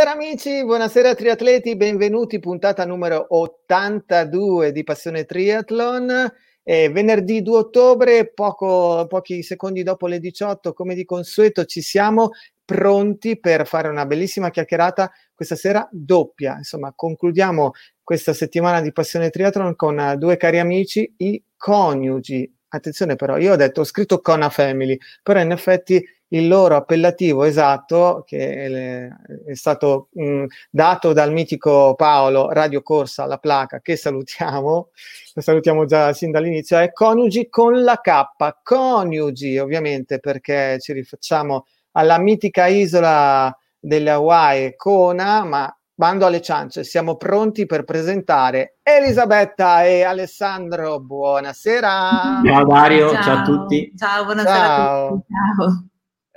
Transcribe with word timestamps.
Buonasera 0.00 0.26
amici, 0.26 0.64
buonasera 0.64 1.14
triatleti, 1.14 1.76
benvenuti, 1.76 2.38
puntata 2.38 2.86
numero 2.86 3.26
82 3.28 4.72
di 4.72 4.82
Passione 4.82 5.26
Triathlon. 5.26 6.32
È 6.62 6.90
venerdì 6.90 7.42
2 7.42 7.58
ottobre, 7.58 8.32
poco, 8.32 9.04
pochi 9.06 9.42
secondi 9.42 9.82
dopo 9.82 10.06
le 10.06 10.18
18, 10.18 10.72
come 10.72 10.94
di 10.94 11.04
consueto 11.04 11.66
ci 11.66 11.82
siamo 11.82 12.30
pronti 12.64 13.38
per 13.38 13.66
fare 13.66 13.88
una 13.88 14.06
bellissima 14.06 14.48
chiacchierata 14.48 15.12
questa 15.34 15.54
sera 15.54 15.86
doppia. 15.92 16.56
Insomma, 16.56 16.94
concludiamo 16.96 17.72
questa 18.02 18.32
settimana 18.32 18.80
di 18.80 18.92
Passione 18.92 19.28
Triathlon 19.28 19.76
con 19.76 20.14
due 20.16 20.38
cari 20.38 20.60
amici, 20.60 21.12
i 21.18 21.44
coniugi. 21.58 22.50
Attenzione 22.68 23.16
però, 23.16 23.36
io 23.36 23.52
ho 23.52 23.56
detto, 23.56 23.82
ho 23.82 23.84
scritto 23.84 24.22
Cona 24.22 24.48
Family, 24.48 24.96
però 25.22 25.40
in 25.40 25.50
effetti 25.50 26.02
il 26.32 26.48
loro 26.48 26.76
appellativo 26.76 27.44
esatto, 27.44 28.22
che 28.26 29.08
è 29.46 29.54
stato 29.54 30.08
mh, 30.12 30.44
dato 30.70 31.12
dal 31.12 31.32
mitico 31.32 31.94
Paolo 31.94 32.50
Radio 32.50 32.82
Corsa 32.82 33.24
alla 33.24 33.38
placa, 33.38 33.80
che 33.80 33.96
salutiamo, 33.96 34.90
lo 35.34 35.40
salutiamo 35.40 35.84
già 35.86 36.12
sin 36.12 36.30
dall'inizio, 36.30 36.78
è 36.78 36.92
Coniugi 36.92 37.48
con 37.48 37.82
la 37.82 38.00
K, 38.00 38.26
coniugi 38.62 39.58
ovviamente 39.58 40.18
perché 40.18 40.78
ci 40.80 40.92
rifacciamo 40.92 41.66
alla 41.92 42.18
mitica 42.18 42.66
isola 42.66 43.54
delle 43.78 44.10
Hawaii, 44.10 44.76
Kona, 44.76 45.44
ma 45.44 45.74
bando 45.92 46.26
alle 46.26 46.40
ciance, 46.40 46.84
siamo 46.84 47.16
pronti 47.16 47.66
per 47.66 47.84
presentare 47.84 48.76
Elisabetta 48.82 49.84
e 49.84 50.02
Alessandro. 50.02 51.00
Buonasera. 51.00 52.40
Ciao 52.44 52.66
Dario, 52.66 53.10
ciao, 53.10 53.22
ciao 53.22 53.36
a 53.38 53.42
tutti. 53.42 53.92
Ciao, 53.96 54.24
buonasera 54.24 54.54
ciao. 54.54 55.06
a 55.06 55.08
tutti. 55.08 55.32
Ciao. 55.56 55.84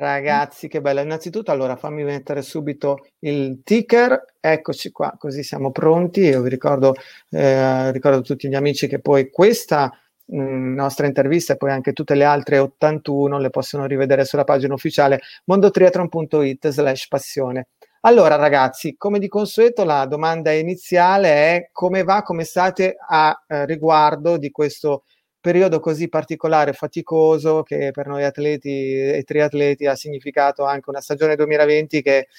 Ragazzi, 0.04 0.68
che 0.68 0.82
bello. 0.82 1.00
Innanzitutto, 1.00 1.52
allora 1.52 1.78
fammi 1.78 2.04
mettere 2.04 2.42
subito 2.42 3.08
il 3.20 3.62
ticker. 3.64 4.34
Eccoci 4.38 4.92
qua, 4.92 5.16
così 5.18 5.44
siamo 5.44 5.72
pronti. 5.72 6.20
Io 6.20 6.42
vi 6.42 6.50
ricordo, 6.50 6.94
eh, 7.30 7.90
ricordo 7.94 8.20
tutti 8.20 8.50
gli 8.50 8.54
amici 8.54 8.88
che 8.88 9.00
poi 9.00 9.30
questa 9.30 9.98
mh, 10.26 10.74
nostra 10.74 11.08
intervista 11.08 11.54
e 11.54 11.56
poi 11.56 11.72
anche 11.72 11.94
tutte 11.94 12.16
le 12.16 12.26
altre 12.26 12.58
81 12.58 13.38
le 13.40 13.50
possono 13.50 13.86
rivedere 13.86 14.26
sulla 14.26 14.44
pagina 14.44 14.74
ufficiale 14.74 15.22
mondotriathlon.it 15.46 16.68
slash 16.68 17.08
passione. 17.08 17.68
Allora 18.02 18.36
ragazzi, 18.36 18.96
come 18.98 19.20
di 19.20 19.30
consueto 19.30 19.86
la 19.86 20.06
domanda 20.06 20.52
iniziale 20.52 21.30
è 21.30 21.70
come 21.72 22.04
va, 22.04 22.24
come 22.24 22.44
state 22.44 22.98
a 23.08 23.42
eh, 23.48 23.66
riguardo 23.66 24.36
di 24.36 24.52
questo 24.52 25.04
periodo 25.44 25.82
così 25.82 26.08
particolare, 26.08 26.72
faticoso, 26.72 27.64
che 27.64 27.92
per 27.92 28.08
noi 28.08 28.24
atleti 28.24 28.98
e 28.98 29.24
triatleti 29.26 29.86
ha 29.86 29.94
significato 29.94 30.64
anche 30.64 30.90
una 30.90 31.02
stagione 31.02 31.36
2020 31.36 32.02
che 32.02 32.30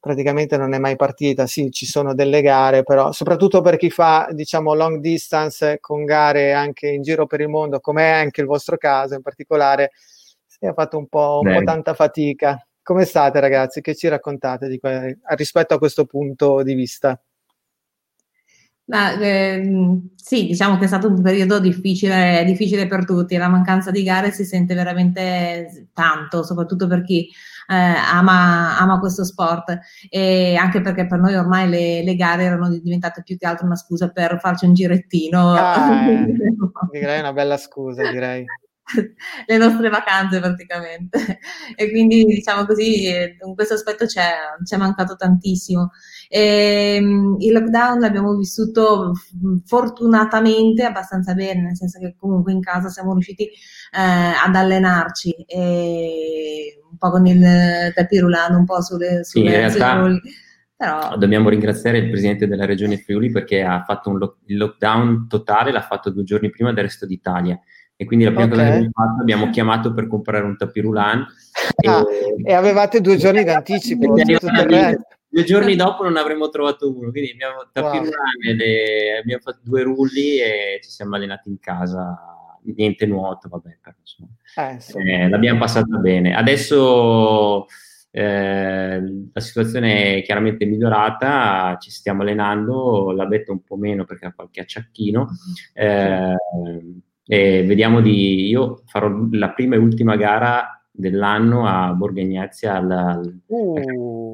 praticamente 0.00 0.56
non 0.56 0.74
è 0.74 0.78
mai 0.80 0.96
partita. 0.96 1.46
Sì, 1.46 1.70
ci 1.70 1.86
sono 1.86 2.12
delle 2.12 2.42
gare, 2.42 2.82
però 2.82 3.12
soprattutto 3.12 3.60
per 3.60 3.76
chi 3.76 3.88
fa, 3.88 4.26
diciamo, 4.32 4.74
long 4.74 4.98
distance 4.98 5.78
con 5.78 6.04
gare 6.04 6.52
anche 6.52 6.88
in 6.88 7.02
giro 7.02 7.26
per 7.26 7.40
il 7.40 7.48
mondo, 7.48 7.78
come 7.78 8.02
è 8.02 8.10
anche 8.10 8.40
il 8.40 8.48
vostro 8.48 8.76
caso 8.76 9.14
in 9.14 9.22
particolare, 9.22 9.92
si 9.94 10.66
è 10.66 10.72
fatto 10.72 10.98
un 10.98 11.06
po', 11.06 11.42
un 11.44 11.52
po 11.52 11.62
tanta 11.62 11.94
fatica. 11.94 12.66
Come 12.82 13.04
state 13.04 13.38
ragazzi? 13.38 13.80
Che 13.80 13.94
ci 13.94 14.08
raccontate 14.08 14.66
di 14.66 14.80
que- 14.80 15.20
rispetto 15.36 15.74
a 15.74 15.78
questo 15.78 16.04
punto 16.04 16.64
di 16.64 16.74
vista? 16.74 17.16
Ma, 18.90 19.16
eh, 19.20 20.00
sì, 20.16 20.46
diciamo 20.46 20.76
che 20.76 20.84
è 20.84 20.88
stato 20.88 21.06
un 21.06 21.22
periodo 21.22 21.60
difficile, 21.60 22.42
difficile, 22.44 22.88
per 22.88 23.04
tutti, 23.04 23.36
la 23.36 23.46
mancanza 23.46 23.92
di 23.92 24.02
gare 24.02 24.32
si 24.32 24.44
sente 24.44 24.74
veramente 24.74 25.90
tanto, 25.92 26.42
soprattutto 26.42 26.88
per 26.88 27.02
chi 27.02 27.28
eh, 27.68 27.74
ama, 27.74 28.76
ama, 28.78 28.98
questo 28.98 29.24
sport 29.24 29.78
e 30.08 30.56
anche 30.56 30.80
perché 30.80 31.06
per 31.06 31.20
noi 31.20 31.36
ormai 31.36 31.68
le, 31.68 32.02
le, 32.02 32.16
gare 32.16 32.42
erano 32.42 32.68
diventate 32.68 33.22
più 33.22 33.38
che 33.38 33.46
altro 33.46 33.66
una 33.66 33.76
scusa 33.76 34.10
per 34.10 34.40
farci 34.40 34.66
un 34.66 34.74
girettino. 34.74 35.52
Ah, 35.52 36.24
direi 36.90 37.20
una 37.20 37.32
bella 37.32 37.56
scusa, 37.56 38.10
direi. 38.10 38.44
le 39.46 39.56
nostre 39.56 39.88
vacanze 39.88 40.40
praticamente. 40.40 41.38
E 41.76 41.90
quindi 41.90 42.24
diciamo 42.24 42.66
così, 42.66 43.08
in 43.08 43.54
questo 43.54 43.74
aspetto 43.74 44.06
ci 44.06 44.18
è 44.18 44.76
mancato 44.76 45.16
tantissimo. 45.16 45.90
E, 46.28 46.94
ehm, 46.96 47.36
il 47.40 47.52
lockdown 47.52 47.98
l'abbiamo 48.00 48.36
vissuto 48.36 49.12
fortunatamente 49.64 50.84
abbastanza 50.84 51.34
bene, 51.34 51.62
nel 51.62 51.76
senso 51.76 51.98
che 51.98 52.14
comunque 52.18 52.52
in 52.52 52.60
casa 52.60 52.88
siamo 52.88 53.12
riusciti 53.12 53.44
eh, 53.44 53.50
ad 53.92 54.54
allenarci 54.54 55.30
e 55.46 56.80
un 56.90 56.96
po' 56.96 57.10
con 57.10 57.26
il 57.26 57.92
tapirulano, 57.94 58.58
un 58.58 58.64
po' 58.64 58.80
sulle, 58.82 59.24
sulle, 59.24 59.50
sì, 59.50 59.56
realtà... 59.56 60.20
Però... 60.80 61.14
Dobbiamo 61.18 61.50
ringraziare 61.50 61.98
il 61.98 62.08
presidente 62.08 62.46
della 62.46 62.64
regione 62.64 62.96
Friuli 62.96 63.30
perché 63.30 63.62
ha 63.62 63.84
fatto 63.84 64.08
un 64.08 64.16
lo- 64.16 64.38
il 64.46 64.56
lockdown 64.56 65.28
totale, 65.28 65.72
l'ha 65.72 65.82
fatto 65.82 66.08
due 66.08 66.24
giorni 66.24 66.48
prima 66.48 66.72
del 66.72 66.84
resto 66.84 67.04
d'Italia. 67.04 67.60
E 68.00 68.06
quindi 68.06 68.24
la 68.24 68.30
prima 68.30 68.46
okay. 68.46 68.56
cosa 68.56 68.70
che 68.70 68.76
abbiamo 68.76 68.92
fatto 68.94 69.20
abbiamo 69.20 69.50
chiamato 69.50 69.92
per 69.92 70.06
comprare 70.06 70.46
un 70.46 70.56
tapirulan. 70.56 71.26
Ah, 71.86 72.02
e... 72.08 72.50
e... 72.50 72.54
avevate 72.54 73.02
due 73.02 73.18
giorni 73.18 73.44
d'anticipo. 73.44 74.14
due 75.28 75.44
giorni 75.44 75.76
dopo 75.76 76.04
non 76.04 76.16
avremmo 76.16 76.48
trovato 76.48 76.88
uno, 76.88 77.10
quindi 77.10 77.32
abbiamo 77.32 77.68
tapirulan 77.70 78.08
wow. 78.08 79.20
abbiamo 79.20 79.42
fatto 79.42 79.58
due 79.62 79.82
rulli 79.82 80.38
e 80.38 80.80
ci 80.82 80.88
siamo 80.88 81.16
allenati 81.16 81.50
in 81.50 81.58
casa. 81.58 82.18
Niente 82.74 83.04
nuoto, 83.04 83.50
vabbè, 83.50 83.76
però, 83.82 83.94
insomma. 84.00 84.30
Eh, 85.04 85.12
eh, 85.12 85.28
l'abbiamo 85.28 85.58
passata 85.58 85.98
bene. 85.98 86.34
Adesso 86.34 87.66
eh, 88.12 89.00
la 89.30 89.40
situazione 89.40 90.16
è 90.16 90.22
chiaramente 90.22 90.64
migliorata, 90.64 91.76
ci 91.78 91.90
stiamo 91.90 92.22
allenando, 92.22 93.10
la 93.10 93.26
betta 93.26 93.52
un 93.52 93.62
po' 93.62 93.76
meno 93.76 94.06
perché 94.06 94.24
ha 94.24 94.32
qualche 94.32 94.62
acciacchino. 94.62 95.28
Eh, 97.30 97.58
e 97.58 97.62
vediamo 97.64 98.00
di. 98.00 98.48
Io 98.48 98.82
farò 98.86 99.08
la 99.30 99.50
prima 99.50 99.76
e 99.76 99.78
ultima 99.78 100.16
gara 100.16 100.82
dell'anno 100.90 101.64
a 101.64 101.92
Borghegnazia. 101.92 102.74
Al, 102.74 103.40
uh, 103.46 104.32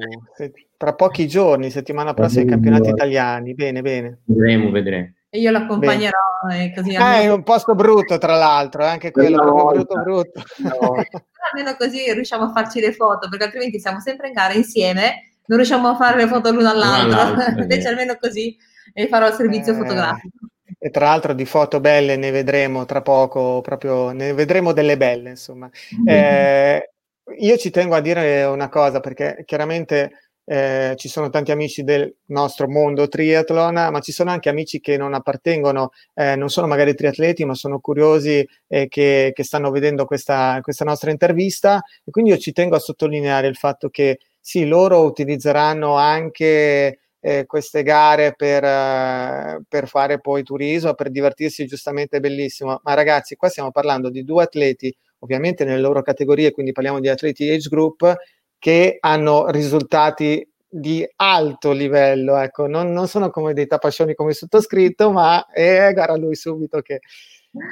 tra 0.75 0.95
pochi 0.95 1.27
giorni, 1.27 1.69
settimana 1.69 2.15
prossima, 2.15 2.43
i 2.43 2.47
campionati 2.47 2.89
italiani. 2.89 3.53
Bene, 3.53 3.81
bene. 3.81 4.21
Vedremo, 4.25 4.71
vedremo. 4.71 5.11
E 5.29 5.39
io 5.39 5.51
l'accompagnerò 5.51 6.17
e 6.51 6.73
così. 6.73 6.95
Ah, 6.95 7.19
è 7.19 7.31
un 7.31 7.43
posto 7.43 7.75
brutto, 7.75 8.17
tra 8.17 8.35
l'altro, 8.35 8.81
eh, 8.81 8.87
anche 8.87 9.11
quello 9.11 9.43
no, 9.43 9.65
brutto, 9.65 10.01
brutto. 10.01 10.41
No. 10.63 10.95
almeno 11.53 11.75
così 11.77 12.11
riusciamo 12.11 12.45
a 12.45 12.51
farci 12.51 12.79
le 12.79 12.93
foto, 12.93 13.29
perché 13.29 13.45
altrimenti 13.45 13.79
siamo 13.79 13.99
sempre 13.99 14.27
in 14.27 14.33
gara 14.33 14.53
insieme, 14.53 15.35
non 15.45 15.57
riusciamo 15.59 15.89
a 15.89 15.95
fare 15.95 16.17
le 16.17 16.27
foto 16.27 16.51
l'uno 16.51 16.69
all'altro. 16.69 17.61
Invece 17.61 17.89
almeno 17.89 18.17
così 18.19 18.57
e 18.91 19.07
farò 19.07 19.27
il 19.27 19.33
servizio 19.33 19.73
eh, 19.73 19.75
fotografico. 19.75 20.37
E 20.77 20.89
tra 20.89 21.05
l'altro 21.05 21.33
di 21.33 21.45
foto 21.45 21.79
belle 21.79 22.15
ne 22.17 22.31
vedremo 22.31 22.85
tra 22.85 23.01
poco, 23.01 23.61
proprio 23.61 24.11
ne 24.11 24.33
vedremo 24.33 24.73
delle 24.73 24.97
belle, 24.97 25.31
insomma. 25.31 25.69
Mm-hmm. 25.95 26.07
Eh, 26.07 26.91
io 27.39 27.57
ci 27.57 27.69
tengo 27.69 27.95
a 27.95 28.01
dire 28.01 28.43
una 28.45 28.69
cosa, 28.69 28.99
perché 28.99 29.43
chiaramente 29.45 30.27
eh, 30.49 30.93
ci 30.95 31.09
sono 31.09 31.29
tanti 31.29 31.51
amici 31.51 31.83
del 31.83 32.15
nostro 32.27 32.69
mondo 32.69 33.09
triathlon, 33.09 33.73
ma 33.91 33.99
ci 33.99 34.13
sono 34.13 34.31
anche 34.31 34.47
amici 34.47 34.79
che 34.79 34.95
non 34.95 35.13
appartengono, 35.13 35.91
eh, 36.13 36.37
non 36.37 36.49
sono 36.49 36.67
magari 36.67 36.95
triatleti, 36.95 37.43
ma 37.43 37.53
sono 37.53 37.79
curiosi 37.79 38.47
e 38.65 38.87
che, 38.87 39.31
che, 39.33 39.43
stanno 39.43 39.71
vedendo 39.71 40.05
questa, 40.05 40.59
questa 40.61 40.85
nostra 40.85 41.11
intervista. 41.11 41.81
E 42.03 42.11
quindi 42.11 42.31
io 42.31 42.37
ci 42.37 42.53
tengo 42.53 42.77
a 42.77 42.79
sottolineare 42.79 43.47
il 43.47 43.57
fatto 43.57 43.89
che 43.89 44.19
sì, 44.39 44.65
loro 44.65 45.03
utilizzeranno 45.03 45.95
anche 45.95 46.99
eh, 47.27 47.45
queste 47.45 47.83
gare 47.83 48.33
per, 48.37 48.63
uh, 48.63 49.61
per, 49.67 49.89
fare 49.89 50.21
poi 50.21 50.43
turismo, 50.43 50.93
per 50.93 51.09
divertirsi, 51.09 51.65
giustamente 51.65 52.21
bellissimo. 52.21 52.79
Ma 52.83 52.93
ragazzi, 52.93 53.35
qua 53.35 53.49
stiamo 53.49 53.69
parlando 53.69 54.09
di 54.09 54.23
due 54.23 54.43
atleti, 54.43 54.95
ovviamente 55.19 55.65
nelle 55.65 55.81
loro 55.81 56.01
categorie, 56.01 56.51
quindi 56.51 56.71
parliamo 56.71 57.01
di 57.01 57.09
atleti 57.09 57.49
age 57.49 57.67
group, 57.67 58.15
che 58.57 58.97
hanno 59.01 59.49
risultati 59.49 60.49
di 60.69 61.05
alto 61.17 61.73
livello, 61.73 62.37
ecco, 62.37 62.65
non, 62.65 62.93
non 62.93 63.07
sono 63.09 63.29
come 63.29 63.53
dei 63.53 63.67
tapascioni 63.67 64.13
come 64.15 64.31
sottoscritto, 64.31 65.11
ma 65.11 65.45
eh, 65.47 65.91
gara 65.93 66.15
lui 66.15 66.35
subito 66.35 66.79
che... 66.81 67.01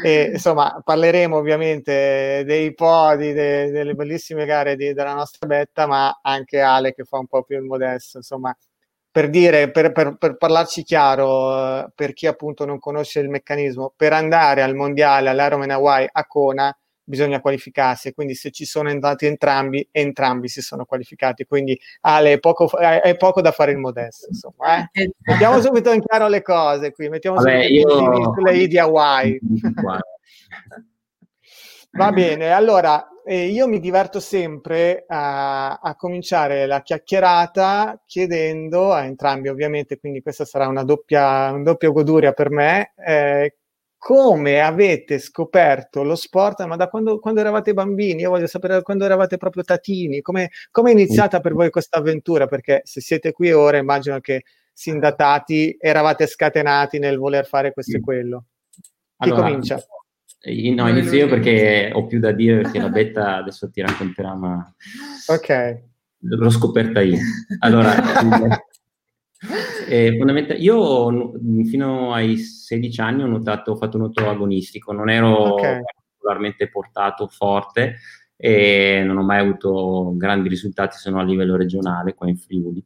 E, 0.03 0.31
insomma, 0.33 0.81
parleremo 0.83 1.37
ovviamente 1.37 2.43
dei 2.45 2.73
podi, 2.73 3.33
de, 3.33 3.69
delle 3.69 3.93
bellissime 3.93 4.45
gare 4.45 4.75
di, 4.75 4.93
della 4.93 5.13
nostra 5.13 5.47
betta, 5.47 5.85
ma 5.85 6.19
anche 6.21 6.59
Ale 6.59 6.93
che 6.93 7.03
fa 7.03 7.19
un 7.19 7.27
po' 7.27 7.43
più 7.43 7.57
il 7.57 7.63
modesto. 7.63 8.17
Insomma, 8.17 8.55
per 9.15 9.29
dire, 9.29 9.71
per, 9.71 9.93
per, 9.93 10.17
per 10.17 10.35
parlarci 10.35 10.83
chiaro, 10.83 11.55
eh, 11.57 11.87
per 11.95 12.11
chi 12.11 12.27
appunto 12.27 12.65
non 12.65 12.79
conosce 12.79 13.21
il 13.21 13.29
meccanismo, 13.29 13.93
per 13.95 14.11
andare 14.11 14.61
al 14.61 14.75
mondiale 14.75 15.29
all'Ironman 15.29 15.69
Hawaii 15.69 16.09
a 16.11 16.25
Kona 16.25 16.77
bisogna 17.01 17.39
qualificarsi, 17.39 18.11
quindi 18.11 18.35
se 18.35 18.51
ci 18.51 18.65
sono 18.65 18.89
andati 18.89 19.25
entrambi, 19.25 19.87
entrambi 19.89 20.49
si 20.49 20.59
sono 20.59 20.83
qualificati, 20.83 21.45
quindi 21.45 21.79
Ale, 22.01 22.33
è 22.33 22.39
poco, 22.39 22.69
è 22.77 23.15
poco 23.15 23.39
da 23.39 23.53
fare 23.53 23.71
il 23.71 23.77
modesto, 23.77 24.27
insomma. 24.27 24.79
Eh? 24.79 24.89
Esatto. 24.91 25.15
Mettiamo 25.21 25.61
subito 25.61 25.93
in 25.93 26.01
chiaro 26.01 26.27
le 26.27 26.41
cose 26.41 26.91
qui, 26.91 27.07
mettiamo 27.07 27.37
Vabbè, 27.37 27.67
subito 27.67 28.17
io... 28.17 28.33
sulle 28.33 28.57
I 28.57 28.67
di 28.67 28.77
Hawaii. 28.77 29.39
Va 31.97 32.11
bene, 32.11 32.51
allora 32.51 33.07
eh, 33.23 33.47
io 33.47 33.67
mi 33.67 33.79
diverto 33.79 34.19
sempre 34.19 35.05
a, 35.07 35.77
a, 35.77 35.95
cominciare 35.95 36.65
la 36.65 36.81
chiacchierata 36.81 38.03
chiedendo 38.05 38.91
a 38.91 39.05
entrambi, 39.05 39.47
ovviamente, 39.47 39.97
quindi 39.97 40.21
questa 40.21 40.43
sarà 40.43 40.67
una 40.67 40.83
doppia, 40.83 41.51
una 41.51 41.63
doppia 41.63 41.89
goduria 41.89 42.33
per 42.33 42.51
me, 42.51 42.93
eh, 42.97 43.55
come 43.97 44.61
avete 44.61 45.17
scoperto 45.19 46.03
lo 46.03 46.15
sport, 46.15 46.63
ma 46.65 46.75
da 46.75 46.89
quando, 46.89 47.17
quando, 47.17 47.39
eravate 47.39 47.73
bambini? 47.73 48.21
Io 48.21 48.29
voglio 48.29 48.47
sapere 48.47 48.81
quando 48.83 49.05
eravate 49.05 49.37
proprio 49.37 49.63
tatini, 49.63 50.21
come 50.21 50.49
è 50.69 50.89
iniziata 50.89 51.39
per 51.39 51.53
voi 51.53 51.69
questa 51.69 51.97
avventura? 51.97 52.45
Perché 52.45 52.81
se 52.83 53.01
siete 53.01 53.31
qui 53.31 53.51
ora 53.51 53.77
immagino 53.77 54.19
che 54.19 54.43
sin 54.71 54.99
da 54.99 55.15
tati 55.15 55.75
eravate 55.79 56.27
scatenati 56.27 56.99
nel 56.99 57.17
voler 57.17 57.47
fare 57.47 57.71
questo 57.71 57.97
e 57.97 58.01
quello. 58.01 58.43
Chi 59.17 59.29
allora, 59.29 59.43
comincia? 59.43 59.83
No, 60.45 60.87
inizio 60.87 61.17
io 61.17 61.27
perché 61.27 61.91
ho 61.93 62.05
più 62.05 62.19
da 62.19 62.31
dire 62.31 62.61
perché 62.61 62.79
la 62.79 62.89
betta 62.89 63.37
adesso 63.37 63.69
ti 63.69 63.81
racconterà, 63.81 64.35
ma... 64.35 64.75
Ok. 65.27 65.83
L'ho 66.19 66.49
scoperta 66.49 67.01
io. 67.01 67.17
Allora, 67.59 67.93
Eh, 69.87 70.15
fondamentalmente, 70.17 70.53
io 70.53 71.33
fino 71.65 72.13
ai 72.13 72.37
16 72.37 73.01
anni 73.01 73.23
ho, 73.23 73.27
notato, 73.27 73.71
ho 73.71 73.75
fatto 73.75 73.97
nuoto 73.97 74.27
agonistico, 74.27 74.91
non 74.91 75.09
ero 75.09 75.53
okay. 75.53 75.81
particolarmente 75.83 76.69
portato 76.69 77.27
forte 77.27 77.97
e 78.35 79.03
non 79.05 79.17
ho 79.17 79.23
mai 79.23 79.39
avuto 79.39 80.13
grandi 80.15 80.49
risultati 80.49 80.97
se 80.97 81.09
non 81.09 81.19
a 81.19 81.23
livello 81.23 81.55
regionale 81.55 82.13
qua 82.13 82.27
in 82.27 82.37
Friuli. 82.37 82.83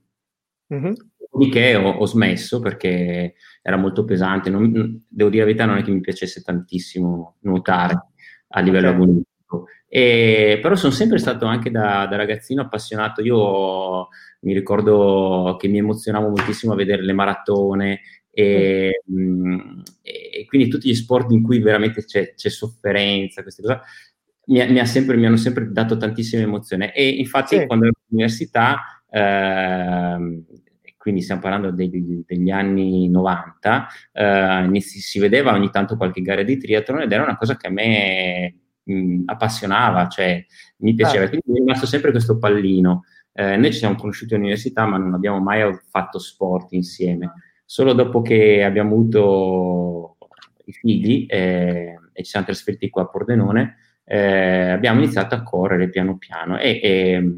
Mm-hmm. 0.74 0.94
Dopodiché 1.18 1.76
ho, 1.76 1.90
ho, 1.90 2.06
smesso 2.06 2.60
perché 2.60 3.36
era 3.62 3.78
molto 3.78 4.04
pesante. 4.06 4.50
Non, 4.50 5.04
devo 5.08 5.30
dire 5.30 5.42
la 5.42 5.48
verità, 5.48 5.66
non 5.66 5.78
è 5.78 5.84
che 5.84 5.92
mi 5.92 6.02
piacesse 6.02 6.42
tantissimo 6.42 7.38
nuotare 7.42 8.08
a 8.50 8.60
livello 8.62 8.90
okay. 8.90 9.02
agonistico. 9.02 9.66
E, 9.88 10.60
però 10.62 10.76
sono 10.76 10.94
sempre 10.94 11.18
stato 11.18 11.46
anche 11.46 11.72
da, 11.72 12.08
da 12.08 12.16
ragazzino 12.16 12.62
appassionato. 12.62 13.22
Io 13.22 14.08
mi 14.42 14.54
ricordo 14.54 15.56
che 15.60 15.68
mi 15.68 15.80
emozionavo 15.80 16.30
moltissimo 16.30 16.74
a 16.74 16.76
vedere 16.76 17.04
le 17.04 17.14
maratone 17.14 18.02
e, 18.32 19.04
mm. 19.12 19.80
e, 20.02 20.46
quindi 20.48 20.70
tutti 20.70 20.90
gli 20.90 20.96
sport 20.96 21.32
in 21.32 21.44
cui 21.44 21.60
veramente 21.60 22.06
c'è, 22.06 22.34
c'è 22.36 22.50
sofferenza, 22.50 23.42
queste 23.42 23.62
cose, 23.62 23.80
mi, 24.46 24.66
mi, 24.72 24.86
sempre, 24.86 25.18
mi, 25.18 25.26
hanno 25.26 25.38
sempre 25.38 25.72
dato 25.72 25.98
tantissima 25.98 26.42
emozione. 26.42 26.94
E 26.94 27.08
infatti 27.10 27.58
sì. 27.58 27.66
quando 27.66 27.86
ero 27.86 27.96
all'università, 28.08 28.99
eh, 29.10 30.44
quindi 30.98 31.22
stiamo 31.22 31.42
parlando 31.42 31.72
degli, 31.72 32.24
degli 32.26 32.50
anni 32.50 33.10
90, 33.10 33.88
eh, 34.12 34.82
si, 34.82 35.00
si, 35.00 35.18
vedeva 35.18 35.54
ogni 35.54 35.70
tanto 35.70 35.96
qualche 35.96 36.22
gara 36.22 36.44
di 36.44 36.58
triathlon 36.58 37.02
ed 37.02 37.12
era 37.12 37.24
una 37.24 37.38
cosa 37.38 37.56
che 37.56 37.68
a 37.68 37.72
me 37.72 38.56
mh, 38.84 39.22
appassionava, 39.26 40.08
cioè 40.08 40.46
mi 40.78 40.94
piaceva. 40.94 41.24
Ah. 41.24 41.30
Quindi 41.30 41.52
mi 41.52 41.58
è 41.58 41.60
rimasto 41.62 41.86
sempre 41.86 42.12
questo 42.12 42.38
pallino. 42.38 43.04
Eh, 43.32 43.56
noi 43.56 43.72
ci 43.72 43.80
siamo 43.80 43.96
conosciuti 43.96 44.34
all'università, 44.34 44.86
ma 44.86 44.98
non 44.98 45.14
abbiamo 45.14 45.40
mai 45.40 45.74
fatto 45.90 46.20
sport 46.20 46.74
insieme. 46.74 47.32
Solo 47.64 47.94
dopo 47.94 48.22
che 48.22 48.64
abbiamo 48.64 48.92
avuto 48.92 50.18
i 50.66 50.74
figli 50.74 51.26
eh, 51.30 51.98
e 52.12 52.24
ci 52.24 52.30
siamo 52.30 52.46
trasferiti 52.46 52.90
qua 52.90 53.04
a 53.04 53.08
Pordenone, 53.08 53.78
eh, 54.04 54.72
abbiamo 54.72 55.02
iniziato 55.02 55.36
a 55.36 55.44
correre 55.44 55.90
piano 55.90 56.18
piano 56.18 56.58
e, 56.58 56.80
e 56.84 57.38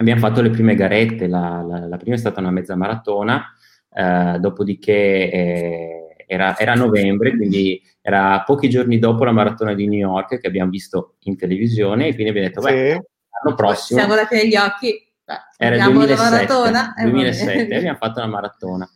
abbiamo 0.00 0.20
fatto 0.20 0.42
le 0.42 0.50
prime 0.50 0.74
garette. 0.74 1.26
La, 1.26 1.64
la, 1.66 1.86
la, 1.86 1.96
prima 1.96 2.16
è 2.16 2.18
stata 2.18 2.40
una 2.40 2.50
mezza 2.50 2.74
maratona, 2.74 3.54
eh, 3.92 4.38
dopodiché 4.40 5.30
eh, 5.30 6.14
era, 6.26 6.58
era 6.58 6.74
novembre, 6.74 7.36
quindi 7.36 7.80
era 8.00 8.42
pochi 8.44 8.68
giorni 8.68 8.98
dopo 8.98 9.24
la 9.24 9.32
maratona 9.32 9.74
di 9.74 9.86
New 9.86 9.98
York 9.98 10.40
che 10.40 10.46
abbiamo 10.46 10.70
visto 10.70 11.16
in 11.24 11.36
televisione 11.36 12.08
e 12.08 12.14
quindi 12.14 12.30
abbiamo 12.30 12.48
detto, 12.48 12.60
beh, 12.60 12.92
sì 12.92 13.08
l'anno 13.42 13.56
prossimo. 13.56 13.98
Siamo 13.98 14.14
guardati 14.14 14.36
negli 14.36 14.56
occhi. 14.56 15.08
Era 15.56 15.76
il 15.76 15.92
2007, 15.92 16.30
maratona, 16.30 16.94
2007 17.00 17.60
abbiamo 17.76 17.98
fatto 17.98 18.18
una 18.18 18.28
maratona. 18.28 18.90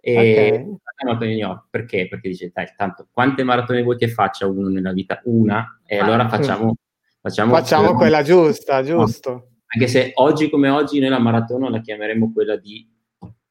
E 0.00 0.16
okay. 0.16 0.78
maratona 0.82 1.26
di 1.26 1.26
New 1.26 1.46
York, 1.46 1.66
perché? 1.70 2.08
Perché 2.08 2.28
dice, 2.28 2.50
dai, 2.52 2.66
tanto 2.76 3.06
quante 3.10 3.42
maratone 3.42 3.82
vuoi 3.82 3.96
che 3.96 4.08
faccia 4.08 4.46
uno 4.46 4.68
nella 4.68 4.92
vita? 4.92 5.20
Una, 5.24 5.80
e 5.86 5.98
ah, 5.98 6.04
allora 6.04 6.28
facciamo... 6.28 6.74
Facciamo, 7.20 7.54
facciamo 7.54 7.94
quella 7.94 8.22
giusta, 8.22 8.82
giusto. 8.82 9.30
No. 9.30 9.53
Anche 9.66 9.88
se 9.88 10.12
oggi 10.14 10.50
come 10.50 10.68
oggi 10.68 11.00
noi 11.00 11.10
la 11.10 11.18
maratona 11.18 11.68
la 11.68 11.80
chiameremo 11.80 12.32
quella 12.32 12.56
di 12.56 12.86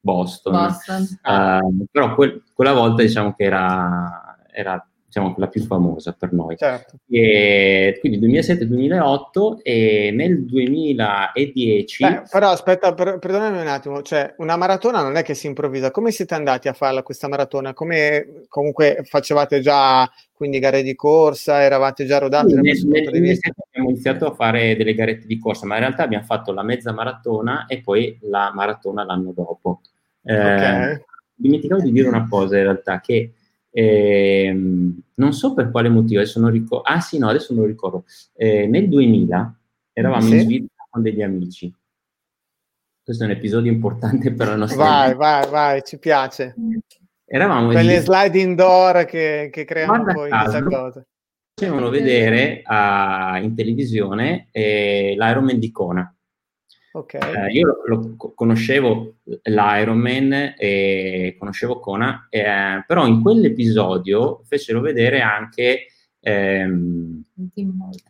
Boston. 0.00 0.52
Boston. 0.52 1.02
Uh, 1.22 1.86
però 1.90 2.14
quel, 2.14 2.42
quella 2.52 2.72
volta 2.72 3.02
diciamo 3.02 3.34
che 3.34 3.44
era, 3.44 4.36
era 4.52 4.86
diciamo, 5.14 5.32
quella 5.32 5.48
più 5.48 5.62
famosa 5.62 6.12
per 6.12 6.32
noi. 6.32 6.56
Certo. 6.56 6.98
E, 7.08 7.96
quindi 8.00 8.18
2007-2008 8.18 9.58
e 9.62 10.10
nel 10.12 10.44
2010... 10.44 12.04
Beh, 12.04 12.22
però 12.30 12.48
aspetta, 12.50 12.92
per, 12.94 13.18
perdonami 13.18 13.60
un 13.60 13.68
attimo, 13.68 14.02
cioè 14.02 14.34
una 14.38 14.56
maratona 14.56 15.02
non 15.02 15.16
è 15.16 15.22
che 15.22 15.34
si 15.34 15.46
improvvisa, 15.46 15.92
come 15.92 16.10
siete 16.10 16.34
andati 16.34 16.66
a 16.66 16.72
farla 16.72 17.04
questa 17.04 17.28
maratona? 17.28 17.72
Come 17.74 18.44
comunque 18.48 19.02
facevate 19.04 19.60
già 19.60 20.10
quindi 20.32 20.58
gare 20.58 20.82
di 20.82 20.96
corsa, 20.96 21.62
eravate 21.62 22.06
già 22.06 22.18
rodati? 22.18 22.50
Sì, 22.50 22.60
nel, 22.60 22.86
nel 22.86 23.10
2007 23.10 23.62
abbiamo 23.68 23.90
iniziato 23.90 24.26
a 24.26 24.34
fare 24.34 24.76
delle 24.76 24.94
garette 24.94 25.26
di 25.26 25.38
corsa, 25.38 25.64
ma 25.66 25.74
in 25.74 25.80
realtà 25.80 26.02
abbiamo 26.02 26.24
fatto 26.24 26.52
la 26.52 26.64
mezza 26.64 26.92
maratona 26.92 27.66
e 27.66 27.80
poi 27.80 28.18
la 28.22 28.50
maratona 28.52 29.04
l'anno 29.04 29.32
dopo. 29.32 29.80
Eh, 30.24 30.34
okay. 30.34 31.04
Dimenticavo 31.36 31.82
di 31.82 31.92
dire 31.92 32.08
una 32.08 32.26
cosa 32.28 32.56
in 32.56 32.64
realtà, 32.64 33.00
che 33.00 33.32
eh, 33.76 34.56
non 35.14 35.32
so 35.32 35.52
per 35.52 35.72
quale 35.72 35.88
motivo, 35.88 36.20
adesso 36.20 36.38
non 36.38 36.50
ricordo. 36.50 36.82
Ah 36.88 37.00
sì, 37.00 37.18
no, 37.18 37.28
adesso 37.28 37.52
non 37.52 37.62
lo 37.62 37.68
ricordo. 37.68 38.04
Eh, 38.34 38.68
nel 38.68 38.88
2000 38.88 39.58
eravamo 39.92 40.22
sì. 40.22 40.34
in 40.34 40.40
Svizzera 40.40 40.86
con 40.88 41.02
degli 41.02 41.22
amici. 41.22 41.74
Questo 43.02 43.24
è 43.24 43.26
un 43.26 43.32
episodio 43.32 43.72
importante 43.72 44.32
per 44.32 44.46
la 44.46 44.56
nostra 44.56 44.84
Vai, 44.84 45.06
vita. 45.08 45.18
vai, 45.18 45.50
vai, 45.50 45.82
ci 45.84 45.98
piace. 45.98 46.54
Eravamo 47.26 47.68
Quelle 47.68 48.00
slide 48.00 48.38
indoor 48.38 49.04
che, 49.06 49.48
che 49.50 49.64
creano 49.64 50.04
poi 50.04 50.30
questa 50.30 50.62
cosa. 50.62 51.04
Facevano 51.56 51.88
vedere 51.88 52.62
uh, 52.64 53.42
in 53.42 53.54
televisione 53.56 54.48
eh, 54.52 55.14
l'Ironman 55.18 55.58
di 55.58 55.70
Kona. 55.72 56.13
Okay. 56.96 57.20
Eh, 57.20 57.50
io 57.50 57.82
lo, 57.86 57.96
lo, 58.16 58.32
conoscevo 58.36 59.16
l'Ironman 59.42 60.54
e 60.56 61.34
conoscevo 61.36 61.80
Kona, 61.80 62.28
eh, 62.30 62.84
però 62.86 63.04
in 63.08 63.20
quell'episodio 63.20 64.42
fecero 64.44 64.80
vedere 64.80 65.20
anche 65.20 65.86
ehm, 66.20 67.24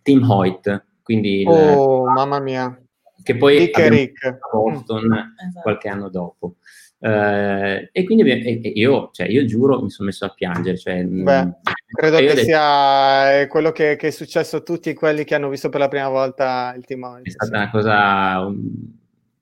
Tim 0.03 0.31
Hoyt. 0.31 0.85
Quindi 1.03 1.45
oh, 1.47 2.09
il, 2.09 2.13
mamma 2.13 2.41
mia. 2.41 2.79
Che 3.23 3.37
poi 3.37 3.59
Rick 3.59 3.89
Rick. 3.89 4.25
a 4.25 4.39
Boston 4.53 5.07
mm. 5.07 5.47
esatto. 5.47 5.61
qualche 5.63 5.89
anno 5.89 6.11
dopo. 6.11 6.57
Uh, 7.05 7.87
e 7.93 8.03
quindi 8.05 8.23
e, 8.31 8.61
e 8.63 8.69
io, 8.77 9.11
cioè, 9.13 9.29
io 9.29 9.45
giuro, 9.45 9.83
mi 9.83 9.91
sono 9.91 10.09
messo 10.09 10.25
a 10.25 10.31
piangere. 10.31 10.79
Cioè, 10.79 11.05
Beh, 11.05 11.51
credo 11.93 12.17
che 12.17 12.37
sia 12.39 13.41
detto, 13.41 13.49
quello 13.49 13.73
che, 13.73 13.97
che, 13.97 14.07
è 14.07 14.11
successo 14.11 14.57
a 14.57 14.61
tutti 14.61 14.95
quelli 14.95 15.25
che 15.25 15.35
hanno 15.35 15.51
visto 15.51 15.69
per 15.69 15.81
la 15.81 15.89
prima 15.89 16.09
volta 16.09 16.73
il 16.75 16.87
timone. 16.87 17.21
È 17.25 17.29
stata 17.29 17.55
una 17.59 17.71
cosa, 17.71 18.41
un, 18.47 18.71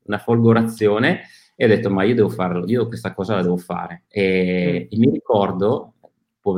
una 0.07 0.19
folgorazione 0.19 1.21
e 1.54 1.64
ho 1.64 1.69
detto 1.69 1.88
ma 1.88 2.02
io 2.02 2.16
devo 2.16 2.31
farlo, 2.31 2.66
io 2.66 2.88
questa 2.88 3.14
cosa 3.14 3.37
la 3.37 3.42
devo 3.42 3.59
fare. 3.59 4.07
E, 4.09 4.88
mm. 4.90 4.95
e 4.95 4.99
mi 4.99 5.11
ricordo, 5.12 5.92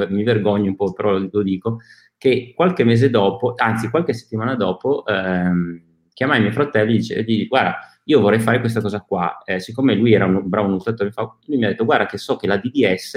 mi 0.08 0.22
vergogno 0.22 0.70
un 0.70 0.76
po', 0.76 0.94
però 0.94 1.18
lo 1.18 1.42
dico, 1.42 1.80
che 2.16 2.54
qualche 2.56 2.82
mese 2.84 3.10
dopo, 3.10 3.52
anzi 3.54 3.90
qualche 3.90 4.14
settimana 4.14 4.54
dopo, 4.54 5.04
ehm, 5.04 5.82
chiamai 6.14 6.38
i 6.38 6.40
miei 6.40 6.52
fratelli 6.54 6.92
e 6.92 6.94
gli 6.94 6.98
dicevo, 7.00 7.46
guarda, 7.48 7.76
io 8.04 8.20
vorrei 8.20 8.40
fare 8.40 8.60
questa 8.60 8.80
cosa 8.80 9.00
qua. 9.00 9.42
Eh, 9.44 9.60
siccome 9.60 9.94
lui 9.94 10.12
era 10.12 10.24
un 10.26 10.48
bravo 10.48 10.68
nuotatore, 10.68 11.10
lui 11.46 11.58
mi 11.58 11.64
ha 11.64 11.68
detto, 11.68 11.84
guarda 11.84 12.06
che 12.06 12.18
so 12.18 12.36
che 12.36 12.46
la 12.46 12.56
DDS 12.56 13.14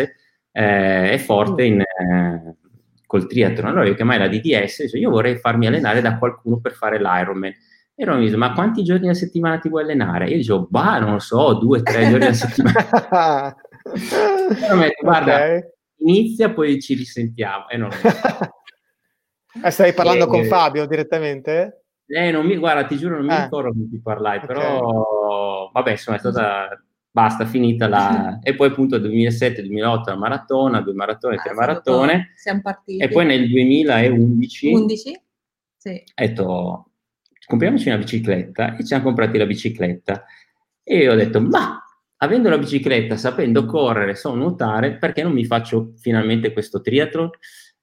eh, 0.51 1.11
è 1.11 1.17
forte 1.17 1.63
in, 1.63 1.81
eh, 1.81 2.55
col 3.05 3.27
triathlon. 3.27 3.71
Allora 3.71 3.87
io 3.87 3.95
chiamai 3.95 4.17
la 4.17 4.27
DDS 4.27 4.79
e 4.79 4.83
dicevo, 4.83 4.97
io 4.97 5.09
vorrei 5.09 5.37
farmi 5.37 5.67
allenare 5.67 6.01
da 6.01 6.17
qualcuno 6.17 6.59
per 6.59 6.73
fare 6.73 6.99
l'Ironman. 6.99 7.53
E 7.99 8.05
loro 8.05 8.19
mi 8.19 8.25
dice, 8.25 8.37
ma 8.37 8.53
quanti 8.53 8.83
giorni 8.83 9.09
a 9.09 9.13
settimana 9.13 9.57
ti 9.57 9.69
vuoi 9.69 9.83
allenare? 9.83 10.29
Io 10.29 10.37
dicevo, 10.37 10.67
bah, 10.69 10.99
non 10.99 11.13
lo 11.13 11.19
so, 11.19 11.53
due, 11.55 11.81
tre 11.81 12.09
giorni 12.09 12.25
a 12.25 12.33
settimana. 12.33 13.55
e 13.83 14.75
mi 14.75 14.81
detto, 14.81 15.01
guarda, 15.01 15.35
okay. 15.35 15.63
inizia, 15.97 16.51
poi 16.51 16.79
ci 16.79 16.93
risentiamo. 16.93 17.67
E 17.69 17.77
non 17.77 17.89
lo 17.89 17.95
so. 17.95 18.07
Eh, 19.63 19.71
stai 19.71 19.91
parlando 19.93 20.25
e, 20.25 20.27
con 20.27 20.43
Fabio 20.43 20.85
direttamente? 20.85 21.86
Eh, 22.07 22.31
non 22.31 22.45
mi, 22.45 22.55
guarda, 22.55 22.85
ti 22.85 22.97
giuro, 22.97 23.15
non 23.15 23.25
mi 23.25 23.33
eh. 23.33 23.43
ricordo 23.43 23.71
con 23.71 23.89
chi 23.89 23.99
parlai, 23.99 24.37
okay. 24.37 24.47
però 24.47 25.69
vabbè, 25.73 25.91
insomma, 25.91 26.17
è 26.17 26.19
stata 26.19 26.81
basta, 27.11 27.45
finita 27.45 27.87
la... 27.87 28.39
e 28.43 28.55
poi 28.55 28.69
appunto 28.69 28.97
2007-2008 28.97 30.01
la 30.05 30.15
maratona, 30.15 30.81
due 30.81 30.93
maratone, 30.93 31.35
ah, 31.35 31.41
tre 31.41 31.53
maratone. 31.53 32.33
Siamo 32.35 32.61
partiti. 32.61 33.03
E 33.03 33.09
poi 33.09 33.25
nel 33.25 33.49
2011... 33.49 34.73
11? 34.73 35.21
Sì. 35.77 35.89
Ho 35.89 36.25
detto, 36.25 36.91
compriamoci 37.45 37.87
una 37.87 37.97
bicicletta 37.97 38.75
e 38.75 38.85
ci 38.85 38.93
hanno 38.93 39.03
comprati 39.03 39.37
la 39.37 39.45
bicicletta. 39.45 40.25
E 40.83 40.97
io 40.97 41.11
ho 41.11 41.15
detto, 41.15 41.41
ma 41.41 41.81
avendo 42.17 42.49
la 42.49 42.57
bicicletta, 42.57 43.17
sapendo 43.17 43.65
correre, 43.65 44.15
so 44.15 44.33
nuotare, 44.35 44.97
perché 44.97 45.23
non 45.23 45.33
mi 45.33 45.45
faccio 45.45 45.93
finalmente 45.97 46.53
questo 46.53 46.81
triathlon? 46.81 47.29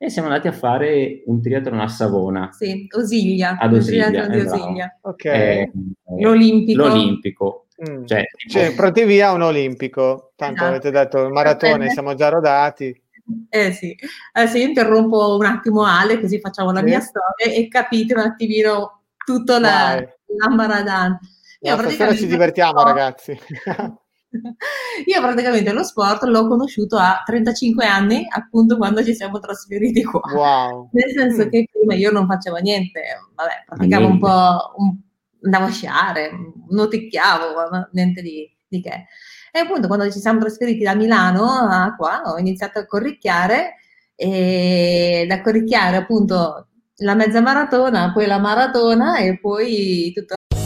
E 0.05 0.11
siamo 0.11 0.29
andati 0.29 0.49
a 0.49 0.53
fare 0.53 1.23
un 1.27 1.41
triathlon 1.41 1.81
a 1.81 1.89
Savona. 1.89 2.51
Sì, 2.53 2.87
Osiglia. 2.95 3.57
Ad 3.59 3.73
Osiglia. 3.73 4.11
di 4.11 4.39
esatto. 4.39 4.63
Osiglia. 4.63 4.99
Ok. 5.01 5.25
Eh, 5.25 5.71
l'Olimpico. 6.19 6.87
L'Olimpico. 6.87 7.67
Mm. 7.89 8.05
Cioè, 8.05 8.23
cioè, 8.49 8.75
pronti 8.75 9.05
via 9.05 9.33
un 9.33 9.43
Olimpico. 9.43 10.33
Tanto 10.37 10.57
esatto. 10.57 10.71
avete 10.71 10.91
detto 10.91 11.23
il 11.25 11.33
maratone, 11.33 11.89
siamo 11.89 12.15
già 12.15 12.29
rodati. 12.29 13.03
Eh 13.49 13.73
sì, 13.73 13.97
adesso 14.33 14.59
io 14.59 14.67
interrompo 14.67 15.37
un 15.37 15.47
attimo 15.47 15.83
Ale, 15.85 16.21
così 16.21 16.39
facciamo 16.41 16.73
la 16.73 16.81
sì. 16.81 16.85
mia 16.85 17.01
storia 17.01 17.47
e 17.47 17.69
capite 17.69 18.13
un 18.13 18.21
attimino 18.21 19.05
tutto 19.25 19.59
la, 19.59 19.95
l'ambaradan. 20.27 21.19
No, 21.61 21.79
stasera 21.79 22.15
ci 22.15 22.27
divertiamo 22.27 22.83
ragazzi. 22.83 23.35
Io 25.07 25.21
praticamente 25.21 25.73
lo 25.73 25.83
sport 25.83 26.25
l'ho 26.25 26.47
conosciuto 26.49 26.97
a 26.97 27.23
35 27.25 27.85
anni, 27.85 28.27
appunto 28.29 28.77
quando 28.77 29.05
ci 29.05 29.15
siamo 29.15 29.39
trasferiti 29.39 30.03
qua. 30.03 30.21
Wow. 30.33 30.89
Nel 30.93 31.11
senso 31.11 31.47
mm. 31.47 31.49
che 31.49 31.69
prima 31.71 31.95
io 31.95 32.11
non 32.11 32.27
facevo 32.27 32.57
niente, 32.57 33.01
vabbè, 33.35 33.65
praticavo 33.67 34.07
un 34.07 34.19
po', 34.19 34.73
un, 34.77 34.97
andavo 35.43 35.65
a 35.67 35.71
sciare, 35.71 36.31
noticchiavo, 36.69 37.89
niente 37.93 38.23
di, 38.23 38.49
di 38.67 38.81
che. 38.81 39.07
E 39.53 39.59
appunto 39.61 39.87
quando 39.87 40.11
ci 40.11 40.19
siamo 40.19 40.41
trasferiti 40.41 40.83
da 40.83 40.95
Milano 40.95 41.45
a 41.45 41.95
qua 41.97 42.23
ho 42.25 42.39
iniziato 42.39 42.81
a 42.81 42.87
corricchiare 42.87 43.77
e 44.17 45.27
da 45.29 45.41
corricchiare 45.43 45.97
appunto 45.97 46.69
la 46.99 47.15
mezza 47.15 47.41
maratona, 47.41 48.13
poi 48.13 48.27
la 48.27 48.39
maratona 48.39 49.19
e 49.19 49.39
poi 49.39 50.13
tutto 50.13 50.35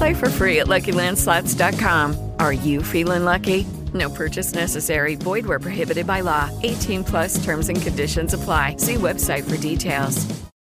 Play 0.00 0.14
for 0.14 0.30
free 0.30 0.60
at 0.60 0.66
LuckyLandSlots.com. 0.66 2.16
Are 2.38 2.54
you 2.54 2.82
feeling 2.82 3.26
lucky? 3.26 3.66
No 3.92 4.08
purchase 4.08 4.54
necessary. 4.54 5.14
Void 5.14 5.44
where 5.44 5.58
prohibited 5.58 6.06
by 6.06 6.22
law. 6.22 6.48
18 6.62 7.04
plus 7.04 7.36
terms 7.44 7.68
and 7.68 7.82
conditions 7.82 8.32
apply. 8.32 8.76
See 8.78 8.94
website 8.94 9.44
for 9.44 9.58
details. 9.58 10.24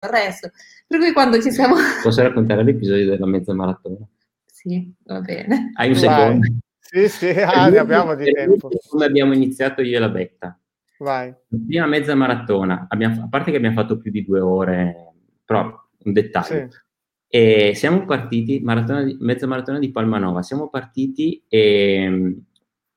Il 0.02 0.08
resto. 0.08 0.48
Per 0.88 0.98
cui 0.98 1.12
quando 1.12 1.38
ci 1.42 1.50
siamo... 1.50 1.74
Posso 2.02 2.22
raccontare 2.22 2.64
l'episodio 2.64 3.10
della 3.10 3.26
mezza 3.26 3.52
maratona? 3.52 4.08
Sì, 4.46 4.90
va 5.04 5.20
bene. 5.20 5.72
Hai 5.74 5.88
un 5.90 5.96
secondo? 5.96 6.46
Sì, 6.78 7.08
sì, 7.10 7.28
ah, 7.44 7.68
ne 7.68 7.76
abbiamo 7.76 8.14
di 8.14 8.32
tempo. 8.32 8.70
Come 8.88 9.04
abbiamo 9.04 9.34
iniziato 9.34 9.82
io 9.82 9.98
e 9.98 10.00
la 10.00 10.08
Betta. 10.08 10.58
Vai. 10.96 11.28
La 11.28 11.58
prima 11.66 11.86
mezza 11.86 12.14
maratona, 12.14 12.86
abbiamo, 12.88 13.24
a 13.24 13.28
parte 13.28 13.50
che 13.50 13.58
abbiamo 13.58 13.76
fatto 13.76 13.98
più 13.98 14.10
di 14.10 14.24
due 14.24 14.40
ore, 14.40 15.12
però 15.44 15.78
un 16.04 16.12
dettaglio. 16.14 16.70
Sì. 16.70 16.88
E 17.32 17.74
siamo 17.76 18.04
partiti, 18.06 18.58
maratona 18.58 19.04
di, 19.04 19.16
mezza 19.20 19.46
maratona 19.46 19.78
di 19.78 19.92
Palmanova, 19.92 20.42
siamo 20.42 20.68
partiti 20.68 21.40
e 21.46 22.42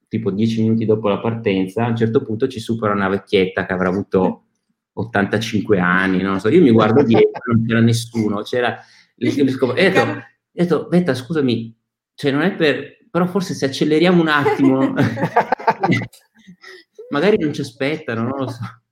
tipo 0.08 0.32
dieci 0.32 0.64
minuti 0.64 0.86
dopo 0.86 1.08
la 1.08 1.20
partenza, 1.20 1.86
a 1.86 1.90
un 1.90 1.96
certo 1.96 2.24
punto 2.24 2.48
ci 2.48 2.60
supera 2.60 2.94
una 2.94 3.10
vecchietta 3.10 3.68
che 3.68 3.74
avrà 3.74 3.90
avuto 3.90 4.46
85 4.94 5.78
anni, 5.80 6.24
non 6.24 6.40
so, 6.40 6.50
io 6.50 6.64
mi 6.64 6.72
guardo 6.72 7.04
dietro, 7.04 7.42
non 7.54 7.64
c'era 7.64 7.80
nessuno, 7.80 8.42
c'era... 8.42 8.80
E 9.16 9.28
ho 9.28 9.44
detto, 9.44 9.66
ho 9.66 9.74
detto, 10.52 10.88
Betta, 10.88 11.14
scusami, 11.14 11.76
cioè 12.16 12.32
non 12.32 12.42
è 12.42 12.56
per... 12.56 13.06
però 13.12 13.28
forse 13.28 13.54
se 13.54 13.66
acceleriamo 13.66 14.20
un 14.20 14.30
attimo, 14.30 14.94
magari 17.10 17.38
non 17.38 17.54
ci 17.54 17.62
aspettano, 17.62 18.24
non 18.24 18.40
lo 18.40 18.48
so. 18.50 18.83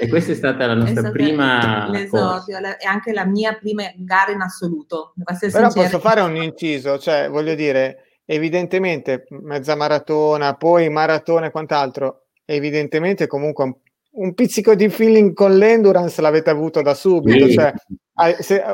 E 0.00 0.08
questa 0.08 0.32
è 0.32 0.34
stata 0.34 0.66
la 0.66 0.74
nostra 0.74 1.10
prima 1.10 1.88
l'esordio 1.88 2.58
e 2.58 2.86
anche 2.86 3.12
la 3.12 3.24
mia 3.24 3.54
prima 3.54 3.84
gara 3.96 4.32
in 4.32 4.40
assoluto. 4.40 5.14
Però 5.24 5.36
sincera. 5.36 5.68
posso 5.68 5.98
fare 5.98 6.20
un 6.20 6.36
inciso, 6.36 6.98
cioè 6.98 7.28
voglio 7.30 7.54
dire, 7.54 8.18
evidentemente 8.26 9.26
mezza 9.30 9.74
maratona, 9.74 10.54
poi 10.54 10.88
maratona 10.90 11.46
e 11.46 11.50
quant'altro, 11.50 12.26
evidentemente 12.44 13.26
comunque 13.26 13.64
un, 13.64 13.74
un 14.12 14.34
pizzico 14.34 14.74
di 14.74 14.88
feeling 14.88 15.32
con 15.32 15.56
l'endurance 15.56 16.20
l'avete 16.20 16.50
avuto 16.50 16.82
da 16.82 16.94
subito. 16.94 17.46
Sì. 17.46 17.54
Cioè, 17.54 17.72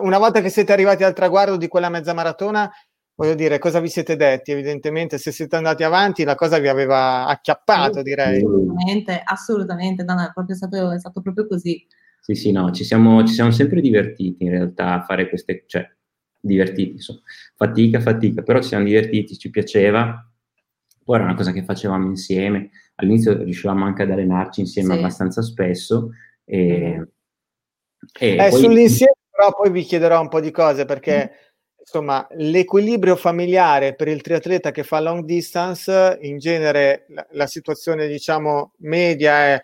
una 0.00 0.18
volta 0.18 0.40
che 0.40 0.48
siete 0.48 0.72
arrivati 0.72 1.04
al 1.04 1.14
traguardo 1.14 1.56
di 1.56 1.68
quella 1.68 1.88
mezza 1.88 2.12
maratona, 2.12 2.70
voglio 3.18 3.34
dire, 3.34 3.58
cosa 3.58 3.80
vi 3.80 3.88
siete 3.88 4.14
detti? 4.14 4.52
Evidentemente, 4.52 5.18
se 5.18 5.32
siete 5.32 5.56
andati 5.56 5.82
avanti, 5.82 6.22
la 6.22 6.36
cosa 6.36 6.58
vi 6.58 6.68
aveva 6.68 7.26
acchiappato, 7.26 8.00
direi. 8.00 8.36
Assolutamente, 8.36 9.22
assolutamente, 9.24 10.04
no, 10.04 10.14
no, 10.14 10.24
è, 10.24 10.30
proprio 10.32 10.54
stato, 10.54 10.92
è 10.92 10.98
stato 11.00 11.20
proprio 11.20 11.48
così. 11.48 11.84
Sì, 12.20 12.34
sì, 12.36 12.52
no, 12.52 12.70
ci 12.70 12.84
siamo, 12.84 13.24
ci 13.24 13.34
siamo 13.34 13.50
sempre 13.50 13.80
divertiti 13.80 14.44
in 14.44 14.50
realtà 14.50 14.94
a 14.94 15.02
fare 15.02 15.28
queste, 15.28 15.64
cioè, 15.66 15.84
divertiti, 16.38 16.92
insomma. 16.92 17.20
fatica, 17.56 18.00
fatica, 18.00 18.42
però 18.42 18.62
ci 18.62 18.68
siamo 18.68 18.84
divertiti, 18.84 19.36
ci 19.36 19.50
piaceva, 19.50 20.24
poi 21.04 21.16
era 21.16 21.24
una 21.24 21.34
cosa 21.34 21.50
che 21.50 21.64
facevamo 21.64 22.06
insieme, 22.06 22.70
all'inizio 22.96 23.36
riuscivamo 23.42 23.84
anche 23.84 24.02
ad 24.02 24.12
allenarci 24.12 24.60
insieme 24.60 24.92
sì. 24.92 24.98
abbastanza 24.98 25.42
spesso. 25.42 26.10
E, 26.44 26.98
mm. 26.98 27.02
e 28.16 28.32
eh, 28.32 28.48
poi... 28.48 28.60
Sull'insieme 28.60 29.14
però 29.38 29.52
poi 29.52 29.70
vi 29.70 29.84
chiederò 29.84 30.20
un 30.20 30.26
po' 30.26 30.40
di 30.40 30.50
cose 30.50 30.84
perché 30.84 31.30
mm. 31.32 31.47
Insomma 31.90 32.26
l'equilibrio 32.32 33.16
familiare 33.16 33.94
per 33.94 34.08
il 34.08 34.20
triatleta 34.20 34.70
che 34.70 34.84
fa 34.84 35.00
long 35.00 35.24
distance, 35.24 36.18
in 36.20 36.38
genere 36.38 37.06
la, 37.08 37.26
la 37.30 37.46
situazione 37.46 38.06
diciamo 38.06 38.74
media 38.80 39.54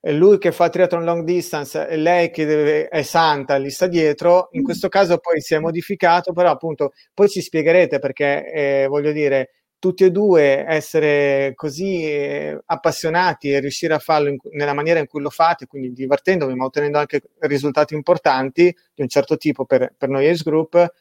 è 0.00 0.12
lui 0.12 0.38
che 0.38 0.52
fa 0.52 0.68
triathlon 0.68 1.04
long 1.04 1.24
distance 1.24 1.86
e 1.86 1.96
lei 1.96 2.30
che 2.30 2.44
deve, 2.46 2.88
è 2.88 3.02
santa, 3.02 3.56
lì 3.56 3.70
sta 3.70 3.86
dietro, 3.86 4.48
in 4.52 4.60
mm. 4.60 4.64
questo 4.64 4.88
caso 4.88 5.18
poi 5.18 5.40
si 5.40 5.54
è 5.54 5.58
modificato, 5.58 6.32
però 6.32 6.50
appunto 6.50 6.92
poi 7.12 7.28
ci 7.28 7.40
spiegherete 7.42 7.98
perché 7.98 8.52
eh, 8.52 8.86
voglio 8.88 9.12
dire, 9.12 9.50
tutti 9.78 10.04
e 10.04 10.10
due 10.10 10.64
essere 10.66 11.52
così 11.54 12.04
eh, 12.04 12.58
appassionati 12.64 13.50
e 13.50 13.60
riuscire 13.60 13.94
a 13.94 13.98
farlo 13.98 14.28
in, 14.28 14.36
nella 14.52 14.74
maniera 14.74 15.00
in 15.00 15.06
cui 15.06 15.20
lo 15.20 15.30
fate, 15.30 15.66
quindi 15.66 15.92
divertendovi 15.92 16.54
ma 16.54 16.64
ottenendo 16.64 16.98
anche 16.98 17.22
risultati 17.40 17.94
importanti 17.94 18.74
di 18.94 19.02
un 19.02 19.08
certo 19.08 19.36
tipo 19.36 19.64
per, 19.64 19.92
per 19.96 20.08
noi 20.08 20.28
Ace 20.28 20.42
Group, 20.44 20.92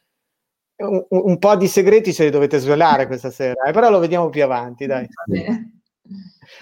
un, 0.78 1.06
un, 1.10 1.40
po' 1.40 1.56
di 1.56 1.68
segreti 1.68 2.14
ce 2.14 2.26
li 2.26 2.30
dovete 2.30 2.58
svelare 2.58 3.08
questa 3.08 3.32
sera, 3.32 3.64
eh, 3.64 3.72
però 3.72 3.90
lo 3.90 4.00
vediamo 4.00 4.30
più 4.30 4.44
avanti, 4.44 4.86
dai. 4.86 5.08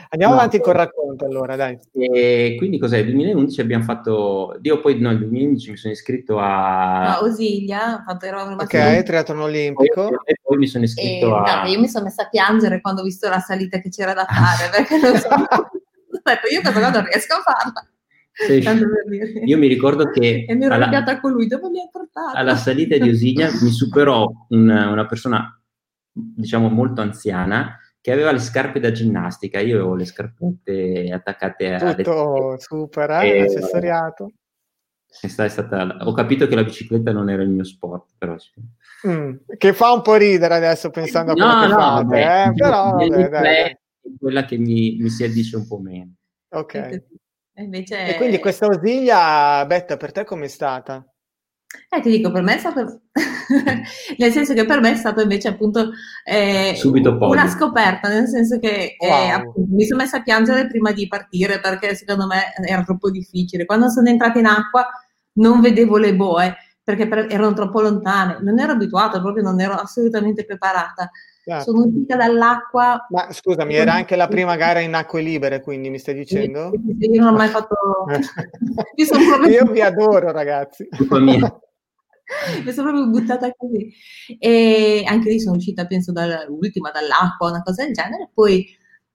Andiamo 0.09 0.33
no. 0.33 0.39
avanti 0.39 0.59
col 0.59 0.75
racconto 0.75 1.25
allora, 1.25 1.55
dai. 1.55 1.77
E 1.91 2.55
quindi 2.57 2.79
cos'è? 2.79 3.03
Nel 3.03 3.11
2011 3.11 3.61
abbiamo 3.61 3.83
fatto... 3.83 4.57
Io 4.61 4.79
poi 4.79 4.99
no, 4.99 5.09
nel 5.09 5.19
2011 5.19 5.71
mi 5.71 5.77
sono 5.77 5.93
iscritto 5.93 6.39
a... 6.39 7.17
A 7.17 7.21
Osilia, 7.21 7.95
ho 7.95 8.03
fatto 8.05 8.25
il 8.25 8.33
Ok, 8.33 9.03
triathlon 9.03 9.41
olimpico. 9.41 10.07
E 10.23 10.39
poi 10.41 10.57
mi 10.57 10.67
sono 10.67 10.85
iscritto 10.85 11.27
e, 11.27 11.49
a... 11.49 11.63
No, 11.63 11.69
io 11.69 11.79
mi 11.79 11.87
sono 11.87 12.05
messa 12.05 12.23
a 12.23 12.29
piangere 12.29 12.79
quando 12.79 13.01
ho 13.01 13.03
visto 13.03 13.27
la 13.27 13.39
salita 13.39 13.79
che 13.79 13.89
c'era 13.89 14.13
da 14.13 14.25
fare, 14.25 14.69
perché 14.71 14.97
non 14.99 15.17
so... 15.17 15.27
Aspetta, 16.13 16.47
io 16.47 16.61
questa 16.61 16.79
cosa 16.79 16.91
non 16.91 17.05
riesco 17.05 17.33
a 17.33 17.41
farla. 17.41 17.87
Sì. 18.33 18.63
Io 19.45 19.57
mi 19.57 19.67
ricordo 19.67 20.09
che 20.09 20.45
e 20.49 20.55
mi 20.55 20.65
ero 20.65 20.73
alla, 20.73 21.19
con 21.19 21.31
lui, 21.31 21.47
dove 21.47 21.69
mi 21.69 21.79
ha 21.79 21.87
portato? 21.91 22.35
Alla 22.35 22.55
salita 22.55 22.97
di 22.97 23.09
Osilia 23.09 23.49
mi 23.61 23.69
superò 23.69 24.27
un, 24.49 24.69
una 24.69 25.05
persona, 25.05 25.61
diciamo, 26.11 26.69
molto 26.69 27.01
anziana 27.01 27.77
che 28.01 28.11
aveva 28.11 28.31
le 28.33 28.39
scarpe 28.39 28.81
da 28.81 28.91
ginnastica, 28.91 29.59
io 29.61 29.75
avevo 29.75 29.95
le 29.95 30.03
scarpette 30.03 31.09
attaccate 31.13 31.73
a... 31.73 31.95
Tutto 31.95 32.55
super, 32.59 33.09
eh, 33.11 33.43
accessoriato. 33.43 34.33
È 35.07 35.27
stata, 35.27 35.47
è 35.47 35.49
stata, 35.49 35.97
ho 36.01 36.11
capito 36.11 36.45
che 36.47 36.55
la 36.55 36.65
bicicletta 36.65 37.13
non 37.13 37.29
era 37.29 37.43
il 37.43 37.49
mio 37.49 37.63
sport, 37.63 38.09
però... 38.17 38.35
Mm, 39.07 39.35
che 39.57 39.71
fa 39.71 39.93
un 39.93 40.01
po' 40.01 40.15
ridere 40.15 40.55
adesso 40.55 40.89
pensando 40.89 41.31
a 41.31 41.35
quello 41.35 41.53
no, 41.53 41.61
che 41.61 41.67
no, 41.67 41.73
fate, 41.75 42.03
vabbè, 42.03 42.47
eh, 42.47 42.53
però... 42.53 42.91
Vabbè, 42.91 43.29
dai, 43.29 43.55
è 43.55 43.77
quella 44.19 44.43
che 44.43 44.57
mi, 44.57 44.97
mi 44.99 45.09
si 45.09 45.23
addice 45.23 45.55
un 45.55 45.65
po' 45.65 45.79
meno. 45.79 46.15
Ok. 46.49 47.03
E, 47.55 47.63
invece... 47.63 48.05
e 48.07 48.15
quindi 48.15 48.39
questa 48.39 48.65
Osilia, 48.65 49.65
Betta, 49.65 49.97
per 49.97 50.11
te 50.11 50.23
com'è 50.23 50.47
stata? 50.47 51.05
Eh, 51.89 52.01
ti 52.01 52.09
dico, 52.09 52.31
per 52.31 52.43
me 52.43 52.55
è 52.55 52.57
stato, 52.59 53.01
nel 54.17 54.31
senso 54.31 54.53
che 54.53 54.65
per 54.65 54.79
me 54.79 54.91
è 54.91 54.95
stato 54.95 55.21
invece 55.21 55.47
appunto 55.47 55.91
eh, 56.23 56.79
una 57.19 57.47
scoperta, 57.47 58.09
nel 58.09 58.27
senso 58.27 58.59
che 58.59 58.95
eh, 58.99 59.07
wow. 59.07 59.29
appunto, 59.31 59.73
mi 59.73 59.85
sono 59.85 60.01
messa 60.01 60.17
a 60.17 60.23
piangere 60.23 60.67
prima 60.67 60.91
di 60.91 61.07
partire 61.07 61.59
perché 61.59 61.95
secondo 61.95 62.27
me 62.27 62.53
era 62.67 62.83
troppo 62.83 63.09
difficile. 63.09 63.65
Quando 63.65 63.89
sono 63.89 64.09
entrata 64.09 64.39
in 64.39 64.45
acqua 64.45 64.87
non 65.33 65.61
vedevo 65.61 65.97
le 65.97 66.15
boe 66.15 66.55
perché 66.83 67.07
per, 67.07 67.27
erano 67.29 67.53
troppo 67.53 67.81
lontane, 67.81 68.37
non 68.41 68.59
ero 68.59 68.73
abituata, 68.73 69.21
proprio 69.21 69.43
non 69.43 69.59
ero 69.59 69.73
assolutamente 69.73 70.45
preparata. 70.45 71.09
Certo. 71.45 71.71
Sono 71.71 71.83
uscita 71.85 72.15
dall'acqua. 72.15 73.05
Ma 73.09 73.27
scusami, 73.29 73.75
era 73.75 73.93
anche 73.93 74.15
la 74.15 74.29
prima 74.29 74.55
gara 74.55 74.79
in 74.79 74.93
acque 74.93 75.21
libere, 75.21 75.59
quindi 75.59 75.89
mi 75.89 75.99
stai 75.99 76.13
dicendo? 76.13 76.71
Io 76.99 77.21
non 77.21 77.33
ho 77.33 77.37
mai 77.37 77.49
fatto. 77.49 77.75
io, 78.95 79.07
proprio... 79.07 79.49
io 79.49 79.65
vi 79.65 79.81
adoro, 79.81 80.31
ragazzi. 80.31 80.87
mi 82.63 82.71
sono 82.71 82.91
proprio 82.91 83.09
buttata 83.09 83.51
così. 83.57 83.91
E 84.39 85.03
anche 85.05 85.29
lì 85.29 85.39
sono 85.41 85.57
uscita, 85.57 85.85
penso, 85.85 86.13
dall'ultima, 86.13 86.91
dall'acqua, 86.91 87.49
una 87.49 87.61
cosa 87.61 87.83
del 87.83 87.93
genere. 87.93 88.29
Poi 88.33 88.65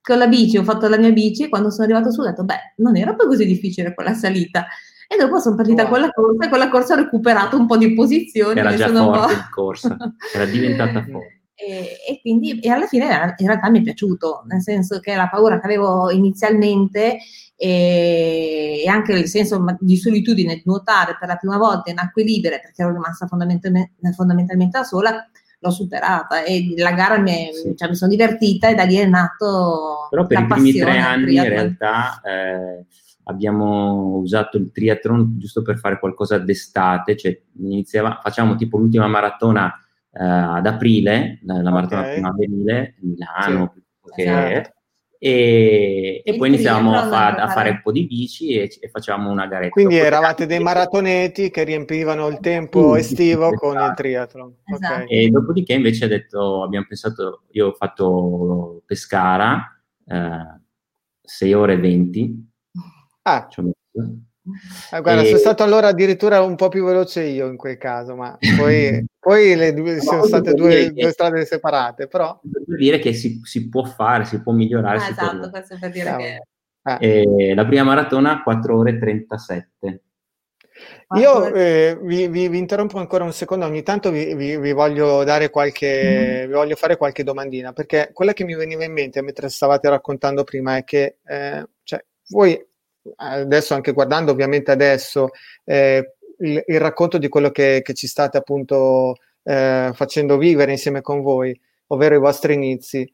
con 0.03 0.19
la 0.19 0.27
bici 0.27 0.59
ho 0.59 0.65
fatto 0.65 0.87
la 0.87 0.99
mia 0.99 1.13
bici 1.13 1.45
e 1.45 1.49
quando 1.49 1.71
sono 1.71 1.85
arrivata 1.85 2.11
su 2.11 2.21
ho 2.21 2.25
detto, 2.25 2.45
beh, 2.45 2.75
non 2.77 2.97
era 2.99 3.15
poi 3.15 3.27
così 3.27 3.47
difficile 3.47 3.95
quella 3.95 4.13
salita. 4.13 4.67
E 5.09 5.17
dopo 5.17 5.41
sono 5.41 5.57
partita 5.57 5.85
wow. 5.85 5.93
con 5.93 6.01
la 6.03 6.11
corsa 6.11 6.45
e 6.45 6.49
con 6.51 6.59
la 6.59 6.69
corsa 6.69 6.93
ho 6.93 6.97
recuperato 6.99 7.57
un 7.57 7.67
po' 7.67 7.79
di 7.79 7.95
posizioni. 7.95 8.59
Era 8.59 8.75
già 8.75 8.89
forte 8.93 9.33
in 9.33 9.49
corsa, 9.51 9.97
era 10.35 10.45
diventata 10.45 11.03
forte. 11.11 11.38
E, 11.61 11.97
e, 12.09 12.21
quindi 12.21 12.61
e 12.61 12.69
alla 12.71 12.87
fine 12.87 13.35
in 13.37 13.47
realtà 13.47 13.69
mi 13.69 13.81
è 13.81 13.83
piaciuto, 13.83 14.45
nel 14.47 14.63
senso 14.63 15.01
che 15.01 15.17
la 15.17 15.29
paura 15.29 15.59
che 15.59 15.67
avevo 15.67 16.09
inizialmente 16.09 17.19
e, 17.57 18.83
e 18.85 18.89
anche 18.89 19.13
il 19.15 19.27
senso 19.27 19.65
di 19.81 19.97
solitudine 19.97 20.55
di 20.55 20.63
nuotare 20.67 21.17
per 21.19 21.27
la 21.27 21.35
prima 21.35 21.57
volta 21.57 21.91
in 21.91 21.99
acque 21.99 22.23
libere 22.23 22.61
perché 22.61 22.83
ero 22.83 22.93
rimasta 22.93 23.27
fondamentalmente, 23.27 23.95
fondamentalmente 24.15 24.79
da 24.79 24.85
sola 24.85 25.29
l'ho 25.59 25.71
superata 25.71 26.45
e 26.45 26.75
la 26.77 26.93
gara 26.93 27.19
mi, 27.19 27.33
è, 27.33 27.53
sì. 27.53 27.75
cioè, 27.77 27.89
mi 27.89 27.97
sono 27.97 28.13
divertita 28.13 28.69
e 28.69 28.77
da 28.77 28.85
lì 28.85 28.95
è 28.95 29.07
nato 29.07 30.07
però 30.09 30.25
per 30.25 30.39
i 30.39 30.47
primi 30.47 30.73
tre 30.75 30.99
anni 30.99 31.35
in 31.35 31.49
realtà 31.49 32.21
eh, 32.21 32.85
abbiamo 33.25 34.19
usato 34.19 34.57
il 34.59 34.71
triathlon 34.71 35.39
giusto 35.39 35.63
per 35.63 35.79
fare 35.79 35.99
qualcosa 35.99 36.39
d'estate 36.39 37.17
cioè 37.17 37.37
iniziava, 37.59 38.21
facciamo 38.23 38.55
tipo 38.55 38.79
l'ultima 38.79 39.09
maratona 39.09 39.75
eh, 40.13 40.25
ad 40.25 40.67
aprile, 40.67 41.41
la, 41.45 41.63
la 41.63 41.71
maratona 41.71 42.01
okay. 42.01 42.13
primaverile, 42.15 42.95
Milano, 43.01 43.75
sì, 44.15 44.23
esatto. 44.23 44.73
e, 45.19 46.23
e 46.25 46.37
poi 46.37 46.49
iniziamo 46.49 46.95
a, 46.95 47.09
fa, 47.09 47.35
a, 47.35 47.49
fare 47.49 47.71
un 47.71 47.81
po' 47.83 47.93
di 47.93 48.07
bici 48.07 48.55
e, 48.55 48.71
e 48.81 48.89
facciamo 48.89 49.31
una 49.31 49.47
garetta. 49.47 49.71
Quindi 49.71 49.97
eravate 49.97 50.47
dei 50.47 50.61
maratoneti 50.61 51.51
che 51.51 51.65
riempivano 51.65 52.27
il 52.29 52.39
tempo 52.41 52.95
sì, 52.95 53.01
estivo 53.01 53.49
esatto. 53.49 53.59
con 53.59 53.77
il 53.79 53.93
triathlon. 53.95 54.55
Esatto. 54.65 55.03
Okay. 55.03 55.07
E 55.09 55.29
dopodiché 55.29 55.75
invece 55.75 56.09
detto, 56.09 56.63
abbiamo 56.63 56.87
pensato, 56.87 57.43
io 57.51 57.69
ho 57.69 57.73
fatto 57.75 58.83
Pescara, 58.87 59.81
eh, 60.07 60.61
6 61.23 61.53
ore 61.53 61.75
e 61.75 61.79
20. 61.79 62.51
Ah. 63.23 63.47
Ci 63.51 63.61
ho 63.61 63.63
messo 63.63 64.27
eh, 64.93 65.01
guarda, 65.01 65.23
e... 65.23 65.27
sono 65.27 65.39
stato 65.39 65.63
allora 65.63 65.89
addirittura 65.89 66.43
un 66.43 66.57
po' 66.57 66.69
più 66.69 66.85
veloce 66.85 67.25
io 67.25 67.49
in 67.49 67.57
quel 67.57 67.79
caso, 67.79 68.15
ma 68.15 68.37
poi, 68.59 69.05
poi 69.19 69.55
le 69.55 69.75
due, 69.75 70.01
sono 70.01 70.25
state 70.25 70.55
due, 70.55 70.93
due, 70.93 71.11
strade 71.11 71.45
separate, 71.45 72.09
però... 72.09 72.39
Per 72.41 72.77
dire 72.77 72.99
che 72.99 73.13
si, 73.13 73.41
si 73.45 73.69
può 73.69 73.85
fare, 73.85 74.25
si 74.25 74.41
può 74.41 74.53
migliorare. 74.53 74.99
Ah, 74.99 75.09
esatto, 75.09 75.51
questo 75.51 75.77
per 75.79 75.91
dire 75.91 76.05
Ciao. 76.05 76.19
che... 76.19 76.43
Eh. 77.01 77.55
la 77.55 77.67
prima 77.67 77.83
maratona 77.83 78.43
4 78.43 78.77
ore 78.77 78.91
e 78.93 78.99
37. 78.99 80.03
Io 81.17 81.55
eh, 81.55 81.99
vi, 82.03 82.29
vi, 82.29 82.49
vi, 82.49 82.59
interrompo 82.59 82.99
ancora 82.99 83.25
un 83.25 83.33
secondo, 83.33 83.65
ogni 83.65 83.83
tanto 83.83 84.11
vi, 84.11 84.35
vi 84.35 84.73
voglio 84.73 85.25
dare 85.25 85.49
qualche, 85.49 86.45
mm. 86.45 86.47
vi 86.49 86.53
voglio 86.53 86.77
fare 86.77 86.97
qualche 86.97 87.25
domandina, 87.25 87.73
perché 87.73 88.11
quella 88.13 88.35
che 88.35 88.45
mi 88.45 88.55
veniva 88.55 88.85
in 88.85 88.93
mente 88.93 89.23
mentre 89.23 89.49
stavate 89.49 89.89
raccontando 89.89 90.45
prima 90.45 90.77
è 90.77 90.85
che 90.85 91.19
eh, 91.25 91.67
cioè, 91.83 92.05
voi 92.29 92.63
adesso 93.17 93.75
anche 93.75 93.93
guardando 93.93 94.33
ovviamente 94.33 94.71
adesso, 94.71 95.31
eh, 95.65 96.15
il, 96.39 96.63
il, 96.67 96.81
racconto 96.81 97.19
di 97.19 97.29
quello 97.29 97.51
che, 97.51 97.81
che 97.83 97.95
ci 97.95 98.07
state 98.07 98.39
appunto 98.39 99.17
eh, 99.43 99.91
facendo 99.95 100.37
vivere 100.37 100.73
insieme 100.73 101.01
con 101.01 101.23
voi, 101.23 101.59
ovvero 101.89 102.15
i 102.15 102.19
vostri 102.19 102.55
inizi. 102.55 103.11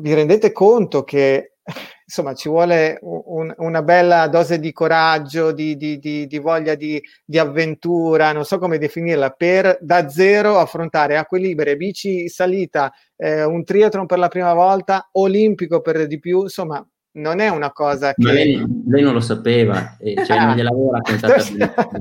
Vi 0.00 0.14
rendete 0.14 0.52
conto 0.52 1.02
che 1.04 1.54
insomma 2.06 2.34
ci 2.34 2.48
vuole 2.48 2.98
un, 3.02 3.52
una 3.58 3.82
bella 3.82 4.28
dose 4.28 4.58
di 4.58 4.72
coraggio, 4.72 5.52
di, 5.52 5.76
di, 5.76 5.98
di, 5.98 6.26
di 6.26 6.38
voglia 6.38 6.74
di, 6.74 7.02
avventura, 7.36 8.32
non 8.32 8.44
so 8.44 8.58
come 8.58 8.78
definirla, 8.78 9.30
per 9.30 9.78
da 9.80 10.08
zero 10.08 10.58
affrontare 10.58 11.16
acque 11.16 11.38
libere, 11.38 11.76
bici 11.76 12.28
salita, 12.28 12.92
eh, 13.16 13.44
un 13.44 13.64
triathlon 13.64 14.06
per 14.06 14.18
la 14.18 14.28
prima 14.28 14.54
volta, 14.54 15.08
olimpico 15.12 15.80
per 15.80 16.06
di 16.06 16.18
più, 16.18 16.42
insomma 16.42 16.86
non 17.18 17.40
è 17.40 17.48
una 17.48 17.72
cosa 17.72 18.14
che... 18.14 18.22
Ma 18.22 18.32
lei, 18.32 18.64
lei 18.86 19.02
non 19.02 19.12
lo 19.12 19.20
sapeva, 19.20 19.96
eh, 19.98 20.24
cioè 20.24 20.38
non 20.38 20.54
gliel'avevo 20.54 20.92
raccontata. 20.96 21.34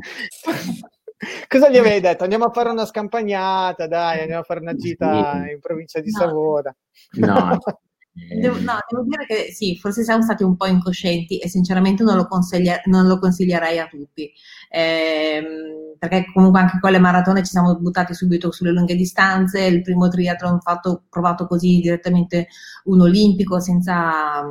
Cosa 1.48 1.70
gli 1.70 1.78
avevi 1.78 2.00
detto? 2.00 2.24
Andiamo 2.24 2.46
a 2.46 2.52
fare 2.52 2.70
una 2.70 2.86
scampagnata, 2.86 3.88
dai, 3.88 4.20
andiamo 4.20 4.42
a 4.42 4.46
fare 4.46 4.60
una 4.60 4.76
gita 4.76 5.50
in 5.52 5.60
provincia 5.60 6.00
di 6.00 6.12
no. 6.12 6.20
Savona. 6.20 6.76
No, 7.14 7.58
Devo, 8.18 8.60
no, 8.60 8.80
devo 8.90 9.04
dire 9.04 9.26
che 9.28 9.54
sì, 9.54 9.78
forse 9.78 10.04
siamo 10.04 10.24
stati 10.24 10.42
un 10.42 10.56
po' 10.58 10.66
incoscienti 10.66 11.38
e 11.38 11.48
sinceramente 11.48 12.04
non 12.04 12.16
lo, 12.16 12.26
consiglia- 12.28 12.82
non 12.86 13.06
lo 13.06 13.20
consiglierei 13.20 13.78
a 13.78 13.88
tutti, 13.88 14.32
ehm, 14.70 15.98
perché 16.00 16.26
comunque 16.34 16.60
anche 16.62 16.80
con 16.80 16.92
le 16.92 17.00
maratone 17.00 17.44
ci 17.44 17.52
siamo 17.52 17.78
buttati 17.78 18.16
subito 18.16 18.52
sulle 18.52 18.72
lunghe 18.72 18.96
distanze, 18.96 19.64
il 19.66 19.84
primo 19.84 20.08
triathlon 20.08 20.60
fatto, 20.62 21.04
provato 21.10 21.46
così 21.46 21.80
direttamente 21.80 22.48
un 22.86 23.02
olimpico 23.02 23.60
senza, 23.60 24.44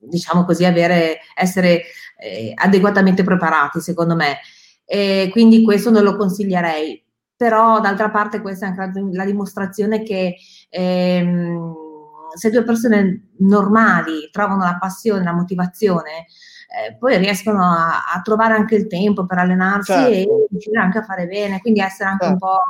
diciamo 0.00 0.44
così, 0.44 0.64
avere, 0.64 1.20
essere 1.34 1.82
eh, 2.18 2.52
adeguatamente 2.54 3.22
preparati 3.22 3.80
secondo 3.80 4.14
me. 4.14 4.38
E 4.84 5.28
quindi 5.30 5.62
questo 5.62 5.90
non 5.90 6.02
lo 6.02 6.16
consiglierei, 6.16 7.02
però 7.36 7.80
d'altra 7.80 8.10
parte 8.10 8.40
questa 8.40 8.66
è 8.66 8.68
anche 8.70 9.00
la, 9.00 9.08
la 9.12 9.24
dimostrazione 9.24 10.02
che... 10.02 10.36
Ehm, 10.68 11.88
se 12.34 12.50
due 12.50 12.62
persone 12.62 13.30
normali 13.38 14.28
trovano 14.30 14.64
la 14.64 14.76
passione, 14.78 15.24
la 15.24 15.32
motivazione, 15.32 16.26
eh, 16.70 16.96
poi 16.96 17.18
riescono 17.18 17.62
a, 17.64 18.04
a, 18.12 18.20
trovare 18.22 18.54
anche 18.54 18.76
il 18.76 18.86
tempo 18.86 19.26
per 19.26 19.38
allenarsi 19.38 19.92
certo. 19.92 20.12
e 20.12 20.46
riuscire 20.50 20.78
anche 20.78 20.98
a 20.98 21.04
fare 21.04 21.26
bene, 21.26 21.60
quindi 21.60 21.80
essere 21.80 22.08
anche 22.08 22.26
certo. 22.26 22.46
un 22.46 22.52
po'... 22.52 22.60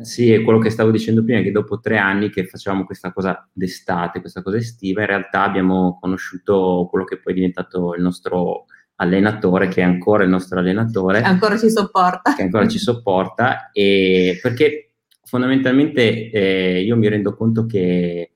Sì, 0.00 0.32
è 0.32 0.42
quello 0.42 0.58
che 0.58 0.70
stavo 0.70 0.90
dicendo 0.90 1.24
prima, 1.24 1.40
che 1.40 1.52
dopo 1.52 1.80
tre 1.80 1.96
anni 1.96 2.30
che 2.30 2.46
facevamo 2.46 2.84
questa 2.84 3.12
cosa 3.12 3.48
d'estate, 3.52 4.20
questa 4.20 4.42
cosa 4.42 4.56
estiva, 4.56 5.00
in 5.00 5.06
realtà 5.06 5.42
abbiamo 5.42 5.98
conosciuto 6.00 6.86
quello 6.90 7.04
che 7.04 7.18
poi 7.18 7.32
è 7.32 7.36
diventato 7.36 7.94
il 7.94 8.02
nostro 8.02 8.66
allenatore, 8.96 9.68
che 9.68 9.80
è 9.80 9.84
ancora 9.84 10.24
il 10.24 10.30
nostro 10.30 10.58
allenatore. 10.58 11.20
Che 11.20 11.26
ancora 11.26 11.58
ci 11.58 11.70
sopporta. 11.70 12.34
Che 12.34 12.42
ancora 12.42 12.68
ci 12.68 12.78
sopporta, 12.78 13.70
e 13.72 14.38
perché 14.42 14.92
fondamentalmente 15.22 16.30
eh, 16.30 16.82
io 16.82 16.96
mi 16.96 17.08
rendo 17.08 17.34
conto 17.34 17.66
che 17.66 18.32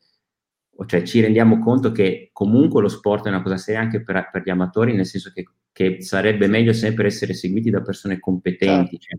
cioè 0.87 1.03
ci 1.03 1.20
rendiamo 1.20 1.59
conto 1.59 1.92
che 1.92 2.31
comunque 2.33 2.81
lo 2.81 2.88
sport 2.88 3.27
è 3.27 3.29
una 3.29 3.42
cosa 3.42 3.59
seria 3.59 3.81
anche 3.81 4.03
per, 4.03 4.31
per 4.33 4.42
gli 4.42 4.51
amatori, 4.51 4.94
nel 4.94 5.07
senso 5.07 5.31
che, 5.31 5.44
che, 5.73 6.01
sarebbe 6.01 6.46
meglio 6.46 6.73
sempre 6.73 7.07
essere 7.07 7.35
seguiti 7.35 7.68
da 7.68 7.83
persone 7.83 8.18
competenti. 8.18 8.99
Certo. 8.99 9.18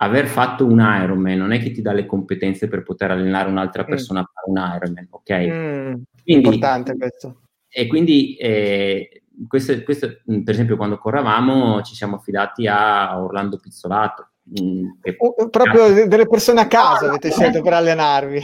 aver 0.00 0.26
fatto 0.26 0.66
un 0.66 0.78
Ironman 0.78 1.38
non 1.38 1.52
è 1.52 1.60
che 1.60 1.70
ti 1.70 1.82
dà 1.82 1.92
le 1.92 2.06
competenze 2.06 2.68
per 2.68 2.82
poter 2.82 3.10
allenare 3.10 3.48
un'altra 3.48 3.84
mm. 3.84 3.86
persona 3.86 4.20
mm. 4.20 4.22
a 4.22 4.30
fare 4.32 4.50
un 4.50 4.76
Ironman, 4.76 5.06
ok? 5.10 5.32
Mm, 5.32 6.02
quindi, 6.22 6.46
importante 6.46 6.96
questo. 6.96 7.40
E 7.68 7.86
quindi, 7.86 8.36
eh, 8.36 9.22
questo, 9.46 9.82
questo, 9.82 10.18
per 10.24 10.50
esempio, 10.50 10.76
quando 10.76 10.98
corravamo 10.98 11.82
ci 11.82 11.94
siamo 11.94 12.16
affidati 12.16 12.66
a 12.66 13.20
Orlando 13.20 13.58
Pizzolato, 13.58 14.30
Mm, 14.48 14.92
proprio 15.50 16.06
delle 16.06 16.26
persone 16.26 16.62
a 16.62 16.66
caso 16.66 17.06
avete 17.06 17.30
scelto 17.30 17.60
per 17.60 17.74
allenarvi. 17.74 18.38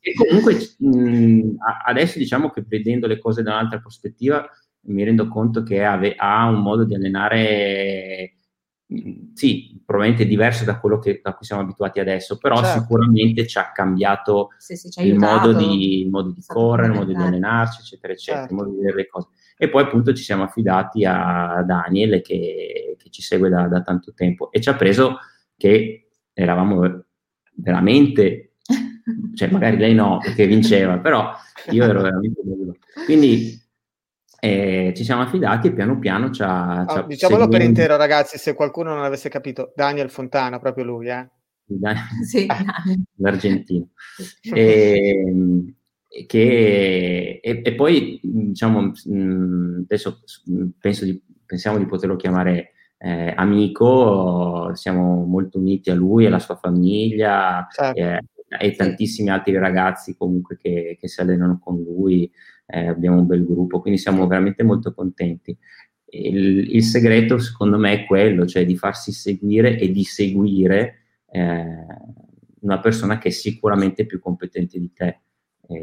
e 0.00 0.14
comunque 0.14 0.56
mh, 0.78 1.54
adesso 1.84 2.18
diciamo 2.18 2.50
che 2.50 2.64
vedendo 2.66 3.06
le 3.06 3.20
cose 3.20 3.42
da 3.42 3.52
un'altra 3.52 3.78
prospettiva 3.78 4.44
mi 4.88 5.04
rendo 5.04 5.28
conto 5.28 5.62
che 5.62 5.84
ave, 5.84 6.14
ha 6.16 6.48
un 6.48 6.60
modo 6.60 6.84
di 6.84 6.94
allenare 6.94 8.35
sì, 9.34 9.80
probabilmente 9.84 10.28
diverso 10.28 10.64
da 10.64 10.78
quello 10.78 11.00
che, 11.00 11.20
a 11.22 11.34
cui 11.34 11.44
siamo 11.44 11.62
abituati 11.62 11.98
adesso, 11.98 12.38
però 12.38 12.56
certo. 12.62 12.80
sicuramente 12.80 13.46
ci 13.46 13.58
ha 13.58 13.72
cambiato 13.72 14.50
sì, 14.58 14.76
sì, 14.76 14.88
il, 15.02 15.16
modo 15.16 15.52
di, 15.52 16.02
il, 16.02 16.08
modo 16.08 16.30
di, 16.30 16.42
correre, 16.46 16.92
il 16.92 16.98
modo 16.98 17.12
di 17.12 17.20
allenarci, 17.20 17.80
eccetera, 17.80 18.12
eccetera, 18.12 18.46
certo. 18.46 18.54
il 18.54 18.60
modo 18.60 18.70
di 18.70 18.76
vedere 18.76 18.96
le 18.96 19.08
cose. 19.08 19.28
E 19.58 19.68
poi 19.68 19.82
appunto 19.82 20.12
ci 20.12 20.22
siamo 20.22 20.44
affidati 20.44 21.04
a 21.04 21.64
Daniel 21.66 22.20
che, 22.20 22.96
che 22.96 23.10
ci 23.10 23.22
segue 23.22 23.48
da, 23.48 23.66
da, 23.66 23.82
tanto 23.82 24.12
tempo 24.14 24.52
e 24.52 24.60
ci 24.60 24.68
ha 24.68 24.74
preso 24.74 25.18
che 25.56 26.10
eravamo 26.32 27.04
veramente, 27.54 28.52
cioè 29.34 29.50
magari 29.50 29.78
lei 29.78 29.94
no 29.94 30.18
perché 30.18 30.46
vinceva, 30.46 30.98
però 30.98 31.32
io 31.70 31.84
ero 31.84 32.02
veramente 32.02 32.40
bello. 32.44 32.76
Quindi 33.04 33.58
eh, 34.46 34.94
ci 34.94 35.04
siamo 35.04 35.22
affidati 35.22 35.66
e 35.66 35.72
piano 35.72 35.98
piano 35.98 36.30
ci 36.30 36.42
ha... 36.42 36.84
Oh, 36.86 37.02
diciamolo 37.02 37.42
seguendo. 37.42 37.48
per 37.48 37.62
intero 37.62 37.96
ragazzi, 37.96 38.38
se 38.38 38.54
qualcuno 38.54 38.94
non 38.94 39.04
avesse 39.04 39.28
capito, 39.28 39.72
Daniel 39.74 40.10
Fontana, 40.10 40.58
proprio 40.58 40.84
lui, 40.84 41.08
eh? 41.08 41.28
sì, 42.24 42.46
l'argentino. 43.18 43.88
E, 44.52 45.24
ehm, 45.26 45.74
che, 46.26 47.40
e, 47.42 47.62
e, 47.64 47.74
poi 47.74 48.20
diciamo 48.22 48.92
adesso 49.82 50.20
penso 50.78 51.04
di, 51.04 51.20
pensiamo 51.44 51.78
di 51.78 51.86
poterlo 51.86 52.16
chiamare 52.16 52.70
eh, 52.98 53.34
amico 53.36 54.70
siamo 54.74 55.24
molto 55.24 55.58
uniti 55.58 55.90
a 55.90 55.94
lui 55.94 56.24
e 56.24 56.28
alla 56.28 56.38
sua 56.38 56.56
famiglia 56.56 57.66
certo. 57.70 58.00
eh, 58.00 58.20
e 58.58 58.76
tantissimi 58.76 59.28
altri 59.28 59.58
ragazzi 59.58 60.16
comunque 60.16 60.56
che, 60.56 60.96
che 60.98 61.08
si 61.08 61.20
allenano 61.20 61.58
con 61.62 61.82
lui 61.82 62.30
eh, 62.66 62.88
abbiamo 62.88 63.18
un 63.18 63.26
bel 63.26 63.44
gruppo 63.44 63.80
quindi 63.80 63.98
siamo 63.98 64.26
veramente 64.26 64.62
molto 64.62 64.92
contenti. 64.92 65.56
Il, 66.08 66.74
il, 66.74 66.82
segreto 66.84 67.38
secondo 67.38 67.78
me 67.78 67.92
è 67.92 68.06
quello 68.06 68.46
cioè 68.46 68.64
di 68.64 68.76
farsi 68.76 69.10
seguire 69.12 69.76
e 69.76 69.90
di 69.90 70.04
seguire 70.04 71.00
eh, 71.30 71.64
una 72.60 72.80
persona 72.80 73.18
che 73.18 73.28
è 73.28 73.32
sicuramente 73.32 74.06
più 74.06 74.20
competente 74.20 74.78
di 74.78 74.92
te. 74.92 75.20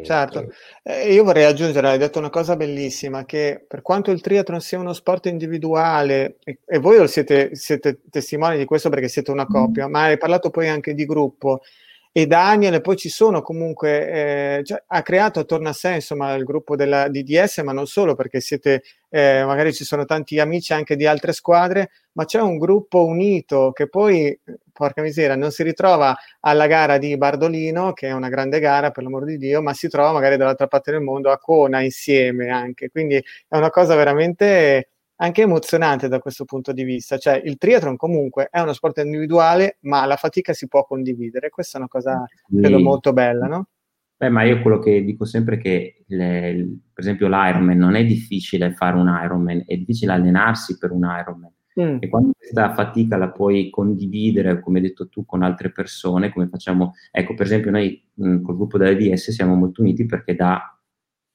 Certo, 0.01 0.49
eh, 0.81 1.13
io 1.13 1.25
vorrei 1.25 1.43
aggiungere, 1.43 1.89
hai 1.89 1.97
detto 1.97 2.17
una 2.17 2.29
cosa 2.29 2.55
bellissima, 2.55 3.25
che 3.25 3.63
per 3.67 3.81
quanto 3.81 4.11
il 4.11 4.21
triathlon 4.21 4.61
sia 4.61 4.79
uno 4.79 4.93
sport 4.93 5.25
individuale, 5.25 6.37
e, 6.45 6.59
e 6.65 6.77
voi 6.79 7.05
siete, 7.09 7.53
siete, 7.55 7.99
testimoni 8.09 8.57
di 8.57 8.63
questo 8.63 8.87
perché 8.87 9.09
siete 9.09 9.31
una 9.31 9.45
coppia, 9.45 9.87
mm. 9.87 9.91
ma 9.91 10.03
hai 10.03 10.17
parlato 10.17 10.51
poi 10.51 10.69
anche 10.69 10.93
di 10.93 11.05
gruppo, 11.05 11.63
e 12.15 12.27
Daniel, 12.27 12.79
poi 12.81 12.95
ci 12.95 13.09
sono 13.09 13.41
comunque, 13.41 14.59
eh, 14.59 14.63
cioè, 14.63 14.83
ha 14.85 15.01
creato 15.01 15.39
attorno 15.39 15.69
a 15.69 15.73
sé 15.73 15.95
insomma 15.95 16.35
il 16.35 16.43
gruppo 16.43 16.75
della 16.75 17.09
DDS, 17.09 17.57
ma 17.59 17.71
non 17.73 17.87
solo 17.87 18.13
perché 18.13 18.39
siete, 18.39 18.83
eh, 19.09 19.43
magari 19.43 19.73
ci 19.73 19.83
sono 19.83 20.05
tanti 20.05 20.39
amici 20.39 20.73
anche 20.73 20.95
di 20.95 21.07
altre 21.07 21.33
squadre, 21.33 21.89
ma 22.11 22.25
c'è 22.25 22.39
un 22.39 22.59
gruppo 22.59 23.03
unito 23.03 23.71
che 23.71 23.89
poi, 23.89 24.39
porca 24.71 25.01
miseria, 25.01 25.35
non 25.35 25.49
si 25.49 25.63
ritrova 25.63 26.15
alla 26.41 26.67
gara 26.67 26.99
di 26.99 27.17
Bardolino, 27.17 27.93
che 27.93 28.09
è 28.09 28.11
una 28.11 28.29
grande 28.29 28.59
gara 28.59 28.91
per 28.91 29.01
l'amor 29.03 29.25
di 29.25 29.37
Dio, 29.37 29.63
ma 29.63 29.73
si 29.73 29.87
trova 29.87 30.11
magari 30.11 30.37
dall'altra 30.37 30.67
parte 30.67 30.91
del 30.91 31.01
mondo 31.01 31.31
a 31.31 31.39
Cona 31.39 31.81
insieme 31.81 32.49
anche, 32.49 32.89
quindi 32.91 33.15
è 33.15 33.57
una 33.57 33.71
cosa 33.71 33.95
veramente 33.95 34.89
anche 35.23 35.41
emozionante 35.43 36.09
da 36.09 36.19
questo 36.19 36.43
punto 36.43 36.73
di 36.73 36.83
vista. 36.83 37.17
Cioè, 37.17 37.41
il 37.45 37.57
triathlon 37.57 37.95
comunque 37.95 38.49
è 38.51 38.59
uno 38.59 38.73
sport 38.73 38.97
individuale, 38.97 39.77
ma 39.81 40.05
la 40.05 40.17
fatica 40.17 40.51
si 40.51 40.67
può 40.67 40.83
condividere. 40.85 41.49
Questa 41.49 41.77
è 41.77 41.79
una 41.79 41.89
cosa, 41.89 42.25
credo, 42.53 42.79
molto 42.79 43.13
bella, 43.13 43.47
no? 43.47 43.67
Beh, 44.17 44.29
ma 44.29 44.43
io 44.43 44.61
quello 44.61 44.79
che 44.79 45.03
dico 45.03 45.23
sempre 45.23 45.55
è 45.55 45.59
che, 45.59 46.03
le, 46.07 46.79
per 46.93 47.03
esempio, 47.03 47.27
l'Ironman 47.27 47.77
non 47.77 47.95
è 47.95 48.05
difficile 48.05 48.73
fare 48.73 48.97
un 48.97 49.07
Ironman, 49.23 49.63
è 49.65 49.77
difficile 49.77 50.11
allenarsi 50.11 50.77
per 50.77 50.91
un 50.91 51.03
Ironman. 51.03 51.51
Mm. 51.81 51.97
E 52.01 52.09
quando 52.09 52.33
questa 52.37 52.73
fatica 52.73 53.15
la 53.15 53.31
puoi 53.31 53.69
condividere, 53.69 54.59
come 54.59 54.79
hai 54.79 54.85
detto 54.85 55.07
tu, 55.07 55.25
con 55.25 55.41
altre 55.41 55.71
persone, 55.71 56.31
come 56.31 56.47
facciamo, 56.49 56.95
ecco, 57.11 57.33
per 57.33 57.45
esempio, 57.45 57.71
noi 57.71 58.05
mh, 58.13 58.41
col 58.41 58.55
gruppo 58.55 58.77
della 58.77 58.93
DS 58.93 59.31
siamo 59.31 59.55
molto 59.55 59.81
uniti 59.81 60.05
perché 60.05 60.35
da 60.35 60.77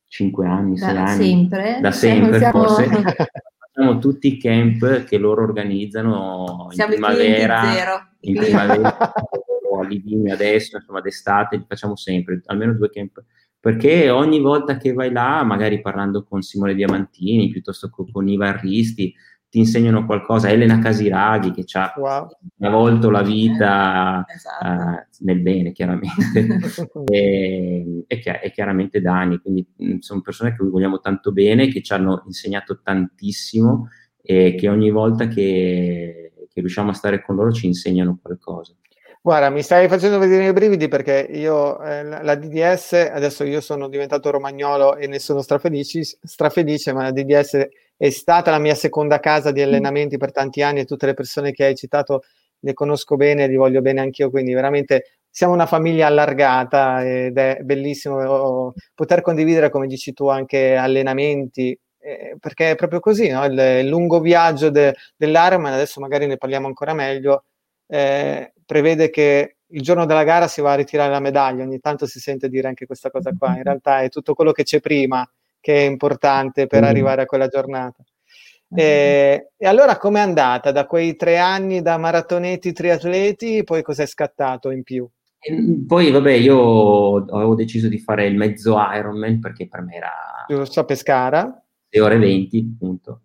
5 0.06 0.46
anni, 0.46 0.76
6 0.76 0.96
anni, 0.96 1.24
sempre, 1.24 1.78
da 1.80 1.90
sempre 1.90 2.38
siamo... 2.38 2.64
forse, 2.64 2.86
facciamo 3.78 3.98
tutti 3.98 4.26
i 4.26 4.38
camp 4.38 5.04
che 5.04 5.18
loro 5.18 5.42
organizzano 5.42 6.66
in 6.70 6.74
Siamo 6.74 6.90
primavera, 6.90 8.12
in 8.20 8.34
primavera 8.34 8.98
o 9.70 9.80
a 9.80 9.86
Livigno 9.86 10.32
adesso, 10.32 10.76
insomma 10.76 11.00
d'estate, 11.00 11.56
li 11.56 11.64
facciamo 11.66 11.94
sempre, 11.94 12.42
almeno 12.46 12.74
due 12.74 12.90
camp, 12.90 13.22
perché 13.60 14.10
ogni 14.10 14.40
volta 14.40 14.76
che 14.76 14.92
vai 14.92 15.12
là, 15.12 15.44
magari 15.44 15.80
parlando 15.80 16.24
con 16.24 16.42
Simone 16.42 16.74
Diamantini, 16.74 17.50
piuttosto 17.50 17.88
che 17.88 18.10
con 18.10 18.28
Iva 18.28 18.48
Arristi, 18.48 19.14
ti 19.50 19.58
insegnano 19.58 20.04
qualcosa, 20.04 20.50
Elena 20.50 20.78
Casiraghi 20.78 21.52
che 21.52 21.64
ci 21.64 21.78
ha 21.78 21.92
wow. 21.96 22.28
travolto 22.56 23.10
la 23.10 23.22
vita 23.22 24.24
esatto. 24.26 24.66
uh, 24.66 25.24
nel 25.24 25.40
bene 25.40 25.72
chiaramente 25.72 26.46
e, 27.08 28.04
e, 28.06 28.22
e, 28.42 28.50
chiaramente 28.50 29.00
Dani, 29.00 29.38
quindi 29.38 29.66
mh, 29.74 29.98
sono 29.98 30.20
persone 30.20 30.54
che 30.54 30.62
vogliamo 30.64 31.00
tanto 31.00 31.32
bene, 31.32 31.68
che 31.68 31.82
ci 31.82 31.92
hanno 31.92 32.22
insegnato 32.26 32.80
tantissimo 32.82 33.88
e 34.20 34.54
che 34.54 34.68
ogni 34.68 34.90
volta 34.90 35.28
che, 35.28 36.32
che 36.48 36.60
riusciamo 36.60 36.90
a 36.90 36.94
stare 36.94 37.22
con 37.22 37.36
loro 37.36 37.50
ci 37.50 37.66
insegnano 37.66 38.18
qualcosa. 38.20 38.74
Guarda, 39.20 39.50
mi 39.50 39.62
stai 39.62 39.88
facendo 39.88 40.18
vedere 40.18 40.46
i 40.46 40.52
brividi 40.52 40.88
perché 40.88 41.26
io, 41.30 41.82
eh, 41.82 42.04
la, 42.04 42.34
DDS, 42.36 42.92
adesso 43.12 43.44
io 43.44 43.60
sono 43.60 43.88
diventato 43.88 44.30
romagnolo 44.30 44.96
e 44.96 45.06
ne 45.06 45.18
sono 45.18 45.42
strafelice, 45.42 46.18
strafelice, 46.22 46.92
ma 46.92 47.02
la 47.02 47.10
DDS 47.10 47.68
è 47.96 48.10
stata 48.10 48.50
la 48.52 48.58
mia 48.58 48.76
seconda 48.76 49.18
casa 49.18 49.50
di 49.50 49.60
allenamenti 49.60 50.16
per 50.18 50.30
tanti 50.30 50.62
anni 50.62 50.80
e 50.80 50.84
tutte 50.84 51.06
le 51.06 51.14
persone 51.14 51.52
che 51.52 51.64
hai 51.64 51.74
citato 51.74 52.22
le 52.60 52.72
conosco 52.74 53.16
bene 53.16 53.44
e 53.44 53.48
li 53.48 53.56
voglio 53.56 53.80
bene 53.82 54.00
anch'io, 54.00 54.30
quindi 54.30 54.54
veramente 54.54 55.18
siamo 55.30 55.52
una 55.52 55.66
famiglia 55.66 56.06
allargata 56.06 57.04
ed 57.04 57.36
è 57.38 57.60
bellissimo 57.62 58.72
poter 58.94 59.20
condividere, 59.20 59.70
come 59.70 59.86
dici 59.86 60.12
tu, 60.12 60.28
anche 60.28 60.76
allenamenti, 60.76 61.78
eh, 62.00 62.36
perché 62.40 62.72
è 62.72 62.74
proprio 62.76 63.00
così, 63.00 63.28
no? 63.28 63.44
il, 63.44 63.58
il, 63.58 63.86
lungo 63.86 64.20
viaggio 64.20 64.70
de, 64.70 64.94
dell'Ironman, 65.16 65.72
adesso 65.72 66.00
magari 66.00 66.26
ne 66.26 66.36
parliamo 66.36 66.66
ancora 66.66 66.94
meglio, 66.94 67.44
eh, 67.86 68.52
prevede 68.68 69.08
che 69.08 69.56
il 69.66 69.80
giorno 69.80 70.04
della 70.04 70.24
gara 70.24 70.46
si 70.46 70.60
va 70.60 70.72
a 70.72 70.76
ritirare 70.76 71.10
la 71.10 71.20
medaglia, 71.20 71.64
ogni 71.64 71.80
tanto 71.80 72.04
si 72.04 72.20
sente 72.20 72.50
dire 72.50 72.68
anche 72.68 72.84
questa 72.84 73.10
cosa 73.10 73.32
qua, 73.32 73.56
in 73.56 73.62
realtà 73.62 74.02
è 74.02 74.10
tutto 74.10 74.34
quello 74.34 74.52
che 74.52 74.62
c'è 74.62 74.78
prima 74.78 75.26
che 75.58 75.86
è 75.86 75.88
importante 75.88 76.66
per 76.66 76.82
mm. 76.82 76.84
arrivare 76.84 77.22
a 77.22 77.26
quella 77.26 77.48
giornata. 77.48 78.04
E, 78.74 79.52
e 79.56 79.66
allora 79.66 79.96
com'è 79.96 80.20
andata 80.20 80.70
da 80.70 80.84
quei 80.84 81.16
tre 81.16 81.38
anni 81.38 81.80
da 81.80 81.96
maratonetti 81.96 82.72
triatleti? 82.72 83.64
Poi 83.64 83.82
cos'è 83.82 84.06
scattato 84.06 84.70
in 84.70 84.82
più? 84.82 85.08
E 85.38 85.84
poi 85.86 86.10
vabbè, 86.10 86.32
io 86.32 87.24
avevo 87.24 87.54
deciso 87.54 87.88
di 87.88 87.98
fare 87.98 88.26
il 88.26 88.36
mezzo 88.36 88.76
Ironman 88.78 89.40
perché 89.40 89.66
per 89.66 89.80
me 89.80 89.94
era... 89.94 90.12
Giusto 90.46 90.80
a 90.80 90.84
Pescara? 90.84 91.64
6 91.88 92.00
ore 92.02 92.18
20, 92.18 92.72
appunto. 92.74 93.22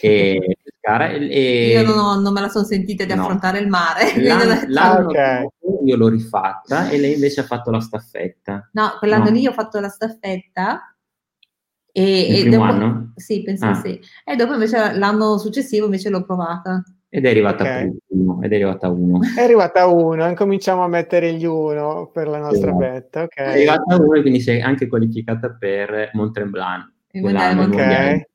E, 0.00 0.56
e, 0.82 1.70
io 1.72 1.82
non, 1.82 1.98
ho, 1.98 2.18
non, 2.18 2.32
me 2.32 2.40
la 2.40 2.48
sono 2.48 2.64
sentita 2.64 3.04
di 3.04 3.14
no. 3.14 3.22
affrontare 3.22 3.58
il 3.58 3.68
mare. 3.68 4.12
L'anno, 4.22 4.62
l'anno 4.66 5.08
okay. 5.08 5.46
io 5.84 5.96
l'ho 5.96 6.08
rifatta 6.08 6.88
e 6.88 6.98
lei 6.98 7.14
invece 7.14 7.40
ha 7.40 7.44
fatto 7.44 7.70
la 7.70 7.80
staffetta. 7.80 8.70
No, 8.72 8.96
quell'anno 8.98 9.24
no. 9.24 9.30
lì 9.30 9.46
ho 9.46 9.52
fatto 9.52 9.78
la 9.78 9.88
staffetta 9.88 10.96
e, 11.92 12.20
il 12.20 12.46
e 12.46 12.48
dopo, 12.48 12.62
anno? 12.62 13.12
Sì, 13.16 13.42
penso 13.42 13.66
ah. 13.66 13.74
sì. 13.74 14.00
E 14.24 14.36
dopo 14.36 14.54
invece 14.54 14.96
l'anno 14.96 15.36
successivo 15.38 15.84
invece 15.84 16.08
l'ho 16.08 16.24
provata. 16.24 16.82
Ed 17.12 17.26
è 17.26 17.30
arrivata 17.30 17.64
okay. 17.64 17.96
uno, 18.08 18.40
ed 18.40 18.52
è 18.52 18.54
arrivata 18.54 18.88
uno. 18.88 19.18
È 19.36 19.42
arrivata 19.42 19.86
uno, 19.86 20.28
incominciamo 20.28 20.84
a 20.84 20.88
mettere 20.88 21.34
gli 21.34 21.44
uno 21.44 22.08
per 22.12 22.28
la 22.28 22.38
nostra 22.38 22.68
esatto. 22.68 22.76
betta, 22.76 23.22
ok. 23.24 23.34
È 23.34 23.50
arrivata 23.50 23.96
uno 23.96 24.14
e 24.14 24.20
quindi 24.20 24.40
si 24.40 24.50
è 24.50 24.60
anche 24.60 24.86
qualificata 24.86 25.50
per 25.58 26.10
Mont 26.14 26.32
Tremblant. 26.32 26.92
Ok. 27.12 28.28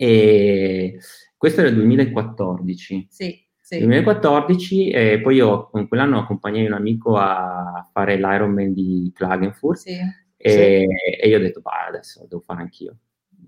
E 0.00 0.98
questo 1.36 1.60
era 1.60 1.70
il 1.70 1.74
2014. 1.74 3.06
Sì. 3.10 3.46
Sì. 3.60 3.80
2014 3.80 4.88
e 4.88 5.20
poi 5.20 5.34
io 5.34 5.68
con 5.68 5.88
quell'anno 5.88 6.20
accompagnai 6.20 6.64
un 6.64 6.72
amico 6.72 7.16
a 7.16 7.86
fare 7.92 8.16
l'Ironman 8.16 8.72
di 8.72 9.12
Klagenfurt 9.14 9.76
sì. 9.80 9.98
E, 10.38 10.50
sì. 10.50 11.20
e 11.20 11.28
io 11.28 11.36
ho 11.36 11.40
detto, 11.40 11.60
bah, 11.60 11.86
adesso 11.88 12.20
lo 12.20 12.26
devo 12.28 12.40
fare 12.40 12.62
anch'io. 12.62 12.96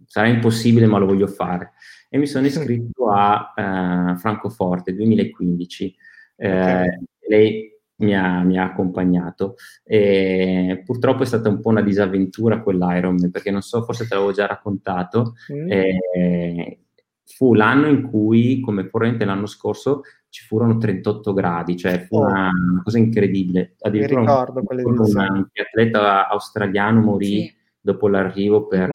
Sarà 0.04 0.26
impossibile, 0.26 0.86
ma 0.86 0.98
lo 0.98 1.06
voglio 1.06 1.28
fare. 1.28 1.72
E 2.10 2.18
mi 2.18 2.26
sono 2.26 2.44
iscritto 2.46 3.08
a 3.10 3.54
uh, 3.56 4.16
Francoforte 4.18 4.92
2015. 4.92 5.96
Eh, 6.36 6.60
okay. 6.60 6.98
lei 7.28 7.79
mi 8.00 8.14
ha, 8.14 8.42
mi 8.42 8.58
ha, 8.58 8.64
accompagnato. 8.64 9.56
E 9.84 10.82
purtroppo 10.84 11.22
è 11.22 11.26
stata 11.26 11.48
un 11.48 11.60
po' 11.60 11.70
una 11.70 11.82
disavventura 11.82 12.62
quell'Iron, 12.62 13.30
perché 13.30 13.50
non 13.50 13.62
so, 13.62 13.82
forse 13.84 14.06
te 14.06 14.14
l'avevo 14.14 14.32
già 14.32 14.46
raccontato. 14.46 15.34
Mm. 15.52 15.70
Eh, 15.70 16.78
fu 17.24 17.54
l'anno 17.54 17.86
in 17.86 18.02
cui, 18.02 18.60
come 18.60 18.88
corrente 18.88 19.24
l'anno 19.24 19.46
scorso, 19.46 20.02
ci 20.28 20.44
furono 20.44 20.78
38 20.78 21.32
gradi, 21.32 21.76
cioè 21.76 22.06
fu 22.06 22.16
oh. 22.16 22.26
una, 22.26 22.50
una, 22.70 22.82
cosa 22.82 22.98
incredibile. 22.98 23.74
Addirittura 23.80 24.20
ricordo 24.20 24.62
un, 24.64 24.98
un, 24.98 24.98
un 24.98 25.50
atleta 25.54 26.28
australiano 26.28 27.00
morì 27.00 27.42
sì. 27.42 27.54
dopo 27.80 28.08
l'arrivo 28.08 28.66
per... 28.66 28.90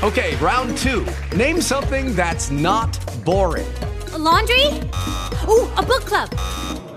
Ok, 0.00 0.36
round 0.40 0.72
2. 0.82 1.36
Name 1.36 1.60
something 1.60 2.14
that's 2.14 2.50
not 2.50 2.98
boring. 3.24 3.66
A 4.12 4.18
laundry? 4.18 4.68
Oh, 5.46 5.70
a 5.74 5.82
book 5.82 6.04
club. 6.04 6.28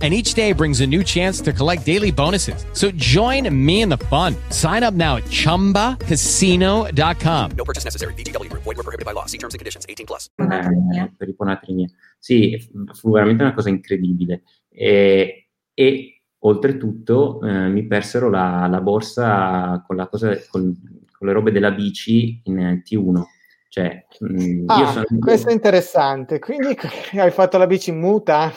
and 0.00 0.14
each 0.14 0.32
day 0.32 0.52
brings 0.52 0.80
a 0.80 0.86
new 0.86 1.04
chance 1.04 1.42
to 1.42 1.52
collect 1.52 1.84
daily 1.84 2.10
bonuses. 2.10 2.64
So 2.72 2.90
join 2.92 3.54
me 3.54 3.82
in 3.82 3.90
the 3.90 3.98
fun. 4.08 4.34
Sign 4.48 4.82
up 4.82 4.94
now 4.94 5.16
at 5.16 5.24
ChumbaCasino.com. 5.24 7.50
No 7.54 7.64
purchase 7.64 7.84
necessary. 7.84 8.14
BGW. 8.14 8.50
Void 8.52 8.64
were 8.64 8.76
prohibited 8.76 9.04
by 9.04 9.12
law. 9.12 9.26
See 9.26 9.36
terms 9.36 9.52
and 9.52 9.58
conditions. 9.58 9.84
18 9.86 10.06
plus. 10.06 10.30
Per 10.36 11.28
iponatremia. 11.28 11.86
Sì, 12.18 12.58
fu 12.94 13.10
veramente 13.10 13.42
una 13.42 13.52
cosa 13.52 13.68
incredibile. 13.68 14.44
E, 14.70 15.48
e 15.74 16.22
oltretutto 16.38 17.42
eh, 17.42 17.68
mi 17.68 17.86
persero 17.86 18.30
la, 18.30 18.66
la, 18.66 18.80
borsa 18.80 19.84
con, 19.86 19.96
la 19.96 20.08
cosa, 20.08 20.34
con, 20.48 20.74
con 21.12 21.26
le 21.26 21.34
robe 21.34 21.52
della 21.52 21.72
bici 21.72 22.40
in 22.44 22.80
T1 22.82 23.24
cioè, 23.70 24.04
mh, 24.18 24.42
mm, 24.42 24.64
ah, 24.66 24.90
sono... 24.90 25.04
questo 25.20 25.48
è 25.48 25.52
interessante. 25.52 26.40
Quindi 26.40 26.76
hai 27.16 27.30
fatto 27.30 27.56
la 27.56 27.68
bici 27.68 27.92
muta? 27.92 28.52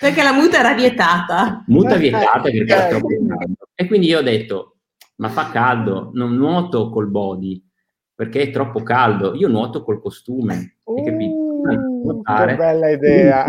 Perché 0.00 0.22
la 0.22 0.32
muta 0.32 0.58
era 0.58 0.74
vietata. 0.74 1.64
Muta 1.66 1.96
vietata 1.96 2.42
perché 2.42 2.72
era 2.72 2.88
troppo 2.88 3.08
caldo. 3.08 3.68
E 3.74 3.86
quindi 3.86 4.06
io 4.06 4.18
ho 4.18 4.22
detto, 4.22 4.76
ma 5.16 5.28
fa 5.28 5.50
caldo, 5.50 6.10
non 6.14 6.36
nuoto 6.36 6.90
col 6.90 7.08
body, 7.08 7.62
perché 8.14 8.42
è 8.42 8.50
troppo 8.50 8.82
caldo. 8.82 9.34
Io 9.34 9.48
nuoto 9.48 9.82
col 9.82 10.00
costume, 10.00 10.78
hai 10.84 11.04
capito? 11.04 11.46
nuotare. 12.02 12.52
Che 12.52 12.56
bella 12.56 12.90
idea. 12.90 13.46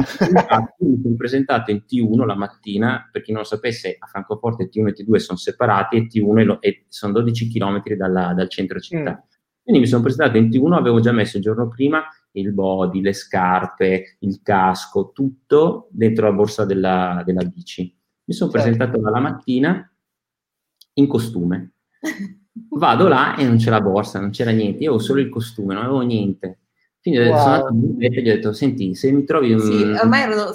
mi 0.80 1.00
sono 1.02 1.16
presentato 1.16 1.72
in 1.72 1.84
T1 1.88 2.26
la 2.26 2.36
mattina, 2.36 3.08
per 3.12 3.22
chi 3.22 3.32
non 3.32 3.42
lo 3.42 3.48
sapesse, 3.48 3.96
a 3.98 4.08
Francoforte 4.08 4.70
T1 4.70 4.88
e 4.88 4.94
T2 4.94 5.16
sono 5.16 5.38
separati 5.38 5.98
e 5.98 6.08
T1 6.08 6.44
lo, 6.44 6.62
e 6.62 6.86
sono 6.88 7.14
12 7.14 7.50
km 7.50 7.84
dalla, 7.96 8.34
dal 8.34 8.50
centro 8.50 8.80
città. 8.80 9.12
Mm. 9.12 9.28
Quindi 9.64 9.82
mi 9.82 9.88
sono 9.88 10.02
presentato 10.02 10.38
in 10.38 10.50
T1, 10.50 10.74
avevo 10.74 11.00
già 11.00 11.12
messo 11.12 11.38
il 11.38 11.44
giorno 11.44 11.68
prima 11.68 12.04
il 12.34 12.54
body, 12.54 13.02
le 13.02 13.14
scarpe, 13.14 14.18
il 14.20 14.42
casco, 14.42 15.12
tutto 15.14 15.88
dentro 15.92 16.26
la 16.26 16.34
borsa 16.34 16.66
della, 16.66 17.22
della 17.26 17.44
bici. 17.44 17.96
Mi 18.26 18.34
sono 18.34 18.52
certo. 18.52 18.68
presentato 18.68 19.02
dalla 19.02 19.20
mattina 19.20 19.92
in 20.94 21.08
costume. 21.08 21.72
Vado 22.72 23.08
là 23.08 23.36
e 23.36 23.44
non 23.44 23.58
c'è 23.58 23.70
la 23.70 23.82
borsa, 23.82 24.20
non 24.20 24.32
c'era 24.32 24.52
niente, 24.52 24.84
io 24.84 24.90
avevo 24.90 25.04
solo 25.04 25.22
il 25.22 25.30
costume, 25.30 25.74
non 25.74 25.84
avevo 25.84 26.02
niente. 26.02 26.60
Quindi 27.02 27.22
wow. 27.30 27.38
sono 27.38 27.54
andato 27.54 27.96
e 28.00 28.22
gli 28.22 28.30
ho 28.30 28.34
detto, 28.34 28.52
senti, 28.54 28.94
se 28.94 29.10
mi 29.12 29.24
trovi... 29.24 29.54
Un... 29.54 29.62
Sì, 29.62 29.84
ormai 29.84 30.24
erano, 30.24 30.54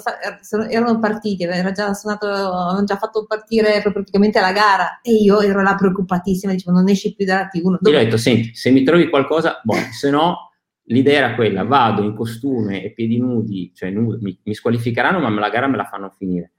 erano 0.69 0.99
partiti, 0.99 1.43
era 1.43 1.71
già 1.71 1.91
suonato, 1.95 2.27
avevano 2.27 2.83
già 2.83 2.97
fatto 2.97 3.25
partire 3.25 3.81
praticamente 3.81 4.39
la 4.39 4.51
gara 4.51 4.99
e 5.01 5.13
io 5.13 5.41
ero 5.41 5.63
là 5.63 5.73
preoccupatissima, 5.73 6.51
dicevo, 6.51 6.77
non 6.77 6.87
esci 6.87 7.15
più 7.15 7.25
dalla 7.25 7.49
T1. 7.51 7.77
Dove... 7.79 7.89
Io 7.89 7.97
ho 7.97 8.03
detto, 8.03 8.17
senti, 8.17 8.53
se 8.53 8.69
mi 8.69 8.83
trovi 8.83 9.09
qualcosa, 9.09 9.59
boh, 9.63 9.73
se 9.91 10.11
no, 10.11 10.51
l'idea 10.85 11.17
era 11.17 11.35
quella, 11.35 11.63
vado 11.63 12.03
in 12.03 12.13
costume 12.13 12.83
e 12.83 12.91
piedi 12.91 13.17
nudi, 13.17 13.71
cioè 13.73 13.89
nudi, 13.89 14.23
mi, 14.23 14.39
mi, 14.43 14.53
squalificheranno, 14.53 15.19
ma 15.19 15.29
la 15.39 15.49
gara 15.49 15.67
me 15.67 15.77
la 15.77 15.85
fanno 15.85 16.09
finire. 16.09 16.51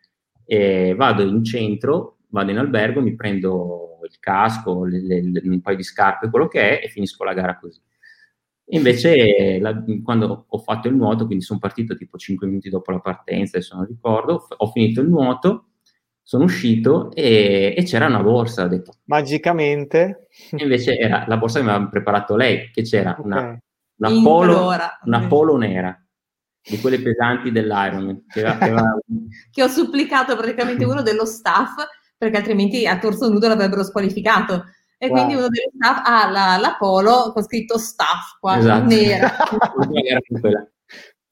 E 0.44 0.94
vado 0.96 1.22
in 1.22 1.44
centro, 1.44 2.18
vado 2.28 2.50
in 2.50 2.58
albergo, 2.58 3.00
mi 3.00 3.14
prendo 3.14 3.98
il 4.04 4.18
casco, 4.18 4.84
le, 4.84 5.00
le, 5.00 5.42
un 5.44 5.60
paio 5.60 5.76
di 5.76 5.82
scarpe, 5.82 6.30
quello 6.30 6.48
che 6.48 6.80
è, 6.80 6.84
e 6.84 6.88
finisco 6.88 7.24
la 7.24 7.34
gara 7.34 7.58
così. 7.58 7.80
Invece, 8.70 9.58
la, 9.60 9.80
quando 10.02 10.46
ho 10.48 10.58
fatto 10.58 10.88
il 10.88 10.96
nuoto, 10.96 11.26
quindi 11.26 11.44
sono 11.44 11.60
partito 11.60 11.96
tipo 11.96 12.16
5 12.16 12.46
minuti 12.46 12.68
dopo 12.68 12.90
la 12.90 13.00
partenza, 13.00 13.58
adesso 13.58 13.76
non 13.76 13.86
ricordo, 13.86 14.46
ho 14.56 14.66
finito 14.72 15.00
il 15.00 15.08
nuoto, 15.08 15.66
sono 16.20 16.44
uscito 16.44 17.12
e, 17.12 17.74
e 17.76 17.84
c'era 17.84 18.06
una 18.06 18.22
borsa, 18.22 18.64
ho 18.64 18.68
detto. 18.68 18.94
Magicamente? 19.04 20.26
E 20.50 20.62
invece 20.64 20.98
era 20.98 21.24
la 21.28 21.36
borsa 21.36 21.60
che 21.60 21.64
mi 21.64 21.70
aveva 21.70 21.88
preparato 21.88 22.34
lei, 22.34 22.70
che 22.72 22.82
c'era 22.82 23.12
okay. 23.12 23.24
una 23.24 23.60
una 23.98 24.08
polo, 24.22 24.52
quell'ora. 24.54 24.98
una 25.04 25.26
polo 25.26 25.56
nera, 25.56 25.98
di 26.62 26.80
quelle 26.80 27.00
pesanti 27.00 27.50
dell'Iron. 27.52 28.24
Che 28.28 28.40
aveva- 28.44 28.58
che 28.58 28.64
aveva- 28.70 28.98
che 29.50 29.62
ho 29.62 29.68
supplicato 29.68 30.36
praticamente 30.36 30.84
uno 30.84 31.02
dello 31.02 31.24
staff 31.24 31.74
perché 32.18 32.36
altrimenti 32.38 32.86
a 32.86 32.98
torso 32.98 33.28
nudo 33.28 33.48
l'avrebbero 33.48 33.84
squalificato. 33.84 34.64
E 34.98 35.08
Wow. 35.08 35.14
quindi 35.16 35.34
uno 35.34 35.48
dello 35.48 35.70
staff 35.76 36.00
ha 36.06 36.30
la, 36.30 36.56
la 36.56 36.76
polo 36.78 37.30
con 37.32 37.42
scritto 37.42 37.76
staff 37.78 38.38
qua, 38.40 38.56
Esatto. 38.58 38.86
nera. 38.86 39.30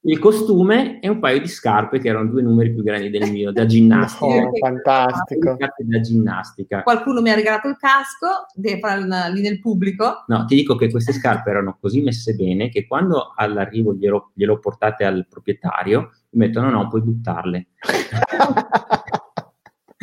Il 0.06 0.18
costume 0.18 1.00
e 1.00 1.08
un 1.08 1.18
paio 1.18 1.40
di 1.40 1.48
scarpe 1.48 1.98
che 1.98 2.08
erano 2.08 2.28
due 2.28 2.42
numeri 2.42 2.74
più 2.74 2.82
grandi 2.82 3.08
del 3.08 3.30
mio, 3.30 3.52
da 3.52 3.64
ginnastica. 3.64 4.22
Oh, 4.44 4.50
fantastico. 4.58 5.56
Da 5.58 6.00
ginnastica. 6.00 6.82
Qualcuno 6.82 7.22
mi 7.22 7.30
ha 7.30 7.34
regalato 7.34 7.68
il 7.68 7.76
casco, 7.78 8.46
il- 8.56 9.32
lì 9.32 9.40
nel 9.40 9.60
pubblico. 9.60 10.24
No, 10.26 10.44
ti 10.44 10.56
dico 10.56 10.76
che 10.76 10.90
queste 10.90 11.12
scarpe 11.12 11.48
erano 11.48 11.78
così 11.80 12.02
messe 12.02 12.34
bene 12.34 12.68
che 12.68 12.86
quando 12.86 13.32
all'arrivo 13.34 13.94
glielo, 13.94 14.32
glielo 14.34 14.58
portate 14.58 15.04
al 15.04 15.26
proprietario, 15.28 16.10
mi 16.30 16.46
mettono 16.46 16.68
no, 16.68 16.86
puoi 16.88 17.00
buttarle. 17.00 17.66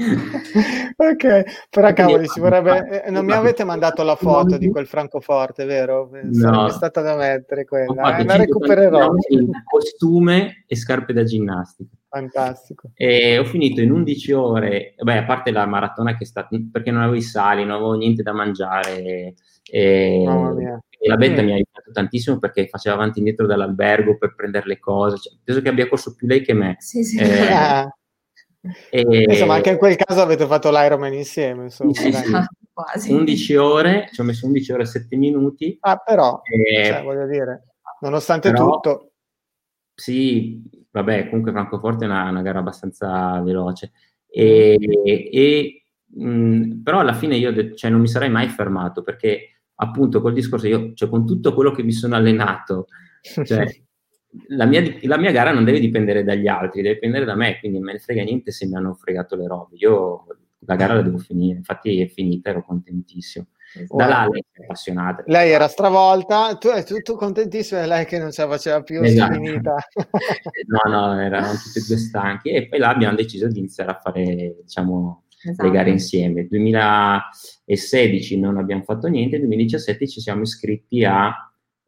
ok, 0.95 1.43
però 1.69 1.93
cavoli, 1.93 2.27
ci 2.27 2.39
vorrebbe... 2.39 3.03
eh, 3.05 3.11
non 3.11 3.25
mi 3.25 3.33
avete 3.33 3.63
mandato 3.63 4.03
la 4.03 4.15
foto 4.15 4.57
di 4.57 4.69
quel 4.69 4.87
francoforte, 4.87 5.65
vero? 5.65 6.09
Sarebbe 6.31 6.71
stata 6.71 7.01
da 7.01 7.15
mettere 7.15 7.65
quella. 7.65 7.91
eh, 7.91 7.95
la 7.95 8.33
180 8.33 8.37
recupererò. 8.37 9.11
costume 9.63 10.63
e 10.67 10.75
scarpe 10.75 11.13
da 11.13 11.23
ginnastica. 11.23 11.95
Fantastico. 12.09 12.89
E 12.93 13.37
ho 13.37 13.45
finito 13.45 13.79
in 13.81 13.91
11 13.91 14.31
ore, 14.33 14.95
beh, 15.01 15.17
a 15.17 15.23
parte 15.23 15.51
la 15.51 15.65
maratona 15.65 16.17
che 16.17 16.23
è 16.23 16.27
stata, 16.27 16.49
perché 16.71 16.91
non 16.91 17.01
avevo 17.03 17.15
i 17.15 17.21
sali, 17.21 17.61
non 17.63 17.75
avevo 17.75 17.93
niente 17.93 18.21
da 18.21 18.33
mangiare. 18.33 19.33
E, 19.63 20.23
e 21.03 21.07
la 21.07 21.15
betta 21.15 21.41
Mm. 21.41 21.45
mi 21.45 21.51
ha 21.51 21.55
aiutato 21.55 21.91
tantissimo 21.93 22.37
perché 22.37 22.67
faceva 22.67 22.95
avanti 22.95 23.17
e 23.17 23.19
indietro 23.19 23.47
dall'albergo 23.47 24.17
per 24.17 24.35
prendere 24.35 24.67
le 24.67 24.79
cose. 24.79 25.17
Cioè, 25.17 25.33
penso 25.43 25.61
che 25.61 25.69
abbia 25.69 25.87
corso 25.87 26.13
più 26.13 26.27
lei 26.27 26.41
che 26.41 26.53
me. 26.53 26.75
Sì, 26.79 27.03
sì. 27.03 27.17
Eh, 27.17 27.87
E- 28.89 29.25
Insomma, 29.29 29.55
anche 29.55 29.71
in 29.71 29.77
quel 29.77 29.95
caso 29.95 30.21
avete 30.21 30.45
fatto 30.45 30.69
l'Ironman 30.69 31.13
insieme, 31.13 31.63
insomma. 31.63 31.93
Sì. 31.93 32.11
Quasi. 32.73 33.11
11 33.11 33.55
ore, 33.57 34.09
ci 34.13 34.21
ho 34.21 34.23
messo 34.23 34.45
11 34.45 34.71
ore 34.71 34.83
e 34.83 34.85
7 34.85 35.15
minuti. 35.17 35.77
Ah, 35.81 35.97
però, 35.97 36.41
E- 36.43 36.85
cioè, 36.85 37.03
voglio 37.03 37.27
dire, 37.27 37.73
nonostante 37.99 38.49
Però- 38.51 38.71
tutto, 38.79 39.11
Sì, 39.93 40.61
vabbè, 40.89 41.27
comunque 41.27 41.51
Francoforte 41.51 42.05
è 42.05 42.07
una, 42.07 42.29
una 42.29 42.41
gara 42.41 42.59
abbastanza 42.59 43.39
veloce. 43.41 43.91
E, 44.27 44.77
e, 45.31 45.83
mh, 46.05 46.81
però 46.81 46.99
alla 46.99 47.13
fine 47.13 47.35
io 47.35 47.49
ho 47.49 47.53
detto- 47.53 47.75
cioè, 47.75 47.91
non 47.91 47.99
mi 47.99 48.07
sarei 48.07 48.29
mai 48.29 48.47
fermato 48.47 49.03
perché 49.03 49.63
appunto 49.75 50.21
col 50.21 50.33
discorso 50.33 50.67
io, 50.67 50.93
cioè, 50.93 51.09
con 51.09 51.25
tutto 51.25 51.53
quello 51.53 51.71
che 51.71 51.83
mi 51.83 51.91
sono 51.91 52.15
allenato, 52.15 52.87
cioè, 53.21 53.65
la, 54.47 54.65
mia, 54.65 54.81
la 55.01 55.17
mia 55.17 55.31
gara 55.31 55.51
non 55.51 55.63
deve 55.63 55.79
dipendere 55.79 56.23
dagli 56.23 56.47
altri, 56.47 56.81
deve 56.81 56.95
dipendere 56.95 57.25
da 57.25 57.35
me, 57.35 57.59
quindi 57.59 57.79
me 57.79 57.93
ne 57.93 57.99
frega 57.99 58.23
niente 58.23 58.51
se 58.51 58.65
mi 58.67 58.75
hanno 58.75 58.93
fregato 58.93 59.35
le 59.35 59.47
robe. 59.47 59.75
Io 59.77 60.25
la 60.65 60.75
gara 60.75 60.93
la 60.95 61.01
devo 61.01 61.17
finire, 61.17 61.57
infatti 61.57 61.99
è 62.01 62.07
finita, 62.07 62.49
ero 62.49 62.63
contentissimo. 62.63 63.47
Da 63.87 64.05
là 64.05 64.27
lei 64.29 64.43
è 64.51 64.63
appassionata. 64.63 65.23
lei 65.27 65.51
era 65.51 65.69
stravolta, 65.69 66.57
tu 66.57 66.67
eri 66.67 66.83
tutto 66.83 67.15
contentissimo 67.15 67.79
e 67.79 67.87
lei 67.87 68.05
che 68.05 68.19
non 68.19 68.31
ce 68.31 68.41
la 68.41 68.49
faceva 68.49 68.81
più, 68.83 69.01
Esatto. 69.01 69.33
finita. 69.33 69.75
No, 70.67 70.91
no, 70.91 71.19
erano 71.19 71.51
tutti 71.53 71.79
e 71.79 71.83
due 71.87 71.97
stanchi 71.97 72.49
e 72.49 72.67
poi 72.67 72.79
là 72.79 72.89
abbiamo 72.89 73.15
deciso 73.15 73.47
di 73.47 73.59
iniziare 73.59 73.91
a 73.91 73.99
fare, 74.01 74.57
diciamo, 74.61 75.23
Esatto. 75.43 75.63
le 75.65 75.71
gare 75.73 75.89
insieme. 75.89 76.47
2016 76.47 78.39
non 78.39 78.57
abbiamo 78.57 78.83
fatto 78.83 79.07
niente, 79.07 79.39
2017 79.39 80.07
ci 80.07 80.19
siamo 80.19 80.41
iscritti 80.43 81.03
a 81.05 81.33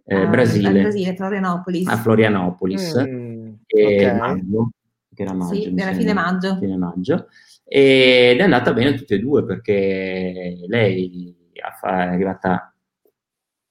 eh, 0.06 0.16
Ah, 0.16 0.28
Brasile, 0.28 0.82
Brasile, 0.82 1.16
Florianopolis. 1.16 1.88
a 1.88 1.98
Florianopolis, 1.98 2.96
Mm, 3.08 3.54
e 3.68 3.86
ok. 4.12 4.16
maggio, 4.18 4.70
che 5.14 5.22
era 5.24 5.34
maggio, 5.34 5.54
Sì, 5.56 5.74
era 5.78 5.94
fine 5.94 6.14
maggio. 6.14 6.58
fine 6.58 6.78
maggio. 6.78 7.28
Ed 7.66 8.40
è 8.40 8.44
andata 8.44 8.74
bene 8.74 8.94
tutte 8.96 9.16
e 9.16 9.20
due 9.20 9.46
perché 9.46 10.56
lei 10.68 11.36
è 11.54 11.62
arrivata 11.88 12.74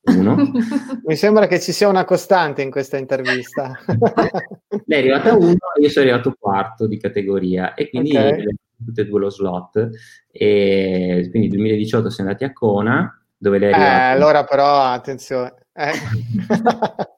uno, 0.05 0.37
Mi 1.05 1.14
sembra 1.16 1.47
che 1.47 1.61
ci 1.61 1.73
sia 1.73 1.88
una 1.88 2.05
costante 2.05 2.62
in 2.62 2.71
questa 2.71 2.97
intervista. 2.97 3.79
Lei 4.87 4.99
è 4.99 5.03
arrivata 5.03 5.35
uno 5.35 5.57
io 5.81 5.88
sono 5.90 6.07
arrivato 6.09 6.35
quarto 6.38 6.87
di 6.88 6.97
categoria 6.97 7.75
e 7.75 7.88
quindi 7.90 8.16
Ok. 8.16 8.23
abbiamo 8.25 8.57
tutte 8.85 9.03
e 9.03 9.05
due 9.05 9.21
lo 9.21 9.31
slot. 9.31 9.90
E 10.31 11.29
quindi 11.31 11.49
nel 11.49 11.57
2018 11.59 12.11
siamo 12.11 12.31
andati 12.31 12.49
a 12.51 12.53
Kona 12.53 13.25
dove 13.37 13.59
lei 13.59 13.71
è 13.73 13.73
Eh, 13.73 13.77
arrivata. 13.77 14.09
allora 14.11 14.45
però 14.45 14.81
attenzione. 14.83 15.55
Eh. 15.75 15.93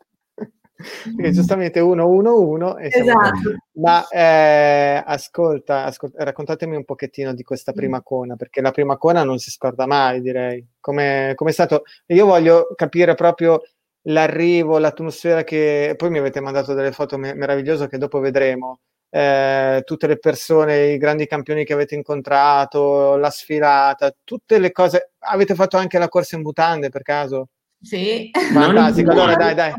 Perché 1.16 1.30
giustamente 1.30 1.80
1-1-1 1.80 2.78
e 2.78 2.90
siamo 2.90 3.10
Esatto. 3.10 3.56
Ma 3.74 4.06
eh, 4.08 5.02
ascolta, 5.04 5.84
ascolta, 5.84 6.24
raccontatemi 6.24 6.76
un 6.76 6.84
pochettino 6.84 7.32
di 7.32 7.42
questa 7.42 7.72
prima 7.72 8.02
cona, 8.02 8.36
perché 8.36 8.60
la 8.60 8.70
prima 8.70 8.96
cona 8.96 9.24
non 9.24 9.38
si 9.38 9.50
scorda 9.50 9.86
mai, 9.86 10.20
direi. 10.20 10.66
Come 10.80 11.34
è 11.34 11.50
stato? 11.50 11.84
Io 12.06 12.26
voglio 12.26 12.68
capire 12.74 13.14
proprio 13.14 13.62
l'arrivo, 14.02 14.78
l'atmosfera 14.78 15.44
che... 15.44 15.94
Poi 15.96 16.10
mi 16.10 16.18
avete 16.18 16.40
mandato 16.40 16.74
delle 16.74 16.92
foto 16.92 17.16
me- 17.18 17.34
meravigliose 17.34 17.88
che 17.88 17.98
dopo 17.98 18.18
vedremo. 18.18 18.80
Eh, 19.08 19.82
tutte 19.84 20.06
le 20.08 20.18
persone, 20.18 20.88
i 20.92 20.98
grandi 20.98 21.26
campioni 21.26 21.64
che 21.64 21.72
avete 21.72 21.94
incontrato, 21.94 23.16
la 23.16 23.30
sfilata, 23.30 24.14
tutte 24.24 24.58
le 24.58 24.72
cose. 24.72 25.12
Avete 25.20 25.54
fatto 25.54 25.76
anche 25.76 25.98
la 25.98 26.08
corsa 26.08 26.36
in 26.36 26.42
mutande 26.42 26.88
per 26.88 27.02
caso? 27.02 27.48
Sì. 27.84 28.30
Fantastico, 28.32 29.12
Non 29.12 29.16
il 29.18 29.22
allora 29.22 29.36
primo 29.36 29.54
dai, 29.54 29.54
dai. 29.54 29.72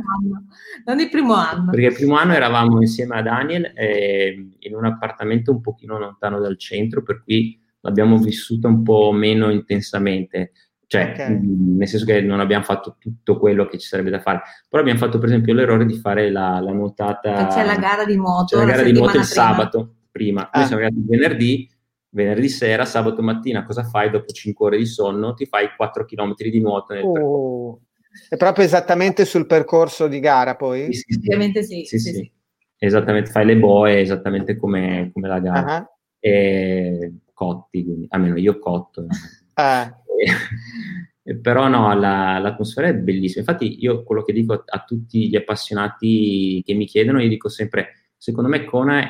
Non 0.85 0.99
il 0.99 1.09
primo 1.09 1.33
anno. 1.33 1.71
Perché 1.71 1.87
il 1.87 1.93
primo 1.93 2.15
anno 2.17 2.33
eravamo 2.33 2.79
insieme 2.81 3.17
a 3.17 3.21
Daniel 3.21 3.71
eh, 3.75 4.47
in 4.59 4.75
un 4.75 4.85
appartamento 4.85 5.51
un 5.51 5.61
pochino 5.61 5.97
lontano 5.97 6.39
dal 6.39 6.57
centro, 6.57 7.01
per 7.03 7.23
cui 7.23 7.59
l'abbiamo 7.81 8.17
vissuta 8.17 8.67
un 8.67 8.83
po' 8.83 9.11
meno 9.11 9.49
intensamente. 9.49 10.51
Cioè, 10.87 11.13
Ok. 11.17 11.29
mh, 11.29 11.77
nel 11.77 11.87
senso 11.87 12.05
che 12.05 12.21
non 12.21 12.39
abbiamo 12.39 12.63
fatto 12.63 12.97
tutto 12.99 13.39
quello 13.39 13.65
che 13.65 13.79
ci 13.79 13.87
sarebbe 13.87 14.11
da 14.11 14.19
fare. 14.19 14.41
Però 14.69 14.81
abbiamo 14.81 14.99
fatto, 14.99 15.17
per 15.17 15.29
esempio, 15.29 15.53
l'errore 15.55 15.85
di 15.85 15.95
fare 15.97 16.29
la, 16.29 16.59
la 16.59 16.71
nuotata. 16.71 17.47
C'è 17.47 17.65
la 17.65 17.75
gara 17.77 18.05
di 18.05 18.15
moto. 18.17 18.55
c'è 18.55 18.63
la 18.65 18.71
gara 18.71 18.83
di 18.83 18.91
moto 18.93 19.05
il 19.05 19.11
prima. 19.11 19.23
sabato 19.23 19.95
prima. 20.11 20.49
Ah. 20.51 20.59
Noi 20.59 20.67
siamo 20.67 20.83
arrivati 20.83 21.05
venerdì, 21.07 21.69
venerdì 22.09 22.49
sera, 22.49 22.85
sabato 22.85 23.21
mattina 23.23 23.65
cosa 23.65 23.83
fai 23.83 24.11
dopo 24.11 24.31
5 24.31 24.65
ore 24.67 24.77
di 24.77 24.85
sonno? 24.85 25.33
Ti 25.33 25.45
fai 25.47 25.69
4 25.75 26.05
km 26.05 26.33
di 26.37 26.61
nuoto 26.61 26.93
nel. 26.93 27.03
Oh, 27.03 27.79
è 28.29 28.37
proprio 28.37 28.65
esattamente 28.65 29.25
sul 29.25 29.45
percorso 29.45 30.07
di 30.07 30.19
gara 30.19 30.55
poi? 30.55 30.93
Sì, 30.93 31.03
sì, 31.07 31.19
sì. 31.21 31.63
Sì. 31.63 31.63
Sì, 31.63 31.85
sì, 31.85 31.99
sì. 31.99 32.13
sì. 32.13 32.31
Esattamente, 32.77 33.31
fai 33.31 33.45
le 33.45 33.57
boe 33.57 33.99
esattamente 33.99 34.57
come, 34.57 35.09
come 35.13 35.27
la 35.27 35.39
gara. 35.39 35.65
Ah, 35.77 35.89
E 36.19 37.13
cotti, 37.33 37.83
quindi, 37.83 38.05
almeno 38.09 38.37
io 38.37 38.59
cotto. 38.59 39.05
ah. 39.55 39.97
E- 41.23 41.35
però 41.37 41.67
no, 41.67 41.93
la- 41.97 42.37
l'atmosfera 42.37 42.87
è 42.87 42.93
bellissima. 42.95 43.39
Infatti 43.47 43.83
io 43.83 44.03
quello 44.03 44.23
che 44.23 44.31
dico 44.33 44.63
a 44.65 44.83
tutti 44.85 45.27
gli 45.29 45.35
appassionati 45.35 46.61
che 46.63 46.73
mi 46.75 46.85
chiedono, 46.85 47.19
io 47.21 47.29
dico 47.29 47.49
sempre, 47.49 48.09
secondo 48.17 48.47
me 48.49 48.63
Kona, 48.63 49.01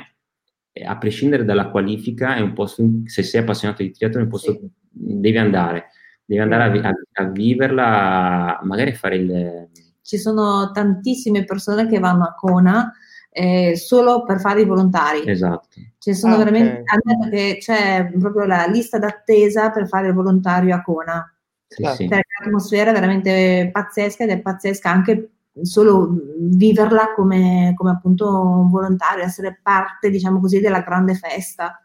è- 0.72 0.84
a 0.84 0.98
prescindere 0.98 1.44
dalla 1.44 1.70
qualifica, 1.70 2.36
è 2.36 2.40
un 2.42 2.54
posto, 2.54 2.82
in- 2.82 3.06
se 3.08 3.22
sei 3.24 3.42
appassionato 3.42 3.84
di 3.84 3.92
triathlon, 3.92 4.22
è 4.22 4.26
un 4.26 4.30
posto, 4.32 4.60
devi 4.90 5.38
andare, 5.38 5.88
devi 6.26 6.42
andare 6.42 6.64
a, 6.64 6.70
vi- 6.70 6.80
a- 6.80 7.24
a 7.24 7.30
viverla, 7.30 8.60
magari 8.64 8.92
a 8.92 8.96
fare 8.96 9.16
il... 9.16 9.68
Ci 10.02 10.18
sono 10.18 10.72
tantissime 10.72 11.44
persone 11.46 11.88
che 11.88 12.00
vanno 12.00 12.24
a 12.26 12.34
Kona 12.34 12.92
eh, 13.30 13.76
solo 13.76 14.24
per 14.24 14.40
fare 14.40 14.62
i 14.62 14.66
volontari. 14.66 15.28
Esatto. 15.28 15.68
Ci 15.98 16.14
sono 16.14 16.36
Ah, 16.36 16.38
veramente, 16.38 16.82
ok. 16.82 16.92
hanno 16.92 17.18
detto 17.20 17.30
che 17.36 17.58
c'è 17.60 18.12
proprio 18.20 18.46
la 18.46 18.66
lista 18.68 18.98
d'attesa 19.00 19.72
per 19.72 19.88
fare 19.88 20.08
il 20.08 20.14
volontario 20.14 20.76
a 20.76 20.82
Kona. 20.82 21.30
Sì, 21.68 21.84
sì. 21.96 22.08
L'atmosfera 22.08 22.92
è 22.92 22.94
veramente 22.94 23.70
pazzesca 23.72 24.24
ed 24.24 24.30
è 24.30 24.40
pazzesca 24.40 24.90
anche 24.90 25.30
solo 25.62 26.16
viverla 26.38 27.14
come, 27.16 27.74
come 27.76 27.90
appunto 27.90 28.30
un 28.30 28.70
volontario, 28.70 29.24
essere 29.24 29.60
parte, 29.62 30.10
diciamo 30.10 30.40
così, 30.40 30.60
della 30.60 30.82
grande 30.82 31.16
festa. 31.16 31.85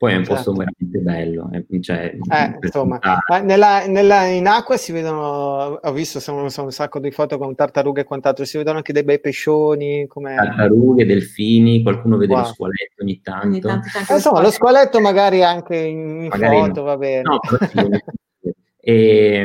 Poi 0.00 0.14
è 0.14 0.16
un 0.16 0.24
posto 0.24 0.54
Certo. 0.54 0.72
veramente 0.80 0.98
bello. 1.00 1.50
eh, 1.52 1.82
cioè, 1.82 2.16
Eh, 2.30 2.58
insomma, 2.62 2.98
ma 3.28 3.38
nella, 3.40 3.84
nella- 3.86 4.24
in 4.28 4.46
acqua 4.46 4.78
si 4.78 4.92
vedono, 4.92 5.78
ho 5.82 5.92
visto 5.92 6.20
sono, 6.20 6.48
sono 6.48 6.68
un 6.68 6.72
sacco 6.72 7.00
di 7.00 7.10
foto 7.10 7.36
con 7.36 7.54
tartarughe 7.54 8.00
e 8.00 8.04
quant'altro, 8.04 8.46
si 8.46 8.56
vedono 8.56 8.78
anche 8.78 8.94
dei 8.94 9.04
bei 9.04 9.20
pescioni, 9.20 10.06
come... 10.06 10.36
tartarughe, 10.36 11.04
delfini, 11.04 11.82
qualcuno 11.82 12.16
vede 12.16 12.32
Wow. 12.32 12.40
lo 12.44 12.48
squaletto 12.48 13.02
ogni 13.02 13.20
tanto. 13.20 13.46
Ogni 13.48 13.60
tanto 13.60 13.88
Eh, 14.08 14.14
insomma, 14.14 14.38
lo 14.38 14.44
lo 14.46 14.50
squaletto 14.50 15.00
magari 15.02 15.42
anche 15.44 15.76
in, 15.76 15.98
in 16.22 16.28
Magari 16.28 16.56
foto, 16.56 16.80
no. 16.80 16.86
va 16.86 16.96
bene. 16.96 17.22
No. 17.22 17.38
E, 18.82 19.44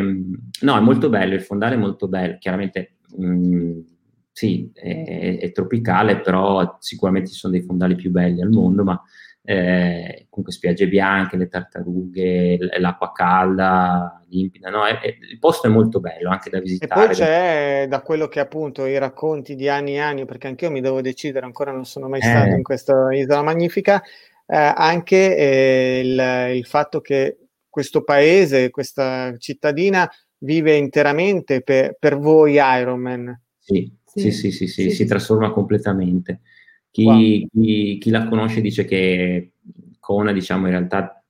no, 0.62 0.78
è 0.78 0.80
molto 0.80 1.10
bello, 1.10 1.34
il 1.34 1.41
fondale 1.41 1.76
è 1.76 1.78
molto 1.78 2.08
bello, 2.08 2.38
chiaramente 2.39 2.95
mh, 3.18 3.80
sì, 4.32 4.72
è, 4.74 5.38
è 5.41 5.51
tropicale, 5.51 6.22
però 6.22 6.78
sicuramente 6.80 7.32
ci 7.32 7.36
sono 7.36 7.51
dei 7.51 7.62
fondali 7.62 7.95
più 7.95 8.12
belli 8.12 8.41
al 8.41 8.47
mondo, 8.49 8.86
ma 8.86 9.01
eh, 9.46 10.26
comunque 10.30 10.52
spiagge 10.52 10.88
bianche, 10.88 11.38
le 11.38 11.48
tartarughe, 11.48 12.58
l'acqua 12.80 13.12
calda, 13.12 14.20
limpida, 14.28 14.70
no? 14.70 14.86
È, 14.86 15.00
è, 15.00 15.18
il 15.32 15.39
posto 15.39 15.68
è 15.68 15.70
molto 15.70 16.00
bello 16.00 16.30
anche 16.30 16.50
da 16.50 16.60
visitare. 16.60 17.04
E 17.04 17.06
poi 17.06 17.16
c'è, 17.16 17.86
da 17.88 18.02
quello 18.02 18.28
che 18.28 18.39
appunto 18.39 18.86
i 18.86 18.98
racconti 18.98 19.56
di 19.56 19.70
anni 19.70 19.93
e 19.93 20.00
anni, 20.00 20.26
perché 20.26 20.48
anch'io 20.48 20.72
mi 20.72 20.82
devo 20.82 21.00
decidere, 21.00 21.46
ancora 21.46 21.72
non 21.72 21.86
sono 21.86 22.10
mai 22.10 22.22
stato 22.22 22.50
Eh. 22.50 22.56
in 22.56 22.64
questa 22.64 23.14
isola 23.14 23.43
magnifica, 23.43 24.02
eh, 24.48 24.74
anche 24.76 25.38
eh, 25.38 26.02
il, 26.04 26.58
il 26.58 26.66
fatto 26.66 27.00
che 27.00 27.38
questo 27.70 28.04
paese, 28.04 28.72
questa 28.72 29.36
cittadina 29.38 30.10
vive 30.39 30.76
interamente 30.76 31.62
per, 31.62 31.96
per 32.00 32.18
voi 32.18 32.58
Ironman. 32.60 33.41
Sì, 33.60 33.91
sì, 34.04 34.32
sì, 34.32 34.52
sì, 34.52 34.68
sì, 34.68 34.89
si 34.89 35.06
trasforma 35.06 35.52
completamente. 35.52 36.41
Chi, 36.96 37.46
chi- 37.52 37.98
chi 38.00 38.10
la 38.10 38.26
conosce 38.30 38.62
dice 38.62 38.86
che 38.86 39.52
Kona, 40.00 40.32
diciamo, 40.32 40.66
in 40.68 40.72
realtà, 40.72 41.22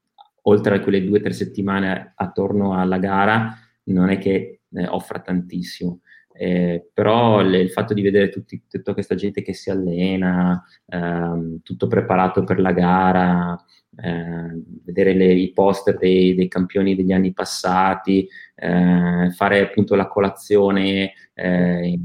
oltre 0.43 0.75
a 0.75 0.79
quelle 0.79 1.03
due 1.03 1.17
o 1.17 1.21
tre 1.21 1.33
settimane 1.33 2.13
attorno 2.15 2.79
alla 2.79 2.99
gara, 2.99 3.57
non 3.85 4.09
è 4.09 4.19
che 4.19 4.59
eh, 4.75 4.87
offra 4.87 5.19
tantissimo. 5.21 6.01
Eh, 6.37 6.87
però 6.93 7.41
le- 7.41 7.61
il 7.61 7.71
fatto 7.71 7.93
di 7.95 8.01
vedere 8.03 8.29
tutti- 8.29 8.61
tutta 8.69 8.93
questa 8.93 9.15
gente 9.15 9.41
che 9.41 9.53
si 9.53 9.69
allena, 9.71 10.61
ehm, 10.87 11.61
tutto 11.63 11.87
preparato 11.87 12.43
per 12.43 12.59
la 12.59 12.71
gara, 12.73 13.57
eh, 13.97 14.61
vedere 14.83 15.13
le- 15.15 15.33
i 15.33 15.51
poster 15.53 15.97
dei, 15.97 16.35
dei 16.35 16.47
campioni 16.49 16.93
degli 16.95 17.11
anni 17.13 17.33
passati, 17.33 18.27
eh, 18.55 19.31
fare 19.35 19.61
appunto 19.61 19.95
la 19.95 20.07
colazione, 20.07 21.13
eh, 21.33 21.99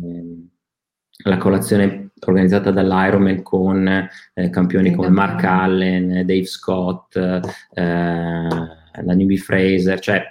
la 1.25 1.37
colazione 1.37 2.10
organizzata 2.27 2.71
dall'Ironman 2.71 3.43
con 3.43 4.09
eh, 4.35 4.51
campioni 4.51 4.95
come. 4.95 5.09
Mark 5.09 5.45
Allen, 5.45 6.11
eh, 6.17 6.25
Dave 6.25 6.47
Scott, 6.47 7.17
eh, 7.17 7.41
la 7.73 9.15
Newbie 9.15 9.39
Fraser, 9.39 9.99
cioè 10.01 10.23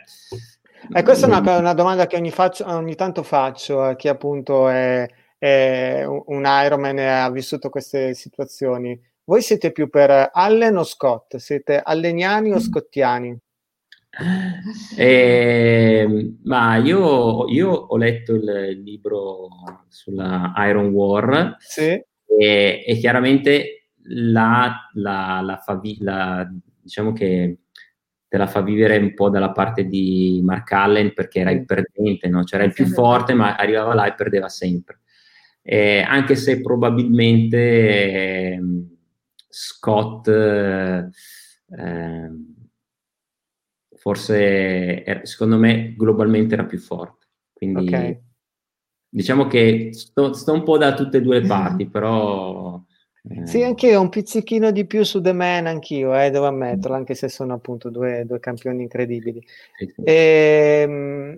E 0.94 1.04
questa 1.04 1.28
è 1.28 1.30
una, 1.30 1.58
una 1.58 1.74
domanda 1.74 2.08
che 2.08 2.16
ogni, 2.16 2.32
faccio- 2.32 2.66
ogni 2.68 2.96
tanto 2.96 3.24
faccio 3.24 3.82
a 3.82 3.96
chi 3.96 4.08
appunto 4.08 4.70
è, 4.70 5.08
è 5.38 6.04
un 6.06 6.24
un 6.26 6.44
Ironman 6.46 7.00
e 7.00 7.08
ha 7.08 7.30
vissuto 7.32 7.70
queste 7.70 8.14
situazioni. 8.14 9.00
Voi 9.26 9.42
siete 9.42 9.72
più 9.72 9.90
per 9.90 10.30
Allen 10.34 10.78
o 10.78 10.84
Scott? 10.84 11.36
Siete 11.38 11.80
alleniani 11.84 12.52
o 12.52 12.60
scottiani? 12.60 13.38
Eh, 14.97 16.36
ma 16.43 16.76
io, 16.78 17.47
io 17.47 17.70
ho 17.70 17.95
letto 17.97 18.34
il, 18.34 18.82
libro 18.84 19.49
sulla 19.88 20.51
Iron 20.68 20.88
War 20.89 21.55
Sì. 21.60 21.82
e, 22.26 22.84
e 22.86 22.97
chiaramente 22.99 23.91
la, 24.12 24.89
la- 24.93 25.41
la 25.41 25.57
fa 25.57 25.78
vi- 25.80 25.97
la- 26.01 26.47
diciamo 26.82 27.14
che 27.14 27.60
te 28.28 28.38
la 28.38 28.47
fa 28.47 28.62
vivere 28.62 28.97
un 28.97 29.14
po' 29.14 29.30
dalla 29.30 29.51
parte 29.51 29.86
di 29.86 30.39
Mark 30.43 30.72
Allen 30.72 31.14
perché 31.14 31.39
era 31.39 31.51
il 31.51 31.66
perdente, 31.66 32.28
no? 32.30 32.43
C'era 32.43 32.64
il 32.64 32.74
più 32.74 32.86
forte 32.88 33.34
ma 33.34 33.55
arrivava 33.55 33.93
là 33.93 34.05
e 34.07 34.14
perdeva 34.16 34.49
sempre. 34.49 34.99
Eh, 35.62 36.01
anche 36.01 36.36
se 36.36 36.62
probabilmente 36.62 38.53
ehm, 38.53 38.88
Scott 39.49 40.28
eh, 40.28 41.07
ehm, 41.78 42.55
forse 44.10 45.03
era- 45.03 45.26
secondo 45.26 45.57
me 45.57 45.93
globalmente 45.95 46.53
era 46.55 46.66
più 46.66 46.80
forte. 46.80 47.28
Quindi 47.53 47.80
Ok. 47.80 48.22
diciamo 49.10 49.47
che 49.47 49.89
sto, 49.93 50.34
sto 50.34 50.53
un 50.53 50.64
po' 50.64 50.78
da 50.78 50.93
tutte 50.93 51.18
e 51.18 51.22
due 51.22 51.39
le 51.39 51.45
parti, 51.45 51.88
però 51.89 52.82
eh, 53.30 53.34
Sì, 53.41 53.64
anch'io 53.64 53.99
un 54.01 54.10
pizzichino 54.10 54.72
di 54.72 54.86
più 54.86 55.03
su 55.03 55.22
The 55.22 55.34
Man, 55.34 55.66
anch'io, 55.66 56.16
eh, 56.20 56.30
devo 56.30 56.45
ammetterlo, 56.47 56.95
anche 56.95 57.16
se 57.16 57.30
sono 57.30 57.53
appunto 57.55 57.89
due, 57.89 58.24
due 58.26 58.39
campioni 58.39 58.84
incredibili. 58.84 59.43
sì, 59.78 59.88
sì. 59.95 60.03
Ehm, 60.03 61.38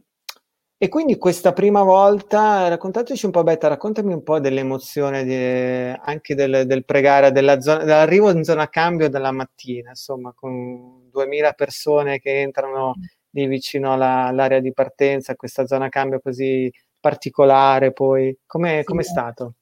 E, 0.83 0.89
quindi 0.89 1.17
questa 1.17 1.53
prima 1.53 1.83
volta, 1.83 2.67
raccontateci 2.67 3.25
un 3.25 3.31
po', 3.31 3.43
Betta, 3.43 3.67
raccontami 3.67 4.13
un 4.13 4.23
po' 4.23 4.39
dell'emozione 4.39 5.23
di- 5.23 5.95
anche 6.03 6.33
del, 6.35 6.65
del 6.65 6.85
pregare, 6.85 7.31
della 7.31 7.61
zona, 7.61 7.83
dell'arrivo 7.83 8.31
in 8.31 8.43
zona 8.43 8.67
cambio 8.69 9.07
della 9.09 9.31
mattina, 9.31 9.89
insomma, 9.89 10.33
con 10.33 11.00
2000 11.11 11.53
persone 11.53 12.19
che 12.19 12.41
entrano 12.41 12.99
lì 13.31 13.47
vicino 13.47 13.93
alla- 13.93 14.25
all'area 14.25 14.59
di 14.59 14.73
partenza, 14.73 15.35
questa 15.35 15.65
zona 15.67 15.89
cambio 15.89 16.19
così 16.21 16.71
particolare, 16.99 17.93
poi, 17.93 18.37
com'è, 18.45 18.83
Sì. 18.83 18.83
com'è 18.83 19.03
stato? 19.03 19.55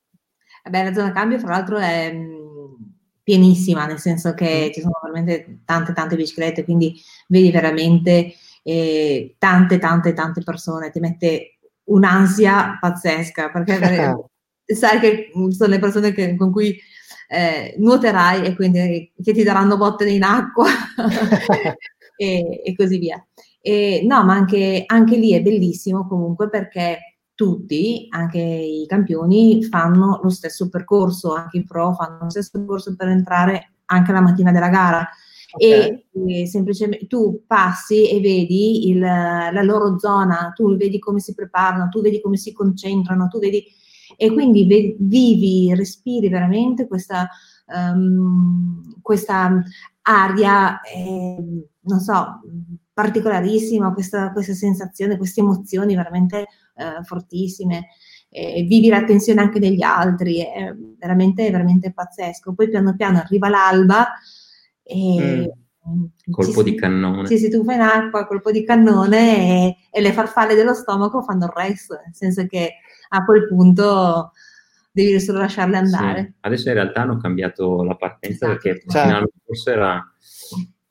Eh 0.63 0.69
Beh, 0.69 0.83
la 0.83 0.93
zona 0.93 1.11
cambio, 1.11 1.39
fra 1.39 1.49
l'altro, 1.51 1.77
è 1.77 2.11
mh, 2.11 2.93
pienissima, 3.23 3.85
nel 3.85 3.99
senso 3.99 4.33
che 4.33 4.71
ci 4.73 4.81
sono 4.81 4.99
veramente 5.01 5.61
tante, 5.65 5.93
tante 5.93 6.15
biciclette, 6.15 6.63
quindi 6.63 6.99
vedi 7.27 7.51
veramente 7.51 8.33
eh, 8.63 9.35
tante, 9.37 9.77
tante, 9.79 10.13
tante 10.13 10.41
persone, 10.43 10.91
ti 10.91 10.99
mette 10.99 11.59
un'ansia 11.85 12.77
pazzesca, 12.79 13.49
perché 13.51 13.79
sai 14.65 14.99
che 14.99 15.31
sono 15.51 15.69
le 15.71 15.79
persone 15.79 16.11
che- 16.11 16.35
con 16.35 16.51
cui 16.51 16.77
eh, 17.31 17.75
nuoterai 17.77 18.43
e 18.43 18.55
quindi 18.55 19.11
che 19.21 19.33
ti 19.33 19.43
daranno 19.43 19.77
botte 19.77 20.09
in 20.09 20.23
acqua 20.23 20.65
e, 22.17 22.61
e 22.65 22.75
così 22.75 22.97
via. 22.97 23.23
E, 23.61 24.01
no, 24.03 24.23
ma 24.23 24.33
anche, 24.33 24.83
anche 24.87 25.15
lì 25.15 25.33
è 25.33 25.41
bellissimo 25.41 26.07
comunque 26.07 26.49
perché 26.49 27.19
tutti, 27.35 28.07
anche 28.09 28.39
i 28.39 28.85
campioni, 28.87 29.63
fanno 29.63 30.19
lo 30.23 30.29
stesso 30.29 30.69
percorso, 30.69 31.33
anche 31.35 31.59
i 31.59 31.63
pro 31.63 31.93
fanno 31.93 32.23
lo 32.23 32.29
stesso 32.29 32.49
percorso 32.51 32.95
per 32.95 33.09
entrare 33.09 33.73
anche 33.85 34.11
la 34.11 34.21
mattina 34.21 34.51
della 34.51 34.69
gara. 34.69 35.07
E, 35.57 36.05
e 36.27 36.47
semplicemente 36.47 37.07
tu 37.07 37.43
passi 37.47 38.09
e 38.09 38.19
vedi 38.19 38.89
il- 38.89 38.99
la 38.99 39.61
loro 39.63 39.97
zona, 39.99 40.51
tu 40.55 40.75
vedi 40.77 40.99
come 40.99 41.19
si 41.19 41.33
preparano, 41.33 41.89
tu 41.89 42.01
vedi 42.01 42.21
come 42.21 42.37
si 42.37 42.51
concentrano, 42.53 43.27
tu 43.27 43.39
vedi 43.39 43.63
e 44.21 44.33
quindi 44.33 44.65
ve- 44.65 44.97
vivi, 44.99 45.73
respiri 45.73 46.27
veramente 46.27 46.87
questa, 46.87 47.29
ehm, 47.73 48.99
questa 49.01 49.63
aria, 50.01 50.81
eh, 50.81 51.37
non 51.79 51.99
so, 52.01 52.41
particolarissima, 52.93 53.93
questa, 53.93 54.33
questa 54.33 54.53
sensazione, 54.53 55.15
queste 55.15 55.39
emozioni 55.39 55.95
veramente 55.95 56.47
eh, 56.75 57.01
fortissime. 57.03 57.87
E 58.29 58.63
vivi 58.63 58.89
la 58.89 59.05
tensione 59.05 59.39
anche 59.39 59.59
degli 59.59 59.81
altri, 59.81 60.39
è 60.39 60.75
veramente, 60.97 61.49
veramente 61.49 61.93
pazzesco. 61.93 62.53
Poi 62.53 62.69
piano 62.69 62.95
piano 62.97 63.19
arriva 63.19 63.47
l'alba 63.47 64.05
e 64.83 65.53
colpo 66.29 66.61
ci 66.61 66.63
di 66.63 66.69
si- 66.71 66.75
cannone. 66.75 67.25
Sì, 67.25 67.37
si 67.37 67.49
tuffa 67.49 67.73
in 67.73 67.81
acqua, 67.81 68.27
colpo 68.27 68.51
di 68.51 68.65
cannone 68.65 69.37
e, 69.37 69.77
e 69.89 70.01
le 70.01 70.11
farfalle 70.11 70.55
dello 70.55 70.73
stomaco 70.73 71.21
fanno 71.21 71.45
il 71.45 71.53
resto, 71.55 71.93
nel 72.03 72.13
senso 72.13 72.45
che 72.47 72.73
a 73.09 73.25
quel 73.25 73.47
punto 73.47 74.31
devi 74.91 75.19
solo 75.19 75.39
lasciarle 75.39 75.77
andare. 75.77 76.21
Sì. 76.21 76.33
Adesso 76.41 76.67
in 76.69 76.73
realtà 76.73 77.01
hanno 77.01 77.17
cambiato 77.17 77.83
la 77.83 77.95
partenza 77.95 78.45
Esatto. 78.45 78.51
perché 78.61 78.79
Certo. 78.79 78.91
fino 78.91 79.03
all'anno 79.03 79.29
scorso 79.43 79.69
era, 79.71 80.13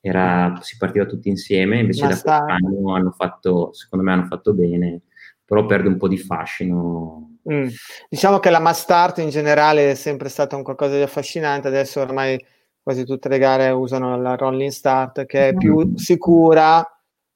era- 0.01 0.59
si 0.61 0.77
partiva 0.77 1.05
tutti 1.05 1.29
insieme, 1.29 1.79
invece 1.79 2.03
Ma 2.03 2.09
da 2.09 2.15
sta- 2.15 2.43
quest'anno 2.45 2.95
hanno 2.95 3.11
fatto, 3.11 3.73
secondo 3.73 4.05
me 4.05 4.11
hanno 4.13 4.25
fatto 4.25 4.53
bene, 4.53 5.01
però 5.45 5.65
perde 5.65 5.87
un 5.89 5.97
po' 5.97 6.07
di 6.07 6.17
fascino. 6.17 7.37
Mm. 7.51 7.67
Diciamo 8.09 8.39
che 8.39 8.49
la 8.49 8.59
mass 8.59 8.81
start 8.81 9.17
in 9.19 9.29
generale 9.29 9.91
è 9.91 9.95
sempre 9.95 10.29
stata 10.29 10.55
un 10.55 10.63
qualcosa 10.63 10.95
di 10.95 11.01
affascinante, 11.01 11.67
adesso 11.67 11.99
ormai 12.01 12.43
quasi 12.81 13.05
tutte 13.05 13.29
le 13.29 13.37
gare 13.37 13.69
usano 13.69 14.19
la 14.19 14.35
rolling 14.35 14.71
start 14.71 15.25
che 15.25 15.49
è 15.49 15.53
più 15.55 15.93
sicura, 15.97 16.83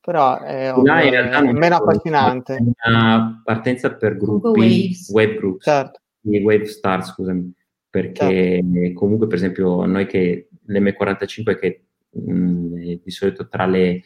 però 0.05 0.37
è 0.41 0.65
Là 0.67 0.75
ovvio, 0.75 1.03
in 1.05 1.09
realtà 1.11 1.39
è 1.39 1.51
meno 1.53 1.75
affascinante. 1.77 2.57
una 2.85 3.41
partenza 3.43 3.93
per 3.95 4.17
gruppi, 4.17 4.91
web 5.11 5.35
groups, 5.37 5.63
Certo. 5.63 5.99
i 6.23 6.41
wave 6.43 6.65
start, 6.65 7.05
scusami, 7.05 7.53
perché 7.89 8.61
comunque 8.93 9.27
per 9.27 9.37
esempio 9.37 9.85
noi 9.85 10.05
che 10.05 10.49
l'M45 10.67 11.57
che 11.57 11.85
mh, 12.09 12.99
di 13.03 13.11
solito 13.11 13.47
tra 13.47 13.65
le 13.65 14.01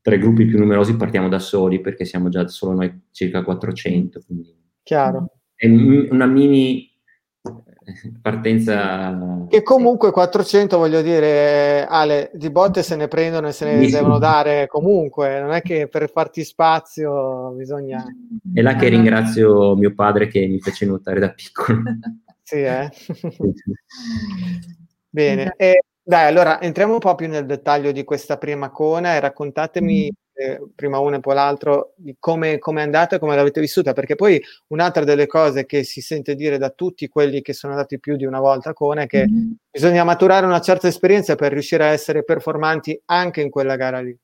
tra 0.00 0.14
i 0.14 0.18
gruppi 0.18 0.44
più 0.44 0.58
numerosi 0.58 0.96
partiamo 0.96 1.28
da 1.28 1.38
soli 1.38 1.80
perché 1.80 2.04
siamo 2.04 2.28
già 2.28 2.46
solo 2.46 2.74
noi 2.74 3.06
circa 3.10 3.42
400, 3.42 4.20
quindi 4.26 4.54
Chiaro. 4.82 5.30
è 5.56 5.66
una 5.66 6.26
mini 6.26 6.93
partenza 8.20 9.46
Che 9.48 9.62
comunque 9.62 10.10
400, 10.10 10.78
voglio 10.78 11.02
dire, 11.02 11.86
Ale, 11.86 12.30
di 12.34 12.50
botte 12.50 12.82
se 12.82 12.96
ne 12.96 13.08
prendono 13.08 13.48
e 13.48 13.52
se 13.52 13.64
ne 13.64 13.84
Sì, 13.84 13.92
devono 13.92 14.18
dare 14.18 14.66
comunque, 14.66 15.40
non 15.40 15.52
è 15.52 15.62
che 15.62 15.88
per 15.88 16.10
farti 16.10 16.44
spazio 16.44 17.52
bisogna... 17.56 18.04
è 18.52 18.60
là 18.60 18.74
che 18.76 18.88
ringrazio 18.88 19.76
mio 19.76 19.94
padre 19.94 20.28
che 20.28 20.46
mi 20.46 20.60
fece 20.60 20.86
nuotare 20.86 21.20
da 21.20 21.30
piccolo. 21.30 21.82
Sì, 22.46 22.56
eh? 22.56 22.90
Bene, 25.08 25.54
e, 25.56 25.84
dai, 26.02 26.26
allora 26.26 26.60
entriamo 26.60 26.92
un 26.92 26.98
po' 26.98 27.14
più 27.14 27.26
nel 27.26 27.46
dettaglio 27.46 27.90
di 27.90 28.04
questa 28.04 28.36
prima 28.36 28.68
cona 28.68 29.14
e 29.14 29.20
raccontatemi 29.20 30.12
eh, 30.34 30.60
prima 30.74 30.98
uno 30.98 31.16
e 31.16 31.20
poi 31.20 31.34
l'altro, 31.34 31.94
di 31.96 32.16
come, 32.18 32.58
come 32.58 32.80
è 32.80 32.84
andata 32.84 33.16
e 33.16 33.18
come 33.18 33.36
l'avete 33.36 33.60
vissuta, 33.60 33.92
perché 33.92 34.16
poi 34.16 34.42
un'altra 34.68 35.04
delle 35.04 35.26
cose 35.26 35.64
che 35.64 35.84
si 35.84 36.00
sente 36.00 36.34
dire 36.34 36.58
da 36.58 36.70
tutti 36.70 37.08
quelli 37.08 37.40
che 37.40 37.52
sono 37.52 37.72
andati 37.72 38.00
più 38.00 38.16
di 38.16 38.24
una 38.24 38.40
volta 38.40 38.70
a 38.70 38.72
Kona 38.72 39.02
è 39.02 39.06
che 39.06 39.26
mm-hmm. 39.28 39.50
bisogna 39.70 40.04
maturare 40.04 40.46
una 40.46 40.60
certa 40.60 40.88
esperienza 40.88 41.36
per 41.36 41.52
riuscire 41.52 41.84
a 41.84 41.88
essere 41.88 42.24
performanti 42.24 43.00
anche 43.06 43.40
in 43.40 43.50
quella 43.50 43.76
gara 43.76 44.00
lì. 44.00 44.16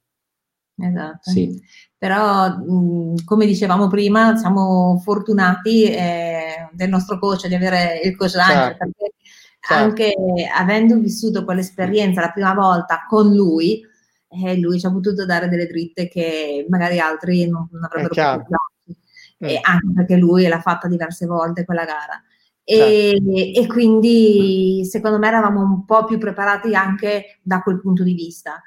Esatto. 0.83 1.31
Sì. 1.31 1.61
Però, 1.97 2.49
mh, 2.49 3.25
come 3.25 3.47
dicevamo 3.47 3.89
prima, 3.89 4.37
siamo 4.37 5.01
fortunati 5.05 5.85
eh, 5.85 6.69
del 6.73 6.89
nostro 6.89 7.19
coach, 7.19 7.47
di 7.47 7.55
avere 7.55 8.01
il 8.03 8.17
coach 8.17 8.37
Angel, 8.37 8.57
certo. 8.57 8.79
perché 8.79 9.13
certo. 9.61 9.85
anche 9.85 10.15
avendo 10.57 10.97
vissuto 10.97 11.45
quell'esperienza 11.45 12.23
la 12.23 12.31
prima 12.31 12.55
volta 12.55 13.05
con 13.07 13.33
lui, 13.35 13.87
eh, 14.31 14.57
lui 14.59 14.79
ci 14.79 14.87
ha 14.87 14.93
potuto 14.93 15.27
dare 15.27 15.49
delle 15.49 15.67
dritte 15.67 16.09
che 16.09 16.65
magari 16.69 16.99
altri 16.99 17.49
non, 17.49 17.69
non 17.71 17.85
avrebbero 17.85 18.15
potuto 18.15 18.47
dare. 18.49 18.69
Mm. 19.43 19.57
anche 19.63 19.93
perché 19.95 20.17
lui 20.17 20.47
l'ha 20.47 20.61
fatta 20.61 20.87
diverse 20.87 21.27
volte 21.27 21.65
quella 21.65 21.85
gara. 21.85 22.23
E, 22.63 23.17
certo. 23.17 23.61
e, 23.61 23.67
quindi 23.67 24.85
secondo 24.85 25.19
me 25.19 25.29
eravamo 25.29 25.63
un 25.63 25.85
po' 25.87 26.05
più 26.05 26.19
preparati 26.19 26.75
anche 26.75 27.39
da 27.43 27.63
quel 27.63 27.81
punto 27.81 28.03
di 28.05 28.15
vista. 28.15 28.63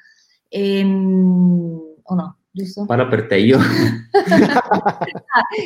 E, 0.50 0.80
ehm, 0.80 1.80
o 2.02 2.16
no? 2.16 2.38
Giusto? 2.56 2.86
Parla 2.86 3.08
per 3.08 3.26
te, 3.28 3.38
io. 3.38 3.58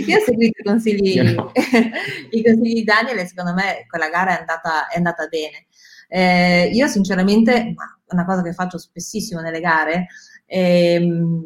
io 0.05 0.17
ho 0.17 0.21
seguito 0.23 0.61
i 0.61 0.63
consigli, 0.63 1.19
no. 1.19 1.51
i 2.31 2.43
consigli 2.43 2.73
di 2.75 2.83
Daniel 2.85 3.17
e 3.17 3.25
secondo 3.25 3.53
me 3.53 3.85
quella 3.89 4.07
gara 4.07 4.37
è 4.37 4.39
andata, 4.39 4.87
è 4.87 4.95
andata 4.97 5.27
bene. 5.27 5.65
Eh, 6.07 6.69
io 6.71 6.87
sinceramente, 6.87 7.73
una 8.09 8.25
cosa 8.25 8.41
che 8.41 8.53
faccio 8.53 8.77
spessissimo 8.77 9.41
nelle 9.41 9.59
gare, 9.59 10.07
ehm, 10.45 11.43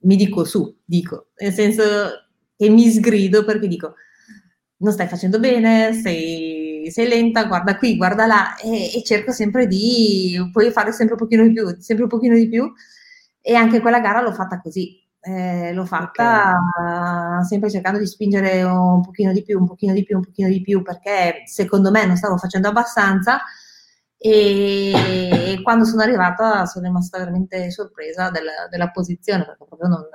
mi 0.00 0.16
dico 0.16 0.44
su, 0.44 0.74
dico, 0.84 1.28
nel 1.38 1.52
senso 1.52 1.82
che 2.56 2.68
mi 2.68 2.88
sgrido 2.90 3.44
perché 3.44 3.68
dico 3.68 3.94
non 4.78 4.92
stai 4.92 5.08
facendo 5.08 5.38
bene, 5.38 5.92
sei, 5.94 6.90
sei 6.90 7.08
lenta, 7.08 7.44
guarda 7.44 7.76
qui, 7.76 7.96
guarda 7.96 8.26
là 8.26 8.56
e, 8.56 8.92
e, 8.94 9.02
cerco 9.02 9.32
sempre 9.32 9.66
di 9.66 10.38
puoi 10.52 10.70
fare 10.70 10.92
sempre 10.92 11.14
un 11.14 11.20
pochino 11.20 11.42
di 11.44 11.52
più, 11.52 11.76
sempre 11.80 12.04
un 12.04 12.10
pochino 12.10 12.34
di 12.34 12.48
più 12.48 12.70
e 13.40 13.54
anche 13.54 13.80
quella 13.80 14.00
gara 14.00 14.20
l'ho 14.20 14.32
fatta 14.32 14.60
così. 14.60 15.02
Eh, 15.20 15.72
l'ho 15.72 15.84
fatta 15.84 16.54
okay. 16.78 17.44
sempre 17.44 17.68
cercando 17.68 17.98
di 17.98 18.06
spingere 18.06 18.62
un 18.62 19.00
pochino 19.02 19.32
di 19.32 19.42
più, 19.42 19.58
un 19.58 19.66
pochino 19.66 19.92
di 19.92 20.04
più, 20.04 20.16
un 20.16 20.22
pochino 20.22 20.48
di 20.48 20.60
più, 20.60 20.82
perché 20.82 21.42
secondo 21.46 21.90
me 21.90 22.06
non 22.06 22.16
stavo 22.16 22.36
facendo 22.36 22.68
abbastanza 22.68 23.40
e 24.18 25.60
quando 25.62 25.84
sono 25.84 26.02
arrivata 26.02 26.64
sono 26.66 26.86
rimasta 26.86 27.18
veramente 27.18 27.70
sorpresa 27.70 28.30
della, 28.30 28.66
della 28.70 28.90
posizione, 28.90 29.44
perché 29.44 29.64
proprio 29.66 29.88
non, 29.88 30.06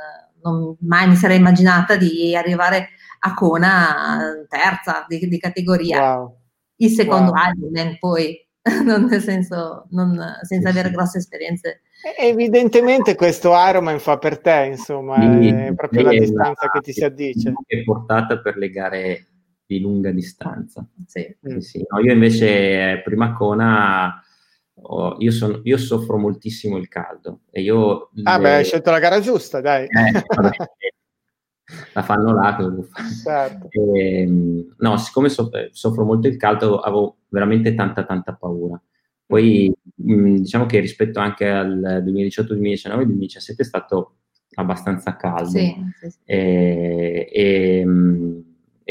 non, 0.41 0.75
mai 0.81 1.07
mi 1.07 1.15
sarei 1.15 1.37
immaginata 1.37 1.95
di 1.95 2.35
arrivare 2.35 2.89
a 3.19 3.33
Kona 3.33 4.45
terza 4.47 5.05
di, 5.07 5.19
di 5.27 5.39
categoria. 5.39 6.17
Wow. 6.17 6.37
Il 6.77 6.89
secondo 6.89 7.31
wow. 7.31 7.41
Ironman 7.55 7.97
poi, 7.99 8.47
non 8.83 9.05
nel 9.05 9.21
senso, 9.21 9.85
non, 9.91 10.19
senza 10.41 10.69
avere 10.69 10.89
grosse 10.89 11.19
esperienze 11.19 11.81
Evidentemente 12.17 13.13
questo 13.13 13.51
Ironman 13.53 13.99
fa 13.99 14.17
per 14.17 14.39
te, 14.39 14.69
insomma, 14.71 15.17
sì, 15.17 15.49
è 15.49 15.73
proprio 15.75 16.01
la 16.01 16.09
distanza 16.09 16.67
che 16.71 16.79
ti 16.79 16.93
si 16.93 17.03
addice. 17.03 17.53
È 17.65 17.83
portata 17.83 18.39
per 18.39 18.57
le 18.57 18.69
gare 18.69 19.27
di 19.71 19.79
lunga 19.79 20.11
distanza. 20.11 20.85
Sì. 21.05 21.33
Mm. 21.47 21.57
Sì, 21.59 21.85
no, 21.87 21.99
io 21.99 22.11
invece, 22.11 22.91
eh, 22.91 23.01
prima 23.01 23.31
Kona, 23.31 24.21
oh, 24.73 25.15
io, 25.19 25.31
son, 25.31 25.61
io, 25.63 25.77
soffro 25.77 26.17
moltissimo 26.17 26.75
il 26.77 26.89
caldo. 26.89 27.41
E 27.49 27.61
io 27.61 28.09
ah 28.23 28.37
le... 28.37 28.43
beh, 28.43 28.55
hai 28.55 28.63
scelto 28.65 28.91
la 28.91 28.99
gara 28.99 29.21
giusta, 29.21 29.61
dai. 29.61 29.83
Eh, 29.85 30.23
vabbè, 30.35 30.49
la 31.93 32.01
fanno 32.01 32.33
là. 32.33 32.57
Certo. 33.23 33.69
E, 33.69 34.21
ehm, 34.21 34.75
no, 34.79 34.97
siccome 34.97 35.29
soffro 35.29 36.03
molto 36.03 36.27
il 36.27 36.35
caldo, 36.35 36.79
avevo 36.79 37.19
veramente 37.29 37.73
tanta, 37.73 38.03
tanta 38.03 38.33
paura. 38.33 38.81
Poi 39.25 39.73
mh, 39.95 40.35
diciamo 40.35 40.65
che 40.65 40.81
rispetto 40.81 41.19
anche 41.19 41.47
al 41.47 42.01
2018, 42.03 42.53
2019, 42.55 43.03
il 43.03 43.07
2017 43.07 43.61
è 43.61 43.65
stato 43.65 44.15
abbastanza 44.55 45.15
caldo. 45.15 45.49
Sì, 45.49 45.73
sì, 45.97 46.09
sì. 46.09 46.17
E, 46.25 47.29
e, 47.31 47.85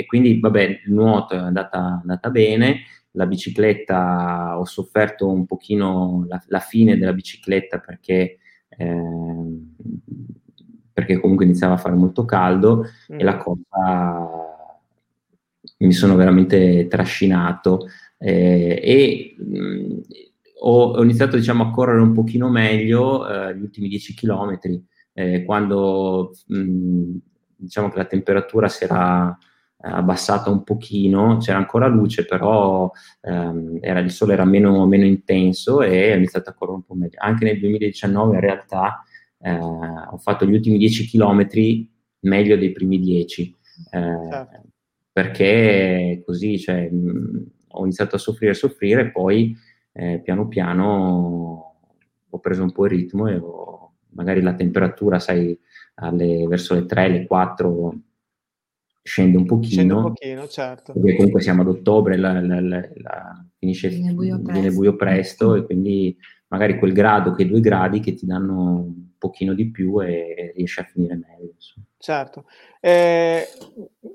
e, 0.00 0.06
quindi, 0.06 0.38
vabbè, 0.40 0.80
il 0.84 0.92
nuoto 0.92 1.34
è 1.34 1.38
andata, 1.38 2.00
andata, 2.00 2.30
bene, 2.30 2.82
la 3.12 3.26
bicicletta 3.26 4.58
ho 4.58 4.64
sofferto 4.64 5.28
un 5.28 5.46
pochino 5.46 6.24
la, 6.28 6.42
la 6.46 6.60
fine 6.60 6.96
della 6.96 7.12
bicicletta 7.12 7.78
perché, 7.78 8.38
eh, 8.68 9.58
perché 10.92 11.18
comunque 11.18 11.44
iniziava 11.44 11.74
a 11.74 11.78
fare 11.78 11.94
molto 11.96 12.24
caldo 12.24 12.84
mm. 13.12 13.18
e 13.18 13.24
la 13.24 13.36
cosa 13.36 14.28
mi 15.78 15.92
sono 15.92 16.14
veramente 16.14 16.86
trascinato 16.88 17.86
eh, 18.18 18.80
e 18.82 19.34
mh, 19.38 20.00
ho, 20.62 20.92
ho, 20.92 21.02
iniziato 21.02 21.36
diciamo, 21.36 21.64
a 21.64 21.70
correre 21.70 22.00
un 22.00 22.12
pochino 22.12 22.48
meglio 22.48 23.26
eh, 23.28 23.56
gli 23.56 23.62
ultimi 23.62 23.88
10 23.88 24.14
km, 24.14 24.58
eh, 25.14 25.44
quando 25.44 26.32
mh, 26.46 27.16
diciamo 27.56 27.88
che 27.88 27.96
la 27.96 28.04
temperatura 28.04 28.68
si 28.68 28.84
era 28.84 29.36
abbassata 29.82 30.50
un 30.50 30.62
pochino, 30.62 31.38
c'era 31.38 31.58
ancora 31.58 31.86
luce, 31.86 32.24
però 32.24 32.90
ehm, 33.22 33.78
era, 33.80 34.00
il 34.00 34.10
sole 34.10 34.34
era 34.34 34.44
meno, 34.44 34.86
meno, 34.86 35.04
intenso 35.04 35.82
e 35.82 36.12
ho 36.12 36.16
iniziato 36.16 36.50
a 36.50 36.54
correre 36.54 36.76
un 36.76 36.84
po' 36.84 36.94
meglio. 36.94 37.18
Anche 37.18 37.44
nel 37.44 37.58
2019 37.58 38.34
in 38.34 38.40
realtà 38.40 39.02
eh, 39.38 39.52
ho 39.52 40.18
fatto 40.18 40.44
gli 40.44 40.54
ultimi 40.54 40.78
10 40.78 41.08
km 41.08 41.48
meglio 42.20 42.56
dei 42.56 42.72
primi 42.72 43.00
10, 43.00 43.56
eh, 43.92 44.28
certo. 44.30 44.62
perché 45.12 46.22
così 46.24 46.58
cioè, 46.58 46.90
mh, 46.90 47.46
ho 47.68 47.82
iniziato 47.82 48.16
a 48.16 48.18
soffrire 48.18 48.52
e 48.52 48.56
soffrire 48.56 49.02
e 49.02 49.10
poi 49.10 49.56
eh, 49.92 50.20
piano 50.22 50.48
piano 50.48 51.74
ho 52.28 52.38
preso 52.38 52.62
un 52.62 52.72
po' 52.72 52.84
il 52.84 52.90
ritmo 52.90 53.26
e 53.28 53.36
ho, 53.36 53.92
magari 54.10 54.42
la 54.42 54.54
temperatura, 54.54 55.18
sai, 55.18 55.58
alle, 55.94 56.46
verso 56.46 56.74
le 56.74 56.86
3, 56.86 57.08
le 57.08 57.26
4 57.26 57.94
scende 59.02 59.36
un 59.36 59.46
pochino. 59.46 59.70
Scende 59.70 59.94
un 59.94 60.02
pochino, 60.02 60.48
certo. 60.48 60.92
Perché 60.92 61.16
comunque 61.16 61.40
siamo 61.40 61.62
ad 61.62 61.68
ottobre, 61.68 62.16
la, 62.16 62.40
la, 62.40 62.60
la, 62.60 63.46
finisce, 63.58 63.88
viene 63.88 64.12
buio, 64.12 64.38
viene 64.42 64.70
buio 64.70 64.96
presto 64.96 65.54
e 65.54 65.64
quindi 65.64 66.16
magari 66.48 66.78
quel 66.78 66.92
grado, 66.92 67.32
quei 67.32 67.46
due 67.46 67.60
gradi 67.60 68.00
che 68.00 68.14
ti 68.14 68.26
danno 68.26 68.84
un 68.84 69.08
pochino 69.18 69.54
di 69.54 69.70
più 69.70 70.02
e 70.02 70.52
riesci 70.56 70.80
a 70.80 70.84
finire 70.84 71.14
meglio. 71.14 71.52
Insomma. 71.54 71.86
Certo. 72.02 72.44
Eh, 72.80 73.46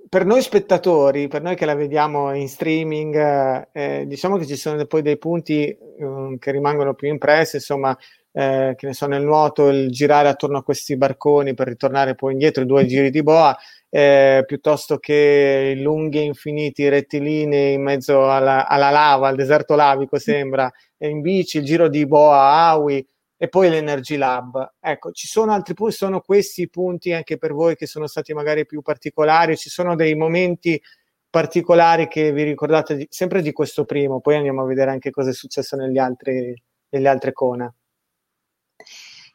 per 0.10 0.26
noi 0.26 0.42
spettatori, 0.42 1.28
per 1.28 1.44
noi 1.44 1.56
che 1.56 1.66
la 1.66 1.76
vediamo 1.76 2.34
in 2.34 2.48
streaming, 2.48 3.68
eh, 3.72 4.06
diciamo 4.08 4.38
che 4.38 4.48
ci 4.48 4.56
sono 4.56 4.84
poi 4.86 5.04
dei 5.04 5.20
punti 5.20 5.78
um, 6.00 6.38
che 6.40 6.52
rimangono 6.52 6.96
più 6.96 7.08
impressi, 7.08 7.58
insomma, 7.58 7.96
eh, 8.32 8.74
che 8.76 8.88
ne 8.88 8.94
so, 8.94 9.06
nel 9.06 9.24
nuoto 9.24 9.70
il 9.70 9.92
girare 9.92 10.28
attorno 10.30 10.58
a 10.58 10.64
questi 10.64 10.98
barconi 10.98 11.54
per 11.54 11.68
ritornare 11.68 12.16
poi 12.16 12.34
indietro, 12.34 12.64
i 12.64 12.66
due 12.66 12.88
giri 12.88 13.12
di 13.12 13.22
boa, 13.22 13.56
eh, 13.98 14.44
piuttosto 14.46 14.98
che 14.98 15.74
i 15.74 15.82
lunghi 15.82 16.18
e 16.18 16.24
infiniti 16.24 16.90
rettilinei 16.90 17.76
in 17.76 17.82
mezzo 17.82 18.30
alla, 18.30 18.68
alla, 18.68 18.90
lava, 18.90 19.30
al 19.30 19.38
deserto 19.38 19.74
lavico 19.76 20.20
sembra, 20.20 20.70
e 20.98 21.08
in 21.08 21.22
bici, 21.22 21.60
il 21.60 21.64
giro 21.64 21.88
di 21.88 22.06
boa 22.06 22.36
a 22.36 22.70
Aui, 22.72 23.08
e 23.38 23.48
poi 23.48 23.70
l'Energy 23.70 24.18
Lab. 24.18 24.74
Ecco, 24.82 25.12
ci 25.12 25.28
sono 25.28 25.54
altri 25.54 25.76
punti, 25.76 25.94
sono 25.96 26.20
questi 26.20 26.70
punti 26.70 27.14
anche 27.14 27.38
per 27.38 27.54
voi 27.54 27.78
che 27.78 27.88
sono 27.88 28.06
stati 28.08 28.34
magari 28.34 28.66
più 28.66 28.82
particolari, 28.82 29.56
ci 29.56 29.70
sono 29.70 29.96
dei 29.96 30.14
momenti 30.14 30.82
particolari 31.30 32.10
che 32.10 32.34
vi 32.34 32.44
ricordate 32.44 32.98
di, 32.98 33.08
sempre 33.10 33.42
di 33.42 33.54
questo 33.54 33.86
primo, 33.86 34.20
poi 34.20 34.36
andiamo 34.36 34.62
a 34.62 34.66
vedere 34.66 34.92
anche 34.92 35.10
cosa 35.10 35.30
è 35.30 35.34
successo 35.34 35.78
negli 35.78 35.98
altri, 35.98 36.54
nelle 36.90 37.08
altre 37.08 37.32
Kona. 37.32 37.74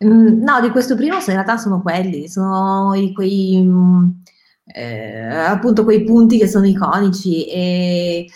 Mm, 0.04 0.42
no, 0.42 0.60
di 0.60 0.68
questo 0.68 0.96
primo 0.96 1.16
in 1.16 1.24
realtà 1.24 1.56
sono 1.56 1.80
quelli, 1.80 2.28
sono 2.28 2.94
i, 2.94 3.14
quei, 3.14 3.62
mm, 3.62 4.08
eh, 4.72 5.26
appunto 5.26 5.84
quei 5.84 6.04
punti 6.04 6.38
che 6.38 6.48
sono 6.48 6.66
iconici 6.66 7.46
e, 7.48 8.26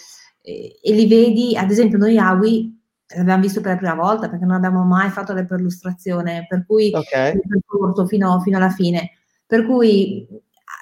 e, 0.40 0.78
e, 0.82 0.92
li 0.92 1.06
vedi, 1.06 1.56
ad 1.56 1.70
esempio 1.70 1.98
noi 1.98 2.18
Awi 2.18 2.82
l'abbiamo 3.16 3.42
visto 3.42 3.60
per 3.60 3.72
la 3.72 3.76
prima 3.76 3.94
volta 3.94 4.28
perché 4.28 4.44
non 4.44 4.56
abbiamo 4.56 4.84
mai 4.84 5.10
fatto 5.10 5.32
la 5.32 5.44
perlustrazione, 5.44 6.46
per 6.48 6.64
cui 6.66 6.90
okay. 6.92 7.34
il 7.34 7.42
percorso 7.46 8.06
fino, 8.06 8.40
fino, 8.40 8.56
alla 8.56 8.70
fine. 8.70 9.10
Per 9.46 9.66
cui 9.66 10.26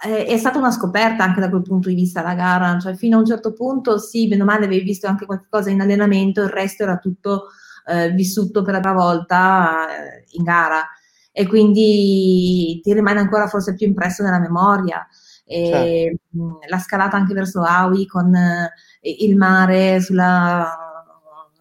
è, 0.02 0.26
è, 0.26 0.36
stata 0.38 0.58
una 0.58 0.70
scoperta 0.70 1.24
anche 1.24 1.40
da 1.40 1.50
quel 1.50 1.62
punto 1.62 1.88
di 1.88 1.94
vista 1.94 2.22
la 2.22 2.34
gara, 2.34 2.78
cioè 2.78 2.94
fino 2.94 3.16
a 3.16 3.20
un 3.20 3.26
certo 3.26 3.52
punto 3.52 3.98
sì, 3.98 4.28
bene 4.28 4.42
o 4.42 4.44
male 4.44 4.66
avevi 4.66 4.84
visto 4.84 5.06
anche 5.06 5.26
qualcosa 5.26 5.70
in 5.70 5.80
allenamento, 5.80 6.42
il 6.42 6.48
resto 6.48 6.84
era 6.84 6.98
tutto 6.98 7.48
eh, 7.86 8.10
vissuto 8.10 8.62
per 8.62 8.74
la 8.74 8.80
prima 8.80 8.96
volta 8.96 9.86
eh, 9.88 10.24
in 10.30 10.44
gara 10.44 10.86
e 11.32 11.46
quindi 11.46 12.80
ti 12.82 12.92
rimane 12.92 13.18
ancora 13.18 13.48
forse 13.48 13.74
più 13.74 13.86
impresso 13.86 14.22
nella 14.22 14.38
memoria. 14.38 15.06
E, 15.52 16.18
certo. 16.30 16.58
La 16.68 16.78
scalata 16.78 17.16
anche 17.16 17.34
verso 17.34 17.62
Aui 17.62 18.06
con 18.06 18.34
eh, 18.34 18.70
il 19.00 19.36
mare 19.36 20.00
sulla 20.00 20.90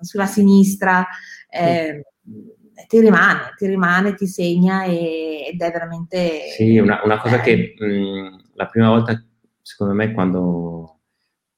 sulla 0.02 0.26
sinistra. 0.26 1.06
Eh, 1.50 2.06
ti 2.88 3.00
rimane, 3.00 3.54
ti 3.58 3.68
rimane, 3.68 4.16
ti 4.16 4.28
segna 4.28 4.84
e, 4.84 5.50
ed 5.52 5.62
è 5.62 5.72
veramente... 5.72 6.50
Sì, 6.58 6.78
una, 6.78 7.02
una 7.04 7.20
cosa 7.20 7.40
che 7.40 7.76
mh, 7.78 8.56
la 8.56 8.66
prima 8.66 8.90
volta, 8.90 9.24
secondo 9.62 9.94
me, 9.94 10.12
quando, 10.14 11.00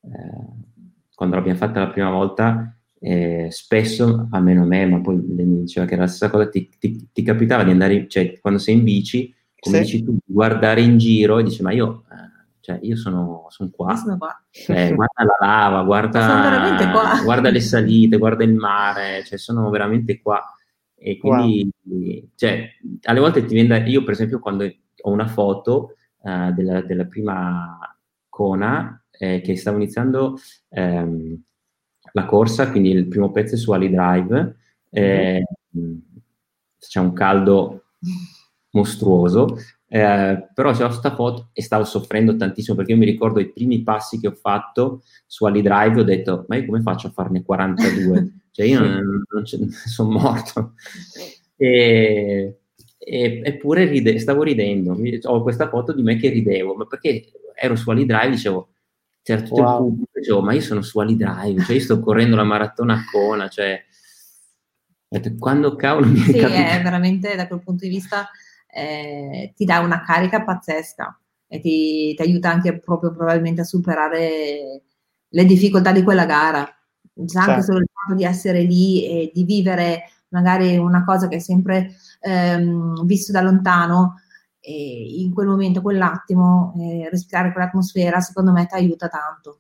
eh, 0.02 1.10
quando 1.16 1.36
l'abbiamo 1.36 1.58
fatta 1.58 1.80
la 1.80 1.90
prima 1.90 2.12
volta, 2.12 2.78
eh, 3.00 3.48
spesso, 3.50 4.28
almeno 4.32 4.64
a 4.64 4.66
me, 4.66 4.86
ma 4.86 5.02
poi 5.02 5.24
lei 5.36 5.46
mi 5.46 5.62
diceva 5.62 5.86
che 5.86 5.94
era 5.94 6.04
la 6.04 6.08
stessa 6.08 6.30
cosa, 6.30 6.50
ti, 6.50 6.70
ti, 6.78 7.10
ti 7.12 7.24
capitava 7.24 7.64
di 7.64 7.72
andare, 7.72 8.08
cioè 8.08 8.40
quando 8.40 8.60
sei 8.60 8.76
in 8.76 8.84
bici, 8.84 9.34
come 9.64 9.84
sì. 9.84 9.84
dici 9.84 10.04
tu, 10.04 10.18
guardare 10.26 10.82
in 10.82 10.98
giro 10.98 11.40
e 11.40 11.44
dici 11.44 11.62
ma 11.62 11.72
io, 11.72 12.04
eh, 12.12 12.58
cioè, 12.60 12.80
io 12.82 12.98
sono, 12.98 13.48
sono 13.50 13.70
qua, 13.72 13.96
sono 13.96 14.18
qua. 14.18 14.44
Eh, 14.52 14.94
guarda 14.96 15.24
la 15.24 15.38
lava, 15.40 15.84
guarda, 15.84 17.22
guarda, 17.24 17.50
le 17.50 17.62
salite, 17.62 18.18
guarda 18.18 18.44
il 18.44 18.54
mare, 18.54 19.24
cioè 19.24 19.38
sono 19.38 19.70
veramente 19.70 20.22
qua. 20.22 20.42
E 20.96 21.18
quindi, 21.18 21.70
wow. 21.84 22.30
cioè, 22.36 22.70
alle 23.04 23.20
volte 23.20 23.46
ti 23.46 23.54
viene 23.54 23.70
da, 23.70 23.86
io 23.86 24.04
per 24.04 24.14
esempio 24.14 24.40
quando 24.40 24.64
ho 24.66 25.12
una 25.12 25.28
foto 25.28 25.96
uh, 26.20 26.54
della, 26.54 26.82
della, 26.82 27.06
prima 27.06 27.78
Kona 28.30 29.04
eh, 29.12 29.42
che 29.42 29.56
stavo 29.58 29.78
iniziando 29.78 30.38
ehm, 30.70 31.42
la 32.14 32.26
corsa, 32.26 32.70
quindi 32.72 32.92
il 32.92 33.08
primo 33.08 33.32
pezzo 33.32 33.56
è 33.56 33.58
su 33.58 33.72
Ali 33.72 33.90
Drive, 33.90 34.58
eh, 34.90 35.44
mm-hmm. 35.78 35.98
c'è 36.80 37.00
un 37.00 37.14
caldo 37.14 37.84
mostruoso, 38.74 39.58
eh, 39.88 40.48
però 40.54 40.72
c'è 40.72 40.86
questa 40.86 41.14
foto 41.14 41.50
e 41.54 41.62
stavo 41.62 41.84
soffrendo 41.84 42.36
tantissimo 42.36 42.76
perché 42.76 42.94
io 42.94 42.98
mi 42.98 43.06
ricordo 43.06 43.40
i 43.40 43.52
primi 43.52 43.84
passi 43.84 44.20
che 44.20 44.28
ho 44.28 44.34
fatto 44.34 45.04
su 45.28 45.46
Ali 45.46 45.62
Drive 45.62 46.00
ho 46.00 46.04
detto 46.04 46.46
ma 46.48 46.56
io 46.56 46.66
come 46.66 46.82
faccio 46.82 47.08
a 47.08 47.12
farne 47.12 47.44
42? 47.44 48.32
cioè 48.52 48.66
io 48.66 48.80
non, 48.80 49.24
non 49.30 49.46
sono 49.70 50.12
morto. 50.12 50.74
E, 51.56 52.60
e, 52.98 53.42
eppure 53.44 53.86
ride, 53.86 54.18
stavo 54.20 54.44
ridendo, 54.44 54.98
ho 55.24 55.42
questa 55.44 55.70
foto 55.70 55.94
di 55.94 56.02
me 56.02 56.18
che 56.18 56.30
ridevo, 56.30 56.74
ma 56.76 56.86
perché 56.86 57.32
ero 57.56 57.76
su 57.76 57.90
Ali 57.90 58.06
Drive 58.06 58.32
dicevo, 58.32 58.70
c'era 59.22 59.42
tutto 59.42 59.62
wow. 59.62 59.72
il 59.72 59.90
pubblico, 59.90 60.12
dicevo 60.20 60.42
ma 60.42 60.54
io 60.54 60.62
sono 60.62 60.82
su 60.82 61.00
Ali 61.00 61.16
Drive, 61.16 61.64
cioè 61.64 61.76
io 61.76 61.82
sto 61.82 62.00
correndo 62.00 62.36
la 62.36 62.44
maratona 62.44 62.96
a 62.96 63.04
Cona, 63.12 63.48
cioè 63.48 63.82
quando 65.38 65.76
cavolo 65.76 66.08
mi 66.08 66.18
sì, 66.18 66.40
è 66.40 66.82
veramente 66.82 67.36
da 67.36 67.48
quel 67.48 67.62
punto 67.62 67.86
di 67.86 67.92
vista 67.92 68.28
eh, 68.74 69.54
ti 69.56 69.66
dà 69.66 69.80
una 69.80 70.02
carica 70.02 70.44
pazzesca 70.44 71.20
e 71.48 71.60
ti, 71.60 72.14
ti, 72.16 72.22
aiuta 72.22 72.50
anche 72.50 72.80
proprio 72.80 73.12
probabilmente 73.12 73.62
a 73.62 73.66
superare 73.66 74.82
le 75.28 75.46
difficoltà 75.46 75.92
di 75.92 76.04
quella 76.04 76.26
gara. 76.26 76.68
Già 77.14 77.42
anche 77.42 77.52
certo. 77.52 77.66
solo 77.66 77.80
il 77.80 77.90
fatto 77.92 78.16
di 78.16 78.24
essere 78.24 78.62
lì 78.62 79.06
e 79.06 79.32
di 79.34 79.44
vivere 79.44 80.04
magari 80.30 80.78
una 80.78 81.04
cosa 81.04 81.28
che 81.28 81.36
è 81.36 81.40
sempre 81.40 81.96
ehm, 82.22 83.06
visto 83.06 83.32
da 83.32 83.42
lontano, 83.42 84.16
e 84.66 85.22
in 85.22 85.34
quel 85.34 85.48
momento, 85.48 85.82
quell'attimo, 85.82 86.74
eh, 86.80 87.10
respirare 87.10 87.52
quell'atmosfera, 87.52 88.22
secondo 88.22 88.54
me 88.54 88.66
ti 88.66 88.76
aiuta 88.76 89.10
tanto. 89.10 89.60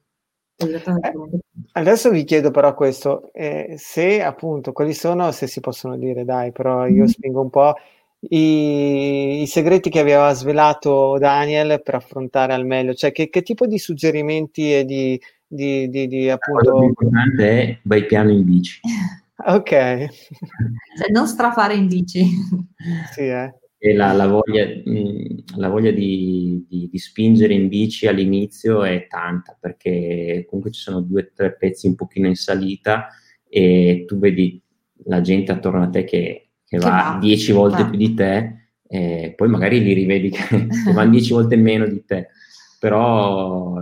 Eh, 0.55 1.39
adesso 1.74 2.09
vi 2.09 2.24
chiedo 2.24 2.51
però 2.51 2.74
questo, 2.74 3.34
eh, 3.34 3.76
se 3.78 4.24
appunto, 4.24 4.72
quali 4.72 4.93
sono, 4.93 5.34
se 5.34 5.45
si 5.47 5.59
possono 5.59 5.97
dire, 5.97 6.24
dai, 6.24 6.53
però 6.53 6.88
io 6.88 7.03
mm. 7.03 7.07
spingo 7.07 7.41
un 7.41 7.49
po' 7.49 7.74
i, 8.30 9.41
i, 9.41 9.47
segreti 9.47 9.89
che 9.89 9.99
aveva 9.99 10.34
svelato 10.34 11.17
Daniel 11.17 11.82
per 11.84 11.95
affrontare 11.95 12.53
al 12.53 12.65
meglio, 12.65 12.93
cioè 12.93 13.11
che, 13.11 13.30
che 13.30 13.41
tipo 13.41 13.65
di 13.65 13.78
suggerimenti 13.78 14.74
e 14.74 14.86
di, 14.86 15.19
di, 15.45 15.89
di, 15.89 16.07
di 16.07 16.30
appunto... 16.30 16.80
L'importante 16.80 17.49
è 17.49 17.80
vai 17.84 18.05
piano 18.05 18.32
in 18.32 18.43
bici. 18.43 18.80
ok. 19.45 19.69
cioè 19.69 21.11
non 21.11 21.28
strafare 21.28 21.74
in 21.76 21.88
bici. 21.88 22.26
sì, 23.11 23.21
eh. 23.21 23.53
E 23.78 23.93
la, 23.93 24.13
la 24.13 24.28
voglia, 24.28 24.65
mh, 24.65 25.57
la 25.57 25.67
voglia 25.67 25.91
di, 25.91 26.65
di, 26.69 26.88
di, 26.89 26.97
spingere 26.97 27.53
in 27.53 27.67
bici 27.67 28.07
all'inizio 28.07 28.86
è 28.86 29.07
tanta, 29.07 29.57
perché 29.59 30.45
comunque 30.47 30.71
ci 30.71 30.80
sono 30.80 31.01
due 31.01 31.24
o 31.24 31.30
tre 31.36 31.57
pezzi 31.57 31.88
un 31.88 31.95
pochino 31.95 32.28
in 32.28 32.36
salita 32.36 33.09
e 33.45 34.05
tu 34.07 34.17
vedi 34.19 34.61
la 35.07 35.19
gente 35.19 35.51
attorno 35.51 35.84
a 35.84 35.89
te 35.89 36.05
che 36.05 36.53
che, 36.80 36.89
va 36.89 37.17
dieci 37.19 37.51
volte 37.51 37.84
va. 37.84 37.89
più 37.89 37.97
di 37.97 38.13
te, 38.13 38.69
e 38.88 39.34
poi 39.36 39.47
magari 39.49 39.82
li 39.82 39.93
rivedi 39.93 40.30
che, 40.30 40.41
che 40.67 40.91
vanno 40.93 41.11
dieci 41.11 41.34
volte 41.34 41.55
meno 41.55 41.86
di 41.86 42.03
te, 42.05 42.30
però 42.80 43.80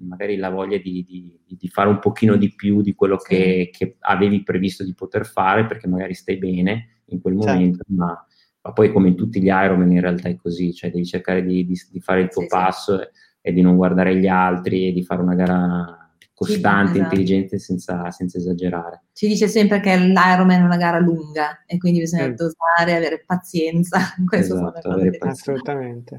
magari 0.00 0.36
la 0.36 0.50
voglia 0.50 0.78
di, 0.78 1.04
di, 1.06 1.38
di, 1.46 1.68
fare 1.68 1.88
un 1.88 1.98
pochino 1.98 2.36
di 2.36 2.54
più 2.54 2.82
di 2.82 2.94
quello 2.94 3.18
sì. 3.18 3.28
che, 3.28 3.70
che, 3.72 3.96
avevi 4.00 4.42
previsto 4.42 4.84
di 4.84 4.94
poter 4.94 5.26
fare, 5.26 5.66
perché 5.66 5.88
magari 5.88 6.14
stai 6.14 6.36
bene 6.36 7.02
in 7.06 7.20
quel 7.20 7.40
certo. 7.40 7.52
momento, 7.52 7.84
ma, 7.88 8.26
ma, 8.62 8.72
poi 8.72 8.92
come 8.92 9.08
in 9.08 9.16
tutti 9.16 9.40
gli 9.40 9.46
Ironman 9.46 9.92
in 9.92 10.00
realtà 10.00 10.28
è 10.28 10.36
così, 10.36 10.74
cioè 10.74 10.90
devi 10.90 11.06
cercare 11.06 11.44
di, 11.44 11.64
di 11.64 12.00
fare 12.00 12.22
il 12.22 12.28
tuo 12.28 12.42
sì, 12.42 12.48
passo 12.48 12.98
sì. 12.98 13.04
E, 13.40 13.52
di 13.52 13.62
non 13.62 13.76
guardare 13.76 14.16
gli 14.16 14.26
altri 14.26 14.88
e 14.88 14.92
di 14.92 15.04
fare 15.04 15.22
una 15.22 15.34
gara 15.34 16.05
costante, 16.36 16.92
sì, 16.92 16.98
esatto. 16.98 16.98
intelligente 16.98 17.58
senza, 17.58 18.10
senza, 18.10 18.36
esagerare. 18.36 19.04
Ci 19.14 19.26
dice 19.26 19.48
sempre 19.48 19.80
che 19.80 19.96
l'Ironman 19.96 20.60
è 20.60 20.64
una 20.64 20.76
gara 20.76 20.98
lunga 20.98 21.64
e 21.64 21.78
quindi 21.78 22.00
bisogna 22.00 22.28
mm. 22.28 22.34
dosare, 22.34 22.94
avere 22.94 23.24
pazienza. 23.24 23.98
Esatto, 24.30 24.90
avere 24.90 25.16
pazienza. 25.16 25.52
Assolutamente. 25.52 26.16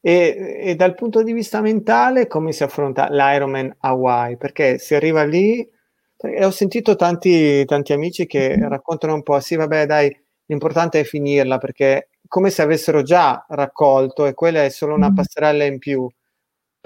E, 0.00 0.60
e, 0.64 0.74
dal 0.74 0.94
punto 0.94 1.22
di 1.22 1.34
vista 1.34 1.60
mentale 1.60 2.26
come 2.28 2.52
si 2.52 2.62
affronta 2.62 3.08
l'Ironman 3.10 3.76
Hawaii? 3.80 4.38
Perché 4.38 4.78
si 4.78 4.94
arriva 4.94 5.22
lì, 5.24 5.68
ho 6.16 6.50
sentito 6.50 6.96
tanti, 6.96 7.62
tanti 7.66 7.92
amici 7.92 8.26
che 8.26 8.56
mm. 8.56 8.68
raccontano 8.68 9.12
un 9.12 9.22
po', 9.22 9.38
sì 9.38 9.54
vabbè 9.54 9.84
dai, 9.84 10.18
l'importante 10.46 11.00
è 11.00 11.04
finirla 11.04 11.58
perché 11.58 12.08
come 12.26 12.48
se 12.48 12.62
avessero 12.62 13.02
già 13.02 13.44
raccolto 13.50 14.24
e 14.24 14.32
quella 14.32 14.64
è 14.64 14.70
solo 14.70 14.94
una 14.94 15.10
mm. 15.10 15.14
passerella 15.14 15.64
in 15.64 15.78
più 15.78 16.08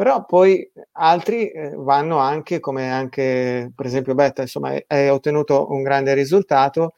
però 0.03 0.25
poi 0.25 0.69
altri 0.95 1.49
eh, 1.51 1.75
vanno 1.77 2.19
anche, 2.19 2.59
come 2.59 2.91
anche 2.91 3.71
per 3.73 3.87
esempio 3.87 4.15
Betta, 4.17 4.43
insomma, 4.43 4.77
hai 4.89 5.09
ottenuto 5.09 5.71
un 5.71 5.85
grande 5.85 6.13
risultato 6.13 6.97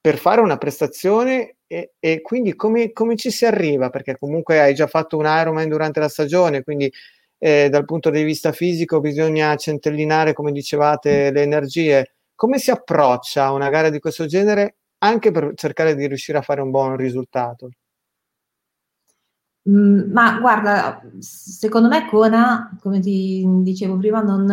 per 0.00 0.18
fare 0.18 0.40
una 0.40 0.56
prestazione 0.56 1.58
e, 1.68 1.92
e 2.00 2.20
quindi 2.22 2.56
come, 2.56 2.90
come, 2.90 3.14
ci 3.14 3.30
si 3.30 3.46
arriva? 3.46 3.88
Perché 3.90 4.18
comunque 4.18 4.58
hai 4.60 4.74
già 4.74 4.88
fatto 4.88 5.16
un 5.16 5.26
Ironman 5.26 5.68
durante 5.68 6.00
la 6.00 6.08
stagione, 6.08 6.64
quindi 6.64 6.92
eh, 7.38 7.68
dal 7.68 7.84
punto 7.84 8.10
di 8.10 8.24
vista 8.24 8.50
fisico 8.50 8.98
bisogna 8.98 9.54
centellinare, 9.54 10.32
come 10.32 10.50
dicevate, 10.50 11.30
le 11.30 11.42
energie. 11.42 12.14
Come 12.34 12.58
si 12.58 12.72
approccia 12.72 13.44
a 13.44 13.52
una 13.52 13.70
gara 13.70 13.90
di 13.90 14.00
questo 14.00 14.26
genere 14.26 14.78
anche 14.98 15.30
per 15.30 15.52
cercare 15.54 15.94
di 15.94 16.08
riuscire 16.08 16.38
a 16.38 16.42
fare 16.42 16.62
un 16.62 16.70
buon 16.70 16.96
risultato? 16.96 17.68
Mm, 19.68 20.12
ma 20.12 20.38
guarda, 20.40 21.02
secondo 21.18 21.88
me 21.88 22.06
Kona, 22.08 22.76
come 22.80 23.00
ti 23.00 23.44
dicevo 23.62 23.96
prima, 23.98 24.22
non, 24.22 24.46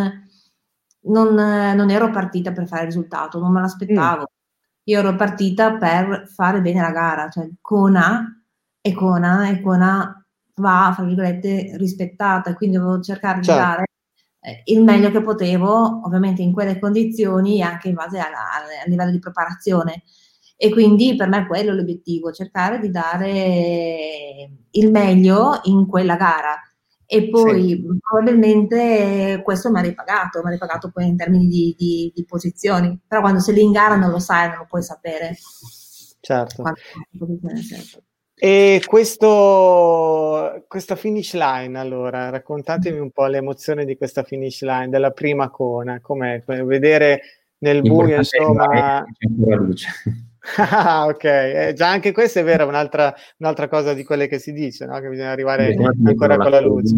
non, 1.02 1.34
non 1.34 1.90
ero 1.90 2.10
partita 2.10 2.52
per 2.52 2.68
fare 2.68 2.82
il 2.82 2.88
risultato, 2.88 3.40
non 3.40 3.52
me 3.52 3.62
l'aspettavo. 3.62 4.22
Mm. 4.22 4.36
Io 4.84 5.00
ero 5.00 5.16
partita 5.16 5.78
per 5.78 6.28
fare 6.28 6.62
bene 6.62 6.82
la 6.82 6.92
gara, 6.92 7.30
cioè 7.30 7.50
Kona 7.62 8.42
è 8.82 8.94
Kona 8.94 9.50
e 9.50 9.62
Kona 9.62 10.26
va, 10.56 10.92
fra 10.96 11.04
virgolette, 11.04 11.76
rispettata, 11.78 12.54
quindi 12.54 12.78
dovevo 12.78 13.02
cercare 13.02 13.42
certo. 13.44 13.52
di 13.52 13.68
dare 13.68 13.86
eh, 14.42 14.62
il 14.66 14.84
meglio 14.84 15.12
che 15.12 15.22
potevo, 15.22 16.06
ovviamente 16.06 16.42
in 16.42 16.54
quelle 16.54 16.80
condizioni 16.80 17.60
e 17.60 17.64
anche 17.64 17.90
in 17.90 17.96
base 17.96 18.20
al 18.20 18.30
livello 18.88 19.12
di 19.12 19.20
preparazione. 19.20 20.04
E 20.60 20.72
quindi 20.72 21.16
per 21.16 21.28
me 21.30 21.46
quello 21.46 21.72
è 21.72 21.74
l'obiettivo, 21.76 22.32
cercare 22.32 22.80
di 22.80 22.90
dare 22.90 24.50
il 24.72 24.92
meglio 24.92 25.60
in 25.66 25.86
quella 25.86 26.16
gara. 26.16 26.60
E 27.06 27.30
poi 27.30 27.70
sì. 27.70 27.86
probabilmente 28.02 29.40
questo 29.44 29.72
mi 29.72 29.78
ha 29.80 29.82
ripagato, 29.82 30.42
mi 30.42 30.50
ha 30.50 30.52
ripagato 30.52 30.90
poi 30.92 31.08
in 31.08 31.16
termini 31.16 31.48
di, 31.48 31.76
di, 31.78 32.12
di, 32.14 32.26
posizioni, 32.26 33.00
però 33.08 33.22
quando 33.22 33.40
sei 33.40 33.54
lì 33.54 33.62
in 33.62 33.72
gara 33.72 33.96
non 33.96 34.10
lo 34.10 34.20
sai, 34.20 34.50
non 34.50 34.58
lo 34.58 34.66
puoi 34.68 34.82
sapere. 34.82 35.38
Certo. 36.20 36.64
E 38.36 38.82
questo, 38.86 40.66
questa 40.68 40.96
finish 40.96 41.34
line, 41.34 41.80
allora, 41.80 42.30
raccontatemi 42.30 43.00
un 43.00 43.12
po' 43.12 43.28
l'emozione 43.28 43.86
di 43.86 43.96
questa 43.96 44.24
finish 44.24 44.62
line, 44.64 44.90
della 44.90 45.12
prima 45.12 45.50
cona, 45.50 46.02
com'è? 46.02 46.42
Vedere 46.42 47.22
nel 47.60 47.82
buio, 47.82 48.18
insomma... 48.18 49.06
C'è 49.18 49.56
luce. 49.56 49.88
Ah, 50.56 51.06
ok, 51.08 51.24
eh, 51.24 51.74
già 51.76 51.90
anche 51.90 52.12
questa 52.12 52.40
è 52.40 52.44
vera, 52.44 52.66
un'altra, 52.66 53.14
un'altra, 53.40 53.68
cosa 53.68 53.94
di 53.94 54.04
quelle 54.04 54.28
che 54.28 54.40
si 54.40 54.54
dice, 54.54 54.86
no? 54.86 55.00
che 55.00 55.10
bisogna 55.10 55.32
arrivare 55.32 55.74
Beh, 55.74 56.10
ancora 56.10 56.38
con 56.38 56.52
la 56.52 56.62
luce. 56.62 56.96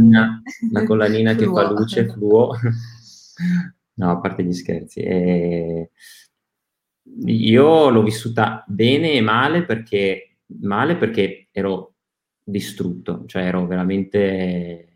La 0.72 0.84
collanina 0.84 1.34
che 1.34 1.46
fa 1.46 1.72
luce, 1.72 2.08
fluo. 2.08 2.56
No, 3.96 4.12
a 4.12 4.20
parte 4.20 4.44
gli 4.44 4.54
scherzi. 4.54 5.02
Eh, 5.02 5.92
io 7.26 7.90
l'ho 7.90 8.04
vissuta 8.04 8.64
bene 8.68 9.14
e 9.14 9.22
male 9.22 9.66
perché, 9.66 10.38
male 10.62 10.96
perché 10.96 11.48
ero 11.52 11.96
distrutto, 12.44 13.24
cioè 13.26 13.44
ero 13.44 13.66
veramente... 13.66 14.88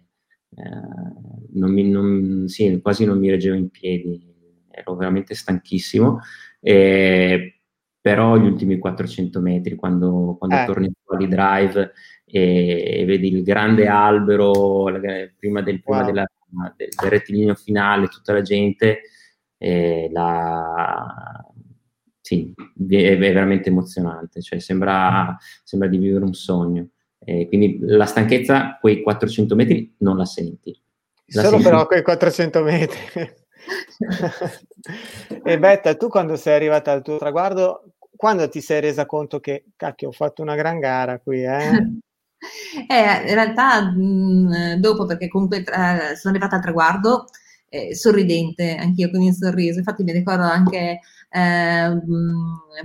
Eh, 0.55 1.11
non 1.55 1.71
mi, 1.71 1.89
non, 1.89 2.45
sì, 2.47 2.79
quasi 2.81 3.05
non 3.05 3.19
mi 3.19 3.29
reggevo 3.29 3.55
in 3.55 3.69
piedi, 3.69 4.21
ero 4.69 4.95
veramente 4.95 5.33
stanchissimo. 5.35 6.21
Eh, 6.59 7.52
però 8.03 8.35
gli 8.35 8.45
ultimi 8.45 8.77
400 8.79 9.39
metri, 9.39 9.75
quando, 9.75 10.35
quando 10.37 10.57
Eh. 10.57 10.65
torni 10.65 10.91
fuori 11.05 11.25
drive 11.29 11.93
e, 12.25 12.99
e 12.99 13.05
vedi 13.05 13.31
il 13.33 13.43
grande 13.43 13.87
albero 13.87 14.89
la- 14.89 14.99
prima, 15.37 15.61
del, 15.61 15.81
prima 15.81 15.99
Wow. 16.01 16.05
della- 16.07 16.29
del, 16.75 16.89
del 16.99 17.09
rettilineo 17.09 17.55
finale, 17.55 18.07
tutta 18.07 18.33
la 18.33 18.41
gente, 18.41 19.03
eh, 19.57 20.09
la- 20.11 21.45
sì, 22.19 22.53
è, 22.89 22.93
è 22.93 23.17
veramente 23.17 23.69
emozionante, 23.69 24.41
cioè 24.41 24.59
sembra, 24.59 25.37
sembra 25.63 25.87
di 25.87 25.97
vivere 25.97 26.25
un 26.25 26.33
sogno. 26.33 26.89
Eh, 27.19 27.47
quindi 27.47 27.77
la 27.83 28.05
stanchezza, 28.05 28.77
quei 28.81 29.01
400 29.01 29.55
metri, 29.55 29.95
non 29.99 30.17
la 30.17 30.25
senti. 30.25 30.77
La 31.27 31.41
Solo 31.43 31.53
senti- 31.55 31.63
però 31.63 31.87
quei 31.87 32.01
400 32.01 32.61
metri. 32.63 32.97
e 35.43 35.57
Betta, 35.59 35.95
tu 35.95 36.09
quando 36.09 36.35
sei 36.35 36.55
arrivata 36.55 36.91
al 36.91 37.01
tuo 37.01 37.17
traguardo, 37.17 37.92
quando 38.23 38.47
ti 38.47 38.61
sei 38.61 38.79
resa 38.79 39.05
conto 39.05 39.41
che, 39.41 39.65
cacchio, 39.75 40.07
ho 40.07 40.11
fatto 40.13 40.41
una 40.41 40.55
gran 40.55 40.79
gara 40.79 41.19
qui, 41.19 41.43
eh? 41.43 41.89
Eh, 42.87 43.27
in 43.29 43.33
realtà 43.33 43.81
mh, 43.91 44.75
dopo, 44.79 45.05
perché 45.05 45.27
comunque 45.29 45.63
tra- 45.63 46.15
sono 46.15 46.33
arrivata 46.33 46.55
al 46.57 46.61
traguardo 46.61 47.25
eh, 47.69 47.95
sorridente, 47.95 48.75
anch'io 48.75 49.09
con 49.09 49.21
il 49.21 49.33
sorriso. 49.33 49.79
Infatti 49.79 50.03
mi 50.03 50.11
ricordo 50.11 50.43
anche 50.43 50.99
eh, 51.35 52.01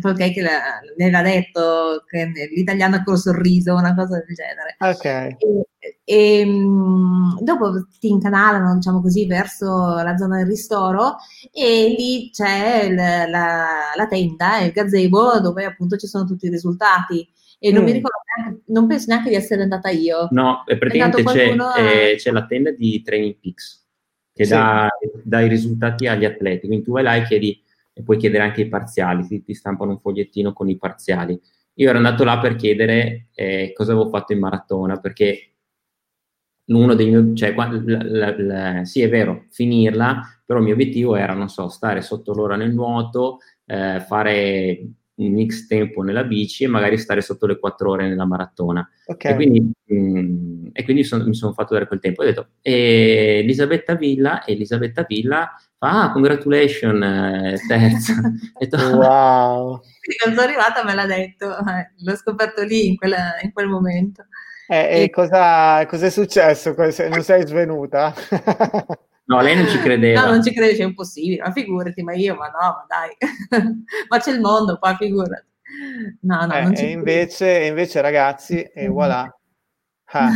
Paul 0.00 0.16
che 0.16 0.40
la- 0.40 0.80
mi 0.96 1.04
aveva 1.04 1.22
detto 1.22 2.04
che 2.08 2.30
l'italiano 2.54 3.02
col 3.04 3.18
sorriso, 3.18 3.74
una 3.74 3.94
cosa 3.94 4.22
del 4.24 4.34
genere. 4.34 4.76
Ok. 4.78 5.36
E, 6.04 6.40
e, 6.40 6.44
mh, 6.44 7.42
dopo 7.42 7.86
ti 8.00 8.08
incanalano, 8.08 8.74
diciamo 8.76 9.00
così, 9.02 9.26
verso 9.26 9.66
la 10.02 10.16
zona 10.16 10.38
del 10.38 10.46
ristoro 10.46 11.16
e 11.52 11.94
lì 11.96 12.30
c'è 12.30 12.84
il- 12.84 12.94
la, 12.94 13.66
la 13.94 14.06
tenda, 14.08 14.60
il 14.60 14.72
gazebo, 14.72 15.38
dove 15.40 15.64
appunto 15.64 15.96
ci 15.96 16.06
sono 16.06 16.24
tutti 16.24 16.46
i 16.46 16.50
risultati. 16.50 17.28
E 17.60 17.72
non 17.72 17.82
mi 17.82 17.90
Mm. 17.90 17.94
ricordo 17.94 18.18
neanche, 18.36 18.62
non 18.66 18.86
penso 18.86 19.06
neanche 19.08 19.30
di 19.30 19.34
essere 19.34 19.62
andata 19.62 19.88
io. 19.90 20.28
No, 20.30 20.62
praticamente 20.64 21.22
c'è, 21.24 21.54
a- 21.58 21.78
eh, 21.80 22.14
c'è 22.16 22.30
la 22.30 22.46
tenda 22.46 22.70
di 22.70 23.02
Training 23.02 23.36
Peaks 23.40 23.84
che 24.32 24.44
Sì. 24.44 24.50
dà, 24.52 24.86
dà 25.24 25.40
i 25.40 25.48
risultati 25.48 26.06
agli 26.06 26.24
atleti. 26.24 26.66
Quindi 26.68 26.84
tu 26.84 26.92
vai 26.92 27.02
là 27.02 27.16
e 27.16 27.24
chiedi, 27.24 27.60
e 27.98 28.02
puoi 28.02 28.16
chiedere 28.16 28.44
anche 28.44 28.60
i 28.62 28.68
parziali, 28.68 29.26
ti, 29.26 29.42
ti 29.42 29.54
stampano 29.54 29.90
un 29.90 29.98
fogliettino 29.98 30.52
con 30.52 30.68
i 30.68 30.78
parziali. 30.78 31.38
Io 31.74 31.88
ero 31.88 31.96
andato 31.98 32.22
là 32.22 32.38
per 32.38 32.54
chiedere 32.54 33.26
eh, 33.34 33.72
cosa 33.74 33.90
avevo 33.92 34.08
fatto 34.08 34.32
in 34.32 34.38
maratona, 34.38 34.98
perché 35.00 35.54
uno 36.66 36.94
dei 36.94 37.08
miei, 37.10 37.34
cioè, 37.34 37.54
la- 37.54 38.02
la- 38.04 38.34
la- 38.38 38.84
sì 38.84 39.00
è 39.00 39.08
vero, 39.08 39.46
finirla, 39.50 40.20
però 40.44 40.58
il 40.60 40.66
mio 40.66 40.74
obiettivo 40.74 41.16
era, 41.16 41.32
non 41.32 41.48
so, 41.48 41.68
stare 41.68 42.02
sotto 42.02 42.34
l'ora 42.34 42.56
nel 42.56 42.72
nuoto, 42.74 43.38
eh, 43.66 44.00
fare 44.06 44.86
un 45.14 45.44
X 45.46 45.66
tempo 45.66 46.02
nella 46.02 46.22
bici 46.22 46.62
e 46.64 46.68
magari 46.68 46.96
stare 46.98 47.20
sotto 47.22 47.46
le 47.46 47.58
4 47.58 47.90
ore 47.90 48.06
nella 48.08 48.26
maratona. 48.26 48.88
Ok. 49.06 49.24
E 49.24 49.34
quindi, 49.34 49.70
mm, 49.92 50.66
e 50.72 50.84
quindi 50.84 51.02
son- 51.02 51.24
mi 51.26 51.34
sono 51.34 51.52
fatto 51.52 51.72
dare 51.74 51.88
quel 51.88 51.98
tempo. 51.98 52.22
Ho 52.22 52.24
detto, 52.26 52.48
e 52.62 53.40
Elisabetta 53.42 53.94
Villa, 53.96 54.46
Elisabetta 54.46 55.02
Villa 55.08 55.50
ah, 55.80 56.10
congratulations, 56.12 57.02
eh, 57.04 57.66
terza. 57.66 58.14
Detto, 58.58 58.76
Wow. 58.96 59.80
Quando 60.18 60.40
sono 60.40 60.48
arrivata 60.48 60.84
me 60.84 60.94
l'ha 60.94 61.06
detto, 61.06 61.50
eh, 61.58 61.90
l'ho 61.98 62.16
scoperto 62.16 62.62
lì 62.62 62.88
in, 62.88 62.96
quella- 62.96 63.38
in 63.42 63.52
quel 63.52 63.68
momento. 63.68 64.26
Eh, 64.68 65.02
e 65.04 65.10
cosa 65.10 65.80
è 65.86 66.10
successo? 66.10 66.74
Non 66.76 67.22
sei 67.22 67.46
svenuta? 67.46 68.14
No, 69.28 69.42
lei 69.42 69.56
non 69.56 69.68
ci 69.68 69.78
credeva. 69.80 70.22
No, 70.22 70.30
non 70.30 70.42
ci 70.42 70.54
credi, 70.54 70.80
è 70.80 70.84
impossibile, 70.84 71.42
ma 71.42 71.52
figurati, 71.52 72.02
ma 72.02 72.14
io, 72.14 72.34
ma 72.34 72.46
no, 72.46 72.58
ma 72.60 72.86
dai, 72.88 73.14
ma 74.08 74.18
c'è 74.18 74.32
il 74.32 74.40
mondo 74.40 74.78
qua, 74.78 74.96
figurati. 74.96 75.46
No, 76.22 76.46
no, 76.46 76.54
Eh, 76.54 76.62
non 76.62 76.74
ci 76.74 76.84
e 76.84 76.90
invece, 76.92 77.60
e 77.60 77.66
invece, 77.66 78.00
ragazzi, 78.00 78.62
e 78.62 78.88
voilà. 78.88 79.30
Ah, 80.12 80.30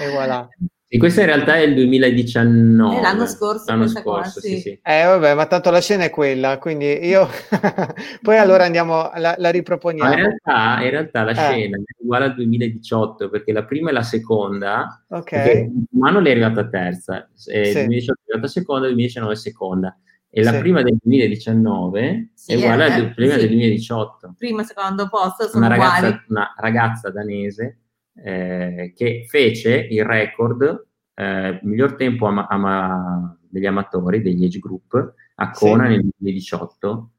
e 0.00 0.08
voilà. 0.08 0.48
Sì, 0.86 0.98
questo 0.98 1.20
in 1.20 1.26
realtà 1.26 1.56
è 1.56 1.60
il 1.60 1.74
2019. 1.74 2.96
È 2.98 3.00
l'anno 3.00 3.26
scorso 3.26 3.64
L'anno 3.66 3.80
questa 3.82 4.02
qua, 4.02 4.22
scorso, 4.22 4.40
sì. 4.40 4.48
sì, 4.48 4.60
sì. 4.60 4.78
Eh, 4.82 5.04
vabbè, 5.04 5.34
ma 5.34 5.46
tanto 5.46 5.70
la 5.70 5.80
scena 5.80 6.04
è 6.04 6.10
quella, 6.10 6.58
quindi 6.58 7.04
io... 7.06 7.26
Poi 8.22 8.36
allora 8.38 8.64
andiamo, 8.64 9.10
la, 9.14 9.34
la 9.36 9.36
Ma 9.38 9.46
in 9.48 9.52
riproponiamo. 9.52 10.14
realtà, 10.14 10.82
in 10.84 10.90
realtà 10.90 11.22
la 11.24 11.30
Eh. 11.32 11.34
scena 11.34 11.76
è 11.78 11.80
uguale 12.02 12.24
al 12.26 12.34
2018 12.34 13.28
perché 13.30 13.52
la 13.52 13.64
prima 13.64 13.90
e 13.90 13.92
la 13.92 14.02
seconda, 14.02 15.04
Ok. 15.08 15.68
Mano 15.92 16.20
è 16.24 16.30
arrivata 16.30 16.68
terza, 16.68 17.28
eh, 17.46 17.64
Sì. 17.64 17.72
2018 17.72 18.20
è 18.20 18.30
arrivata 18.32 18.52
seconda, 18.52 18.86
2019 18.86 19.34
seconda 19.36 19.98
e 20.30 20.42
la 20.44 20.52
Sì. 20.52 20.58
prima 20.58 20.82
del 20.82 20.96
2019 21.02 22.28
Sì, 22.34 22.52
è 22.52 22.56
uguale 22.56 22.86
eh, 22.86 22.92
alla 22.92 23.08
prima 23.08 23.32
sì. 23.34 23.38
del 23.40 23.48
2018. 23.48 24.34
Primo 24.36 24.60
e 24.60 24.64
secondo 24.64 25.08
posto 25.08 25.48
sono 25.48 25.64
Una 25.66 25.74
uguali. 25.74 26.02
ragazza, 26.02 26.24
una 26.28 26.54
ragazza 26.56 27.10
danese 27.10 27.78
eh, 28.22 28.92
che 28.96 29.24
fece 29.28 29.76
il 29.90 30.04
record 30.04 30.86
eh, 31.14 31.60
miglior 31.62 31.94
tempo 31.94 32.26
ama- 32.26 32.46
ama- 32.48 33.36
degli 33.48 33.66
amatori, 33.66 34.20
degli 34.22 34.44
age 34.44 34.58
group 34.58 35.14
a 35.36 35.52
Sì. 35.54 35.64
Kona 35.64 35.88
nel 35.88 36.00
2018 36.02 37.10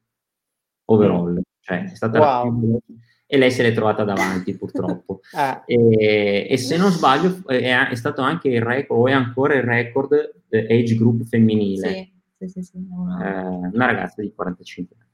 overall, 0.86 1.42
cioè 1.62 1.84
è 1.92 1.96
stata 1.96 2.20
la 2.20 2.42
Wow. 2.44 2.60
veloce. 2.60 2.84
e 3.28 3.38
lei 3.38 3.50
se 3.50 3.64
l'è 3.64 3.74
trovata 3.74 4.04
davanti 4.04 4.56
purtroppo. 4.56 5.22
Ah, 5.34 5.64
E, 5.66 6.46
e 6.50 6.58
se 6.58 6.78
non 6.78 6.92
sbaglio 6.92 7.42
è, 7.48 7.88
è 7.90 7.96
stato 7.96 8.22
anche 8.22 8.50
il 8.50 8.62
record, 8.62 9.00
o 9.00 9.08
è 9.08 9.14
ancora 9.14 9.56
il 9.56 9.64
record 9.64 10.14
eh, 10.50 10.68
age 10.70 10.96
group 10.96 11.24
femminile, 11.26 11.90
Sì, 11.90 12.14
sì, 12.38 12.48
sì, 12.48 12.62
sì, 12.62 12.86
no. 12.88 13.18
Eh, 13.20 13.70
una 13.74 13.86
ragazza 13.88 14.22
di 14.22 14.32
45 14.34 14.96
anni. 15.00 15.10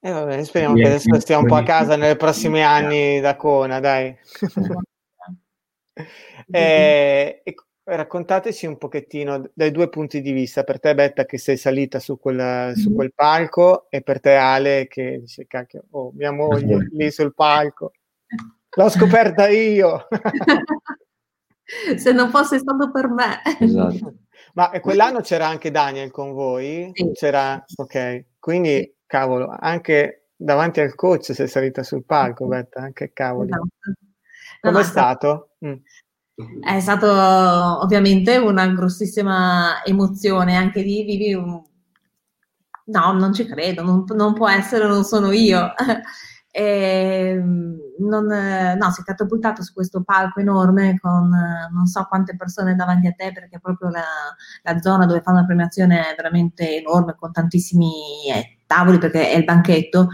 e 0.00 0.10
vabbè, 0.12 0.44
speriamo 0.44 0.74
che 0.74 0.84
adesso 0.84 1.18
stia 1.20 1.38
un 1.38 1.46
po' 1.46 1.54
a 1.54 1.62
casa 1.62 1.96
nei 1.96 2.16
prossimi 2.16 2.62
anni 2.62 3.18
da 3.20 3.34
Cona, 3.36 3.80
dai. 3.80 4.14
Eh, 6.50 7.42
e 7.44 7.54
raccontateci 7.84 8.66
un 8.66 8.78
pochettino 8.78 9.50
dai 9.52 9.70
due 9.70 9.88
punti 9.88 10.20
di 10.20 10.32
vista, 10.32 10.64
per 10.64 10.80
te 10.80 10.94
Betta 10.94 11.24
che 11.24 11.38
sei 11.38 11.56
salita 11.56 11.98
su 11.98 12.18
quel, 12.18 12.74
su 12.76 12.94
quel 12.94 13.12
palco 13.14 13.86
e 13.90 14.02
per 14.02 14.20
te 14.20 14.34
Ale 14.34 14.86
che 14.88 15.18
dice 15.20 15.46
cacchio, 15.46 15.84
oh, 15.90 16.12
mia 16.14 16.32
moglie 16.32 16.88
lì 16.90 17.10
sul 17.10 17.34
palco, 17.34 17.92
l'ho 18.76 18.88
scoperta 18.88 19.48
io. 19.48 20.06
Se 21.96 22.12
non 22.12 22.30
fosse 22.30 22.58
stato 22.58 22.90
per 22.90 23.08
me. 23.08 23.42
Esatto. 23.60 24.14
Ma 24.54 24.70
e 24.70 24.80
quell'anno 24.80 25.20
c'era 25.20 25.46
anche 25.46 25.70
Daniel 25.70 26.10
con 26.10 26.32
voi? 26.32 26.90
Sì. 26.94 27.10
C'era, 27.12 27.62
ok, 27.76 28.24
quindi 28.38 28.96
cavolo, 29.06 29.54
anche 29.58 30.28
davanti 30.34 30.80
al 30.80 30.94
coach 30.94 31.34
sei 31.34 31.48
salita 31.48 31.82
sul 31.82 32.04
palco, 32.04 32.46
Betta, 32.46 32.80
anche 32.80 33.12
cavolo. 33.12 33.48
Esatto. 33.48 33.68
Com'è 34.60 34.78
no, 34.78 34.82
stato? 34.82 35.47
Mm. 35.66 35.74
È 36.62 36.80
stato 36.80 37.10
ovviamente 37.82 38.36
una 38.36 38.66
grossissima 38.68 39.82
emozione, 39.84 40.54
anche 40.56 40.82
lì 40.82 41.04
vivi 41.04 41.34
un... 41.34 41.60
No, 42.86 43.12
non 43.12 43.34
ci 43.34 43.44
credo, 43.44 43.82
non, 43.82 44.04
non 44.14 44.34
può 44.34 44.48
essere, 44.48 44.86
non 44.86 45.04
sono 45.04 45.32
io. 45.32 45.72
E, 46.50 47.40
non, 47.98 48.32
eh, 48.32 48.74
no, 48.74 48.90
sei 48.90 49.04
catapultato 49.04 49.62
su 49.62 49.72
questo 49.72 50.02
palco 50.02 50.40
enorme 50.40 50.98
con 50.98 51.28
non 51.28 51.86
so 51.86 52.06
quante 52.08 52.34
persone 52.36 52.74
davanti 52.74 53.06
a 53.06 53.12
te, 53.12 53.30
perché 53.32 53.60
proprio 53.60 53.90
la, 53.90 54.02
la 54.62 54.80
zona 54.80 55.06
dove 55.06 55.20
fanno 55.20 55.40
la 55.40 55.46
premiazione 55.46 56.00
è 56.00 56.14
veramente 56.16 56.78
enorme, 56.78 57.14
con 57.16 57.30
tantissimi 57.30 57.92
eh, 58.34 58.58
tavoli, 58.66 58.98
perché 58.98 59.30
è 59.30 59.36
il 59.36 59.44
banchetto. 59.44 60.08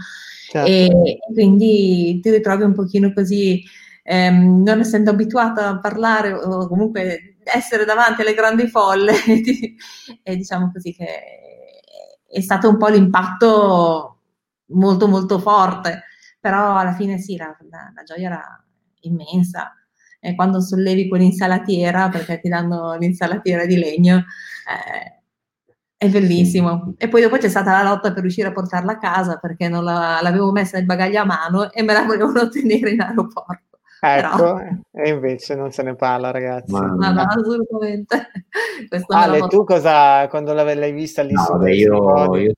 Certo. 0.49 0.69
E, 0.69 0.85
e 0.85 1.33
quindi 1.33 2.19
ti 2.21 2.29
ritrovi 2.29 2.63
un 2.63 2.73
pochino 2.73 3.11
così 3.11 3.63
ehm, 4.05 4.61
non 4.63 4.79
essendo 4.79 5.09
abituata 5.11 5.69
a 5.69 5.79
parlare 5.79 6.31
o 6.33 6.67
comunque 6.67 7.37
essere 7.43 7.85
davanti 7.85 8.21
alle 8.21 8.33
grandi 8.33 8.67
folle, 8.67 9.13
e 10.23 10.35
diciamo 10.35 10.71
così 10.71 10.93
che 10.93 11.05
è 12.27 12.41
stato 12.41 12.69
un 12.69 12.77
po' 12.77 12.87
l'impatto 12.89 14.19
molto 14.69 15.07
molto 15.07 15.39
forte, 15.39 16.03
però 16.39 16.75
alla 16.75 16.93
fine 16.93 17.17
sì, 17.19 17.37
la, 17.37 17.55
la- 17.69 17.91
la 17.95 18.03
gioia 18.03 18.27
era 18.27 18.65
immensa. 19.01 19.73
E 20.19 20.33
quando 20.35 20.59
sollevi 20.59 21.07
quell'insalatiera, 21.07 22.09
perché 22.09 22.39
ti 22.39 22.49
danno 22.49 22.95
l'insalatiera 22.95 23.65
di 23.65 23.77
legno, 23.77 24.17
eh, 24.17 25.21
è 25.97 26.09
bellissimo. 26.09 26.93
E 26.97 27.07
poi 27.07 27.21
dopo 27.21 27.37
c'è 27.37 27.47
stata 27.49 27.71
la 27.71 27.83
lotta 27.89 28.11
per 28.11 28.21
riuscire 28.21 28.47
a 28.47 28.51
portarla 28.51 28.93
a 28.93 28.97
casa, 28.97 29.37
perché 29.37 29.69
non 29.69 29.83
la- 29.83 30.19
l'avevo 30.21 30.51
messa 30.51 30.77
nel 30.77 30.85
bagaglio 30.85 31.21
a 31.21 31.25
mano 31.25 31.71
e 31.71 31.83
me 31.83 31.93
la 31.93 32.03
volevano 32.03 32.49
tenere 32.49 32.91
in 32.91 33.01
aeroporto. 33.01 33.64
Ecco, 34.07 34.37
Però- 34.37 34.59
e 34.91 35.09
invece 35.09 35.55
non 35.55 35.71
se 35.71 35.81
ne 35.81 35.95
parla, 35.95 36.29
ragazzi. 36.29 36.71
Ma- 36.71 36.85
No, 36.85 37.11
no, 37.11 37.21
assolutamente. 37.21 38.29
Ale, 39.07 39.47
tu 39.47 39.63
cosa, 39.63 40.27
quando 40.27 40.53
l'hai 40.53 40.91
vista 40.91 41.23
lì 41.23 41.33
No, 41.33 41.41
su 41.41 41.51
vabbè, 41.53 41.71
io, 41.71 42.35
io, 42.35 42.49
eh, 42.51 42.55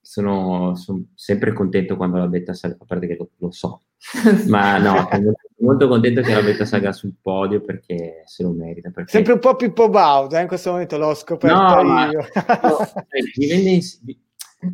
sono, 0.00 0.76
sono 0.76 1.02
sempre 1.14 1.52
contento 1.52 1.96
quando 1.96 2.18
la 2.18 2.28
betta 2.28 2.54
salga, 2.54 2.76
a 2.80 2.84
parte 2.86 3.08
che 3.08 3.16
lo, 3.18 3.30
lo 3.38 3.50
so, 3.50 3.82
ma 4.46 4.78
no, 4.78 5.08
sono 5.10 5.32
molto, 5.58 5.88
contento 5.88 6.20
che 6.20 6.32
la 6.32 6.42
betta 6.42 6.64
salga 6.64 6.92
sul 6.92 7.14
podio 7.20 7.60
perché 7.60 8.22
se 8.24 8.44
lo 8.44 8.52
merita. 8.52 8.90
Perché, 8.90 9.10
Sempre 9.10 9.32
un 9.32 9.40
po' 9.40 9.56
Pippo 9.56 9.88
Bausa, 9.88 10.38
eh, 10.38 10.42
in 10.42 10.48
questo 10.48 10.70
momento 10.70 10.96
l'ho 10.96 11.14
scoperto 11.14 11.56
No, 11.56 11.82
ma- 11.82 12.08
io. 12.08 12.20
no, 12.62 13.70
ins- 13.70 14.00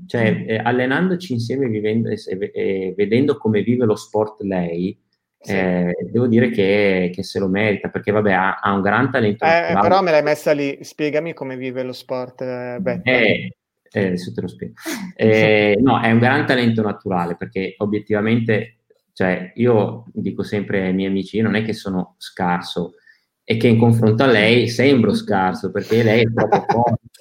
cioè 0.07 0.44
eh, 0.46 0.57
allenandoci 0.59 1.32
insieme 1.32 1.66
vivendo, 1.68 2.11
e, 2.11 2.18
e, 2.52 2.94
vedendo 2.96 3.36
come 3.38 3.62
vive 3.62 3.86
lo 3.86 3.96
sport 3.96 4.40
lei, 4.42 4.98
sì. 5.45 5.53
eh, 5.53 5.95
devo 6.11 6.26
dire 6.26 6.49
che, 6.51 7.11
che, 7.12 7.22
se 7.22 7.38
lo 7.38 7.49
merita 7.49 7.88
perché 7.88 8.11
vabbè 8.11 8.32
ha, 8.32 8.55
ha 8.61 8.72
un 8.72 8.80
gran 8.80 9.11
talento. 9.11 9.45
Eh, 9.45 9.76
però 9.80 10.03
me 10.03 10.11
l'hai 10.11 10.22
messa 10.22 10.53
lì, 10.53 10.78
spiegami 10.80 11.34
come 11.34 11.57
vive 11.57 11.82
lo 11.82 11.92
sport. 11.92 12.40
Eh, 12.40 12.80
eh, 13.03 13.57
eh, 13.90 14.07
adesso 14.07 14.32
te 14.32 14.40
lo 14.40 14.49
spiego. 14.49 14.74
Eh, 15.14 15.78
no, 15.80 16.01
è 16.01 16.11
un 16.11 16.18
gran 16.18 16.47
talento 16.47 16.82
naturale 16.82 17.36
perché 17.36 17.74
obiettivamente, 17.78 18.78
cioè 19.12 19.53
io 19.57 20.07
dico 20.12 20.42
sempre 20.42 20.86
ai 20.86 20.95
miei 20.95 21.11
amici, 21.11 21.40
non 21.40 21.55
è 21.55 21.62
che 21.62 21.74
sono 21.74 22.14
scarso, 22.18 22.95
è 23.45 23.59
che 23.59 23.68
in 23.68 23.78
confronto 23.78 24.22
a 24.22 24.26
lei 24.26 24.68
sembro 24.68 25.14
scarso 25.14 25.70
perché 25.70 26.03
lei 26.03 26.22
è 26.22 26.32
troppo 26.32 26.64
forte. 26.66 27.12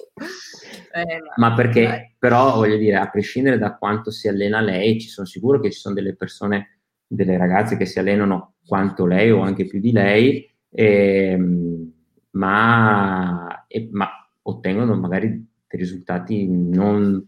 Eh, 0.94 1.18
ma 1.36 1.54
perché 1.54 2.14
però 2.18 2.54
voglio 2.54 2.76
dire, 2.76 2.96
a 2.96 3.10
prescindere 3.10 3.58
da 3.58 3.76
quanto 3.76 4.10
si 4.10 4.28
allena 4.28 4.60
lei, 4.60 4.98
ci 4.98 5.08
sono 5.08 5.26
sicuro 5.26 5.60
che 5.60 5.70
ci 5.70 5.78
sono 5.78 5.94
delle 5.94 6.14
persone, 6.14 6.73
delle 7.14 7.36
ragazze 7.36 7.76
che 7.76 7.86
si 7.86 7.98
allenano 7.98 8.54
quanto 8.66 9.06
lei 9.06 9.30
o 9.30 9.40
anche 9.40 9.66
più 9.66 9.80
di 9.80 9.92
lei, 9.92 10.48
ehm, 10.70 11.92
ma, 12.30 13.64
e, 13.66 13.88
ma 13.92 14.08
ottengono 14.42 14.96
magari 14.96 15.28
dei 15.28 15.78
risultati 15.78 16.46
non, 16.48 17.26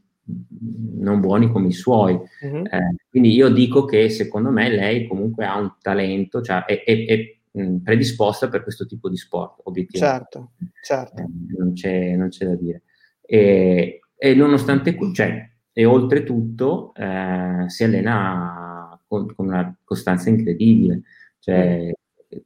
non 0.98 1.20
buoni 1.20 1.50
come 1.50 1.68
i 1.68 1.72
suoi. 1.72 2.14
Uh-huh. 2.14 2.64
Eh, 2.64 2.94
quindi 3.08 3.32
io 3.32 3.48
dico 3.48 3.84
che 3.84 4.08
secondo 4.08 4.50
me 4.50 4.68
lei 4.68 5.06
comunque 5.06 5.44
ha 5.44 5.58
un 5.58 5.74
talento, 5.80 6.40
cioè 6.40 6.64
è, 6.64 6.82
è, 6.84 7.06
è 7.06 7.36
predisposta 7.82 8.48
per 8.48 8.62
questo 8.62 8.86
tipo 8.86 9.08
di 9.08 9.16
sport, 9.16 9.60
obiettivamente. 9.64 10.28
Certo, 10.30 10.50
certo. 10.82 11.22
Eh, 11.22 11.56
non, 11.56 11.72
c'è, 11.72 12.16
non, 12.16 12.28
c'è, 12.28 12.46
da 12.46 12.54
dire. 12.54 12.82
E, 13.22 14.00
e 14.16 14.34
nonostante, 14.34 14.96
cioè, 15.12 15.50
e 15.72 15.84
oltretutto 15.84 16.92
eh, 16.94 17.64
si 17.68 17.84
allena 17.84 18.75
con, 19.06 19.34
con, 19.34 19.46
una 19.46 19.76
costanza 19.84 20.28
incredibile. 20.28 21.02
Cioè, 21.38 21.92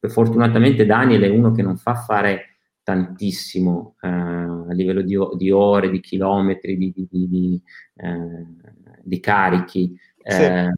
fortunatamente 0.08 0.86
Daniel 0.86 1.22
è 1.22 1.28
uno 1.28 1.52
che 1.52 1.62
non 1.62 1.76
fa 1.76 1.94
fare 1.94 2.58
tantissimo 2.82 3.96
eh, 4.00 4.08
a 4.08 4.72
livello 4.72 5.02
di, 5.02 5.16
di, 5.36 5.50
ore, 5.50 5.90
di 5.90 6.00
chilometri, 6.00 6.76
di, 6.76 6.92
di, 6.94 7.08
di 7.08 7.62
eh, 7.96 9.20
carichi. 9.20 9.96
Sì. 10.22 10.42
Eh, 10.42 10.72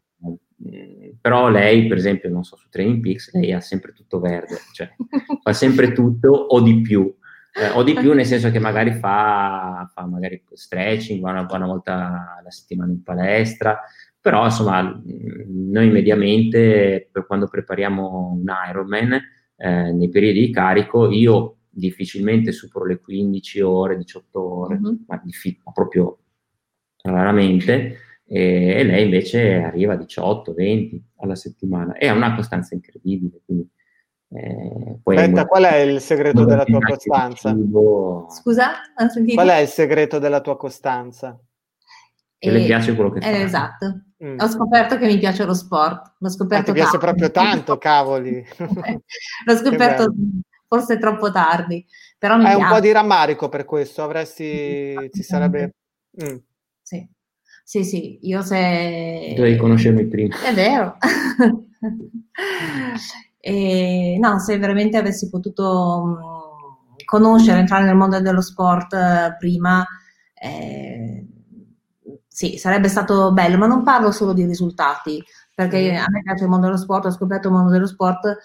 però 1.19 1.49
lei, 1.49 1.87
per 1.87 1.97
esempio, 1.97 2.29
non 2.29 2.43
so, 2.43 2.55
su 2.55 2.69
Training 2.69 3.01
Peaks, 3.01 3.33
lei 3.33 3.51
ha 3.51 3.59
sempre 3.59 3.91
tutto 3.91 4.19
verde, 4.19 4.57
cioè 4.71 4.89
fa 5.41 5.53
sempre 5.53 5.91
tutto 5.91 6.29
o 6.29 6.61
di 6.61 6.81
più. 6.81 7.13
Eh, 7.55 7.69
o 7.69 7.83
di 7.83 7.93
più 7.93 8.13
nel 8.13 8.25
senso 8.25 8.49
che 8.49 8.57
magari 8.57 8.93
fa, 8.93 9.87
fa 9.93 10.05
magari 10.07 10.43
stretching, 10.53 11.21
va 11.21 11.31
una, 11.31 11.47
una 11.47 11.67
volta 11.67 12.37
alla 12.39 12.49
settimana 12.49 12.91
in 12.91 13.03
palestra, 13.03 13.79
però 14.23 14.45
insomma 14.45 15.01
noi 15.03 15.89
mediamente 15.89 17.09
per 17.11 17.27
quando 17.27 17.49
prepariamo 17.49 18.39
un 18.39 18.45
Ironman 18.69 19.21
eh, 19.57 19.91
nei 19.91 20.07
periodi 20.07 20.39
di 20.45 20.49
carico 20.49 21.11
io 21.11 21.57
difficilmente 21.69 22.53
supero 22.53 22.85
le 22.85 23.01
15 23.01 23.59
ore, 23.59 23.97
18 23.97 24.41
ore, 24.41 24.79
mm-hmm. 24.79 24.95
ma, 25.07 25.21
diffi- 25.25 25.59
proprio 25.73 26.19
raramente, 27.01 27.97
e, 28.25 28.75
e, 28.77 28.83
lei 28.83 29.03
invece 29.03 29.55
arriva 29.55 29.93
a 29.93 29.97
18, 29.97 30.53
20 30.53 31.03
alla 31.17 31.35
settimana 31.35 31.97
e 31.97 32.07
ha 32.07 32.13
una 32.13 32.33
costanza 32.33 32.75
incredibile. 32.75 33.41
Quindi, 33.43 33.69
eh, 34.29 34.99
Aspetta, 35.03 35.45
qual 35.47 35.63
è 35.63 35.79
il 35.79 35.99
segreto 35.99 36.45
della 36.45 36.63
tua 36.63 36.79
costanza? 36.79 37.53
Scusa, 38.29 38.71
Qual 39.33 39.49
è 39.49 39.57
il 39.57 39.67
segreto 39.67 40.17
della 40.17 40.39
tua 40.39 40.55
costanza? 40.55 41.37
Che 42.43 42.49
e, 42.49 42.51
le 42.51 42.65
piace 42.65 42.93
quello 42.93 43.09
che 43.09 43.21
fa. 43.21 43.27
Eh, 43.27 43.41
esatto. 43.41 44.01
Mm. 44.21 44.37
Ho 44.37 44.49
scoperto 44.49 44.97
che 44.97 45.05
mi 45.05 45.17
piace 45.17 45.45
lo 45.45 45.53
sport. 45.53 46.15
L'ho 46.17 46.29
scoperto 46.29 46.71
ah, 46.71 46.73
ti 46.73 46.79
piace 46.81 46.97
proprio 46.97 47.31
tanto, 47.31 47.77
cavoli. 47.79 48.45
L'ho 49.45 49.55
scoperto 49.63 50.13
forse 50.67 50.97
troppo 50.97 51.31
tardi. 51.31 51.85
Però 52.17 52.35
mi 52.35 52.43
Hai 52.43 52.55
piace. 52.55 52.65
un 52.65 52.69
po' 52.69 52.79
di 52.81 52.91
rammarico 52.91 53.47
per 53.47 53.63
questo, 53.63 54.03
avresti, 54.03 55.09
ci 55.13 55.23
sarebbe... 55.23 55.75
Mm. 56.21 56.35
Sì. 56.81 57.07
sì, 57.63 57.85
sì, 57.85 58.19
io 58.23 58.41
se... 58.41 59.35
Dovevi 59.37 59.55
conoscermi 59.55 60.05
prima. 60.07 60.35
È 60.43 60.53
vero. 60.53 60.97
e, 63.39 64.17
no, 64.19 64.39
se 64.39 64.57
veramente 64.57 64.97
avessi 64.97 65.29
potuto 65.29 66.03
mm, 66.05 67.05
conoscere, 67.05 67.59
entrare 67.59 67.85
nel 67.85 67.95
mondo 67.95 68.19
dello 68.19 68.41
sport 68.41 68.93
eh, 68.93 69.37
prima, 69.39 69.85
eh, 70.33 71.25
sì, 72.33 72.57
sarebbe 72.57 72.87
stato 72.87 73.31
bello, 73.31 73.57
ma 73.57 73.67
non 73.67 73.83
parlo 73.83 74.11
solo 74.11 74.33
di 74.33 74.45
risultati, 74.45 75.23
perché 75.53 75.91
mm. 75.91 75.95
a 75.97 76.05
me 76.09 76.21
piace 76.23 76.43
il 76.43 76.49
mondo 76.49 76.65
dello 76.65 76.77
sport, 76.77 77.05
ho 77.05 77.11
scoperto 77.11 77.47
il 77.47 77.53
mondo 77.53 77.71
dello 77.71 77.87
sport 77.87 78.37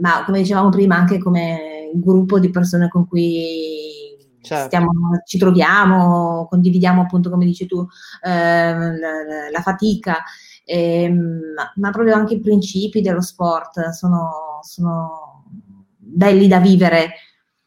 ma 0.00 0.24
come 0.24 0.40
dicevamo 0.40 0.70
prima 0.70 0.96
anche 0.96 1.18
come 1.18 1.90
gruppo 1.94 2.38
di 2.38 2.50
persone 2.50 2.88
con 2.88 3.06
cui 3.06 4.16
certo. 4.42 4.66
stiamo, 4.66 4.90
ci 5.24 5.38
troviamo, 5.38 6.46
condividiamo 6.48 7.02
appunto 7.02 7.30
come 7.30 7.44
dici 7.44 7.66
tu 7.66 7.86
eh, 8.22 8.28
la, 8.30 9.50
la, 9.50 9.60
fatica, 9.62 10.22
eh, 10.64 11.08
ma, 11.10 11.72
ma, 11.76 11.90
proprio 11.90 12.14
anche 12.14 12.34
i 12.34 12.40
principi 12.40 13.00
dello 13.00 13.22
sport 13.22 13.90
sono, 13.90 14.60
sono 14.62 15.44
belli 15.96 16.48
da 16.48 16.58
vivere. 16.58 17.12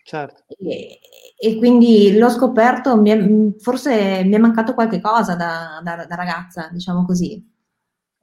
Certo. 0.04 0.44
E, 0.48 1.00
e, 1.44 1.58
quindi 1.58 2.18
l'ho 2.18 2.30
scoperto, 2.30 2.98
mi 2.98 3.10
è, 3.10 3.60
forse 3.60 4.24
mi 4.24 4.36
è 4.36 4.38
mancato 4.38 4.74
qualche 4.74 5.02
cosa 5.02 5.36
da, 5.36 5.82
da, 5.84 6.06
da 6.06 6.16
ragazza, 6.16 6.70
diciamo 6.72 7.06
così. 7.06 7.44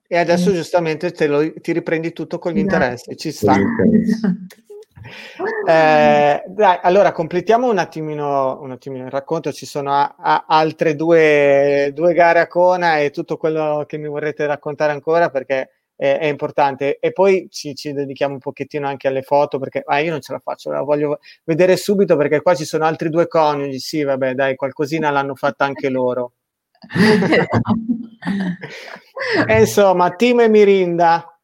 E 0.07 0.17
adesso 0.17 0.53
giustamente 0.53 1.13
lo, 1.27 1.53
ti 1.61 1.73
riprendi 1.73 2.13
tutto 2.13 2.39
con 2.39 2.53
gli 2.53 2.61
esatto. 2.61 2.75
interessi, 2.75 3.17
ci 3.17 3.33
sta. 3.33 3.55
eh, 5.67 6.45
dai, 6.47 6.79
allora 6.81 7.13
completiamo 7.13 7.69
un 7.69 7.79
attimino, 7.79 8.61
un 8.63 8.71
attimino, 8.71 9.05
il 9.05 9.11
racconto, 9.11 9.53
ci 9.53 9.67
sono 9.67 9.93
a, 9.93 10.15
a 10.19 10.45
altre 10.47 10.95
due, 10.95 11.91
due, 11.95 12.15
gare 12.15 12.41
a 12.41 12.47
Kona 12.47 13.01
e 13.01 13.11
tutto 13.11 13.37
quello 13.37 13.85
che 13.87 13.99
mi 13.99 14.09
vorrete 14.09 14.47
raccontare 14.47 14.93
ancora 14.93 15.29
perché 15.29 15.78
è, 15.99 16.19
è 16.21 16.27
importante 16.27 16.99
e 17.01 17.13
poi 17.13 17.49
ci, 17.51 17.75
ci, 17.75 17.93
dedichiamo 17.93 18.35
un 18.35 18.41
pochettino 18.41 18.87
anche 18.87 19.09
alle 19.09 19.23
foto 19.23 19.59
perché 19.59 19.83
ah, 19.85 19.99
io 19.99 20.13
non 20.13 20.21
ce 20.21 20.33
la 20.33 20.39
faccio, 20.39 20.71
la 20.71 20.83
voglio 20.83 21.19
vedere 21.45 21.77
subito 21.77 22.17
perché 22.17 22.41
qua 22.41 22.55
ci 22.55 22.65
sono 22.65 22.85
altri 22.85 23.11
due 23.11 23.27
coniugi, 23.27 23.81
sì 23.81 24.05
vabbè 24.05 24.35
dai 24.35 24.55
qualcosina 24.55 25.11
l'hanno 25.11 25.35
fatta 25.35 25.65
anche 25.65 25.89
loro. 25.89 26.35
e 29.49 29.59
insomma, 29.59 30.15
Timo 30.15 30.43
e 30.43 30.49
Mirinda. 30.49 31.37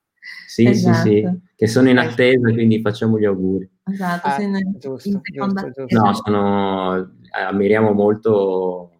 Sì, 0.46 0.68
esatto. 0.68 1.08
sì, 1.08 1.10
sì, 1.10 1.28
che 1.56 1.66
sono 1.66 1.88
in 1.88 1.98
attesa, 1.98 2.52
quindi 2.52 2.80
facciamo 2.80 3.18
gli 3.18 3.24
auguri. 3.24 3.68
Esatto, 3.90 4.28
ah, 4.28 4.38
giusto, 4.78 5.20
giusto, 5.20 5.70
giusto. 5.74 5.98
No, 5.98 6.14
sono, 6.14 7.16
ammiriamo 7.30 7.92
molto, 7.92 8.92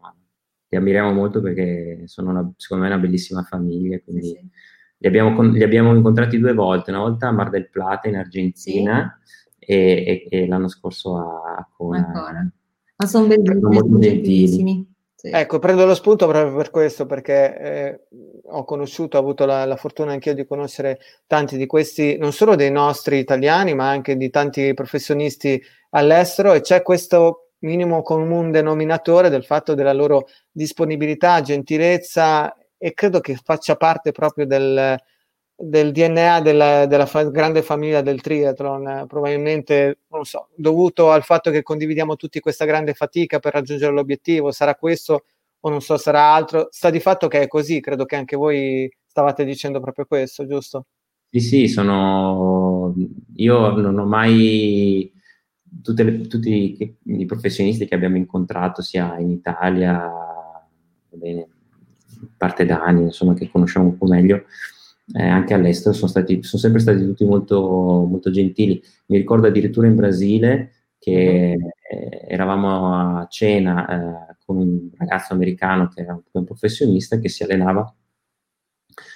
li 0.68 0.76
ammiriamo 0.76 1.12
molto 1.12 1.40
perché 1.40 2.02
sono 2.07 2.30
una, 2.30 2.52
secondo 2.57 2.84
me 2.84 2.90
una 2.90 3.00
bellissima 3.00 3.42
famiglia, 3.42 4.00
quindi 4.00 4.26
sì, 4.26 4.32
sì. 4.32 4.50
Li, 5.05 5.11
abbiamo, 5.11 5.42
li, 5.42 5.62
abbiamo, 5.62 5.94
incontrati 5.94 6.38
due 6.38 6.55
volte, 6.55 6.90
una 6.90 7.00
volta 7.00 7.28
a 7.28 7.32
Mar 7.32 7.50
del 7.50 7.68
Plata 7.68 8.09
in 8.09 8.16
Argentina 8.16 9.20
sì. 9.59 9.66
e, 9.66 10.26
e, 10.30 10.38
e, 10.38 10.46
l'anno 10.46 10.68
scorso 10.68 11.16
a 11.18 11.68
Cona. 11.76 12.50
Ma 12.96 13.07
sono 13.07 13.26
bellissimi, 13.26 13.98
bellissimi. 13.98 14.94
Sì. 15.14 15.28
Ecco, 15.30 15.59
prendo 15.59 15.84
lo 15.84 15.94
spunto 15.94 16.26
proprio 16.26 16.57
per 16.57 16.70
questo, 16.70 17.05
perché 17.05 17.59
eh, 17.59 18.00
ho 18.46 18.64
conosciuto, 18.64 19.18
ho 19.18 19.20
avuto 19.20 19.44
la, 19.44 19.66
la, 19.66 19.76
fortuna 19.76 20.12
anch'io 20.12 20.32
di 20.32 20.46
conoscere 20.46 20.98
tanti 21.26 21.59
di 21.59 21.66
questi, 21.66 22.16
non 22.16 22.32
solo 22.32 22.55
dei 22.55 22.70
nostri 22.70 23.18
italiani, 23.18 23.74
ma 23.74 23.90
anche 23.90 24.16
di 24.16 24.30
tanti 24.30 24.72
professionisti 24.72 25.62
all'estero 25.90 26.55
e 26.55 26.62
c'è 26.62 26.80
questo 26.80 27.50
minimo 27.59 28.00
comune 28.00 28.52
denominatore 28.52 29.28
del 29.28 29.44
fatto 29.44 29.74
della 29.74 29.92
loro 29.92 30.28
disponibilità, 30.50 31.42
gentilezza 31.42 32.55
e 32.85 32.93
credo 32.93 33.20
che 33.20 33.35
faccia 33.43 33.76
parte 33.76 34.12
proprio 34.12 34.45
del, 34.45 34.95
del 35.57 35.91
DNA 35.91 36.43
della, 36.43 36.85
della 36.85 37.07
fa- 37.07 37.30
grande 37.30 37.62
famiglia 37.62 38.03
del 38.03 38.20
triathlon, 38.20 39.07
probabilmente 39.09 40.01
non 40.09 40.26
so, 40.26 40.49
dovuto 40.55 41.11
al 41.11 41.22
fatto 41.22 41.51
che 41.51 41.62
condividiamo 41.62 42.16
tutti 42.16 42.41
questa 42.41 42.66
grande 42.66 42.93
fatica 42.93 43.39
per 43.39 43.55
raggiungere 43.55 43.91
l'obiettivo, 43.91 44.53
sarà 44.53 44.74
questo 44.74 45.24
o 45.61 45.70
non 45.70 45.80
so, 45.80 45.97
sarà 45.97 46.35
altro, 46.35 46.68
sta 46.70 46.91
di 46.91 47.01
fatto 47.01 47.26
che 47.26 47.41
è 47.41 47.47
così, 47.47 47.80
credo 47.80 48.05
che 48.05 48.16
anche 48.16 48.37
voi 48.37 48.95
stavate 49.07 49.47
dicendo 49.47 49.80
proprio 49.80 50.05
questo, 50.05 50.47
giusto? 50.47 50.85
Sì, 51.30 51.41
sì, 51.41 51.68
sono 51.68 52.95
io 53.37 53.70
non 53.70 53.99
ho 53.99 54.05
mai 54.05 55.11
le, 56.03 56.20
tutti 56.26 56.76
i, 56.78 56.97
i, 57.20 57.24
professionisti 57.24 57.87
che 57.87 57.95
abbiamo 57.95 58.18
incontrato 58.18 58.82
sia 58.82 59.18
in 59.18 59.30
Italia, 59.30 60.07
bene, 61.09 61.49
parte 62.45 62.66
da 62.66 62.82
anni, 62.82 63.05
insomma, 63.05 63.32
che 63.32 63.49
conosciamo 63.51 63.86
un 63.86 63.97
po' 63.97 64.07
meglio, 64.07 64.45
eh, 65.14 65.26
anche 65.26 65.55
all'estero 65.55 65.95
sono, 65.95 66.11
stati, 66.11 66.42
sono 66.42 66.61
sempre 66.61 66.80
stati 66.80 66.99
tutti 66.99 67.24
molto, 67.24 68.07
molto 68.07 68.30
gentili. 68.30 68.82
Mi 69.07 69.16
ricordo 69.16 69.47
addirittura 69.47 69.86
in 69.86 69.95
Brasile 69.95 70.72
che 70.99 71.53
eh, 71.53 72.26
eravamo 72.28 73.18
a 73.18 73.26
cena 73.28 73.86
eh, 73.86 74.36
con 74.45 74.59
un 74.59 74.90
ragazzo 74.97 75.32
americano 75.32 75.88
che 75.88 76.03
era 76.03 76.18
un 76.32 76.45
professionista 76.45 77.18
che 77.18 77.30
si 77.30 77.42
allenava 77.42 77.95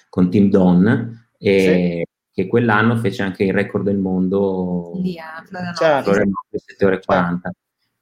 con 0.08 0.30
Tim 0.30 0.48
Don 0.48 1.28
e 1.38 2.04
sì. 2.04 2.04
che 2.32 2.46
quell'anno 2.46 2.96
fece 2.96 3.22
anche 3.22 3.44
il 3.44 3.52
record 3.52 3.84
del 3.84 3.98
mondo 3.98 4.92
Lì 5.02 5.18
a 5.18 5.42
certo. 5.74 6.12
7 6.12 6.84
ore 6.84 7.00
40 7.00 7.52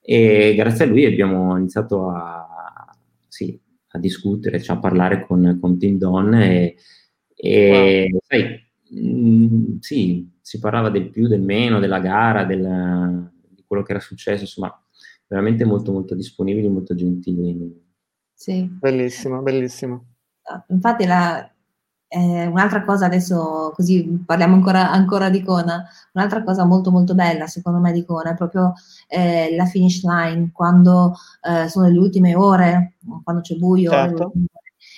e 0.00 0.54
grazie 0.56 0.84
a 0.84 0.88
lui 0.88 1.04
abbiamo 1.04 1.56
iniziato 1.56 2.10
a, 2.10 2.55
a 3.96 4.00
discutere, 4.00 4.62
cioè 4.62 4.76
a 4.76 4.80
parlare 4.80 5.26
con, 5.26 5.58
con 5.60 5.78
Tim 5.78 5.98
Don 5.98 6.34
e, 6.34 6.76
e 7.34 8.08
wow. 8.10 8.20
sai, 8.26 8.64
mh, 8.90 9.44
mm, 9.44 9.76
sì, 9.80 10.30
si 10.40 10.58
parlava 10.58 10.90
del 10.90 11.10
più, 11.10 11.26
del 11.28 11.42
meno, 11.42 11.80
della 11.80 12.00
gara, 12.00 12.44
del, 12.44 13.30
di 13.48 13.64
quello 13.66 13.82
che 13.82 13.92
era 13.92 14.00
successo, 14.00 14.42
insomma, 14.42 14.72
veramente 15.26 15.64
molto 15.64 15.92
molto 15.92 16.14
disponibili, 16.14 16.68
molto 16.68 16.94
gentili. 16.94 17.84
Sì. 18.32 18.68
Bellissimo, 18.70 19.42
bellissimo. 19.42 20.04
Infatti 20.68 21.04
la, 21.04 21.50
eh, 22.08 22.46
un'altra 22.46 22.84
cosa 22.84 23.06
adesso, 23.06 23.72
così 23.74 24.22
parliamo 24.24 24.54
ancora, 24.54 24.90
ancora, 24.90 25.28
di 25.28 25.42
Kona, 25.42 25.84
un'altra 26.12 26.42
cosa 26.44 26.64
molto 26.64 26.90
molto 26.90 27.14
bella 27.14 27.46
secondo 27.46 27.80
me 27.80 27.92
di 27.92 28.04
Kona 28.04 28.30
è 28.30 28.36
proprio 28.36 28.74
eh, 29.08 29.54
la 29.56 29.66
finish 29.66 30.02
line, 30.04 30.50
quando 30.52 31.16
eh, 31.42 31.68
sono 31.68 31.88
le 31.88 31.98
ultime 31.98 32.34
ore, 32.36 32.94
quando 33.24 33.42
c'è 33.42 33.56
buio, 33.56 33.90
certo. 33.90 34.32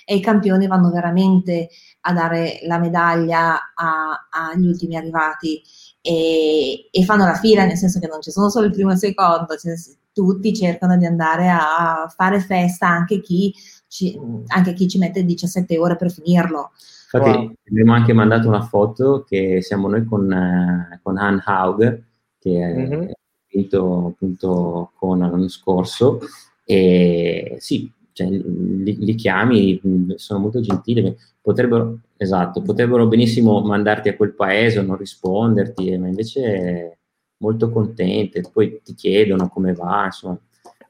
e 0.04 0.16
i 0.16 0.20
campioni 0.20 0.66
vanno 0.66 0.90
veramente 0.90 1.68
a 2.02 2.12
dare 2.12 2.60
la 2.66 2.78
medaglia 2.78 3.58
agli 3.74 4.66
ultimi 4.66 4.96
arrivati 4.96 5.60
e, 6.00 6.88
e, 6.90 7.04
fanno 7.04 7.24
la 7.24 7.34
fila, 7.34 7.64
nel 7.64 7.76
senso 7.76 7.98
che 7.98 8.06
non 8.06 8.20
ci 8.22 8.30
sono 8.30 8.48
solo 8.48 8.66
il 8.66 8.72
primo 8.72 8.90
e 8.90 8.94
il 8.94 8.98
secondo, 8.98 9.56
cioè, 9.56 9.74
tutti 10.12 10.54
cercano 10.54 10.96
di 10.96 11.06
andare 11.06 11.48
a 11.48 12.12
fare 12.14 12.40
festa, 12.40 12.88
anche 12.88 13.20
chi 13.20 13.54
ci, 13.88 14.18
anche 14.48 14.72
chi 14.74 14.86
ci 14.86 14.98
mette 14.98 15.24
17 15.24 15.78
ore 15.78 15.96
per 15.96 16.10
finirlo. 16.10 16.70
Infatti 17.10 17.30
wow. 17.30 17.52
abbiamo 17.70 17.92
anche 17.94 18.12
mandato 18.12 18.48
una 18.48 18.62
foto 18.62 19.24
che 19.26 19.62
siamo 19.62 19.88
noi 19.88 20.04
con, 20.04 20.30
eh, 20.30 21.00
con 21.02 21.16
Han 21.16 21.42
Haug, 21.44 22.02
che 22.38 22.60
è 22.60 22.74
mm-hmm. 22.74 23.10
vinto 23.48 24.06
appunto 24.08 24.92
con 24.94 25.18
l'anno 25.18 25.48
scorso, 25.48 26.20
e 26.64 27.56
sì, 27.60 27.90
cioè, 28.12 28.28
li, 28.28 28.96
li, 28.98 29.14
chiami, 29.14 29.80
sono 30.16 30.40
molto 30.40 30.60
gentili, 30.60 31.16
potrebbero, 31.40 32.00
esatto, 32.16 32.60
potrebbero 32.60 33.06
benissimo 33.06 33.60
mandarti 33.62 34.10
a 34.10 34.16
quel 34.16 34.34
paese 34.34 34.80
o 34.80 34.82
non 34.82 34.96
risponderti, 34.96 35.96
ma 35.96 36.08
invece 36.08 36.98
molto 37.38 37.70
contente, 37.70 38.42
poi 38.52 38.80
ti 38.82 38.94
chiedono 38.94 39.48
come 39.48 39.72
va, 39.72 40.06
insomma. 40.06 40.38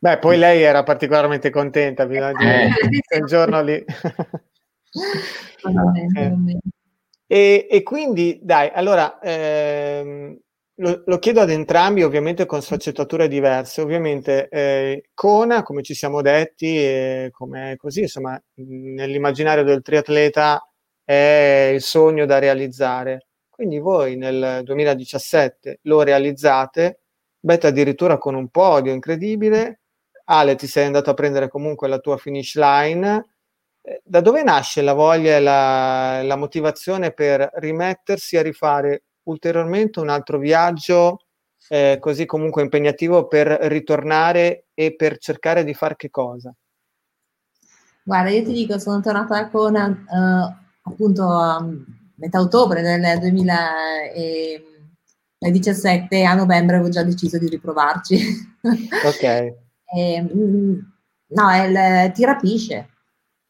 Beh, 0.00 0.18
poi 0.18 0.38
lei 0.38 0.62
era 0.62 0.82
particolarmente 0.84 1.50
contenta, 1.50 2.06
bisogna 2.06 2.32
dire, 2.32 2.66
Eh. 2.66 3.00
quel 3.06 3.24
giorno 3.26 3.62
lì. 3.62 3.84
Eh. 6.14 6.58
E, 7.30 7.66
e 7.70 7.82
quindi, 7.82 8.38
dai, 8.42 8.70
allora, 8.72 9.18
ehm, 9.20 10.38
lo, 10.76 11.02
lo 11.04 11.18
chiedo 11.18 11.40
ad 11.40 11.50
entrambi, 11.50 12.02
ovviamente 12.02 12.46
con 12.46 12.62
sfaccettature 12.62 13.28
diverse. 13.28 13.80
Ovviamente 13.82 14.48
eh, 14.48 15.08
Kona, 15.14 15.62
come 15.62 15.82
ci 15.82 15.94
siamo 15.94 16.22
detti, 16.22 16.76
e 16.78 17.28
come 17.32 17.74
così, 17.76 18.02
insomma, 18.02 18.40
nell'immaginario 18.54 19.64
del 19.64 19.82
triatleta 19.82 20.62
è 21.04 21.72
il 21.74 21.82
sogno 21.82 22.24
da 22.24 22.38
realizzare. 22.38 23.26
Quindi 23.50 23.78
voi 23.80 24.16
nel 24.16 24.60
2017 24.64 25.80
lo 25.82 26.02
realizzate, 26.02 27.00
Beh, 27.40 27.58
addirittura 27.62 28.16
con 28.18 28.34
un 28.34 28.48
podio 28.48 28.92
incredibile. 28.92 29.80
Ale, 30.30 30.56
ti 30.56 30.66
sei 30.66 30.84
andato 30.86 31.10
a 31.10 31.14
prendere 31.14 31.48
comunque 31.48 31.88
la 31.88 31.98
tua 31.98 32.18
finish 32.18 32.56
line 32.56 33.26
eh, 33.80 34.02
da 34.04 34.20
dove 34.20 34.42
nasce 34.42 34.82
la 34.82 34.92
voglia 34.92 35.36
e 35.36 35.40
la, 35.40 36.22
la, 36.22 36.36
motivazione 36.36 37.12
per 37.12 37.48
rimettersi 37.54 38.36
a 38.36 38.42
rifare 38.42 39.04
ulteriormente 39.22 40.00
un 40.00 40.10
altro 40.10 40.36
viaggio 40.38 41.20
eh, 41.68 41.96
così 41.98 42.26
comunque 42.26 42.60
impegnativo 42.62 43.26
per 43.26 43.48
ritornare 43.48 44.66
e 44.74 44.94
per 44.94 45.16
cercare 45.16 45.64
di 45.64 45.72
fare 45.72 45.96
che 45.96 46.10
cosa? 46.10 46.54
Guarda, 48.02 48.28
io 48.30 48.44
ti 48.44 48.52
dico, 48.52 48.78
sono 48.78 49.00
tornata 49.00 49.38
a 49.38 49.48
Kona 49.48 49.86
uh, 49.86 50.52
appunto 50.90 51.22
a 51.24 51.66
metà 52.16 52.40
ottobre 52.40 52.82
del 52.82 53.18
2017 53.18 56.16
e 56.16 56.24
a 56.24 56.34
novembre 56.34 56.76
avevo 56.76 56.90
già 56.90 57.02
deciso 57.02 57.38
di 57.38 57.48
riprovarci. 57.48 58.20
Ok. 59.04 59.56
e, 59.94 60.22
mm, 60.22 60.78
no, 61.28 61.64
il, 61.64 62.12
ti 62.12 62.24
rapisce, 62.24 62.88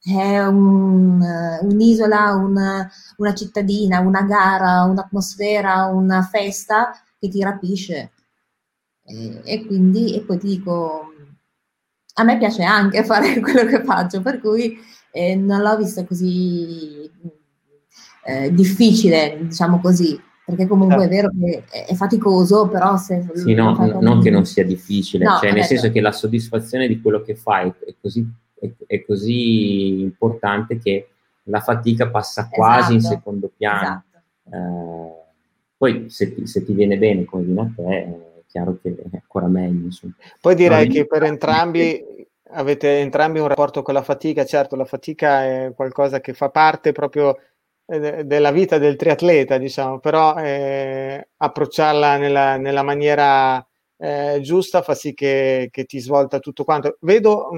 è 0.00 0.44
un, 0.46 1.20
un'isola, 1.62 2.34
una, 2.34 2.88
una, 3.16 3.34
cittadina, 3.34 4.00
una 4.00 4.22
gara, 4.22 4.84
un'atmosfera, 4.84 5.86
una 5.86 6.22
festa 6.22 6.92
che 7.18 7.28
ti 7.28 7.42
rapisce. 7.42 8.12
E, 9.04 9.40
e, 9.44 9.66
quindi, 9.66 10.14
e 10.14 10.20
poi 10.22 10.38
ti 10.38 10.46
dico, 10.46 11.12
a 12.14 12.22
me 12.24 12.38
piace 12.38 12.62
anche 12.62 13.04
fare 13.04 13.40
quello 13.40 13.64
che 13.64 13.82
faccio, 13.82 14.20
per 14.22 14.40
cui 14.40 14.78
eh, 15.10 15.34
non 15.34 15.62
l'ho 15.62 15.76
visto 15.76 16.04
così 16.04 17.10
eh, 18.24 18.52
difficile, 18.52 19.38
diciamo 19.42 19.80
così, 19.80 20.20
perché 20.48 20.66
comunque 20.66 21.04
è 21.04 21.08
vero 21.08 21.28
che 21.38 21.62
è, 21.86 21.94
faticoso, 21.94 22.68
però 22.68 22.96
se... 22.96 23.22
Sì, 23.34 23.52
no, 23.52 23.76
non 24.00 24.22
che 24.22 24.30
non 24.30 24.46
sia 24.46 24.64
difficile, 24.64 25.26
no, 25.26 25.36
cioè 25.36 25.52
nel 25.52 25.64
senso 25.64 25.90
che 25.90 26.00
la 26.00 26.10
soddisfazione 26.10 26.88
di 26.88 27.02
quello 27.02 27.20
che 27.20 27.34
fai 27.34 27.70
è 27.84 27.94
così 28.00 28.26
è, 28.58 28.70
è 28.86 29.04
così 29.04 30.00
importante 30.00 30.78
che 30.78 31.08
la 31.44 31.60
fatica 31.60 32.08
passa 32.08 32.48
quasi 32.50 32.94
esatto, 32.94 33.12
in 33.12 33.18
secondo 33.18 33.50
piano. 33.54 34.04
Esatto. 34.44 34.56
Eh, 34.56 35.26
poi 35.76 36.06
se 36.08 36.34
ti, 36.34 36.46
se 36.46 36.64
ti, 36.64 36.72
viene 36.72 36.96
bene 36.96 37.26
come 37.26 37.42
viene 37.42 37.60
a 37.60 37.70
te, 37.76 37.82
è 37.84 38.42
chiaro 38.46 38.78
che 38.80 38.96
è 38.96 39.16
ancora 39.16 39.48
meglio. 39.48 39.84
Insomma. 39.84 40.14
Poi 40.40 40.54
direi 40.54 40.86
no, 40.86 40.94
che 40.94 41.06
per 41.06 41.24
entrambi 41.24 42.02
avete 42.52 43.00
entrambi 43.00 43.38
un 43.38 43.48
rapporto 43.48 43.82
con 43.82 43.92
la 43.92 44.02
fatica, 44.02 44.46
certo 44.46 44.76
la 44.76 44.86
fatica 44.86 45.44
è 45.44 45.72
qualcosa 45.76 46.20
che 46.20 46.32
fa 46.32 46.48
parte 46.48 46.92
proprio 46.92 47.36
eh, 47.90 48.24
della 48.24 48.50
vita 48.50 48.76
del 48.76 48.96
triatleta, 48.96 49.56
diciamo, 49.56 49.98
però 49.98 50.36
eh, 50.36 51.28
approcciarla 51.38 52.18
nella, 52.18 52.58
nella 52.58 52.82
maniera 52.82 53.66
eh, 53.96 54.40
giusta 54.42 54.82
fa 54.82 54.94
sì 54.94 55.14
che, 55.14 55.68
che, 55.70 55.84
ti 55.84 55.98
svolta 55.98 56.38
tutto 56.38 56.64
quanto. 56.64 56.98
Vedo 57.00 57.50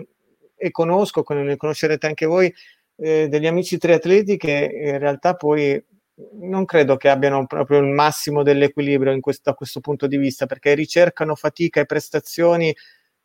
e 0.57 0.70
conosco, 0.70 1.24
ne 1.31 1.57
conoscerete 1.57 2.07
anche 2.07 2.26
voi, 2.26 2.53
eh, 2.97 3.26
degli 3.28 3.47
amici 3.47 3.76
triatleti 3.76 4.37
che 4.37 4.70
in 4.72 4.99
realtà 4.99 5.35
poi 5.35 5.83
non 6.35 6.64
credo 6.64 6.97
che 6.97 7.09
abbiano 7.09 7.47
proprio 7.47 7.78
il 7.78 7.89
massimo 7.89 8.43
dell'equilibrio 8.45 9.18
questo, 9.20 9.51
da 9.51 9.57
questo 9.57 9.81
punto 9.81 10.07
di 10.07 10.16
vista, 10.16 10.47
perché 10.47 10.74
ricercano 10.74 11.35
fatica 11.35 11.81
e 11.81 11.87
prestazioni 11.87 12.72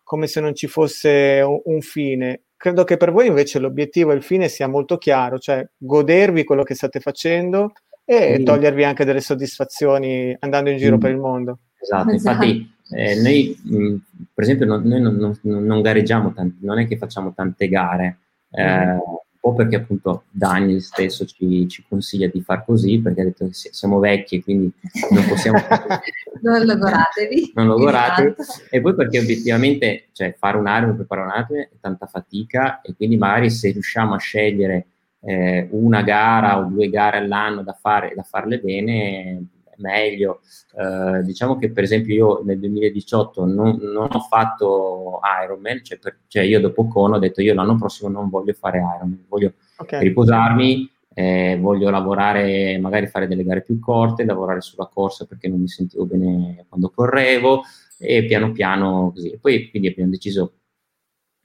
come 0.05 0.27
se 0.27 0.39
non 0.39 0.55
ci 0.55 0.67
fosse 0.67 1.41
un, 1.45 1.59
un 1.65 1.81
fine. 1.81 2.43
Credo 2.55 2.85
che 2.85 2.95
per 2.95 3.11
voi 3.11 3.27
invece 3.27 3.59
l'obiettivo 3.59 4.11
e 4.11 4.15
il 4.15 4.23
fine 4.23 4.47
sia 4.47 4.67
molto 4.67 4.97
chiaro, 4.97 5.39
cioè 5.39 5.67
godervi 5.75 6.45
quello 6.45 6.63
che 6.63 6.75
state 6.75 7.01
facendo 7.01 7.73
e 8.05 8.39
mm. 8.39 8.43
togliervi 8.45 8.83
anche 8.83 9.03
delle 9.03 9.19
soddisfazioni 9.19 10.35
andando 10.39 10.69
in 10.69 10.77
giro 10.77 10.95
mm. 10.95 10.99
per 10.99 11.09
il 11.11 11.17
mondo. 11.17 11.59
Esatto, 11.77 12.11
infatti 12.11 12.73
eh, 12.91 13.19
noi, 13.19 13.59
mh, 13.63 13.77
mm, 13.77 13.95
per 14.33 14.43
esempio, 14.43 14.65
no, 14.67 14.79
noi 14.79 15.01
non, 15.01 15.15
non, 15.15 15.37
non, 15.41 15.81
gareggiamo 15.81 16.33
tanti, 16.33 16.63
non 16.65 16.79
è 16.79 16.87
che 16.87 16.97
facciamo 16.97 17.33
tante 17.33 17.67
gare, 17.67 18.19
eh, 18.51 18.97
po' 19.45 19.53
perché 19.53 19.75
appunto 19.75 20.23
Daniel 20.31 20.81
stesso 20.81 21.23
ci, 21.25 21.67
ci, 21.67 21.85
consiglia 21.87 22.27
di 22.27 22.41
far 22.41 22.65
così, 22.65 22.99
perché 22.99 23.21
ha 23.21 23.23
detto 23.25 23.45
che 23.45 23.53
siamo 23.53 23.99
vecchi 23.99 24.37
e 24.37 24.43
quindi 24.43 24.71
non 25.11 25.23
possiamo... 25.27 25.59
non 26.41 26.65
logoratevi. 26.65 27.51
Non 27.53 27.67
logoratevi. 27.67 28.33
E 28.71 28.81
poi 28.81 28.95
perché 28.95 29.19
obiettivamente, 29.19 30.05
cioè, 30.13 30.33
fare 30.35 30.57
un 30.57 30.65
Iron, 30.65 30.95
preparare 30.95 31.27
un 31.27 31.45
Iron 31.47 31.61
è 31.61 31.69
tanta 31.79 32.07
fatica 32.07 32.81
e 32.81 32.95
quindi 32.95 33.17
magari 33.17 33.51
se 33.51 33.69
riusciamo 33.69 34.15
a 34.15 34.17
scegliere 34.17 34.87
eh, 35.19 35.67
una 35.71 36.01
gara 36.01 36.57
o 36.57 36.63
due 36.63 36.89
gare 36.89 37.17
all'anno 37.17 37.61
da 37.61 37.77
fare, 37.79 38.13
da 38.15 38.23
farle 38.23 38.57
bene, 38.57 39.43
meglio. 39.77 40.41
Eh, 40.77 41.23
diciamo 41.23 41.57
che 41.57 41.71
per 41.71 41.83
esempio 41.83 42.13
io 42.13 42.43
nel 42.43 42.59
2018 42.59 43.45
non, 43.45 43.77
non 43.81 44.07
ho 44.11 44.19
fatto 44.19 45.19
Ironman, 45.43 45.83
cioè, 45.83 45.97
per, 45.99 46.19
cioè, 46.27 46.43
io 46.43 46.59
dopo 46.59 46.87
Cono 46.87 47.15
ho 47.15 47.19
detto 47.19 47.41
io 47.41 47.53
l'anno 47.53 47.77
prossimo 47.77 48.09
non 48.09 48.29
voglio 48.29 48.53
fare 48.53 48.79
Ironman, 48.79 49.25
voglio 49.27 49.53
okay. 49.77 50.01
riposarmi, 50.01 50.89
eh, 51.13 51.57
voglio 51.59 51.89
lavorare, 51.89 52.77
magari 52.77 53.07
fare 53.07 53.27
delle 53.27 53.43
gare 53.43 53.61
più 53.61 53.79
corte, 53.79 54.25
lavorare 54.25 54.61
sulla 54.61 54.89
corsa 54.91 55.25
perché 55.25 55.47
non 55.47 55.59
mi 55.59 55.67
sentivo 55.67 56.05
bene 56.05 56.65
quando 56.67 56.89
correvo 56.89 57.63
e 57.97 58.25
piano 58.25 58.51
piano 58.51 59.11
così. 59.13 59.29
E 59.29 59.39
poi 59.39 59.69
quindi 59.69 59.87
abbiamo 59.87 60.11
deciso 60.11 60.53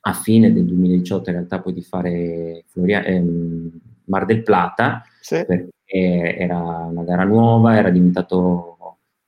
a 0.02 0.12
fine 0.12 0.52
del 0.52 0.64
2018 0.64 1.30
in 1.30 1.36
realtà 1.36 1.60
poi 1.60 1.72
di 1.72 1.82
fare 1.82 2.64
Floria, 2.68 3.04
ehm, 3.04 3.70
Mar 4.06 4.24
del 4.24 4.42
Plata 4.42 5.02
sì. 5.20 5.44
perché 5.46 5.68
era 5.98 6.58
una 6.58 7.02
gara 7.02 7.24
nuova, 7.24 7.76
era 7.76 7.90
diventato 7.90 8.76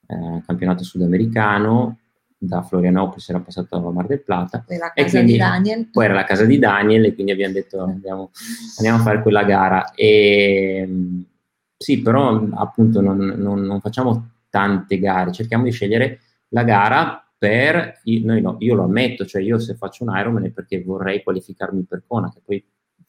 eh, 0.07 0.41
campionato 0.45 0.83
sudamericano, 0.83 1.97
da 2.37 2.61
Florianopolis 2.61 3.29
era 3.29 3.39
passato 3.39 3.75
a 3.75 3.91
Mar 3.91 4.05
del 4.05 4.21
Plata. 4.21 4.63
Poi 4.65 4.77
la 4.77 4.91
casa 4.93 5.09
quindi- 5.17 5.31
di 5.33 5.37
Daniel. 5.37 5.87
Poi 5.89 6.05
era 6.05 6.13
la 6.13 6.23
casa 6.25 6.45
di 6.45 6.59
Daniel 6.59 7.05
e 7.05 7.13
quindi 7.13 7.31
abbiamo 7.31 7.53
detto 7.53 7.81
andiamo, 7.83 8.31
andiamo 8.77 8.99
a 8.99 9.01
fare 9.01 9.21
quella 9.21 9.43
gara. 9.43 9.91
E, 9.93 10.85
mh, 10.85 11.25
sì, 11.77 12.01
però 12.01 12.41
appunto 12.55 13.01
non, 13.01 13.17
non- 13.17 13.61
non 13.61 13.79
facciamo 13.81 14.29
tante 14.49 14.99
gare, 14.99 15.31
cerchiamo 15.31 15.63
di 15.63 15.71
scegliere 15.71 16.19
la 16.49 16.63
gara 16.63 17.25
per, 17.37 17.99
io, 18.03 18.25
noi 18.25 18.41
no, 18.41 18.55
io 18.59 18.75
lo 18.75 18.83
ammetto, 18.83 19.25
cioè 19.25 19.41
io 19.41 19.57
se 19.59 19.75
faccio 19.75 20.03
un 20.03 20.15
Ironman 20.15 20.45
è 20.45 20.49
perché 20.49 20.81
vorrei 20.83 21.23
qualificarmi 21.23 21.83
per 21.83 22.03
Kona, 22.07 22.31
che 22.31 22.41
poi 22.45 22.63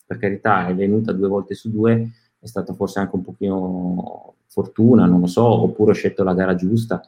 per 0.07 0.19
carità 0.19 0.67
è 0.67 0.75
venuta 0.75 1.13
due 1.13 1.29
volte 1.29 1.55
su 1.55 1.71
due, 1.71 2.09
è 2.45 2.47
stata 2.47 2.75
forse 2.75 2.99
anche 2.99 3.17
un 3.17 3.23
pochino 3.23 4.35
fortuna, 4.49 5.07
non 5.07 5.21
lo 5.21 5.27
so, 5.27 5.45
oppure 5.45 5.93
ho 5.93 5.95
scelto 5.95 6.23
la 6.23 6.35
gara 6.35 6.55
giusta. 6.55 7.01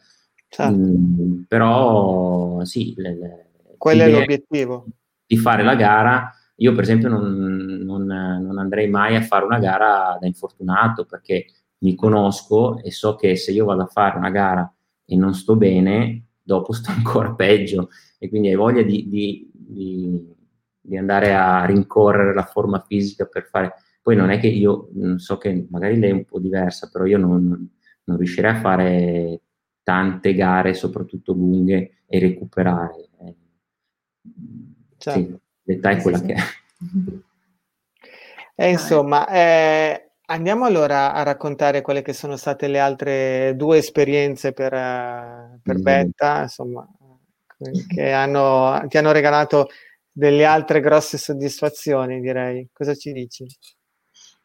Certo. 0.48 0.74
Mm, 0.74 1.42
però 1.46 2.64
sì, 2.64 2.94
le- 2.96 3.14
le- 3.14 3.46
Quello 3.76 4.02
è 4.02 4.10
l'obiettivo. 4.10 4.86
di 5.26 5.36
fare 5.36 5.62
la 5.62 5.74
gara. 5.74 6.30
Io, 6.56 6.72
per 6.72 6.84
esempio, 6.84 7.08
non, 7.10 7.24
non- 7.84 8.06
non 8.06 8.58
andrei 8.58 8.88
mai 8.88 9.14
a 9.16 9.20
fare 9.20 9.44
una 9.44 9.58
gara 9.58 10.16
da 10.18 10.26
infortunato 10.26 11.04
perché 11.04 11.44
mi 11.78 11.94
conosco 11.94 12.82
e 12.82 12.90
so 12.90 13.14
che 13.16 13.36
se 13.36 13.52
io 13.52 13.66
vado 13.66 13.82
a 13.82 13.86
fare 13.86 14.16
una 14.16 14.30
gara 14.30 14.72
e 15.04 15.16
non 15.16 15.34
sto 15.34 15.54
bene, 15.56 16.28
dopo 16.42 16.72
sto 16.72 16.90
ancora 16.96 17.34
peggio 17.34 17.90
e 18.18 18.30
quindi 18.30 18.48
hai 18.48 18.54
voglia 18.54 18.82
di, 18.82 19.06
di- 19.08 19.50
di- 19.52 20.34
di 20.80 20.96
andare 20.96 21.34
a 21.34 21.64
rincorrere 21.66 22.32
la 22.32 22.44
forma 22.44 22.78
fisica 22.86 23.26
per 23.26 23.44
fare. 23.50 23.74
Poi 24.06 24.14
non 24.14 24.30
è 24.30 24.38
che 24.38 24.46
io 24.46 24.88
mm, 24.96 25.16
so 25.16 25.36
che 25.36 25.66
magari 25.68 25.98
lei 25.98 26.10
è 26.10 26.12
un 26.12 26.24
po' 26.24 26.38
diversa, 26.38 26.88
però 26.92 27.06
io 27.06 27.18
non, 27.18 27.68
non 28.04 28.16
riuscirei 28.16 28.52
a 28.52 28.60
fare 28.60 29.40
tante 29.82 30.32
gare, 30.32 30.74
soprattutto 30.74 31.32
lunghe, 31.32 32.02
e 32.06 32.18
recuperare. 32.20 33.08
Eh, 33.18 33.34
Certo. 34.96 35.18
Sì, 35.20 35.38
l'età 35.64 35.90
è 35.90 36.00
quella 36.00 36.20
che 36.20 36.34
è. 36.34 36.36
E 38.54 38.70
insomma, 38.70 39.26
eh, 39.28 40.12
andiamo 40.26 40.66
allora 40.66 41.12
a 41.12 41.24
raccontare 41.24 41.82
quelle 41.82 42.02
che 42.02 42.12
sono 42.12 42.36
state 42.36 42.68
le 42.68 42.78
altre 42.78 43.54
due 43.56 43.78
esperienze 43.78 44.52
per, 44.52 44.72
eh, 44.72 45.58
per 45.62 45.78
Mm. 45.78 45.82
Betta, 45.82 46.42
insomma, 46.42 46.88
che 47.88 48.12
hanno, 48.12 48.82
ti 48.86 48.98
hanno 48.98 49.10
regalato 49.10 49.66
delle 50.10 50.44
altre 50.44 50.80
grosse 50.80 51.18
soddisfazioni, 51.18 52.20
direi. 52.20 52.68
Cosa 52.72 52.94
ci 52.94 53.12
dici? 53.12 53.44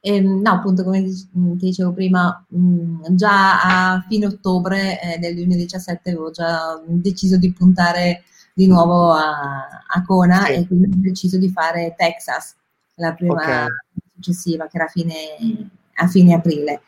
Ehm, 0.04 0.42
no, 0.42 0.52
appunto, 0.52 0.84
come 0.84 1.04
ti 1.04 1.30
dicevo 1.58 1.94
prima, 1.94 2.44
mh, 2.50 3.14
già 3.16 3.94
a 3.94 4.06
fine 4.08 4.26
ottobre 4.26 5.00
eh, 5.02 5.20
del 5.20 5.36
2017 5.36 6.10
avevo 6.10 6.32
già 6.32 6.82
deciso 6.88 7.38
di 7.38 7.52
puntare 7.54 8.24
di 8.54 8.68
nuovo 8.68 9.12
a, 9.12 9.68
a 9.88 10.04
Kona 10.06 10.46
Sì. 10.46 10.54
e 10.54 10.68
quindi 10.68 10.86
ho 10.88 11.02
deciso 11.02 11.38
di 11.38 11.50
fare 11.50 11.94
Texas, 11.98 12.56
la 12.96 13.14
prima 13.14 13.66
Ok. 13.66 13.68
successiva, 14.16 14.68
che 14.68 14.78
era 14.78 14.86
a 14.86 14.90
fine, 14.90 15.14
a 15.96 16.08
fine 16.08 16.34
aprile. 16.34 16.82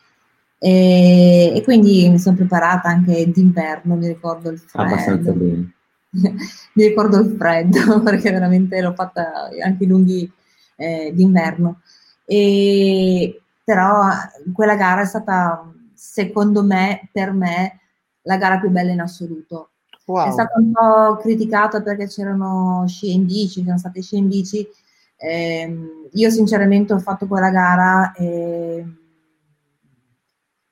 E, 0.58 1.52
e 1.54 1.62
quindi 1.62 2.08
mi 2.08 2.18
sono 2.18 2.36
preparata 2.36 2.88
anche 2.88 3.30
d'inverno, 3.30 3.94
mi 3.96 4.08
ricordo 4.08 4.50
il 4.50 4.60
Abbastanza 4.72 5.32
freddo. 5.32 5.32
bene. 5.34 5.72
mi 6.74 6.84
ricordo 6.86 7.20
il 7.20 7.34
freddo 7.38 8.00
perché 8.02 8.30
veramente 8.30 8.80
l'ho 8.80 8.94
fatta 8.94 9.50
anche 9.62 9.84
lunghi 9.84 10.30
eh, 10.76 11.12
d'inverno. 11.14 11.80
E, 12.24 13.42
però 13.62 14.08
quella 14.52 14.76
gara 14.76 15.02
è 15.02 15.06
stata, 15.06 15.72
secondo 15.92 16.62
me, 16.62 17.08
per 17.12 17.32
me, 17.32 17.80
la 18.22 18.36
gara 18.36 18.58
più 18.58 18.70
bella 18.70 18.92
in 18.92 19.00
assoluto. 19.00 19.70
Wow. 20.06 20.28
È 20.28 20.30
stata 20.32 20.58
un 20.58 20.72
po' 20.72 21.16
criticata 21.16 21.82
perché 21.82 22.06
c'erano 22.06 22.84
sci 22.86 23.12
in 23.14 23.24
bici, 23.24 23.60
c'erano 23.60 23.78
state 23.78 24.02
sci 24.02 24.16
in 24.16 24.28
bici. 24.28 24.66
Ehm, 25.16 26.08
io 26.12 26.30
sinceramente 26.30 26.92
ho 26.92 26.98
fatto 26.98 27.26
quella 27.26 27.50
gara 27.50 28.12
e, 28.12 28.84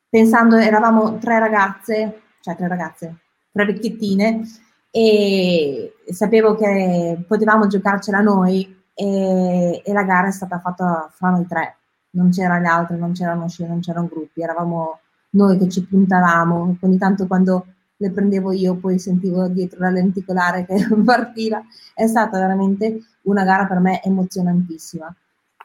pensando, 0.09 0.57
eravamo 0.57 1.16
tre 1.18 1.38
ragazze, 1.38 2.20
cioè 2.40 2.57
tre 2.57 2.68
ragazze, 2.68 3.20
tre 3.50 3.64
vecchiettine, 3.64 4.42
e 4.90 5.94
sapevo 6.11 6.55
che 6.55 7.24
potevamo 7.26 7.66
giocarcela 7.66 8.20
noi 8.20 8.82
e, 8.95 9.82
e 9.84 9.93
la 9.93 10.03
gara 10.05 10.28
è 10.28 10.32
stata 10.32 10.59
fatta 10.61 11.11
fra 11.12 11.30
noi 11.30 11.47
tre, 11.47 11.76
non 12.11 12.30
c'erano 12.30 12.61
le 12.61 12.68
altre, 12.68 12.97
non 12.97 13.12
c'erano 13.12 13.49
sci, 13.49 13.66
non 13.66 13.80
c'erano 13.80 14.09
gruppi, 14.09 14.43
eravamo 14.43 15.01
noi 15.30 15.59
che 15.59 15.68
ci 15.68 15.84
puntavamo, 15.84 16.76
ogni 16.80 16.99
tanto 16.99 17.26
quando 17.26 17.66
le 17.97 18.11
prendevo 18.11 18.53
io 18.53 18.74
poi 18.76 18.99
sentivo 18.99 19.47
dietro 19.49 19.80
la 19.80 19.90
lenticolare 19.90 20.66
che 20.66 20.74
partiva, 21.05 21.62
è 21.95 22.07
stata 22.07 22.38
veramente 22.38 22.99
una 23.22 23.45
gara 23.45 23.66
per 23.66 23.78
me 23.78 24.03
emozionantissima, 24.03 25.14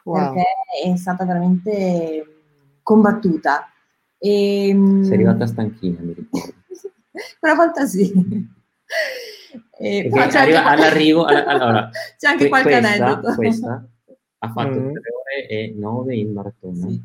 Wow. 0.04 0.32
perché 0.32 0.42
è 0.90 0.96
stata 0.96 1.26
veramente 1.26 2.24
combattuta. 2.82 3.70
E, 4.16 4.74
Sei 5.02 5.12
arrivata 5.12 5.46
stanchina, 5.46 6.00
mi 6.00 6.14
ricordo. 6.14 6.54
una 7.42 7.54
volta 7.54 7.84
sì. 7.86 8.10
Eh, 9.78 10.08
c'è 10.10 10.38
arriva- 10.38 10.64
anche, 10.66 10.82
all'arrivo, 10.82 11.24
all- 11.24 11.46
allora, 11.46 11.90
c'è 12.18 12.28
anche 12.28 12.38
que- 12.40 12.48
qualche 12.48 12.78
questa, 12.80 13.04
aneddoto. 13.06 13.34
questa 13.34 13.88
ha 14.40 14.48
fatto 14.52 14.78
Mm. 14.80 14.92
3 14.92 15.00
ore 15.12 15.46
e 15.48 15.74
9 15.76 16.16
in 16.16 16.32
maratona. 16.32 16.86
Sì. 16.88 17.02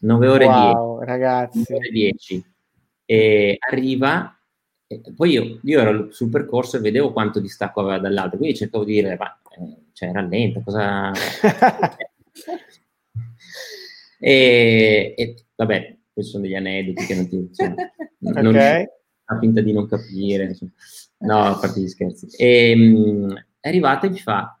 9 0.00 0.26
ore 0.28 0.44
e 0.44 0.48
10. 0.48 0.60
Wow, 0.60 1.02
ragazzi. 1.04 1.58
9 1.58 1.74
ore 1.74 1.86
e 1.88 1.90
10. 1.90 2.44
E 3.04 3.56
arriva, 3.68 4.36
e 4.86 5.00
poi 5.14 5.30
io, 5.30 5.60
io 5.62 5.80
ero 5.80 6.10
sul 6.12 6.28
percorso 6.30 6.76
e 6.76 6.80
vedevo 6.80 7.12
quanto 7.12 7.40
distacco 7.40 7.80
aveva 7.80 7.98
dall'altro, 7.98 8.38
quindi 8.38 8.56
cercavo 8.56 8.84
di 8.84 8.94
dire, 8.94 9.16
ma 9.16 9.40
eh, 9.58 9.76
cioè, 9.92 10.10
rallenta, 10.12 10.60
cosa... 10.62 11.10
e, 14.18 15.14
e, 15.16 15.34
vabbè, 15.56 15.96
questi 16.12 16.30
sono 16.32 16.42
degli 16.44 16.54
aneddoti 16.54 17.04
che 17.06 17.14
non 17.14 17.28
ti... 17.28 17.36
Insomma, 17.36 17.74
non 18.18 18.54
Ok. 18.54 18.84
fa 19.24 19.38
finta 19.38 19.60
di 19.60 19.72
non 19.72 19.86
capire. 19.88 20.44
insomma. 20.44 20.70
No, 21.22 21.44
a 21.44 21.58
parte 21.58 21.80
gli 21.80 21.88
scherzi. 21.88 22.26
E, 22.36 22.74
mh, 22.74 23.44
è 23.60 23.68
arrivata 23.68 24.06
e 24.06 24.10
mi 24.10 24.18
fa, 24.18 24.58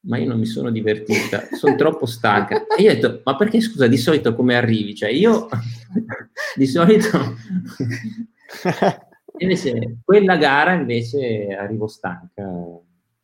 ma 0.00 0.18
io 0.18 0.26
non 0.28 0.38
mi 0.38 0.46
sono 0.46 0.70
divertita, 0.70 1.48
sono 1.56 1.76
troppo 1.76 2.06
stanca. 2.06 2.66
E 2.76 2.82
io 2.82 2.90
ho 2.90 2.94
detto, 2.94 3.20
ma 3.24 3.36
perché 3.36 3.60
scusa, 3.60 3.86
di 3.86 3.96
solito 3.96 4.34
come 4.34 4.54
arrivi? 4.56 4.94
Cioè 4.94 5.10
io 5.10 5.48
di 6.56 6.66
solito... 6.66 7.08
invece 9.40 9.98
quella 10.04 10.36
gara 10.36 10.72
invece 10.72 11.54
arrivo 11.56 11.86
stanca 11.86 12.42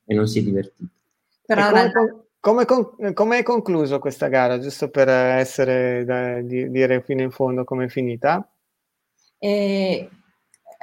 e 0.04 0.14
non 0.14 0.26
si 0.26 0.38
è 0.38 0.42
divertita. 0.42 0.90
Però 1.46 1.68
E 1.68 1.92
come, 1.92 2.24
come 2.40 2.64
con- 2.64 3.12
come 3.14 3.38
è 3.38 3.42
concluso 3.42 3.98
questa 3.98 4.28
gara, 4.28 4.58
giusto 4.58 4.90
per 4.90 5.08
essere, 5.08 6.04
da- 6.04 6.40
di- 6.40 6.70
dire 6.70 7.02
fino 7.02 7.22
in 7.22 7.30
fondo 7.30 7.64
come 7.64 7.86
è 7.86 7.88
finita? 7.88 8.48
e 9.38 10.08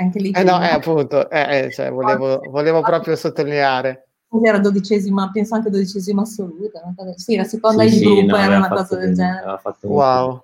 anche 0.01 0.19
lì 0.19 0.31
Eh 0.31 0.43
no, 0.43 0.61
eh, 0.61 0.67
appunto, 0.67 1.29
eh, 1.29 1.65
eh, 1.65 1.71
cioè, 1.71 1.91
volevo, 1.91 2.39
volevo 2.49 2.81
proprio 2.81 3.15
sottolineare. 3.15 4.07
era 4.43 4.59
dodicesima, 4.59 5.29
penso 5.31 5.55
anche 5.55 5.69
dodicesima 5.69 6.21
assoluta. 6.21 6.81
una 6.83 6.93
cosa- 6.95 7.17
Sì, 7.17 7.35
la 7.35 7.43
seconda 7.43 7.83
Sì, 7.83 7.89
in 7.89 7.93
sì, 7.95 8.05
gruppo 8.05 8.25
no, 8.27 8.37
era 8.37 8.57
una 8.57 8.69
cosa 8.69 8.97
del 8.97 9.13
genere. 9.15 9.61
Wow. 9.81 10.43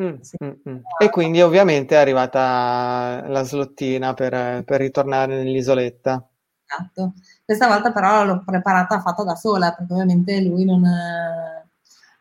Mm, 0.00 0.06
mm, 0.44 0.50
mm. 0.68 0.76
E 1.00 1.10
quindi 1.10 1.40
ovviamente 1.40 1.94
è 1.94 1.98
arrivata 1.98 3.24
la 3.28 3.42
slottina 3.44 4.12
per, 4.14 4.64
per 4.64 4.80
ritornare 4.80 5.36
nell'isoletta. 5.36 6.26
Esatto. 6.66 7.12
Questa 7.44 7.68
volta 7.68 7.92
però 7.92 8.24
l'ho 8.24 8.42
preparata 8.44 9.00
fatta 9.00 9.22
da 9.22 9.36
sola, 9.36 9.72
perché 9.72 9.92
ovviamente 9.92 10.40
lui 10.42 10.64
non, 10.64 10.84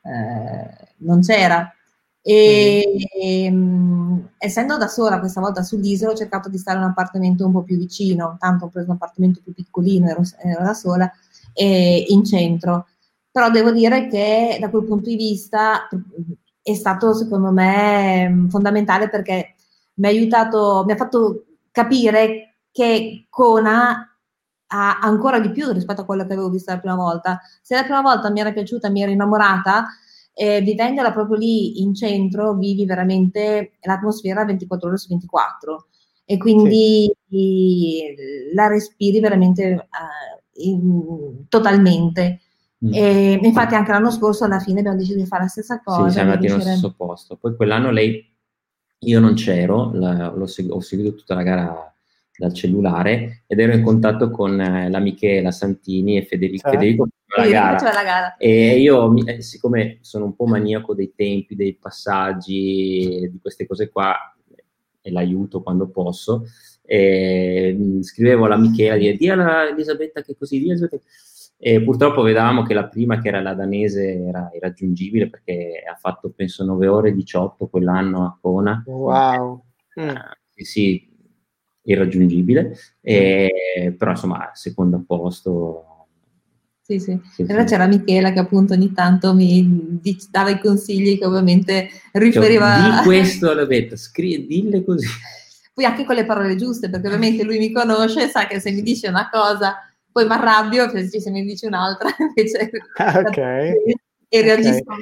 eh, 0.03 0.77
non 0.97 1.21
c'era. 1.21 1.73
E 2.25 2.85
ehm, 3.21 4.29
essendo 4.37 4.77
da 4.77 4.87
sola 4.87 5.19
questa 5.19 5.41
volta 5.41 5.61
sull'isola, 5.61 6.11
ho 6.13 6.15
cercato 6.15 6.47
di 6.47 6.57
stare 6.57 6.77
in 6.77 6.83
un 6.85 6.91
appartamento 6.91 7.45
un 7.45 7.51
po' 7.51 7.63
più 7.63 7.77
vicino, 7.77 8.37
tanto 8.39 8.65
ho 8.65 8.69
preso 8.69 8.89
un 8.89 8.95
appartamento 8.95 9.41
più 9.43 9.53
piccolino, 9.53 10.07
ero, 10.09 10.21
ero 10.41 10.63
da 10.63 10.73
sola, 10.73 11.11
e 11.53 12.05
in 12.07 12.23
centro. 12.23 12.87
Però 13.29 13.49
devo 13.49 13.71
dire 13.71 14.07
che 14.07 14.57
da 14.59 14.69
quel 14.69 14.85
punto 14.85 15.09
di 15.09 15.17
vista 15.17 15.89
è 16.61 16.73
stato 16.75 17.13
secondo 17.13 17.51
me 17.51 18.45
fondamentale 18.49 19.09
perché 19.09 19.55
mi 19.95 20.07
ha 20.07 20.09
aiutato, 20.09 20.83
mi 20.85 20.93
ha 20.93 20.95
fatto 20.95 21.45
capire 21.71 22.55
che 22.71 23.27
Kona 23.29 24.07
ha 24.67 24.99
ancora 24.99 25.39
di 25.39 25.51
più 25.51 25.71
rispetto 25.71 26.01
a 26.01 26.05
quello 26.05 26.25
che 26.25 26.33
avevo 26.33 26.49
visto 26.49 26.71
la 26.71 26.79
prima 26.79 26.95
volta. 26.95 27.41
Se 27.61 27.75
la 27.75 27.83
prima 27.83 28.01
volta 28.01 28.31
mi 28.31 28.39
era 28.39 28.51
piaciuta, 28.53 28.89
mi 28.89 29.01
ero 29.01 29.11
innamorata, 29.11 29.85
eh, 30.33 30.61
vivendola 30.61 31.11
proprio 31.11 31.37
lì 31.37 31.81
in 31.81 31.93
centro, 31.93 32.55
vivi 32.55 32.85
veramente 32.85 33.73
l'atmosfera 33.81 34.45
24 34.45 34.87
ore 34.87 34.97
su 34.97 35.07
24 35.09 35.87
e 36.25 36.37
quindi 36.37 37.11
la 38.53 38.67
respiri 38.67 39.19
veramente 39.19 39.63
eh, 39.71 40.63
in- 40.69 41.45
totalmente. 41.49 42.39
Mm. 42.85 42.93
E 42.93 43.39
infatti 43.41 43.75
anche 43.75 43.91
l'anno 43.91 44.11
scorso 44.11 44.43
alla 44.43 44.59
fine 44.59 44.79
abbiamo 44.79 44.97
deciso 44.97 45.17
di 45.17 45.25
fare 45.25 45.43
la 45.43 45.49
stessa 45.49 45.81
cosa. 45.83 46.05
Sì, 46.07 46.11
siamo 46.13 46.29
andati 46.31 46.47
nello 46.47 46.55
riuscire- 46.57 46.77
stesso 46.77 46.93
posto. 46.97 47.37
Poi 47.37 47.55
quell'anno 47.55 47.91
lei, 47.91 48.25
io 48.99 49.19
non 49.19 49.33
c'ero, 49.35 49.91
la- 49.93 50.31
l'ho 50.35 50.47
segu- 50.47 50.73
ho 50.73 50.79
seguito 50.81 51.13
tutta 51.15 51.33
la 51.35 51.43
gara 51.43 51.93
dal 52.35 52.53
cellulare 52.53 53.43
ed 53.47 53.59
ero 53.59 53.73
in 53.73 53.83
contatto 53.83 54.31
con 54.31 54.59
eh, 54.59 54.89
la 54.89 54.99
Michela 54.99 55.51
Santini 55.51 56.17
e 56.17 56.25
Federico, 56.25 56.57
Certo. 56.63 56.77
Federico 56.79 57.07
la 57.35 57.47
gara. 57.47 57.91
la 57.91 58.03
gara. 58.03 58.37
E 58.37 58.79
io, 58.79 59.15
eh, 59.25 59.41
siccome 59.41 59.97
sono 60.01 60.25
un 60.25 60.35
po' 60.35 60.45
maniaco 60.45 60.93
dei 60.93 61.13
tempi, 61.15 61.55
dei 61.55 61.75
passaggi, 61.75 63.29
di 63.31 63.39
queste 63.41 63.65
cose 63.65 63.89
qua, 63.89 64.15
e 65.01 65.11
l'aiuto 65.11 65.61
quando 65.61 65.89
posso, 65.89 66.45
e, 66.81 67.75
mh, 67.77 68.01
scrivevo 68.01 68.45
alla 68.45 68.57
Michela, 68.57 68.95
di 68.97 69.15
di 69.17 69.29
alla 69.29 69.67
Elisabetta 69.67 70.21
che 70.21 70.35
così, 70.37 70.59
di 70.59 70.69
Elisabetta. 70.69 71.03
E 71.57 71.81
purtroppo 71.81 72.21
vedevamo 72.21 72.63
che 72.63 72.73
la 72.73 72.87
prima, 72.87 73.19
che 73.21 73.29
era 73.29 73.41
la 73.41 73.53
danese, 73.53 74.21
era 74.25 74.49
irraggiungibile 74.53 75.29
perché 75.29 75.81
ha 75.89 75.95
fatto 75.95 76.29
penso 76.35 76.65
9 76.65 76.87
ore 76.87 77.09
e 77.09 77.13
18 77.13 77.67
quell'anno 77.67 78.25
a 78.25 78.37
Kona. 78.39 78.83
Wow. 78.85 79.63
Mm. 79.99 80.09
Sì, 80.49 80.63
sì, 80.65 81.09
irraggiungibile, 81.83 82.75
E- 83.01 83.95
però 83.97 84.11
insomma, 84.11 84.51
secondo 84.53 85.03
posto. 85.05 85.87
Sì, 86.85 86.99
sì. 86.99 87.17
Sì, 87.31 87.43
E 87.43 87.45
allora 87.47 87.65
sì. 87.65 87.73
c'era 87.73 87.87
Michela 87.87 88.33
che 88.33 88.39
appunto 88.39 88.73
ogni 88.73 88.91
tanto 88.91 89.33
mi 89.33 89.99
dava 90.29 90.49
i 90.49 90.59
consigli 90.59 91.17
che 91.17 91.25
ovviamente 91.25 91.87
Cioè, 91.89 92.21
riferiva... 92.21 92.75
di 92.75 93.03
questo 93.07 93.53
l'ho 93.53 93.65
detto, 93.65 93.95
scri- 93.95 94.45
dille 94.45 94.83
così. 94.83 95.07
Poi 95.73 95.85
anche 95.85 96.03
con 96.03 96.15
le 96.15 96.25
parole 96.25 96.55
giuste, 96.57 96.89
perché 96.89 97.07
ovviamente 97.07 97.43
lui 97.43 97.57
mi 97.57 97.71
conosce, 97.71 98.27
sa 98.27 98.47
che 98.47 98.59
se 98.59 98.71
mi 98.71 98.81
dice 98.81 99.07
una 99.07 99.29
cosa, 99.31 99.77
poi 100.11 100.25
mi 100.25 100.33
arrabbio, 100.33 100.89
se 100.89 101.07
se 101.07 101.31
mi 101.31 101.43
dice 101.43 101.67
un'altra, 101.67 102.09
invece... 102.19 102.69
Ah, 102.97 103.19
ok. 103.19 103.37
E 103.37 104.41
reagisco. 104.41 104.93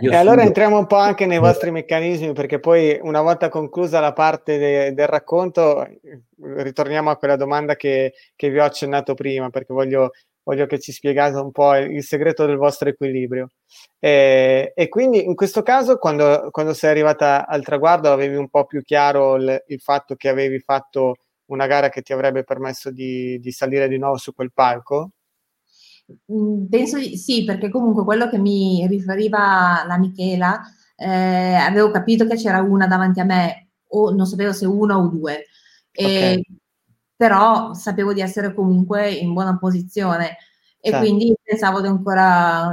E 0.00 0.14
allora 0.14 0.42
entriamo 0.42 0.78
un 0.78 0.86
po' 0.86 0.96
anche 0.96 1.26
nei 1.26 1.38
vostri 1.38 1.70
meccanismi, 1.72 2.32
perché 2.32 2.60
poi 2.60 2.98
una 3.02 3.22
volta 3.22 3.48
conclusa 3.48 3.98
la 3.98 4.12
parte 4.12 4.56
de- 4.56 4.94
del 4.94 5.08
racconto, 5.08 5.84
ritorniamo 6.40 7.10
a 7.10 7.16
quella 7.16 7.36
domanda 7.36 7.74
che, 7.74 8.14
che 8.36 8.50
vi 8.50 8.58
ho 8.58 8.64
accennato 8.64 9.14
prima, 9.14 9.50
perché 9.50 9.72
voglio, 9.72 10.12
voglio 10.48 10.64
che 10.64 10.80
ci 10.80 10.92
spiegate 10.92 11.36
un 11.36 11.52
po' 11.52 11.76
il 11.76 12.02
segreto 12.02 12.46
del 12.46 12.56
vostro 12.56 12.88
equilibrio. 12.88 13.50
E, 13.98 14.72
e 14.74 14.88
quindi 14.88 15.22
in 15.22 15.34
questo 15.34 15.62
caso, 15.62 15.98
quando, 15.98 16.48
quando 16.50 16.72
sei 16.72 16.90
arrivata 16.90 17.46
al 17.46 17.62
traguardo, 17.62 18.10
avevi 18.10 18.36
un 18.36 18.48
po' 18.48 18.64
più 18.64 18.82
chiaro 18.82 19.36
il, 19.36 19.64
il 19.66 19.80
fatto 19.80 20.14
che 20.14 20.30
avevi 20.30 20.58
fatto 20.60 21.16
una 21.50 21.66
gara 21.66 21.90
che 21.90 22.00
ti 22.00 22.14
avrebbe 22.14 22.44
permesso 22.44 22.90
di, 22.90 23.38
di 23.38 23.52
salire 23.52 23.88
di 23.88 23.98
nuovo 23.98 24.16
su 24.16 24.32
quel 24.32 24.50
palco? 24.54 25.10
Mm, 26.32 26.64
Penso 26.68 26.96
di 26.98 27.18
sì, 27.18 27.44
perché 27.44 27.68
comunque 27.68 28.04
quello 28.04 28.30
che 28.30 28.38
mi 28.38 28.86
riferiva 28.86 29.84
la 29.86 29.98
Michela, 29.98 30.62
eh, 30.96 31.54
avevo 31.54 31.90
capito 31.90 32.26
che 32.26 32.36
c'era 32.36 32.62
una 32.62 32.86
davanti 32.86 33.20
a 33.20 33.24
me, 33.24 33.68
o 33.88 34.12
non 34.14 34.24
sapevo 34.24 34.54
se 34.54 34.64
una 34.64 34.96
o 34.96 35.08
due, 35.08 35.44
E- 35.92 36.42
però 37.18 37.74
sapevo 37.74 38.12
di 38.12 38.20
essere 38.20 38.54
comunque 38.54 39.10
in 39.10 39.32
buona 39.32 39.58
posizione 39.58 40.36
e 40.80 40.90
Certo. 40.90 40.98
quindi 41.04 41.34
pensavo 41.42 41.80
di 41.80 41.88
ancora 41.88 42.70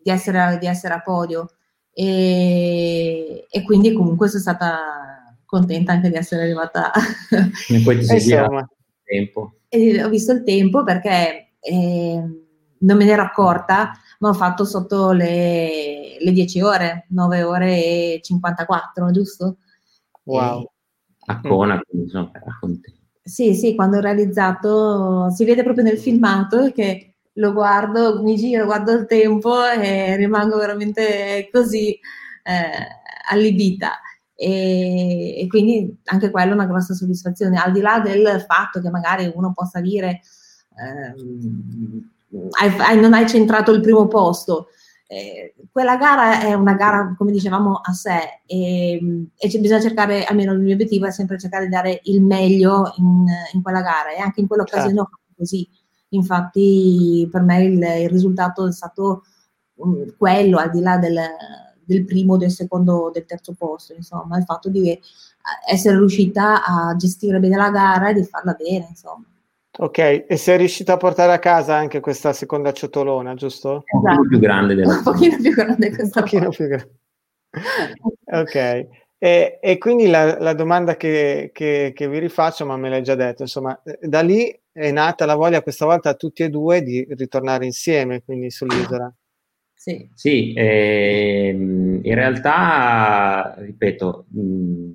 di 0.00 0.08
essere, 0.10 0.56
di 0.60 0.66
essere 0.66 0.94
a 0.94 1.02
podio. 1.02 1.48
E, 1.92 3.46
e 3.50 3.62
quindi 3.64 3.92
comunque 3.92 4.28
sono 4.28 4.40
stata 4.40 5.34
contenta 5.44 5.90
anche 5.92 6.08
di 6.10 6.14
essere 6.14 6.42
arrivata 6.42 6.92
E 7.68 7.80
poi 7.82 7.98
ti 7.98 8.04
sei 8.04 8.20
girato 8.20 8.52
il 8.52 8.68
tempo. 9.02 9.52
e 9.68 10.04
ho 10.04 10.08
visto 10.08 10.30
il 10.32 10.44
tempo 10.44 10.84
perché 10.84 11.54
eh, 11.58 12.22
non 12.78 12.96
me 12.96 13.04
ne 13.04 13.10
ero 13.10 13.22
accorta, 13.22 13.90
ma 14.20 14.28
ho 14.28 14.34
fatto 14.34 14.64
sotto 14.64 15.10
le, 15.10 16.18
le 16.20 16.30
10 16.32 16.60
ore, 16.60 17.06
9 17.08 17.42
ore 17.42 17.74
e 17.74 18.20
54, 18.22 19.10
giusto? 19.10 19.56
Wow. 20.22 20.70
A 21.26 21.40
Kona, 21.40 21.80
quindi 21.80 22.06
insomma, 22.06 22.30
era 22.32 22.56
contento. 22.60 22.97
Sì, 23.28 23.54
sì, 23.54 23.74
quando 23.74 23.98
ho 23.98 24.00
realizzato, 24.00 25.30
si 25.30 25.44
vede 25.44 25.62
proprio 25.62 25.84
nel 25.84 25.98
filmato 25.98 26.70
che 26.72 27.16
lo 27.34 27.52
guardo, 27.52 28.22
mi 28.22 28.36
giro, 28.36 28.64
guardo 28.64 28.92
il 28.92 29.04
tempo 29.06 29.64
e 29.66 30.16
rimango 30.16 30.56
veramente 30.56 31.48
così 31.52 31.90
eh, 32.42 32.86
allibita. 33.30 34.00
E, 34.34 35.40
e 35.40 35.46
quindi 35.48 35.98
anche 36.04 36.30
quella 36.30 36.52
è 36.52 36.54
una 36.54 36.66
grossa 36.66 36.94
soddisfazione, 36.94 37.58
al 37.58 37.72
di 37.72 37.80
là 37.80 38.00
del 38.00 38.40
fatto 38.48 38.80
che 38.80 38.88
magari 38.88 39.30
uno 39.34 39.52
possa 39.52 39.80
dire 39.80 40.20
hai- 42.60 42.78
hai- 42.78 43.00
non 43.00 43.14
hai 43.14 43.28
centrato 43.28 43.72
il 43.72 43.80
primo 43.80 44.06
posto. 44.08 44.68
Eh, 45.10 45.54
quella 45.72 45.96
gara 45.96 46.42
è 46.42 46.52
una 46.52 46.74
gara, 46.74 47.14
come 47.16 47.32
dicevamo, 47.32 47.80
a 47.82 47.92
sé 47.94 48.42
e, 48.44 49.26
e 49.36 49.58
bisogna 49.58 49.80
cercare, 49.80 50.24
almeno 50.24 50.52
il 50.52 50.60
mio 50.60 50.74
obiettivo 50.74 51.06
è 51.06 51.10
sempre 51.10 51.38
cercare 51.38 51.64
di 51.64 51.70
dare 51.70 52.00
il 52.04 52.22
meglio 52.22 52.92
in, 52.98 53.24
in 53.54 53.62
quella 53.62 53.80
gara 53.80 54.10
e 54.10 54.20
anche 54.20 54.40
in 54.40 54.46
quell'occasione 54.46 54.94
Certo. 54.94 55.00
ho 55.00 55.08
fatto 55.10 55.32
così. 55.34 55.68
Infatti 56.10 57.26
per 57.30 57.40
me 57.42 57.62
il, 57.64 57.82
il 58.02 58.08
risultato 58.10 58.66
è 58.66 58.72
stato 58.72 59.22
mm, 59.82 60.10
quello, 60.18 60.58
al 60.58 60.70
di 60.70 60.80
là 60.80 60.98
del, 60.98 61.18
del 61.84 62.04
primo, 62.04 62.36
del 62.36 62.50
secondo, 62.50 63.10
del 63.10 63.24
terzo 63.24 63.54
posto, 63.54 63.94
insomma, 63.94 64.36
il 64.36 64.44
fatto 64.44 64.68
di 64.68 64.90
eh, 64.90 65.00
essere 65.70 65.96
riuscita 65.96 66.62
a 66.62 66.94
gestire 66.96 67.40
bene 67.40 67.56
la 67.56 67.70
gara 67.70 68.10
e 68.10 68.14
di 68.14 68.24
farla 68.24 68.52
bene, 68.52 68.88
insomma. 68.90 69.24
Ok, 69.80 70.24
e 70.26 70.36
sei 70.36 70.58
riuscita 70.58 70.94
a 70.94 70.96
portare 70.96 71.32
a 71.32 71.38
casa 71.38 71.76
anche 71.76 72.00
questa 72.00 72.32
seconda 72.32 72.72
ciotolona, 72.72 73.34
giusto? 73.34 73.84
Un 73.92 74.16
po' 74.16 74.26
più 74.28 74.40
grande 74.40 74.74
della 74.74 74.94
Un 74.96 75.02
pochino 75.04 75.36
più 75.36 75.52
grande 75.54 75.88
questa 75.94 76.18
Un 76.18 76.24
pochino 76.24 76.48
più 76.48 76.66
grande. 76.66 76.96
Ok, 78.24 78.86
e, 79.18 79.58
e 79.60 79.78
quindi 79.78 80.08
la, 80.08 80.36
la 80.40 80.52
domanda 80.52 80.96
che, 80.96 81.50
che- 81.52 81.92
che 81.94 82.08
vi 82.08 82.18
rifaccio, 82.18 82.66
ma 82.66 82.76
me 82.76 82.88
l'hai 82.88 83.02
già 83.04 83.14
detto, 83.14 83.42
insomma, 83.42 83.80
eh, 83.84 83.98
da 84.02 84.20
lì 84.20 84.52
è 84.72 84.90
nata 84.90 85.24
la 85.26 85.36
voglia 85.36 85.62
questa 85.62 85.84
volta 85.84 86.10
a 86.10 86.14
tutti 86.14 86.42
e 86.42 86.48
due 86.48 86.82
di 86.82 87.06
ritornare 87.10 87.64
insieme, 87.64 88.22
quindi 88.24 88.50
sull'isola. 88.50 89.14
Sì. 89.74 90.10
Sì, 90.12 90.54
ehm, 90.56 92.00
in 92.02 92.14
realtà, 92.14 93.54
ripeto, 93.58 94.24
mh, 94.28 94.90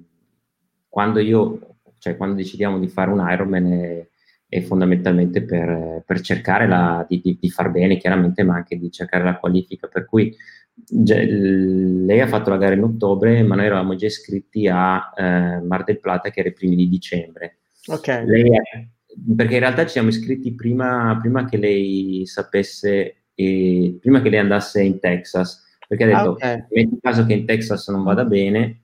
quando 0.90 1.20
io, 1.20 1.78
cioè 2.00 2.18
quando 2.18 2.36
decidiamo 2.36 2.80
di 2.80 2.90
fare 2.90 3.12
un 3.12 3.26
Ironman 3.30 4.08
è 4.54 4.62
fondamentalmente 4.62 5.42
per, 5.44 6.04
per 6.06 6.22
cercare 6.22 6.68
la- 6.68 7.06
di, 7.08 7.20
di- 7.22 7.38
di 7.40 7.50
far 7.50 7.72
bene, 7.72 7.98
chiaramente, 7.98 8.44
ma 8.44 8.56
anche 8.56 8.78
di 8.78 8.92
cercare 8.92 9.24
la 9.24 9.38
qualifica. 9.38 9.88
Per 9.88 10.06
cui 10.06 10.36
già- 10.74 11.18
lei 11.18 12.20
ha 12.22 12.28
fatto 12.28 12.50
la 12.50 12.58
gara 12.58 12.76
in 12.76 12.84
ottobre, 12.84 13.42
ma 13.44 13.56
noi 13.56 13.66
eravamo 13.66 13.96
già 13.96 14.06
iscritti 14.06 14.68
a 14.68 15.12
eh, 15.16 15.60
Mar 15.62 15.84
del 15.84 16.00
Plata, 16.00 16.30
che 16.30 16.40
era 16.42 16.50
i 16.50 16.54
primi 16.54 16.76
di 16.76 16.88
dicembre. 16.88 17.58
Ok, 17.88 18.08
Lei 18.26 18.50
perché 19.36 19.54
in 19.56 19.60
realtà 19.60 19.84
ci 19.84 19.90
siamo 19.92 20.10
iscritti 20.10 20.54
prima, 20.56 21.18
prima 21.22 21.46
che 21.46 21.58
lei 21.58 22.24
sapesse, 22.26 23.16
eh, 23.36 23.98
prima 24.02 24.22
che 24.22 24.30
lei 24.30 24.40
andasse 24.40 24.82
in 24.82 25.00
Texas, 25.00 25.78
perché 25.88 26.04
ha 26.06 26.08
Ah, 26.20 26.22
detto, 26.22 26.30
ok. 26.32 26.66
metti 26.72 26.98
caso 27.02 27.26
che 27.26 27.34
in 27.34 27.46
Texas 27.46 27.88
non 27.90 28.04
vada 28.04 28.26
bene, 28.26 28.80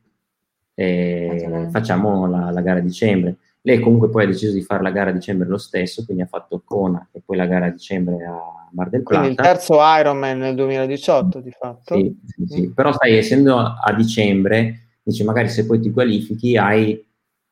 eh, 0.76 1.68
facciamo 1.72 2.28
la, 2.28 2.52
la 2.52 2.62
gara 2.62 2.80
a 2.80 2.84
dicembre. 2.84 3.38
Lei 3.70 3.80
comunque 3.80 4.10
poi 4.10 4.24
ha 4.24 4.28
deciso 4.28 4.52
di 4.54 4.64
fare 4.64 4.82
la 4.82 4.90
gara 4.90 5.12
a 5.12 5.14
dicembre 5.14 5.48
lo 5.48 5.60
stesso, 5.60 6.04
quindi 6.04 6.24
ha 6.24 6.26
fatto 6.26 6.60
Kona 6.66 7.08
e 7.12 7.22
poi 7.24 7.38
la 7.38 7.46
gara 7.46 7.68
a 7.68 7.70
dicembre 7.70 8.26
a 8.26 8.68
Mar 8.72 8.90
del 8.90 9.04
quindi 9.04 9.28
il 9.28 9.36
Plata. 9.36 9.52
terzo 9.52 9.76
Ironman 9.80 10.40
nel 10.40 10.56
2018 10.56 11.40
di 11.40 11.52
fatto. 11.52 11.96
Sì, 11.96 12.20
sì, 12.26 12.46
sì. 12.48 12.72
Però 12.74 12.92
sai, 12.94 13.16
essendo 13.18 13.60
a 13.60 13.94
dicembre, 13.96 14.94
dice 15.04 15.24
magari 15.24 15.50
se 15.50 15.68
poi 15.68 15.80
ti 15.80 15.92
qualifichi 15.92 16.58
hai 16.58 17.00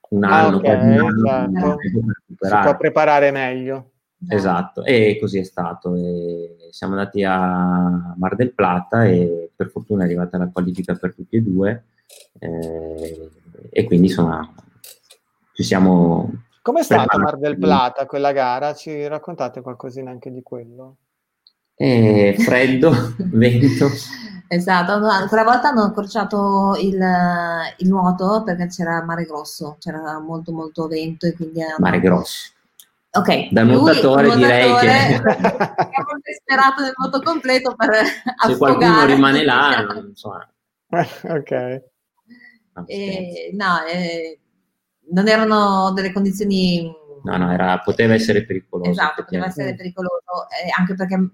un 0.10 0.23
Ah, 0.23 0.48
anno, 0.48 0.57
ok, 0.57 0.64
quasi 0.64 0.88
un 0.88 1.27
anno 1.27 1.80
esatto. 1.80 1.80
per 2.35 2.49
Si 2.49 2.57
può 2.64 2.77
preparare 2.77 3.30
meglio. 3.30 3.91
Esatto, 4.27 4.84
e 4.85 5.18
così 5.22 5.38
è 5.38 5.44
stato. 5.44 5.94
E 5.95 6.56
siamo 6.72 6.94
andati 6.94 7.23
a 7.23 8.15
Mar 8.18 8.35
del 8.35 8.56
Plata 8.56 9.06
e 9.06 9.52
per 9.56 9.69
fortuna 9.69 10.02
è 10.02 10.06
arrivata 10.06 10.39
la 10.39 10.49
qualifica 10.52 10.95
per 10.95 11.14
tutti 11.14 11.35
e 11.35 11.41
due 11.41 11.84
eh, 12.39 13.30
e 13.69 13.84
quindi 13.84 14.07
insomma 14.07 14.52
ci 15.57 15.63
siamo... 15.63 16.31
Com'è 16.61 16.84
stata 16.84 17.05
preparati. 17.05 17.31
Mar 17.31 17.38
del 17.39 17.57
Plata 17.57 18.05
quella 18.05 18.31
gara? 18.31 18.75
Ci 18.75 19.07
raccontate 19.07 19.61
qualcosina 19.61 20.11
anche 20.11 20.31
di 20.31 20.43
quello? 20.43 20.97
Eh, 21.75 22.35
freddo, 22.38 22.91
vento. 23.17 23.89
Esatto, 24.47 24.99
no, 24.99 25.25
quella 25.27 25.43
volta 25.43 25.69
hanno 25.69 25.81
accorciato 25.84 26.77
il, 26.79 26.93
il 27.77 27.88
nuoto 27.88 28.43
perché 28.43 28.67
c'era 28.67 29.03
mare 29.03 29.23
grosso, 29.23 29.77
c'era 29.79 30.19
molto 30.19 30.51
molto 30.51 30.88
vento 30.88 31.25
e 31.25 31.34
quindi 31.34 31.63
hanno- 31.63 31.75
Mare 31.79 31.99
grosso. 32.01 32.51
Ok, 33.11 33.49
Da 33.51 33.63
nuotatore 33.63 34.35
direi 34.35 34.75
che 34.75 35.15
abbiamo 35.17 36.19
sperato 36.39 36.81
nel 36.84 36.93
moto 36.97 37.21
completo 37.23 37.73
per 37.75 37.95
se 38.45 38.57
qualcuno 38.57 39.05
rimane 39.05 39.43
là, 39.43 39.81
non- 39.81 40.05
insomma, 40.09 40.47
ok. 40.89 41.81
Eh, 42.85 43.49
no, 43.53 43.84
eh, 43.91 44.39
non 45.11 45.27
erano 45.27 45.91
delle 45.93 46.11
condizioni 46.11 46.91
no, 47.23 47.38
no, 47.38 47.51
era, 47.51 47.79
poteva 47.79 48.13
essere 48.13 48.45
pericoloso. 48.45 48.89
Esatto, 48.89 49.23
poteva 49.23 49.45
essere 49.47 49.75
pericoloso, 49.75 50.47
eh, 50.63 50.69
anche 50.77 50.95
perché 50.95 51.29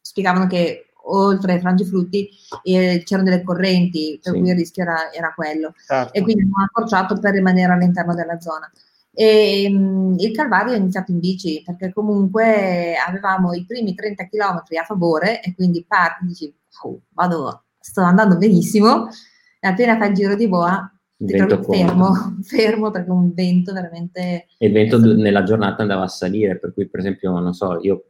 spiegavano 0.00 0.46
che 0.46 0.86
oltre 1.08 1.52
ai 1.54 1.60
frangiflutti 1.60 2.28
eh, 2.62 3.02
c'erano 3.04 3.28
delle 3.30 3.42
correnti, 3.42 4.18
per 4.22 4.32
Sì. 4.32 4.40
cui 4.40 4.48
il 4.50 4.56
rischio 4.56 4.82
era, 4.82 5.12
era 5.12 5.32
quello. 5.34 5.72
Certo. 5.86 6.12
E 6.12 6.22
quindi 6.22 6.42
hanno 6.42 6.64
accorciato 6.64 7.18
per 7.18 7.32
rimanere 7.34 7.72
all'interno 7.72 8.14
della 8.14 8.40
zona. 8.40 8.70
E 9.12 9.68
mh, 9.70 10.16
il 10.18 10.32
calvario 10.32 10.74
è 10.74 10.76
iniziato 10.76 11.10
in 11.10 11.20
bici 11.20 11.62
perché 11.64 11.92
comunque 11.92 12.94
avevamo 12.96 13.54
i 13.54 13.64
primi 13.64 13.94
30 13.94 14.26
km 14.28 14.62
a 14.80 14.84
favore 14.84 15.42
e 15.42 15.54
quindi 15.54 15.84
parti, 15.86 16.26
dici, 16.26 16.54
oh, 16.82 17.00
vado, 17.14 17.64
sto 17.78 18.02
andando 18.02 18.36
benissimo 18.36 19.08
e 19.60 19.68
appena 19.68 19.96
fai 19.96 20.08
il 20.08 20.14
giro 20.14 20.34
di 20.34 20.48
boa 20.48 20.90
trovi 21.24 21.64
fermo, 21.64 22.12
fermo 22.42 22.90
perché 22.90 23.10
un 23.10 23.32
vento 23.32 23.72
veramente... 23.72 24.46
E 24.58 24.66
il 24.66 24.72
vento 24.72 24.98
d- 24.98 25.16
nella 25.16 25.42
giornata 25.42 25.82
andava 25.82 26.02
a 26.02 26.08
salire, 26.08 26.58
per 26.58 26.72
cui 26.74 26.88
per 26.88 27.00
esempio, 27.00 27.38
non 27.38 27.54
so, 27.54 27.78
io 27.80 28.04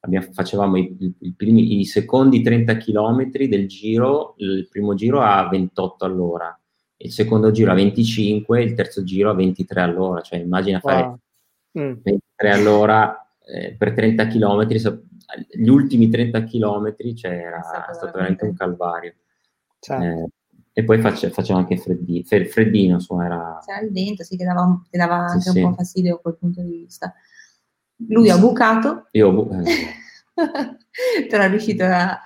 abbiamo, 0.00 0.26
facevamo 0.32 0.76
i, 0.76 1.14
i, 1.20 1.34
primi, 1.34 1.80
i 1.80 1.84
secondi 1.84 2.42
30 2.42 2.76
km 2.76 3.30
del 3.30 3.68
giro, 3.68 4.34
il 4.38 4.68
primo 4.70 4.94
giro 4.94 5.20
a 5.20 5.48
28 5.48 6.04
all'ora, 6.04 6.58
il 6.96 7.12
secondo 7.12 7.50
giro 7.50 7.70
a 7.70 7.74
25, 7.74 8.62
il 8.62 8.74
terzo 8.74 9.04
giro 9.04 9.30
a 9.30 9.34
23 9.34 9.80
all'ora, 9.80 10.20
cioè 10.20 10.40
immagina 10.40 10.80
fare 10.80 11.02
wow. 11.02 11.18
mm. 11.80 11.92
23 12.02 12.50
all'ora 12.50 13.30
eh, 13.46 13.74
per 13.76 13.94
30 13.94 14.26
km, 14.26 14.66
gli 15.52 15.68
ultimi 15.68 16.08
30 16.08 16.42
km 16.44 16.94
cioè 17.14 17.30
era, 17.32 17.62
stato, 17.62 17.92
stato 17.92 18.12
veramente 18.12 18.44
un 18.44 18.54
calvario. 18.54 19.14
Certo. 19.78 20.04
Eh, 20.04 20.28
e 20.78 20.84
poi 20.84 21.00
face, 21.00 21.30
faceva 21.30 21.58
anche 21.58 21.76
freddi, 21.76 22.22
freddino, 22.22 22.94
insomma 22.94 23.24
era... 23.24 23.58
C'era 23.66 23.80
il 23.80 23.90
vento, 23.90 24.22
sì, 24.22 24.36
che 24.36 24.44
dava, 24.44 24.80
che 24.88 24.96
dava 24.96 25.16
anche 25.26 25.50
sì, 25.50 25.58
un 25.58 25.70
po' 25.70 25.74
fastidio 25.74 26.14
da 26.14 26.20
quel 26.20 26.36
punto 26.38 26.62
di 26.62 26.70
vista. 26.70 27.12
Lui 28.06 28.30
ha 28.30 28.38
bucato. 28.38 29.08
Io 29.10 29.26
ho 29.26 29.32
bucato. 29.32 29.64
però 31.28 31.42
è 31.42 31.48
riuscito 31.48 31.82
a, 31.82 32.20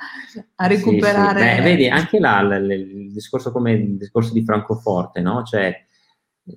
a 0.56 0.66
recuperare. 0.66 1.40
Sì. 1.40 1.46
Beh, 1.46 1.62
vedi, 1.62 1.88
anche 1.88 2.18
là 2.18 2.42
l- 2.42 2.66
l- 2.66 2.72
il 2.72 3.12
discorso 3.14 3.52
come 3.52 3.72
il 3.72 3.96
discorso 3.96 4.34
di 4.34 4.44
Francoforte, 4.44 5.22
no? 5.22 5.44
Cioè, 5.44 5.86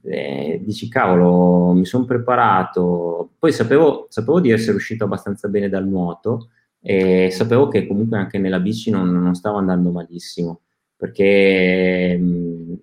eh, 0.03 0.59
dici, 0.61 0.89
cavolo, 0.89 1.71
mi 1.71 1.85
sono 1.85 2.03
preparato. 2.03 3.35
Poi 3.39 3.53
sapevo, 3.53 4.07
sapevo, 4.09 4.41
di 4.41 4.51
essere 4.51 4.75
uscito 4.75 5.05
abbastanza 5.05 5.47
bene 5.47 5.69
dal 5.69 5.87
nuoto 5.87 6.49
e 6.81 7.29
sapevo 7.31 7.69
che 7.69 7.87
comunque 7.87 8.17
anche 8.17 8.37
nella 8.37 8.59
bici 8.59 8.89
non, 8.89 9.09
non 9.09 9.33
stavo 9.33 9.59
andando 9.59 9.91
malissimo 9.91 10.59
perché 10.95 12.17
mh, 12.17 12.73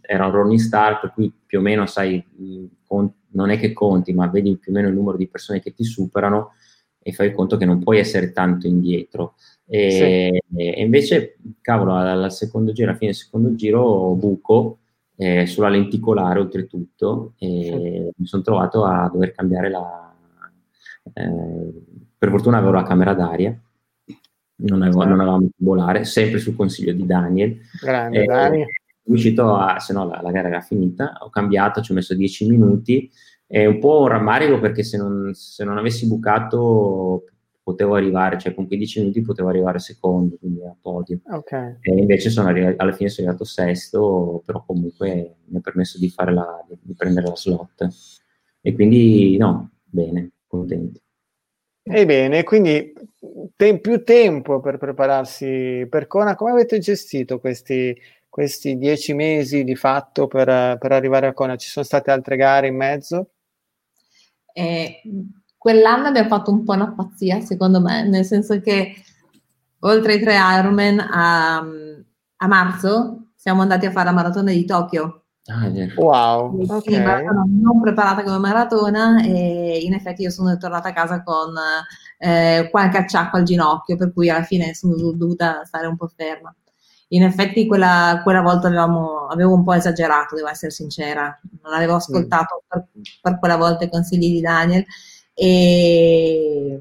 era 0.00 0.26
un 0.26 0.32
Rolling 0.32 0.58
Star, 0.58 1.00
per 1.00 1.12
cui 1.12 1.32
più 1.44 1.58
o 1.58 1.62
meno 1.62 1.86
sai, 1.86 2.24
mh, 2.36 2.64
con, 2.86 3.12
non 3.30 3.50
è 3.50 3.58
che 3.58 3.72
conti, 3.72 4.12
ma 4.12 4.26
vedi 4.28 4.56
più 4.56 4.72
o 4.72 4.74
meno 4.74 4.88
il 4.88 4.94
numero 4.94 5.16
di 5.16 5.28
persone 5.28 5.60
che 5.60 5.72
ti 5.72 5.84
superano 5.84 6.52
e 7.06 7.12
fai 7.12 7.32
conto 7.32 7.56
che 7.56 7.64
non 7.64 7.82
puoi 7.82 7.98
essere 7.98 8.32
tanto 8.32 8.66
indietro. 8.66 9.34
E, 9.66 10.42
sì. 10.50 10.56
e 10.56 10.82
invece, 10.82 11.36
cavolo, 11.60 11.94
al, 11.94 12.32
secondo 12.32 12.72
giro, 12.72 12.88
alla 12.88 12.98
fine 12.98 13.10
del 13.10 13.20
secondo 13.20 13.54
giro, 13.54 14.14
buco 14.14 14.78
eh, 15.16 15.46
sulla 15.46 15.68
lenticolare 15.68 16.40
oltretutto 16.40 17.34
e 17.38 17.62
sì. 17.62 18.12
mi 18.16 18.26
sono 18.26 18.42
trovato 18.42 18.84
a 18.84 19.08
dover 19.12 19.32
cambiare 19.32 19.70
la... 19.70 20.14
Eh, 21.12 21.72
per 22.16 22.30
fortuna 22.30 22.56
avevo 22.56 22.72
la 22.72 22.82
camera 22.82 23.12
d'aria 23.12 23.58
non, 24.56 24.82
avevo, 24.82 25.00
certo. 25.00 25.10
non 25.10 25.20
avevamo 25.20 25.48
volare, 25.56 26.04
sempre 26.04 26.38
sul 26.38 26.56
consiglio 26.56 26.92
di 26.92 27.06
Daniel. 27.06 27.58
Grande, 27.80 28.22
eh, 28.22 28.26
Daniel. 28.26 28.66
riuscito 29.04 29.54
a, 29.54 29.78
se 29.78 29.92
no 29.92 30.06
la, 30.06 30.20
la, 30.22 30.30
gara 30.30 30.48
era 30.48 30.60
finita, 30.60 31.18
ho 31.20 31.30
cambiato, 31.30 31.80
ci 31.80 31.92
ho 31.92 31.94
messo 31.94 32.14
10 32.14 32.48
minuti, 32.48 33.10
è 33.46 33.66
un 33.66 33.78
po' 33.78 34.00
un 34.00 34.08
rammarico 34.08 34.58
perché 34.60 34.82
se 34.82 34.96
non, 34.96 35.30
se 35.34 35.64
non 35.64 35.78
avessi 35.78 36.06
bucato 36.06 37.24
potevo 37.64 37.94
arrivare, 37.94 38.38
cioè 38.38 38.54
con 38.54 38.66
15 38.66 39.00
minuti 39.00 39.22
potevo 39.22 39.48
arrivare 39.48 39.78
secondo, 39.78 40.36
quindi 40.38 40.62
a 40.62 40.76
podio. 40.78 41.20
Okay. 41.24 41.78
E 41.80 41.94
invece 41.94 42.28
sono 42.28 42.48
arrivato, 42.48 42.76
alla 42.76 42.92
fine 42.92 43.08
sono 43.08 43.26
arrivato 43.26 43.48
sesto, 43.48 44.42
però 44.44 44.62
comunque 44.66 45.36
mi 45.46 45.56
ha 45.56 45.60
permesso 45.60 45.98
di, 45.98 46.10
fare 46.10 46.32
la, 46.32 46.62
di 46.68 46.94
prendere 46.94 47.26
la 47.26 47.34
slot. 47.34 47.88
E 48.60 48.72
quindi 48.74 49.38
no, 49.38 49.70
bene, 49.82 50.32
contento. 50.46 51.00
Ebbene, 51.86 52.44
quindi 52.44 52.94
te- 53.54 53.78
più 53.78 54.04
tempo 54.04 54.60
per 54.60 54.78
prepararsi 54.78 55.86
per 55.90 56.06
Kona. 56.06 56.34
Come 56.34 56.52
avete 56.52 56.78
gestito 56.78 57.38
questi, 57.38 57.94
questi 58.26 58.78
dieci 58.78 59.12
mesi 59.12 59.64
di 59.64 59.76
fatto 59.76 60.26
per, 60.26 60.78
per, 60.78 60.92
arrivare 60.92 61.26
a 61.26 61.34
Kona? 61.34 61.56
Ci 61.56 61.68
sono 61.68 61.84
state 61.84 62.10
altre 62.10 62.36
gare 62.36 62.68
in 62.68 62.76
mezzo? 62.76 63.32
Eh, 64.54 65.02
quell'anno 65.58 66.06
abbiamo 66.06 66.28
fatto 66.28 66.50
un 66.50 66.64
po' 66.64 66.72
una 66.72 66.90
pazzia, 66.92 67.40
secondo 67.40 67.82
me, 67.82 68.08
nel 68.08 68.24
senso 68.24 68.58
che 68.60 68.94
oltre 69.80 70.14
ai 70.14 70.20
tre 70.20 70.36
Ironman 70.36 71.00
a, 71.00 71.58
a 71.58 72.46
marzo 72.46 73.32
siamo 73.36 73.60
andati 73.60 73.84
a 73.84 73.90
fare 73.90 74.06
la 74.06 74.12
maratona 74.12 74.52
di 74.52 74.64
Tokyo 74.64 75.23
Ah, 75.46 75.70
wow, 75.96 76.58
okay. 76.68 77.22
non 77.60 77.78
preparata 77.82 78.22
come 78.22 78.38
maratona 78.38 79.22
e 79.22 79.80
in 79.82 79.92
effetti 79.92 80.22
io 80.22 80.30
sono 80.30 80.56
tornata 80.56 80.88
a 80.88 80.92
casa 80.94 81.22
con 81.22 81.52
eh, 82.16 82.68
qualche 82.70 82.96
acciacco 82.96 83.36
al 83.36 83.42
ginocchio, 83.42 83.96
per 83.96 84.14
cui 84.14 84.30
alla 84.30 84.42
fine 84.42 84.72
sono 84.72 84.94
dovuta 85.12 85.62
stare 85.64 85.86
un 85.86 85.96
po' 85.96 86.08
ferma. 86.08 86.54
In 87.08 87.24
effetti 87.24 87.66
quella, 87.66 88.22
quella 88.22 88.40
volta 88.40 88.68
avevamo, 88.68 89.26
avevo 89.26 89.52
un 89.52 89.64
po' 89.64 89.74
esagerato, 89.74 90.34
devo 90.34 90.48
essere 90.48 90.70
sincera, 90.72 91.38
non 91.62 91.74
avevo 91.74 91.96
ascoltato 91.96 92.62
mm. 92.64 92.66
per, 92.66 92.86
per, 93.20 93.38
quella 93.38 93.56
volta 93.56 93.84
i 93.84 93.90
consigli 93.90 94.32
di 94.32 94.40
Daniel 94.40 94.84
e, 95.34 96.80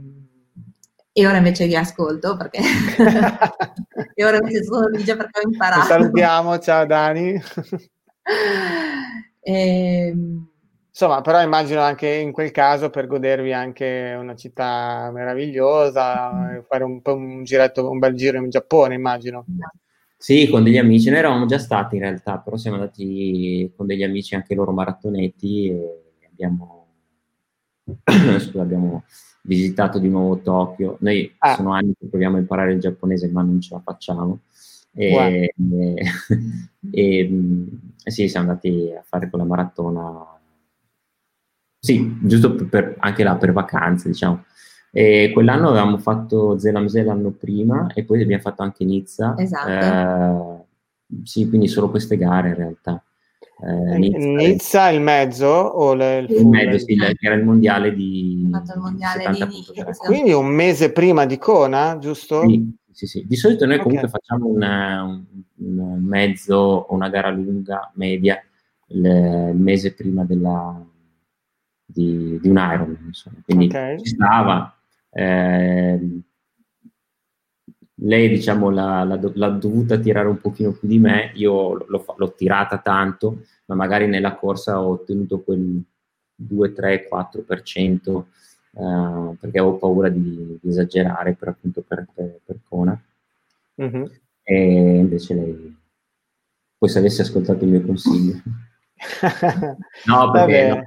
e 1.12 1.28
ora 1.28 1.36
invece 1.36 1.66
li 1.66 1.76
ascolto 1.76 2.38
perché 2.38 2.60
e 4.16 4.26
ora 4.26 4.38
invece 4.38 4.64
sono 4.64 4.88
ligia 4.88 5.18
perché 5.18 5.42
ho 5.42 5.50
imparato. 5.50 5.82
Ti 5.82 5.88
salutiamo, 5.88 6.60
ciao 6.60 6.86
Dani. 6.86 7.44
e... 9.42 10.08
Ehm, 10.08 10.48
Insomma, 10.96 11.22
però 11.22 11.42
immagino 11.42 11.82
anche 11.82 12.08
in 12.08 12.32
quel 12.32 12.52
caso 12.52 12.92
per 12.92 13.08
godervi 13.08 13.52
anche 13.52 14.16
una 14.16 14.36
città 14.36 15.10
meravigliosa, 15.12 16.64
fare 16.68 16.84
un, 16.84 17.02
un 17.04 17.44
giretto, 17.44 17.90
un 17.90 17.98
bel 17.98 18.14
giro 18.14 18.38
in 18.38 18.48
Giappone, 18.52 18.94
immagino. 18.94 19.44
Sì, 20.16 20.48
con 20.48 20.64
degli 20.64 20.78
amici, 20.78 21.10
noi 21.10 21.18
eravamo 21.18 21.48
già 21.48 21.58
stati 21.58 21.96
in 21.96 22.04
realtà, 22.04 22.38
però 22.38 22.58
siamo 22.58 22.78
andati 22.78 23.74
con 23.76 23.88
degli 23.88 24.04
amici 24.04 24.36
anche 24.36 24.54
loro 24.54 24.72
maratonetti 24.72 25.70
e 25.70 26.28
abbiamo, 26.32 26.86
scusa, 28.40 28.62
abbiamo 28.62 29.04
visitato 29.42 29.98
di 29.98 30.10
nuovo 30.10 30.38
Tokyo. 30.42 30.98
Noi 31.00 31.34
ah. 31.40 31.56
sono 31.56 31.74
anni 31.74 31.96
che 32.00 32.06
proviamo 32.08 32.38
a 32.38 32.40
imparare 32.40 32.74
il 32.74 32.80
giapponese, 32.80 33.30
ma 33.30 33.42
non 33.42 33.60
ce 33.60 33.74
la 33.74 33.82
facciamo. 33.84 34.42
E, 34.96 35.54
e, 35.58 36.04
e, 36.92 37.30
e, 38.04 38.12
sì, 38.12 38.28
siamo 38.28 38.50
andati 38.50 38.94
a 38.98 39.04
fare 39.04 39.30
quella 39.30 39.46
maratona, 39.46 40.34
sì, 41.80 42.18
giusto 42.22 42.56
per, 42.56 42.96
anche 43.00 43.24
là 43.24 43.36
per 43.36 43.52
vacanze, 43.52 44.08
diciamo. 44.08 44.46
E 44.90 45.32
quell'anno 45.34 45.70
avevamo 45.70 45.98
fatto 45.98 46.58
Zelamse 46.58 47.04
l'anno 47.04 47.32
prima 47.32 47.88
e 47.94 48.06
poi 48.06 48.22
abbiamo 48.22 48.42
fatto 48.42 48.62
anche 48.62 48.86
Nizza. 48.86 49.36
Esatto. 49.38 50.68
Eh, 51.10 51.26
sì, 51.26 51.50
quindi 51.50 51.68
solo 51.68 51.90
queste 51.90 52.16
gare 52.16 52.50
in 52.50 52.56
realtà. 52.56 53.04
Eh, 53.66 53.98
Nizza, 53.98 54.28
Nizza 54.28 54.90
il 54.90 55.02
mezzo 55.02 55.48
o 55.48 55.94
le, 55.94 56.20
il, 56.20 56.32
il 56.32 56.48
mezzo, 56.48 56.78
sì, 56.78 56.96
era 57.20 57.36
il 57.36 57.44
mondiale 57.44 57.94
di... 57.94 58.42
il 58.44 58.50
mondiale 58.78 59.30
di... 59.32 59.66
Quindi 60.06 60.32
un 60.32 60.48
mese 60.48 60.92
prima 60.92 61.26
di 61.26 61.38
Kona, 61.38 61.98
giusto? 62.00 62.48
Sì 62.48 62.82
sì, 62.94 63.08
sì. 63.08 63.26
Di 63.26 63.36
solito 63.36 63.66
noi 63.66 63.78
comunque 63.78 64.08
okay. 64.08 64.20
facciamo 64.20 64.48
una, 64.48 65.04
un, 65.04 65.24
un, 65.56 66.04
mezzo 66.04 66.56
o 66.56 66.94
una 66.94 67.10
gara 67.10 67.30
lunga, 67.30 67.92
media, 67.96 68.42
il, 68.88 69.06
il 69.06 69.60
mese 69.60 69.94
prima 69.94 70.24
della, 70.24 70.82
di, 71.86 72.40
di, 72.40 72.48
un 72.48 72.58
Ironman, 72.58 73.06
insomma. 73.06 73.38
Quindi 73.44 73.66
okay. 73.66 74.00
ci 74.00 74.06
stava. 74.08 74.76
Eh, 75.10 76.22
lei, 77.96 78.30
diciamo, 78.30 78.70
l'ha, 78.70 79.04
l'ha, 79.04 79.20
l'ha, 79.34 79.50
dovuta 79.50 79.98
tirare 79.98 80.28
un 80.28 80.40
pochino 80.40 80.74
più 80.74 80.88
di 80.88 81.00
me, 81.00 81.32
io 81.36 81.86
l'ho, 81.88 82.06
l'ho 82.16 82.34
tirata 82.34 82.78
tanto, 82.80 83.44
ma 83.66 83.76
magari 83.76 84.08
nella 84.08 84.36
corsa 84.36 84.82
ho 84.82 84.92
ottenuto 84.92 85.42
quel 85.42 85.82
2, 86.36 86.74
3, 86.74 87.08
4% 87.12 88.24
uh, 88.74 89.36
perché 89.40 89.60
avevo 89.60 89.78
paura 89.78 90.10
di, 90.10 90.60
di, 90.62 90.70
esagerare 90.70 91.34
per 91.34 91.50
appunto 91.50 91.82
per, 91.82 92.06
per, 92.14 92.40
per 92.44 92.60
Kona. 92.68 93.02
Mm-hmm. 93.82 94.04
E 94.44 94.96
invece 94.98 95.34
lei, 95.34 95.76
poi 96.78 96.90
se 96.90 97.00
avesse 97.00 97.22
ascoltato 97.22 97.64
il 97.64 97.72
mio 97.72 97.82
consiglio. 97.82 98.42
no, 100.06 100.32
perché 100.32 100.68
no, 100.68 100.84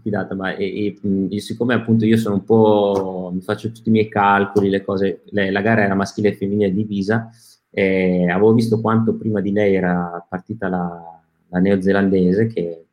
fidata, 0.00 0.34
ma 0.34 0.54
e, 0.54 0.96
e, 1.30 1.40
siccome 1.40 1.74
appunto 1.74 2.04
io 2.04 2.16
sono 2.16 2.36
un 2.36 2.44
po', 2.44 3.30
mi 3.32 3.40
faccio 3.40 3.72
tutti 3.72 3.88
i 3.88 3.92
miei 3.92 4.08
calcoli, 4.08 4.68
le 4.68 4.84
cose, 4.84 5.22
le, 5.26 5.50
la 5.50 5.60
gara 5.60 5.82
era 5.82 5.94
maschile 5.94 6.28
e 6.28 6.36
femminile 6.36 6.72
divisa, 6.72 7.30
e 7.70 8.30
avevo 8.30 8.52
visto 8.54 8.80
quanto 8.80 9.16
prima 9.16 9.40
di 9.40 9.52
lei 9.52 9.74
era 9.74 10.24
partita 10.28 10.68
la, 10.68 11.20
la 11.48 11.58
neozelandese, 11.58 12.46
che 12.46 12.86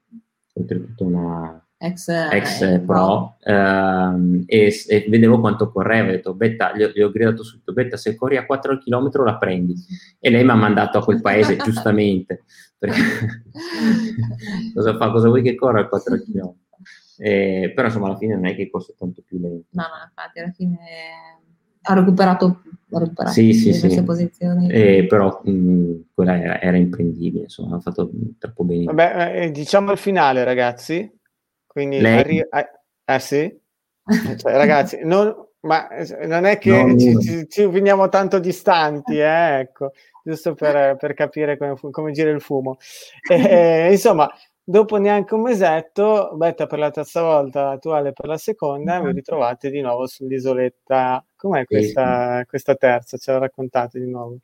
oltretutto 0.54 1.04
una, 1.04 1.63
ex, 1.84 2.08
ex 2.08 2.62
eh, 2.62 2.80
pro, 2.80 3.36
ehm, 3.44 4.44
e, 4.46 4.74
e, 4.88 5.06
vedevo 5.10 5.40
quanto 5.40 5.70
correva, 5.70 6.08
ho 6.08 6.12
detto 6.12 6.34
Betta, 6.34 6.76
gli 6.76 6.84
ho, 6.84 6.90
gli 6.90 7.02
ho, 7.02 7.12
gridato 7.12 7.44
subito, 7.44 7.74
Betta 7.74 7.98
se 7.98 8.16
corri 8.16 8.38
a 8.38 8.46
4 8.46 8.78
km 8.78 9.24
la 9.24 9.38
prendi 9.38 9.76
e 10.20 10.30
lei 10.30 10.44
mi 10.44 10.52
ha 10.52 10.56
mandato 10.56 10.98
a 10.98 11.04
quel 11.04 11.22
paese 11.22 11.58
giustamente, 11.58 12.44
perché 12.80 13.02
cosa 14.74 14.96
fa, 14.96 15.12
cosa 15.12 15.28
vuoi 15.28 15.42
che 15.42 15.56
corra 15.56 15.82
a 15.82 15.88
4 15.88 16.16
km? 16.16 16.54
Eh, 17.18 17.72
però 17.76 17.88
insomma 17.88 18.08
alla 18.08 18.18
fine 18.18 18.36
non 18.36 18.46
è 18.48 18.56
che 18.56 18.70
corso 18.70 18.96
tanto 18.98 19.22
più 19.26 19.40
lento. 19.40 19.68
No, 19.72 19.84
no, 19.84 20.04
infatti 20.08 20.40
alla 20.40 20.52
fine 20.52 20.78
ha 21.82 21.94
recuperato, 21.94 22.62
ha 22.92 23.00
recuperato 23.00 23.34
Sì, 23.34 23.54
sì, 23.54 23.74
sì. 23.74 24.04
posizioni. 24.04 24.70
Eh, 24.70 25.06
però 25.08 25.42
mh, 25.44 26.06
quella 26.14 26.40
era, 26.40 26.62
era 26.62 26.78
imprendibile, 26.78 27.44
insomma, 27.44 27.76
ha 27.76 27.80
fatto 27.80 28.10
troppo 28.40 28.64
bene. 28.64 28.86
Vabbè, 28.86 29.44
eh, 29.44 29.52
diciamo 29.52 29.92
il 29.92 29.98
finale, 29.98 30.44
ragazzi. 30.44 31.22
Quindi 31.74 31.98
arri- 32.06 32.40
eh, 32.40 32.70
eh, 33.04 33.20
sì? 33.20 33.60
Cioè, 34.38 34.56
ragazzi, 34.56 35.00
non, 35.04 35.36
ma 35.62 35.90
eh, 35.90 36.28
non 36.28 36.46
è 36.46 36.60
che 36.60 36.70
No, 36.70 36.98
ci, 36.98 37.20
ci- 37.20 37.50
ci 37.50 37.66
veniamo 37.66 38.08
tanto 38.10 38.38
distanti, 38.38 39.18
eh, 39.18 39.60
ecco, 39.62 39.92
giusto 40.24 40.54
per, 40.54 40.96
per 40.98 41.16
capire 41.16 41.58
come, 41.58 41.76
come 41.92 42.12
gira 42.12 42.30
il 42.30 42.42
fumo. 42.42 42.78
Eh, 43.28 43.90
insomma, 43.92 44.32
dopo 44.64 44.98
neanche 44.98 45.34
un 45.34 45.42
mesetto, 45.42 46.32
Betta 46.36 46.68
per 46.68 46.78
la 46.78 46.92
terza 46.92 47.22
volta, 47.24 47.78
tu 47.80 47.90
Ale 47.90 48.14
per 48.14 48.28
la 48.28 48.38
seconda, 48.38 49.00
vi 49.02 49.12
ritrovate 49.14 49.72
di 49.72 49.82
nuovo 49.82 50.06
sull'isoletta. 50.06 51.26
Com'è 51.36 51.66
questa, 51.66 52.46
questa 52.48 52.76
terza? 52.76 53.18
Ce 53.18 53.32
la 53.32 53.40
raccontate 53.40 54.00
di 54.00 54.10
nuovo? 54.10 54.38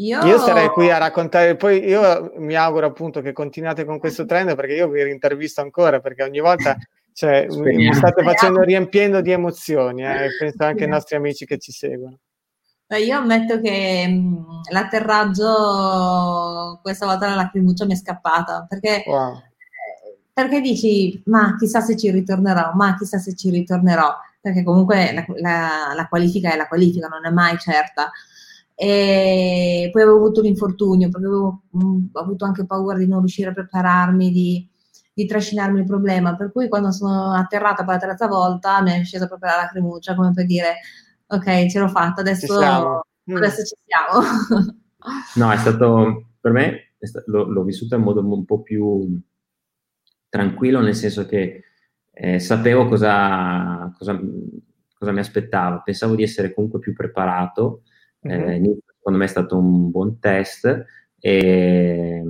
Io, 0.00 0.24
Io 0.24 0.38
sarei 0.38 0.68
qui 0.68 0.90
a 0.90 0.98
raccontare, 0.98 1.56
poi 1.56 1.84
io 1.86 2.32
mi 2.36 2.54
auguro 2.54 2.86
appunto 2.86 3.20
che 3.20 3.32
continuate 3.32 3.84
con 3.84 3.98
questo 3.98 4.24
trend 4.24 4.54
perché 4.54 4.74
io 4.74 4.88
vi 4.88 5.02
rintervisto 5.02 5.60
ancora 5.60 6.00
perché 6.00 6.22
ogni 6.22 6.40
volta 6.40 6.76
cioè, 7.12 7.46
mi 7.50 7.92
state 7.92 8.22
facendo 8.22 8.62
riempiendo 8.62 9.20
di 9.20 9.30
emozioni 9.30 10.04
eh, 10.04 10.24
e 10.24 10.28
penso 10.38 10.64
anche 10.64 10.84
ai 10.84 10.90
nostri 10.90 11.16
amici 11.16 11.44
che 11.44 11.58
ci 11.58 11.72
seguono. 11.72 12.18
Eh, 12.86 13.02
io 13.02 13.18
ammetto 13.18 13.60
che 13.60 14.06
mh, 14.08 14.44
l'atterraggio 14.70 16.78
questa 16.82 17.06
volta 17.06 17.28
la 17.28 17.34
lacrimuccia 17.34 17.84
mi 17.84 17.92
è 17.92 17.96
scappata 17.96 18.64
perché, 18.68 19.02
Wow. 19.06 19.42
perché 20.32 20.60
dici 20.60 21.20
ma 21.26 21.56
chissà 21.58 21.80
se 21.80 21.96
ci 21.96 22.10
ritornerò, 22.10 22.72
ma 22.74 22.96
chissà 22.96 23.18
se 23.18 23.34
ci 23.34 23.50
ritornerò, 23.50 24.14
perché 24.40 24.62
comunque 24.62 25.12
la, 25.12 25.24
la- 25.40 25.92
la 25.94 26.08
qualifica 26.08 26.52
è 26.52 26.56
la 26.56 26.68
qualifica, 26.68 27.08
non 27.08 27.26
è 27.26 27.30
mai 27.30 27.58
certa. 27.58 28.10
E 28.82 29.90
poi 29.92 30.02
avevo 30.02 30.16
avuto 30.16 30.40
l'infortunio 30.40 31.10
perché 31.10 31.26
avevo 31.26 31.64
mh, 31.70 32.04
avuto 32.12 32.46
anche 32.46 32.64
paura 32.64 32.96
di 32.96 33.06
non 33.06 33.18
riuscire 33.18 33.50
a 33.50 33.52
prepararmi, 33.52 34.30
di, 34.30 34.66
di 35.12 35.26
trascinarmi 35.26 35.80
il 35.80 35.84
problema. 35.86 36.34
Per 36.34 36.50
cui 36.50 36.68
quando 36.68 36.90
sono 36.90 37.32
atterrata 37.34 37.84
per 37.84 37.94
la 37.94 38.00
terza 38.00 38.26
volta 38.26 38.80
mi 38.80 38.92
è 38.92 39.04
scesa 39.04 39.26
proprio 39.26 39.50
la 39.50 39.56
lacrimuccia, 39.56 40.14
come 40.14 40.32
per 40.32 40.46
dire 40.46 40.78
ok, 41.26 41.66
ce 41.66 41.78
l'ho 41.78 41.88
fatta, 41.88 42.22
adesso, 42.22 42.46
Ci 42.46 42.52
siamo. 42.54 43.04
Mm. 43.30 43.36
adesso 43.36 43.64
ci 43.64 43.76
siamo. 43.84 44.74
No, 45.36 45.50
è 45.50 45.56
stato 45.56 46.26
per 46.40 46.52
me 46.52 46.92
sta- 47.00 47.22
l'ho, 47.26 47.44
l'ho 47.44 47.62
vissuto 47.62 47.94
in 47.96 48.02
modo 48.02 48.20
un 48.20 48.44
po' 48.44 48.60
più 48.60 49.18
tranquillo, 50.28 50.80
nel 50.80 50.94
senso 50.94 51.24
che 51.26 51.64
eh, 52.12 52.38
sapevo 52.38 52.86
cosa, 52.86 53.90
cosa, 53.96 54.20
cosa 54.92 55.12
mi 55.12 55.18
aspettava, 55.18 55.80
pensavo 55.80 56.14
di 56.14 56.22
essere 56.22 56.52
comunque 56.52 56.80
più 56.80 56.92
preparato. 56.92 57.82
Eh, 58.22 58.58
Mhm. 58.60 58.78
Secondo 59.00 59.18
me 59.18 59.24
è 59.24 59.28
stato 59.28 59.56
un 59.56 59.90
buon 59.90 60.18
test 60.18 60.84
e, 61.18 62.22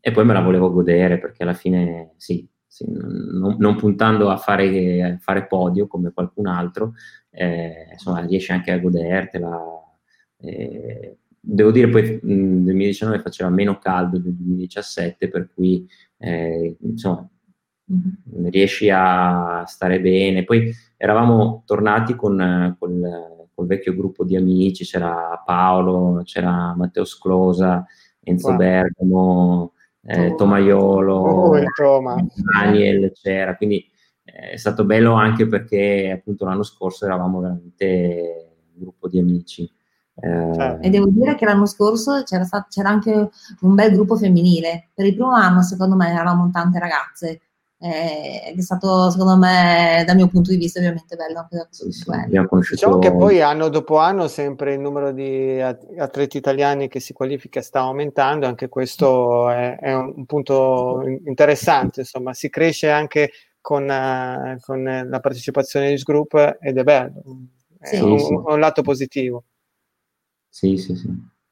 e 0.00 0.10
poi 0.10 0.24
me 0.24 0.32
la 0.32 0.40
volevo 0.40 0.72
godere 0.72 1.18
perché 1.18 1.42
alla 1.42 1.52
fine 1.54 2.12
sì, 2.16 2.46
sì, 2.66 2.86
non, 2.88 3.56
non 3.58 3.76
puntando 3.76 4.30
a 4.30 4.36
fare, 4.38 5.02
a 5.02 5.18
fare 5.18 5.46
podio 5.46 5.86
come 5.86 6.12
qualcun 6.12 6.46
altro, 6.46 6.94
eh, 7.30 7.88
insomma, 7.92 8.20
riesci 8.20 8.52
anche 8.52 8.70
a 8.72 8.78
godertela. 8.78 9.60
eh, 10.40 11.18
devo 11.40 11.70
dire 11.70 11.88
poi 11.88 12.18
nel 12.22 12.62
2019 12.62 13.20
faceva 13.20 13.50
meno 13.50 13.78
caldo 13.78 14.18
del 14.18 14.32
2017, 14.34 15.28
per 15.28 15.50
cui 15.52 15.86
eh, 16.18 16.76
insomma 16.80 17.28
riesci 18.44 18.88
a 18.90 19.64
stare 19.66 20.00
bene. 20.00 20.44
Poi 20.44 20.72
eravamo 20.96 21.62
tornati 21.66 22.14
con, 22.14 22.40
eh, 22.40 22.76
col, 23.54 23.66
vecchio 23.66 23.94
gruppo 23.94 24.24
di 24.24 24.36
amici, 24.36 24.84
c'era 24.84 25.42
Paolo, 25.44 26.22
c'era 26.24 26.74
Matteo 26.76 27.04
Sclosa, 27.04 27.86
Enzo 28.20 28.48
Wow. 28.48 28.56
Bergamo, 28.56 29.72
eh. 30.06 30.34
Tomaiolo, 30.34 31.14
Oh, 31.14 31.62
Toma. 31.76 32.24
Daniel 32.34 33.12
c'era, 33.12 33.56
quindi 33.56 33.84
eh, 34.24 34.50
è 34.52 34.56
stato 34.56 34.84
bello 34.84 35.12
anche 35.14 35.46
perché 35.46 36.10
appunto 36.10 36.44
l'anno 36.44 36.62
scorso 36.62 37.04
eravamo 37.04 37.40
veramente 37.40 38.56
un 38.74 38.82
gruppo 38.82 39.08
di 39.08 39.18
amici. 39.18 39.70
Eh, 40.16 40.78
E 40.80 40.90
devo 40.90 41.06
dire 41.08 41.34
che 41.34 41.44
l'anno 41.44 41.66
scorso 41.66 42.22
c'era, 42.22 42.44
sta- 42.44 42.66
c'era 42.68 42.88
anche 42.88 43.30
un 43.60 43.74
bel 43.74 43.92
gruppo 43.92 44.16
femminile. 44.16 44.90
Per 44.94 45.04
il 45.06 45.14
primo 45.14 45.32
anno, 45.32 45.62
secondo 45.62 45.96
me, 45.96 46.08
eravamo 46.10 46.48
tante 46.52 46.78
ragazze. 46.78 47.40
Eh, 47.78 48.42
ed 48.46 48.58
è 48.58 48.62
stato, 48.62 49.10
secondo 49.10 49.36
me, 49.36 50.02
dal 50.06 50.16
mio 50.16 50.28
punto 50.28 50.50
di 50.50 50.56
vista, 50.56 50.78
ovviamente 50.78 51.16
bello 51.16 51.40
anche 51.40 51.56
da 51.56 51.66
questo 51.66 51.84
conosciuto 52.46 52.74
Diciamo 52.76 52.98
che 52.98 53.14
poi 53.14 53.42
anno 53.42 53.68
dopo 53.68 53.98
anno 53.98 54.26
sempre 54.28 54.74
il 54.74 54.80
numero 54.80 55.12
di 55.12 55.60
at- 55.60 55.86
atleti 55.98 56.36
italiani 56.38 56.88
che 56.88 57.00
si 57.00 57.12
qualifica 57.12 57.60
sta 57.60 57.80
aumentando, 57.80 58.46
anche 58.46 58.68
questo 58.68 59.50
è, 59.50 59.78
è 59.78 59.94
un 59.94 60.24
punto 60.24 61.02
in- 61.04 61.20
interessante, 61.26 62.00
insomma, 62.00 62.32
si 62.32 62.48
cresce 62.48 62.90
anche 62.90 63.30
con, 63.60 63.90
eh, 63.90 64.58
con 64.60 64.82
la 65.08 65.20
partecipazione 65.20 65.94
di 65.94 66.02
group 66.02 66.56
ed 66.60 66.78
è 66.78 66.82
bello, 66.84 67.22
è 67.78 67.96
Sì. 67.96 68.02
un, 68.02 68.18
Sì, 68.18 68.32
un 68.34 68.58
lato 68.60 68.82
positivo. 68.82 69.44
Sì, 70.48 70.76
sì, 70.76 70.94
sì. 70.94 71.08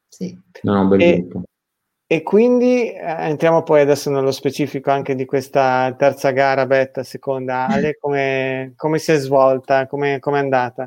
Sì. 0.09 0.39
No, 0.62 0.74
no, 0.74 0.81
un 0.82 0.89
bel 0.89 1.01
E- 1.01 1.27
gruppo. 1.27 1.43
E 2.12 2.22
quindi 2.22 2.93
eh, 2.93 3.01
entriamo 3.01 3.62
poi 3.62 3.80
adesso 3.80 4.10
nello 4.10 4.32
specifico 4.32 4.90
anche 4.90 5.14
di 5.14 5.24
questa 5.24 5.94
terza 5.97 6.30
gara, 6.30 6.66
Betta, 6.66 7.02
seconda. 7.05 7.68
Ale, 7.68 7.97
come, 7.98 8.74
come 8.76 8.98
si 8.98 9.12
è 9.12 9.16
svolta? 9.16 9.86
Come 9.86 10.18
è 10.18 10.39
andata? 10.39 10.86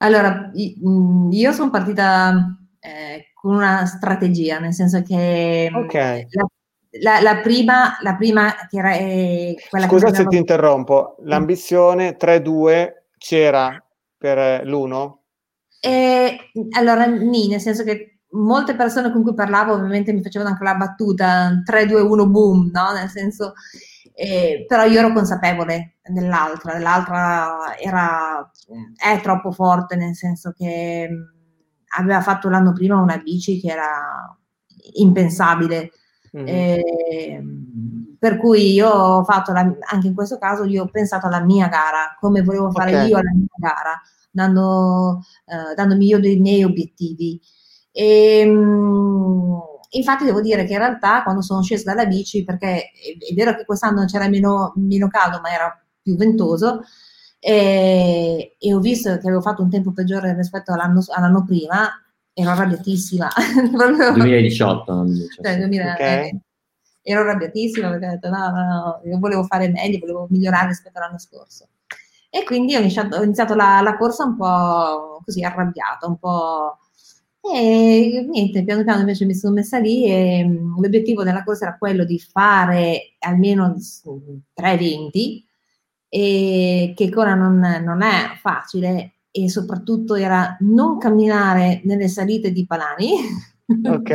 Allora, 0.00 0.50
mh, 0.52 1.30
io 1.32 1.52
sono 1.52 1.70
partita 1.70 2.58
eh, 2.78 3.30
con 3.32 3.54
una 3.54 3.86
strategia, 3.86 4.58
nel 4.58 4.74
senso 4.74 5.00
che 5.00 5.70
mh, 5.72 5.76
Ok. 5.78 5.94
la, 5.94 6.46
la- 7.00 7.20
la 7.22 7.36
prima, 7.40 7.96
la 8.02 8.16
prima 8.16 8.54
che 8.68 8.76
era 8.76 8.94
eh, 8.96 9.56
quella 9.70 9.86
Scusa 9.86 10.10
che 10.10 10.14
se 10.16 10.26
ti 10.26 10.36
interrompo, 10.36 11.16
l'ambizione 11.22 12.16
3-2 12.16 13.06
c'era 13.16 13.82
per 14.18 14.36
eh, 14.36 14.64
l'uno? 14.66 15.22
E, 15.80 16.50
allora, 16.76 17.06
nì, 17.06 17.48
nel 17.48 17.60
senso 17.60 17.82
che 17.82 18.13
molte 18.34 18.74
persone 18.76 19.10
con 19.12 19.22
cui 19.22 19.34
parlavo 19.34 19.72
ovviamente 19.74 20.12
mi 20.12 20.22
facevano 20.22 20.50
anche 20.50 20.64
la 20.64 20.74
battuta 20.74 21.60
3-2-1 21.64 22.28
boom, 22.28 22.70
no? 22.72 22.92
Nel 22.92 23.08
senso, 23.08 23.54
eh, 24.14 24.64
però 24.68 24.84
io 24.84 24.98
ero 25.00 25.12
consapevole 25.12 25.96
dell'altra, 26.06 26.78
l'altra 26.78 27.76
era, 27.78 28.50
è 28.96 29.20
troppo 29.22 29.50
forte, 29.52 29.96
nel 29.96 30.14
senso 30.14 30.52
che 30.52 31.08
mh, 31.08 31.32
aveva 31.98 32.20
fatto 32.20 32.48
l'anno 32.48 32.72
prima 32.72 33.00
una 33.00 33.18
bici 33.18 33.60
che 33.60 33.70
era 33.70 34.36
impensabile. 34.94 35.90
Mhm. 36.32 36.46
Eh, 36.48 37.42
per 38.18 38.38
cui 38.38 38.72
io 38.72 38.88
ho 38.88 39.24
fatto 39.24 39.52
la- 39.52 39.70
anche 39.92 40.06
in 40.08 40.14
questo 40.14 40.38
caso 40.38 40.64
io 40.64 40.84
ho 40.84 40.88
pensato 40.88 41.26
alla 41.26 41.40
mia 41.40 41.68
gara, 41.68 42.16
come 42.18 42.42
volevo 42.42 42.70
fare 42.70 43.02
Ok. 43.02 43.08
io 43.08 43.16
la 43.16 43.32
mia 43.34 43.46
gara, 43.56 44.00
dando, 44.30 45.20
eh, 45.44 45.74
dandomi 45.74 46.06
io 46.06 46.18
dei 46.20 46.38
miei 46.40 46.64
obiettivi. 46.64 47.40
E, 47.96 48.44
mm, 48.44 49.54
infatti 49.90 50.24
devo 50.24 50.40
dire 50.40 50.64
che 50.64 50.72
in 50.72 50.78
realtà 50.78 51.22
quando 51.22 51.42
sono 51.42 51.62
scesa 51.62 51.94
dalla 51.94 52.06
bici, 52.06 52.42
perché 52.44 52.66
è, 52.66 53.30
è 53.30 53.34
vero 53.34 53.54
che 53.54 53.64
quest'anno 53.64 54.04
c'era 54.06 54.28
meno, 54.28 54.72
meno 54.76 55.06
caldo, 55.08 55.40
ma 55.40 55.52
era 55.52 55.80
più 56.02 56.16
ventoso, 56.16 56.82
e, 57.38 58.56
e 58.58 58.74
ho 58.74 58.80
visto 58.80 59.10
che 59.10 59.26
avevo 59.26 59.40
fatto 59.40 59.62
un 59.62 59.70
tempo 59.70 59.92
peggiore 59.92 60.34
rispetto 60.34 60.72
all'anno, 60.72 61.02
all'anno 61.14 61.44
prima, 61.44 61.88
ero 62.32 62.50
arrabbiatissima. 62.50 63.28
Proprio- 63.70 64.12
2018, 64.12 64.92
non 64.92 65.06
2017. 65.06 65.42
cioè, 65.42 65.58
2000, 65.58 65.92
Ok. 65.92 66.00
eh, 66.00 66.40
ero 67.02 67.20
arrabbiatissima 67.20 67.90
perché 67.90 68.06
ho 68.06 68.10
detto 68.10 68.28
no, 68.30 68.50
no, 68.50 68.64
no, 68.64 69.00
io 69.04 69.18
volevo 69.18 69.44
fare 69.44 69.68
meglio, 69.68 69.98
volevo 70.00 70.26
migliorare 70.30 70.68
rispetto 70.68 70.98
all'anno 70.98 71.18
scorso. 71.18 71.68
E 72.28 72.42
quindi 72.42 72.74
ho 72.74 72.80
iniziato, 72.80 73.16
ho 73.18 73.22
iniziato 73.22 73.54
la, 73.54 73.80
la 73.80 73.96
corsa 73.96 74.24
un 74.24 74.36
po' 74.36 75.20
così 75.24 75.44
arrabbiata, 75.44 76.08
un 76.08 76.18
po'... 76.18 76.78
E 77.52 78.26
niente, 78.26 78.64
piano 78.64 78.84
piano 78.84 79.00
invece 79.00 79.26
mi 79.26 79.34
sono 79.34 79.54
messa 79.54 79.78
lì 79.78 80.06
e 80.06 80.44
mm, 80.46 80.80
l'obiettivo 80.80 81.24
della 81.24 81.44
corsa 81.44 81.66
era 81.66 81.76
quello 81.76 82.04
di 82.04 82.18
fare 82.18 83.16
almeno 83.18 83.76
tre 84.54 84.70
eventi, 84.72 85.44
che 86.08 86.94
ancora 86.98 87.34
non, 87.34 87.58
non 87.84 88.02
è 88.02 88.38
facile 88.40 89.16
e 89.30 89.50
soprattutto 89.50 90.14
era 90.14 90.56
non 90.60 90.96
camminare 90.96 91.82
nelle 91.84 92.08
salite 92.08 92.50
di 92.50 92.64
Palani. 92.66 93.12
Ok. 93.66 94.10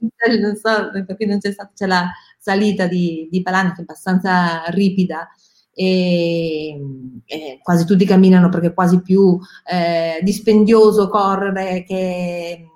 non 0.40 0.56
so 0.56 0.90
perché 1.04 1.26
non 1.26 1.40
c'è 1.40 1.52
stata 1.52 1.72
c'è 1.74 1.86
la 1.86 2.10
salita 2.38 2.86
di, 2.86 3.28
di 3.30 3.42
Palani 3.42 3.70
che 3.72 3.78
è 3.78 3.80
abbastanza 3.82 4.64
ripida 4.68 5.28
e, 5.74 6.80
e 7.24 7.58
quasi 7.62 7.84
tutti 7.84 8.04
camminano 8.04 8.48
perché 8.48 8.68
è 8.68 8.74
quasi 8.74 9.00
più 9.00 9.38
eh, 9.70 10.20
dispendioso 10.22 11.08
correre 11.08 11.84
che, 11.84 12.66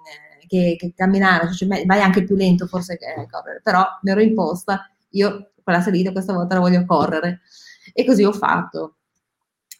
che- 0.46 0.76
che 0.78 0.92
camminare, 0.94 1.52
cioè, 1.52 1.84
vai 1.84 2.00
anche 2.00 2.24
più 2.24 2.36
lento 2.36 2.66
forse 2.66 2.96
che 2.96 3.06
correre, 3.30 3.60
però 3.62 3.84
mi 4.02 4.10
ero 4.10 4.20
imposta, 4.20 4.90
io 5.10 5.50
quella 5.62 5.80
salita 5.80 6.12
questa 6.12 6.32
volta 6.32 6.54
la 6.54 6.60
voglio 6.60 6.84
correre. 6.84 7.40
E 7.92 8.04
così 8.04 8.24
ho 8.24 8.32
fatto. 8.32 8.96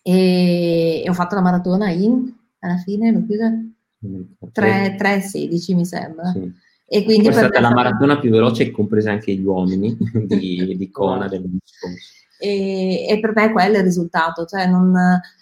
E, 0.03 1.03
e 1.05 1.09
ho 1.09 1.13
fatto 1.13 1.35
la 1.35 1.41
maratona 1.43 1.91
in, 1.91 2.33
alla 2.61 2.77
fine, 2.79 3.13
l'ho 3.13 3.25
chiusa 3.25 3.53
3.16 4.53 5.75
mi 5.75 5.85
sembra. 5.85 6.31
Sì. 6.33 6.53
E 6.89 7.03
quindi 7.03 7.29
è 7.29 7.33
stata 7.33 7.61
la 7.61 7.73
maratona 7.73 8.19
più 8.19 8.31
veloce, 8.31 8.71
compresa 8.71 9.11
anche 9.11 9.35
gli 9.35 9.43
uomini 9.43 9.97
di, 10.27 10.77
di 10.77 10.91
Kona 10.91 11.27
dell'anno 11.29 11.59
scorso. 11.65 12.16
E, 12.39 13.07
e 13.09 13.21
per 13.21 13.33
me 13.35 13.53
quello 13.53 13.77
è 13.77 13.79
il 13.79 13.85
risultato. 13.85 14.45
Cioè 14.45 14.67
non, 14.67 14.95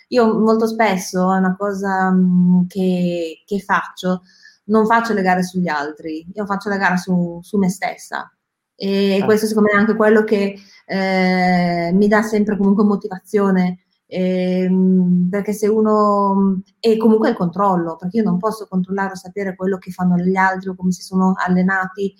io 0.08 0.38
molto 0.38 0.66
spesso 0.66 1.32
è 1.32 1.38
una 1.38 1.56
cosa 1.56 2.10
mh, 2.10 2.66
che, 2.68 3.42
che 3.44 3.58
faccio, 3.60 4.22
non 4.64 4.86
faccio 4.86 5.12
le 5.12 5.22
gare 5.22 5.42
sugli 5.42 5.68
altri, 5.68 6.26
io 6.32 6.46
faccio 6.46 6.68
la 6.68 6.76
gara 6.76 6.96
su, 6.96 7.38
su 7.42 7.58
me 7.58 7.68
stessa. 7.68 8.28
E 8.76 9.20
Ah. 9.20 9.24
questo 9.24 9.46
secondo 9.46 9.68
me 9.72 9.76
è 9.78 9.80
anche 9.80 9.96
quello 9.96 10.24
che 10.24 10.56
eh, 10.86 11.90
mi 11.94 12.08
dà 12.08 12.22
sempre 12.22 12.56
comunque 12.56 12.84
motivazione. 12.84 13.78
ehm, 14.06 15.28
perché 15.30 15.52
se 15.52 15.66
uno 15.66 16.60
e 16.78 16.96
comunque 16.98 17.30
il 17.30 17.36
controllo, 17.36 17.96
perché 17.96 18.18
io 18.18 18.22
non 18.24 18.38
posso 18.38 18.66
controllare 18.68 19.12
o 19.12 19.16
sapere 19.16 19.56
quello 19.56 19.78
che 19.78 19.90
fanno 19.90 20.16
gli 20.16 20.36
altri 20.36 20.68
o 20.68 20.74
come 20.76 20.92
si 20.92 21.02
sono 21.02 21.32
allenati 21.36 22.14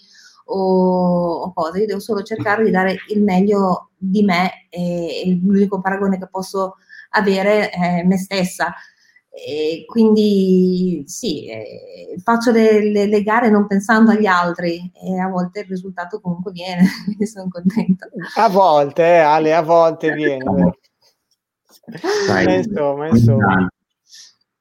o, 0.44 1.42
o 1.42 1.52
cose, 1.52 1.80
io 1.80 1.86
devo 1.86 2.00
solo 2.00 2.22
cercare 2.22 2.64
di 2.64 2.70
dare 2.70 2.96
il 3.08 3.22
meglio 3.22 3.90
di 3.96 4.22
me 4.22 4.66
e, 4.68 5.22
e 5.24 5.40
l'unico 5.42 5.80
paragone 5.80 6.18
che 6.18 6.28
posso 6.28 6.76
avere 7.10 7.70
è 7.70 8.02
me 8.04 8.18
stessa. 8.18 8.74
E 9.36 9.84
quindi 9.86 11.02
sì, 11.06 11.48
eh, 11.48 12.14
faccio 12.22 12.52
le, 12.52 12.88
le- 12.92 13.06
le 13.06 13.22
gare 13.24 13.50
non 13.50 13.66
pensando 13.66 14.12
agli 14.12 14.26
altri 14.26 14.92
e 14.94 15.18
a 15.18 15.26
volte 15.26 15.60
il 15.60 15.66
risultato 15.66 16.20
comunque 16.20 16.52
viene, 16.52 16.84
quindi 17.04 17.26
sono 17.26 17.48
contenta. 17.48 18.08
A 18.36 18.48
volte, 18.48 19.02
eh, 19.02 19.18
Ale, 19.18 19.52
a 19.52 19.62
volte 19.62 20.12
viene. 20.12 20.78
Dai, 22.28 22.58
insomma, 22.58 23.08
insomma. 23.08 23.68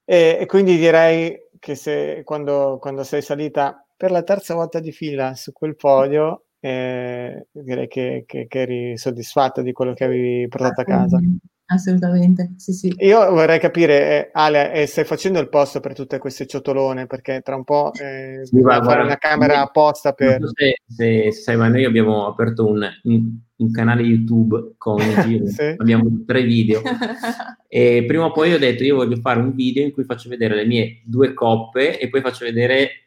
E, 0.06 0.38
e 0.42 0.46
quindi 0.48 0.78
direi 0.78 1.38
che 1.60 1.76
se 1.76 2.24
quando, 2.26 2.78
quando 2.82 3.04
sei 3.04 3.22
salita 3.22 3.83
per 4.04 4.12
la 4.12 4.24
terza 4.24 4.54
volta 4.54 4.82
di 4.82 4.92
fila 4.92 5.34
su 5.34 5.54
quel 5.54 5.78
podio, 5.78 6.48
eh, 6.60 7.48
direi 7.54 7.88
che, 7.88 8.26
che- 8.28 8.48
che 8.50 8.60
eri 8.60 8.98
soddisfatta 8.98 9.62
di 9.62 9.72
quello 9.72 9.94
che 9.94 10.04
avevi 10.04 10.46
portato 10.50 10.82
a 10.82 10.84
casa. 10.84 11.20
Assolutamente, 11.68 12.52
sì, 12.58 12.74
sì. 12.74 12.94
Io 12.98 13.32
vorrei 13.32 13.60
capire, 13.60 14.26
eh, 14.26 14.30
Ale, 14.34 14.74
eh, 14.74 14.88
stai 14.88 15.06
facendo 15.06 15.40
il 15.40 15.48
posto 15.48 15.80
per 15.80 15.94
tutte 15.94 16.18
queste 16.18 16.46
ciotolone? 16.46 17.08
Perché 17.08 17.40
tra 17.40 17.56
un 17.56 17.64
po' 17.64 17.94
eh, 17.94 18.42
Sì, 18.46 18.60
guarda, 18.60 18.84
fare 18.84 19.04
una 19.04 19.16
camera 19.16 19.62
apposta 19.62 20.12
per... 20.12 20.42
Se- 20.54 20.76
se 20.86 21.32
sai, 21.32 21.56
ma 21.56 21.70
noi 21.70 21.86
abbiamo 21.86 22.28
aperto 22.28 22.68
un, 22.68 22.86
un- 23.04 23.40
un 23.56 23.72
canale 23.72 24.02
YouTube 24.02 24.74
con 24.78 24.98
Sì. 25.48 25.76
abbiamo 25.78 26.24
tre 26.28 26.44
video 26.44 26.82
e 27.70 28.04
prima 28.06 28.26
o 28.26 28.32
poi 28.32 28.52
ho 28.54 28.60
detto 28.60 28.84
io 28.84 28.98
voglio 28.98 29.16
fare 29.22 29.40
un 29.40 29.54
video 29.56 29.86
in 29.86 29.94
cui 29.94 30.04
faccio 30.04 30.28
vedere 30.28 30.56
le 30.56 30.66
mie 30.66 31.02
due 31.06 31.34
coppe 31.34 31.98
e 31.98 32.10
poi 32.10 32.20
faccio 32.20 32.44
vedere 32.44 33.03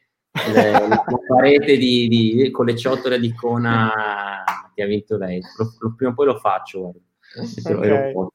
le- 0.53 0.73
la 0.89 1.05
parete 1.27 1.77
di, 1.77 2.09
di- 2.09 2.51
con 2.51 2.67
le 2.67 2.77
ciotole 2.77 3.19
di 3.19 3.33
Kona 3.33 4.45
che 4.75 4.83
ha 4.83 4.87
vinto 4.87 5.17
lei. 5.17 5.41
Lo- 5.59 5.73
lo- 5.81 5.95
prima 5.97 6.13
o 6.13 6.15
poi 6.15 6.27
lo 6.27 6.39
faccio. 6.39 6.81
guarda. 6.81 7.01
Lo- 7.71 7.85
lo 7.89 7.95
Ok. 7.97 8.13
posto. 8.13 8.35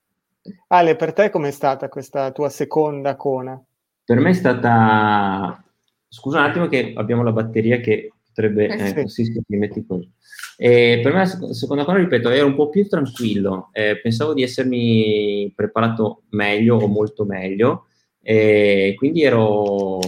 Ale, 0.69 0.95
per 0.95 1.13
te 1.13 1.29
com'è 1.29 1.51
stata 1.51 1.87
questa 1.87 2.31
tua 2.31 2.49
seconda 2.49 3.15
cona? 3.15 3.61
Per 4.03 4.19
me 4.19 4.29
è 4.31 4.33
stata. 4.33 5.63
Scusa 6.07 6.39
un 6.39 6.45
attimo, 6.45 6.67
che 6.67 6.93
abbiamo 6.95 7.23
la 7.23 7.31
batteria 7.31 7.79
che 7.79 8.11
potrebbe. 8.25 8.67
Eh, 8.67 8.87
ecco, 8.89 9.07
sì, 9.07 9.23
sì, 9.25 9.39
mi 9.47 9.57
metti 9.57 9.85
così. 9.85 10.09
E 10.57 10.99
per 11.01 11.13
me, 11.13 11.19
la 11.19 11.25
sec- 11.25 11.53
seconda 11.53 11.85
cosa, 11.85 11.97
ripeto, 11.99 12.29
ero 12.29 12.47
un 12.47 12.55
po' 12.55 12.69
più 12.69 12.87
tranquillo. 12.87 13.69
Eh, 13.71 13.99
pensavo 14.01 14.33
di 14.33 14.41
essermi 14.43 15.51
preparato 15.55 16.23
meglio 16.29 16.77
o 16.77 16.87
molto 16.87 17.23
meglio. 17.23 17.85
E 18.21 18.93
quindi 18.97 19.23
ero. 19.23 19.99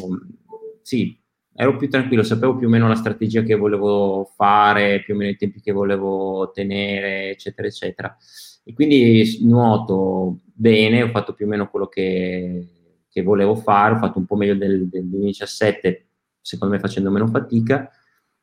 Sì, 0.82 1.18
ero 1.56 1.76
più 1.78 1.90
tranquillo, 1.90 2.24
sapevo 2.24 2.56
più 2.58 2.68
o 2.68 2.70
meno 2.70 2.88
la 2.88 2.96
strategia 2.96 3.42
che 3.44 3.56
volevo 3.56 4.32
fare, 4.36 5.02
più 5.04 5.14
o 5.14 5.18
meno 5.18 5.32
i 5.32 5.38
tempi 5.38 5.62
che 5.62 5.72
volevo 5.72 6.52
tenere, 6.54 7.30
eccetera, 7.32 7.68
eccetera. 7.68 8.18
E 8.64 8.74
quindi 8.74 9.40
nuoto 9.44 10.40
bene, 10.54 11.04
ho 11.04 11.10
fatto 11.10 11.34
più 11.34 11.46
o 11.46 11.50
meno 11.50 11.70
quello 11.70 11.88
che, 11.88 12.68
che 13.10 13.22
volevo 13.22 13.56
fare, 13.56 13.96
ho 13.96 13.98
fatto 13.98 14.20
un 14.20 14.26
po' 14.26 14.36
meglio 14.36 14.56
del, 14.56 14.88
del 14.88 15.06
2017, 15.08 16.08
secondo 16.42 16.74
me 16.74 16.80
facendo 16.80 17.12
meno 17.12 17.28
fatica. 17.28 17.90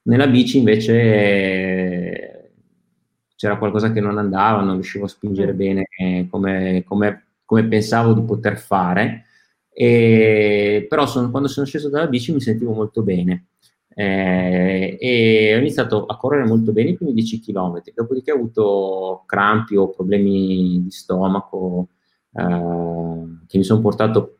Nella 0.02 0.26
bici 0.28 0.58
invece 0.58 0.92
eh, 1.00 2.50
c'era 3.36 3.58
qualcosa 3.58 3.92
che 3.92 4.00
non 4.00 4.18
andava, 4.18 4.60
non 4.62 4.74
riuscivo 4.74 5.04
a 5.04 5.08
spingere 5.08 5.54
bene 5.54 5.86
eh, 5.96 6.26
come, 6.30 6.84
come- 6.86 7.24
come 7.44 7.66
pensavo 7.66 8.12
di 8.12 8.22
poter 8.22 8.58
fare. 8.58 9.24
E, 9.82 10.84
però 10.88 11.06
sono- 11.06 11.30
quando 11.30 11.48
sono 11.48 11.64
sceso 11.66 11.88
dalla 11.88 12.06
bici 12.06 12.32
mi 12.32 12.40
sentivo 12.40 12.72
molto 12.72 13.02
bene. 13.02 13.46
Eh, 13.94 14.96
e 15.00 15.54
ho 15.54 15.58
iniziato 15.58 16.06
a 16.06 16.16
correre 16.16 16.46
molto 16.46 16.72
bene 16.72 16.90
i 16.90 16.96
primi 16.96 17.12
10 17.12 17.40
km, 17.40 17.92
dopodiché 17.94 18.30
ho 18.30 18.36
avuto 18.36 19.22
crampi 19.26 19.76
o 19.76 19.88
problemi 19.90 20.82
di 20.84 20.90
stomaco 20.90 21.88
eh, 22.32 22.42
che 23.46 23.58
mi 23.58 23.64
sono 23.64 23.80
portato 23.80 24.36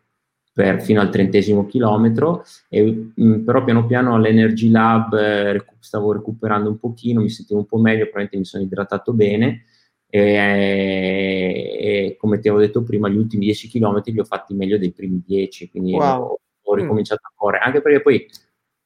per- 0.53 0.83
fino 0.83 1.01
al 1.01 1.11
trentesimo 1.11 1.67
chilometro, 1.67 2.43
e, 2.69 3.13
mh, 3.15 3.39
però 3.41 3.65
piano 3.65 3.87
piano 3.87 4.15
all'Energy 4.15 4.71
Lab 4.71 5.15
eh, 5.15 5.65
stavo 5.81 6.13
recuperando 6.13 6.69
un 6.69 6.79
pochino, 6.79 7.21
mi 7.23 7.31
sentivo 7.31 7.61
un 7.61 7.67
po' 7.67 7.79
meglio, 7.79 8.03
probabilmente 8.05 8.37
mi 8.39 8.45
sono 8.45 8.63
idratato 8.63 9.13
bene 9.13 9.65
e, 10.11 11.79
e 11.81 12.17
come 12.19 12.39
ti 12.39 12.49
avevo 12.49 12.63
detto 12.65 12.83
prima, 12.83 13.09
gli 13.09 13.17
ultimi 13.17 13.45
10 13.47 13.69
km 13.69 14.03
li 14.05 14.21
ho 14.21 14.25
fatti 14.25 14.55
meglio 14.55 14.79
dei 14.79 14.93
primi 14.93 15.23
10, 15.25 15.71
quindi 15.71 15.93
Wow. 15.93 16.23
ho, 16.23 16.41
ho 16.63 16.75
ricominciato 16.75 17.23
a 17.27 17.33
correre, 17.35 17.65
anche 17.65 17.81
perché 17.81 18.01
poi, 18.03 18.27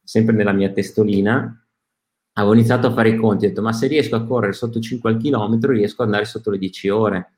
sempre 0.02 0.34
nella 0.34 0.52
mia 0.52 0.70
testolina, 0.70 1.58
avevo 2.36 2.54
iniziato 2.54 2.86
a 2.88 2.92
fare 2.92 3.10
i 3.10 3.16
conti, 3.16 3.46
ho 3.46 3.48
detto 3.48 3.62
ma 3.62 3.72
se 3.72 3.86
riesco 3.86 4.16
a 4.16 4.24
correre 4.24 4.52
sotto 4.52 4.80
5 4.80 5.10
al 5.10 5.16
chilometro 5.18 5.72
riesco 5.72 6.02
ad 6.02 6.08
andare 6.08 6.24
sotto 6.26 6.50
le 6.50 6.58
10 6.58 6.88
ore. 6.88 7.28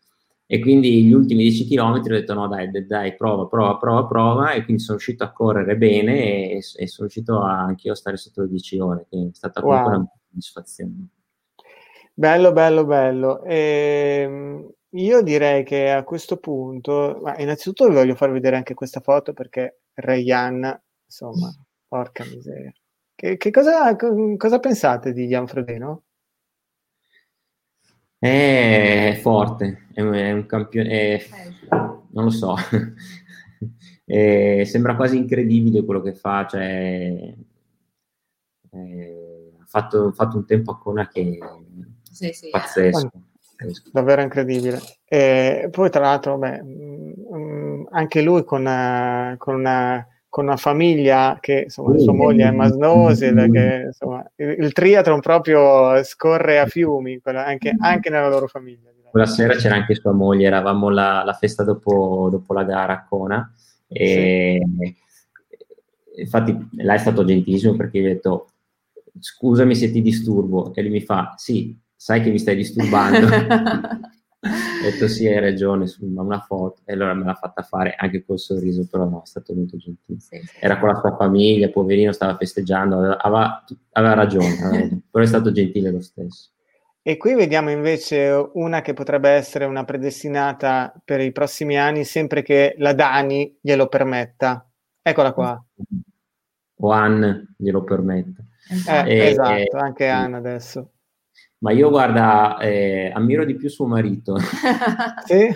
E 0.49 0.61
quindi 0.61 1.03
gli 1.05 1.13
ultimi 1.13 1.43
10 1.43 1.67
km 1.67 1.83
ho 1.83 2.01
detto 2.01 2.33
no 2.35 2.47
dai, 2.47 2.71
dai, 2.71 2.87
dai, 2.87 3.17
prova, 3.17 3.47
prova, 3.47 3.77
prova, 3.79 4.07
prova 4.07 4.53
e 4.53 4.63
quindi 4.65 4.81
sono 4.81 4.97
riuscito 4.97 5.25
a 5.25 5.33
correre 5.33 5.77
bene 5.77 6.51
e, 6.53 6.57
e 6.59 6.87
sono 6.87 7.09
riuscito 7.09 7.41
a, 7.43 7.63
anch'io 7.65 7.93
a 7.93 7.97
stare 7.97 8.17
sotto 8.17 8.43
le 8.43 8.49
10 8.49 8.79
ore, 8.79 9.07
che 9.11 9.19
è 9.19 9.29
stata 9.33 9.61
comunque 9.61 9.91
Wow. 9.91 9.99
una 10.01 10.11
soddisfazione. 10.29 11.09
Bello, 12.19 12.53
bello, 12.53 12.85
bello. 12.87 13.43
Ehm, 13.45 14.67
io 14.91 15.21
direi 15.23 15.65
che 15.65 15.91
a 15.91 16.03
questo 16.03 16.39
punto, 16.39 17.19
ma 17.23 17.39
innanzitutto 17.39 17.87
vi 17.89 17.95
voglio 17.95 18.15
far 18.15 18.31
vedere 18.31 18.57
anche 18.57 18.73
questa 18.75 19.01
foto 19.01 19.35
perché 19.35 19.81
Rayan, 19.95 20.81
insomma, 21.05 21.53
porca 21.87 22.25
miseria. 22.25 22.73
Che, 23.15 23.37
che 23.37 23.51
cosa, 23.51 23.95
co- 23.97 24.35
cosa 24.39 24.59
pensate 24.59 25.13
di 25.13 25.27
Jan 25.27 25.47
Frodeno? 25.47 26.05
È 28.19 29.19
forte, 29.21 29.89
è 29.93 30.01
un, 30.01 30.15
è 30.15 30.47
campione, 30.47 30.89
è- 30.89 31.27
non 31.69 32.25
lo 32.25 32.31
so, 32.31 32.55
Eh, 34.09 34.65
sembra 34.67 34.95
quasi 34.95 35.17
incredibile 35.17 35.85
quello 35.85 36.01
che 36.01 36.15
fa, 36.15 36.47
cioè, 36.47 37.35
ha 38.71 39.65
fatto, 39.67 40.13
fatto 40.13 40.37
un 40.37 40.47
tempo 40.47 40.73
a 40.73 40.79
Kona 40.79 41.09
che 41.09 41.39
Sì, 42.17 42.33
sì. 42.33 42.49
pazzesco. 42.49 43.11
Davvero 43.93 44.23
incredibile. 44.23 44.81
E 45.05 45.69
poi, 45.71 45.91
tra 45.91 46.01
l'altro, 46.01 46.39
beh, 46.39 46.63
mm, 46.63 47.13
mm, 47.35 47.85
anche 47.91 48.23
lui 48.23 48.45
con 48.45 48.61
una, 48.61 49.35
con 49.39 49.55
una, 49.55 50.07
con 50.29 50.45
una 50.45 50.57
famiglia 50.57 51.39
che, 51.41 51.63
insomma, 51.65 51.99
sua 51.99 52.13
moglie 52.13 52.49
è 52.49 52.51
Masnosil, 52.51 53.49
che, 53.53 53.83
insomma, 53.87 54.31
il, 54.37 54.57
il 54.59 54.73
triathlon 54.73 55.21
proprio 55.21 56.03
scorre 56.05 56.59
a 56.59 56.67
fiumi, 56.67 57.21
anche, 57.23 57.75
anche 57.79 58.11
nella 58.11 58.29
loro 58.29 58.47
famiglia. 58.47 58.91
Quella 59.11 59.27
sera 59.27 59.55
c'era 59.55 59.77
anche 59.77 59.95
sua 59.95 60.13
moglie, 60.13 60.47
eravamo 60.47 60.89
alla, 60.89 61.37
festa 61.39 61.65
dopo, 61.65 62.29
dopo 62.31 62.53
la 62.53 62.65
gara 62.65 62.93
a 62.93 63.05
Kona 63.05 63.51
e 63.89 64.61
infatti 66.17 66.69
lei 66.73 66.97
è 66.97 66.99
stato 66.99 67.25
gentilissimo 67.25 67.77
perché 67.77 68.01
gli 68.01 68.05
ho 68.05 68.09
detto 68.09 68.51
scusami 69.19 69.75
se 69.75 69.91
ti 69.91 70.03
disturbo 70.03 70.75
e 70.75 70.83
lui 70.83 70.91
mi 70.91 71.01
fa 71.01 71.35
sì, 71.37 71.77
sai 72.07 72.23
che 72.23 72.31
mi 72.31 72.39
stai 72.39 72.55
disturbando. 72.55 73.27
ho 74.47 74.91
detto 74.91 75.09
sì, 75.09 75.27
hai 75.27 75.41
ragione, 75.41 75.89
su- 75.89 76.07
ma 76.07 76.23
una 76.23 76.39
foto 76.39 76.83
e 76.85 76.93
allora 76.93 77.15
me 77.15 77.25
l'ha 77.25 77.35
fatta 77.35 77.63
fare 77.63 77.97
anche 77.99 78.25
col 78.25 78.39
sorriso, 78.39 78.87
però 78.89 79.09
no, 79.09 79.23
è 79.25 79.27
stato 79.27 79.53
molto 79.55 79.77
gentile. 79.77 80.21
Era 80.61 80.79
con 80.79 80.91
la 80.91 81.01
sua 81.01 81.17
famiglia, 81.17 81.69
poverino, 81.69 82.13
stava 82.13 82.37
festeggiando, 82.37 82.97
aveva, 83.19 83.65
aveva- 83.91 84.15
ragione, 84.15 84.57
aveva 84.63 84.89
però 85.11 85.25
è 85.25 85.27
stato 85.27 85.51
gentile 85.51 85.91
lo 85.91 86.01
stesso. 86.01 86.51
E 87.03 87.17
qui 87.17 87.35
vediamo 87.35 87.71
invece 87.71 88.51
una 88.53 88.83
che 88.83 88.93
potrebbe 88.93 89.31
essere 89.31 89.65
una 89.65 89.85
predestinata 89.85 90.95
per 91.05 91.19
i 91.21 91.33
prossimi 91.33 91.77
anni, 91.77 92.05
sempre 92.05 92.43
che 92.43 92.77
la 92.79 92.93
Dani 92.93 93.59
glielo 93.61 93.89
permetta. 93.89 94.65
Eccola 95.03 95.33
qua. 95.33 95.65
O 96.79 96.91
Anne 96.91 97.55
glielo 97.57 97.83
permette. 97.83 98.45
Eh, 98.89 99.11
E- 99.11 99.27
esatto, 99.27 99.77
anche 99.77 100.07
Anna 100.07 100.37
adesso. 100.37 100.91
Ma 101.59 101.73
io 101.73 101.89
guarda, 101.91 102.59
eh, 102.59 103.11
ammiro 103.15 103.45
di 103.45 103.55
più 103.55 103.69
suo 103.69 103.87
marito. 103.87 104.37
sì? 105.27 105.55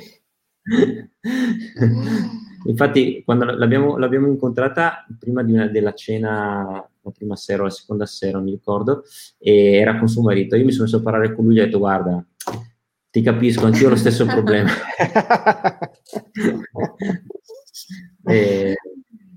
Infatti, 2.65 3.23
quando 3.25 3.45
l'abbiamo, 3.45 3.97
l'abbiamo 3.97 4.27
incontrata 4.27 5.07
prima 5.19 5.43
una, 5.43 5.67
della 5.67 5.95
cena, 5.95 6.87
la 7.01 7.11
prima 7.11 7.37
sera 7.37 7.63
o 7.63 7.65
la 7.65 7.71
seconda 7.71 8.07
sera, 8.07 8.37
non 8.37 8.45
mi 8.45 8.53
ricordo, 8.53 9.05
e 9.39 9.75
era 9.77 9.99
con 9.99 10.09
suo 10.09 10.23
marito. 10.23 10.57
Io 10.57 10.65
mi 10.65 10.73
sono 10.73 10.85
messo 10.85 10.99
a 10.99 11.03
parlare 11.03 11.35
con 11.35 11.45
lui 11.45 11.55
e 11.55 11.57
gli 11.57 11.61
ho 11.63 11.65
detto: 11.67 11.79
Guarda, 11.79 12.25
ti 13.11 13.23
capisco, 13.23 13.67
anch'io 13.67 13.87
ho 13.87 13.91
lo 13.91 13.97
stesso 13.97 14.25
problema. 14.27 14.71
e, 18.27 18.77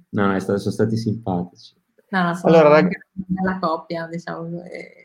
no, 0.09 0.39
stato, 0.39 0.59
sono 0.59 0.73
stati 0.73 0.97
simpatici. 0.97 1.75
No, 2.09 2.23
no, 2.23 2.35
sono 2.35 2.53
allora, 2.53 2.69
rag... 2.69 2.91
nella 3.27 3.57
coppia, 3.59 4.07
diciamo. 4.07 4.63
E 4.63 5.02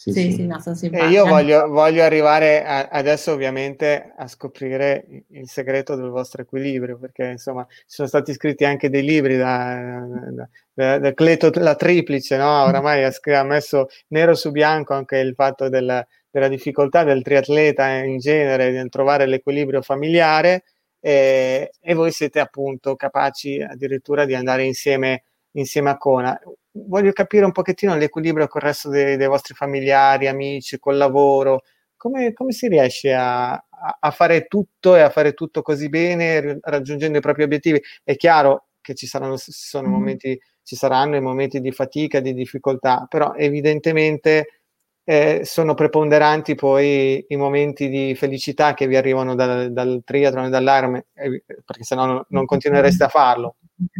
sì, 0.00 0.12
sì, 0.12 0.30
sì. 0.30 0.46
no, 0.46 0.60
sono 0.60 0.76
simpatici. 0.76 1.10
E 1.10 1.12
io 1.12 1.26
voglio, 1.26 1.66
voglio 1.66 2.04
arrivare 2.04 2.64
a, 2.64 2.86
adesso 2.86 3.32
ovviamente 3.32 4.12
a 4.16 4.28
scoprire 4.28 5.24
il 5.30 5.48
segreto 5.48 5.96
del 5.96 6.10
vostro 6.10 6.40
equilibrio, 6.40 6.98
perché 6.98 7.24
insomma 7.24 7.66
ci 7.68 7.84
sono 7.86 8.06
stati 8.06 8.32
scritti 8.32 8.64
anche 8.64 8.90
dei 8.90 9.02
libri 9.02 9.36
da, 9.36 10.06
da, 10.30 10.48
da, 10.72 10.98
da 11.00 11.14
Cleto 11.14 11.50
la 11.54 11.74
triplice, 11.74 12.36
no? 12.36 12.62
oramai 12.62 13.02
ha, 13.02 13.12
ha, 13.40 13.42
messo 13.42 13.88
nero 14.10 14.36
su 14.36 14.52
bianco 14.52 14.94
anche 14.94 15.18
il 15.18 15.34
fatto 15.34 15.68
della, 15.68 16.06
della 16.30 16.46
difficoltà 16.46 17.02
del 17.02 17.22
triatleta 17.22 17.88
in 17.88 18.18
genere 18.18 18.70
nel 18.70 18.90
trovare 18.90 19.26
l'equilibrio 19.26 19.82
familiare 19.82 20.62
e, 21.00 21.72
e 21.80 21.94
voi 21.94 22.12
siete 22.12 22.38
appunto 22.38 22.94
capaci 22.94 23.60
addirittura 23.60 24.24
di 24.26 24.36
andare 24.36 24.62
insieme 24.62 25.24
insieme 25.52 25.90
a 25.90 25.96
Kona 25.96 26.38
voglio 26.86 27.12
capire 27.12 27.44
un 27.44 27.52
pochettino 27.52 27.96
l'equilibrio 27.96 28.46
col 28.46 28.62
resto 28.62 28.88
dei, 28.88 29.16
dei 29.16 29.26
vostri 29.26 29.54
familiari, 29.54 30.28
amici, 30.28 30.78
col 30.78 30.96
lavoro. 30.96 31.62
Come, 31.96 32.32
come 32.32 32.52
si 32.52 32.68
riesce 32.68 33.12
a, 33.12 33.52
a, 33.52 34.10
fare 34.10 34.46
tutto 34.46 34.94
e 34.94 35.00
a 35.00 35.10
fare 35.10 35.32
tutto 35.32 35.62
così 35.62 35.88
bene, 35.88 36.58
raggiungendo 36.62 37.18
i 37.18 37.20
propri 37.22 37.42
obiettivi? 37.42 37.82
È 38.04 38.14
chiaro 38.16 38.68
che 38.80 38.94
ci 38.94 39.06
saranno, 39.06 39.34
sono 39.36 39.88
mm-hmm. 39.88 39.96
momenti, 39.96 40.40
ci 40.62 40.76
saranno 40.76 41.16
i 41.16 41.20
momenti 41.20 41.60
di 41.60 41.72
fatica, 41.72 42.20
di 42.20 42.34
difficoltà, 42.34 43.06
però 43.08 43.34
evidentemente 43.34 44.60
eh, 45.02 45.40
sono 45.44 45.74
preponderanti 45.74 46.54
poi 46.54 47.24
i 47.28 47.36
momenti 47.36 47.88
di 47.88 48.14
felicità 48.14 48.74
che 48.74 48.86
vi 48.86 48.96
arrivano 48.96 49.34
dal, 49.34 49.72
dal 49.72 50.02
triathlon 50.04 50.44
e 50.44 50.50
dall'arme, 50.50 51.06
eh, 51.14 51.42
perché 51.64 51.82
sennò 51.82 52.06
non, 52.06 52.24
non 52.28 52.44
continuereste 52.44 53.04
a 53.04 53.08
farlo. 53.08 53.56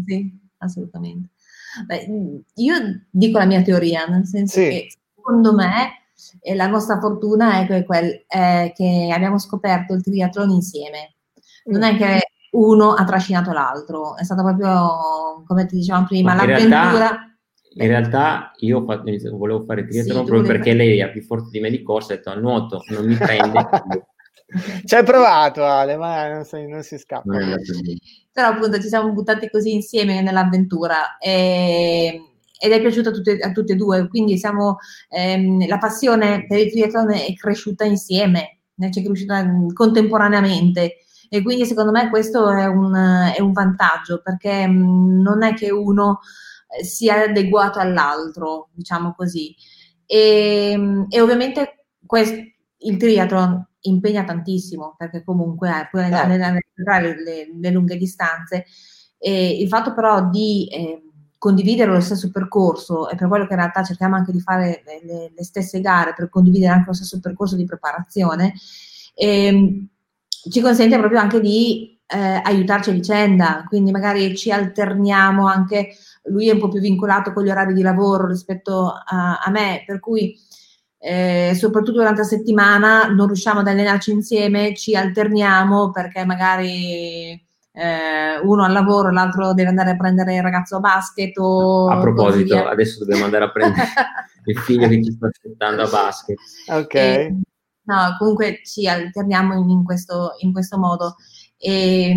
Sì, 0.06 0.30
assolutamente. 0.58 1.30
Beh, 1.86 2.42
io 2.54 2.74
dico 3.10 3.38
la 3.38 3.46
mia 3.46 3.62
teoria, 3.62 4.06
nel 4.06 4.26
senso 4.26 4.58
sì. 4.60 4.68
che 4.68 4.86
secondo 5.14 5.54
me 5.54 5.98
la 6.54 6.66
nostra 6.66 6.98
fortuna 6.98 7.66
è, 7.66 7.84
quel, 7.84 8.24
è, 8.26 8.72
che 8.74 9.10
abbiamo 9.12 9.38
scoperto 9.38 9.94
il 9.94 10.02
triathlon 10.02 10.50
insieme. 10.50 11.14
Non 11.64 11.82
è 11.82 11.96
che 11.96 12.20
uno 12.52 12.94
ha 12.94 13.04
trascinato 13.04 13.52
l'altro, 13.52 14.16
è 14.16 14.24
stato 14.24 14.42
proprio, 14.42 15.44
come 15.46 15.66
ti 15.66 15.76
dicevamo 15.76 16.06
prima, 16.06 16.32
in 16.32 16.38
l'avventura. 16.38 16.88
Realtà, 16.88 17.36
in 17.74 17.86
realtà 17.86 18.52
io 18.58 18.84
volevo 18.84 19.64
fare 19.64 19.86
triathlon 19.86 20.24
sì, 20.24 20.30
proprio 20.30 20.42
perché 20.42 20.72
lei 20.72 20.98
è 20.98 21.10
più 21.10 21.22
forte 21.22 21.50
di 21.50 21.60
me 21.60 21.70
di 21.70 21.82
corsa, 21.82 22.14
ha 22.14 22.16
detto 22.16 22.38
nuoto 22.40 22.82
non 22.88 23.06
mi 23.06 23.14
prende. 23.14 23.68
Ci 24.84 24.94
hai 24.94 25.04
provato 25.04 25.64
Ale, 25.64 25.96
ma 25.96 26.32
non 26.32 26.44
si, 26.44 26.66
non 26.66 26.82
si 26.82 26.98
scappa. 26.98 27.36
Però 28.32 28.48
appunto 28.48 28.80
ci 28.80 28.88
siamo 28.88 29.12
buttati 29.12 29.50
così 29.50 29.74
insieme 29.74 30.22
nell'avventura 30.22 31.16
e, 31.18 32.20
ed 32.58 32.72
è 32.72 32.80
piaciuto 32.80 33.10
a 33.10 33.12
tutte, 33.12 33.38
a 33.38 33.52
tutte 33.52 33.72
e 33.72 33.76
due, 33.76 34.08
quindi 34.08 34.38
siamo, 34.38 34.78
ehm, 35.08 35.66
la 35.66 35.78
passione 35.78 36.46
per 36.46 36.58
il 36.58 36.70
triathlon 36.70 37.12
è 37.12 37.32
cresciuta 37.34 37.84
insieme, 37.84 38.60
è 38.78 38.88
cresciuta 38.90 39.44
contemporaneamente 39.72 40.98
e 41.28 41.42
quindi 41.42 41.66
secondo 41.66 41.90
me 41.90 42.08
questo 42.08 42.50
è 42.50 42.64
un, 42.66 42.94
è 43.36 43.40
un 43.40 43.52
vantaggio 43.52 44.20
perché 44.22 44.66
mh, 44.66 45.20
non 45.20 45.42
è 45.42 45.54
che 45.54 45.70
uno 45.70 46.20
eh, 46.68 46.84
sia 46.84 47.24
adeguato 47.24 47.78
all'altro, 47.78 48.68
diciamo 48.72 49.14
così. 49.14 49.54
E, 50.06 51.06
e 51.08 51.20
ovviamente 51.20 51.86
questo, 52.06 52.36
il 52.78 52.96
triathlon 52.96 53.67
impegna 53.82 54.24
tantissimo 54.24 54.94
perché 54.96 55.22
comunque 55.24 55.68
eh, 55.68 55.88
puoi 55.90 56.04
andare 56.04 56.42
a 56.42 57.00
le, 57.00 57.50
le, 57.54 57.70
lunghe 57.70 57.96
distanze. 57.96 58.64
E 59.18 59.60
il 59.60 59.68
fatto 59.68 59.94
però 59.94 60.28
di 60.28 60.68
eh, 60.68 61.02
condividere 61.38 61.92
lo 61.92 62.00
stesso 62.00 62.30
percorso, 62.30 63.08
e 63.08 63.16
per 63.16 63.28
quello 63.28 63.46
che 63.46 63.52
in 63.52 63.60
realtà 63.60 63.82
cerchiamo 63.82 64.16
anche 64.16 64.32
di 64.32 64.40
fare 64.40 64.82
le, 64.84 65.32
le 65.34 65.44
stesse 65.44 65.80
gare, 65.80 66.14
per 66.14 66.28
condividere 66.28 66.72
anche 66.72 66.88
lo 66.88 66.94
stesso 66.94 67.20
percorso 67.20 67.56
di 67.56 67.64
preparazione, 67.64 68.54
eh, 69.14 69.86
ci 70.50 70.60
consente 70.60 70.98
proprio 70.98 71.20
anche 71.20 71.40
di 71.40 72.00
eh, 72.06 72.40
aiutarci 72.42 72.90
a 72.90 72.94
vicenda, 72.94 73.64
quindi 73.68 73.90
magari 73.90 74.36
ci 74.36 74.50
alterniamo 74.50 75.46
anche, 75.46 75.90
lui 76.24 76.48
è 76.48 76.52
un 76.52 76.58
po' 76.58 76.68
più 76.68 76.80
vincolato 76.80 77.32
con 77.32 77.44
gli 77.44 77.50
orari 77.50 77.74
di 77.74 77.82
lavoro 77.82 78.26
rispetto 78.26 78.92
a, 78.92 79.38
a 79.38 79.50
me, 79.50 79.84
per 79.86 80.00
cui 80.00 80.36
eh, 80.98 81.52
soprattutto 81.54 81.98
durante 81.98 82.22
la 82.22 82.26
settimana 82.26 83.06
non 83.06 83.26
riusciamo 83.26 83.60
ad 83.60 83.68
allenarci 83.68 84.10
insieme, 84.10 84.74
ci 84.74 84.96
alterniamo 84.96 85.90
perché 85.90 86.24
magari 86.24 87.40
eh, 87.78 88.38
uno 88.42 88.64
al 88.64 88.72
lavoro, 88.72 89.12
l'altro 89.12 89.54
deve 89.54 89.68
andare 89.68 89.90
a 89.90 89.96
prendere 89.96 90.34
il 90.34 90.42
ragazzo 90.42 90.76
a 90.76 90.80
basket. 90.80 91.38
O 91.38 91.88
a 91.88 92.00
proposito, 92.00 92.66
adesso 92.66 92.98
dobbiamo 92.98 93.24
andare 93.24 93.44
a 93.44 93.50
prendere 93.52 93.86
il 94.46 94.58
figlio 94.58 94.88
che 94.88 95.04
ci 95.04 95.12
sta 95.12 95.28
aspettando 95.28 95.82
a 95.82 95.88
basket. 95.88 96.38
Ok. 96.66 96.94
E, 96.94 97.36
no, 97.82 98.16
comunque 98.18 98.60
ci 98.64 98.88
alterniamo 98.88 99.54
in, 99.54 99.70
in, 99.70 99.84
questo, 99.84 100.32
in 100.40 100.52
questo, 100.52 100.76
modo. 100.78 101.14
E, 101.56 102.12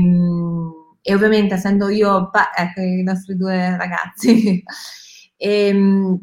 e, 1.01 1.13
ovviamente 1.13 1.53
essendo 1.53 1.89
io, 1.89 2.31
ecco 2.55 2.81
i 2.81 3.03
nostri 3.03 3.37
due 3.37 3.77
ragazzi, 3.77 4.63
e, 5.37 6.19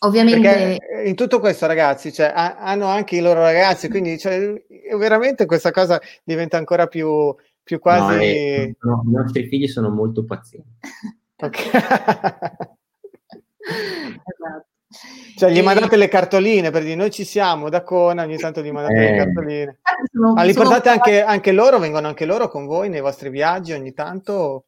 Ovviamente. 0.00 0.40
Perché 0.40 1.08
in 1.08 1.14
tutto 1.14 1.40
questo, 1.40 1.66
ragazzi, 1.66 2.12
cioè, 2.12 2.32
hanno 2.34 2.86
anche 2.86 3.16
i 3.16 3.20
loro 3.20 3.40
ragazzi, 3.40 3.88
quindi 3.88 4.18
cioè, 4.18 4.62
veramente 4.96 5.46
questa 5.46 5.70
cosa 5.70 6.00
diventa 6.22 6.56
ancora 6.56 6.86
più, 6.86 7.34
più 7.62 7.78
quasi. 7.78 8.14
No, 8.14 8.20
eh, 8.20 8.76
no, 8.80 9.02
I 9.06 9.10
nostri 9.10 9.48
figli 9.48 9.66
sono 9.66 9.90
molto 9.90 10.24
pazienti. 10.24 10.68
Esatto. 11.36 12.76
Cioè, 15.36 15.50
gli 15.50 15.58
e... 15.58 15.62
mandate 15.62 15.96
le 15.96 16.08
cartoline 16.08 16.70
per 16.70 16.82
dire 16.82 16.94
noi 16.94 17.10
ci 17.10 17.24
siamo 17.24 17.68
da 17.68 17.82
Cona, 17.82 18.24
ogni 18.24 18.38
tanto 18.38 18.62
gli 18.62 18.70
mandate 18.70 18.94
eh. 18.94 19.10
le 19.10 19.16
cartoline. 19.16 19.78
Sono, 20.10 20.32
Ma 20.32 20.42
li 20.42 20.54
portate 20.54 20.88
anche, 20.88 21.22
anche, 21.22 21.52
loro, 21.52 21.78
vengono 21.78 22.08
anche 22.08 22.24
loro 22.24 22.48
con 22.48 22.66
voi 22.66 22.88
nei 22.88 23.00
vostri 23.00 23.28
viaggi 23.28 23.72
ogni 23.72 23.92
tanto? 23.92 24.64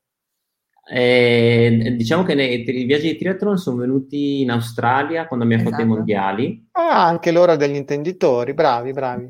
Eh, 0.93 1.95
diciamo 1.97 2.25
che 2.25 2.35
nei, 2.35 2.69
i 2.69 2.85
viaggi 2.85 3.13
di 3.13 3.17
triathlon 3.17 3.57
sono 3.59 3.77
venuti 3.77 4.41
in 4.41 4.51
Australia 4.51 5.29
quando 5.29 5.45
abbiamo 5.45 5.63
esatto. 5.63 5.77
fatto 5.77 5.89
i 5.89 5.93
esatto. 5.93 5.99
mondiali. 5.99 6.69
Ah, 6.73 7.07
anche 7.07 7.31
loro 7.31 7.55
degli 7.55 7.77
intenditori, 7.77 8.55
bravi, 8.55 8.91
bravi. 8.93 9.27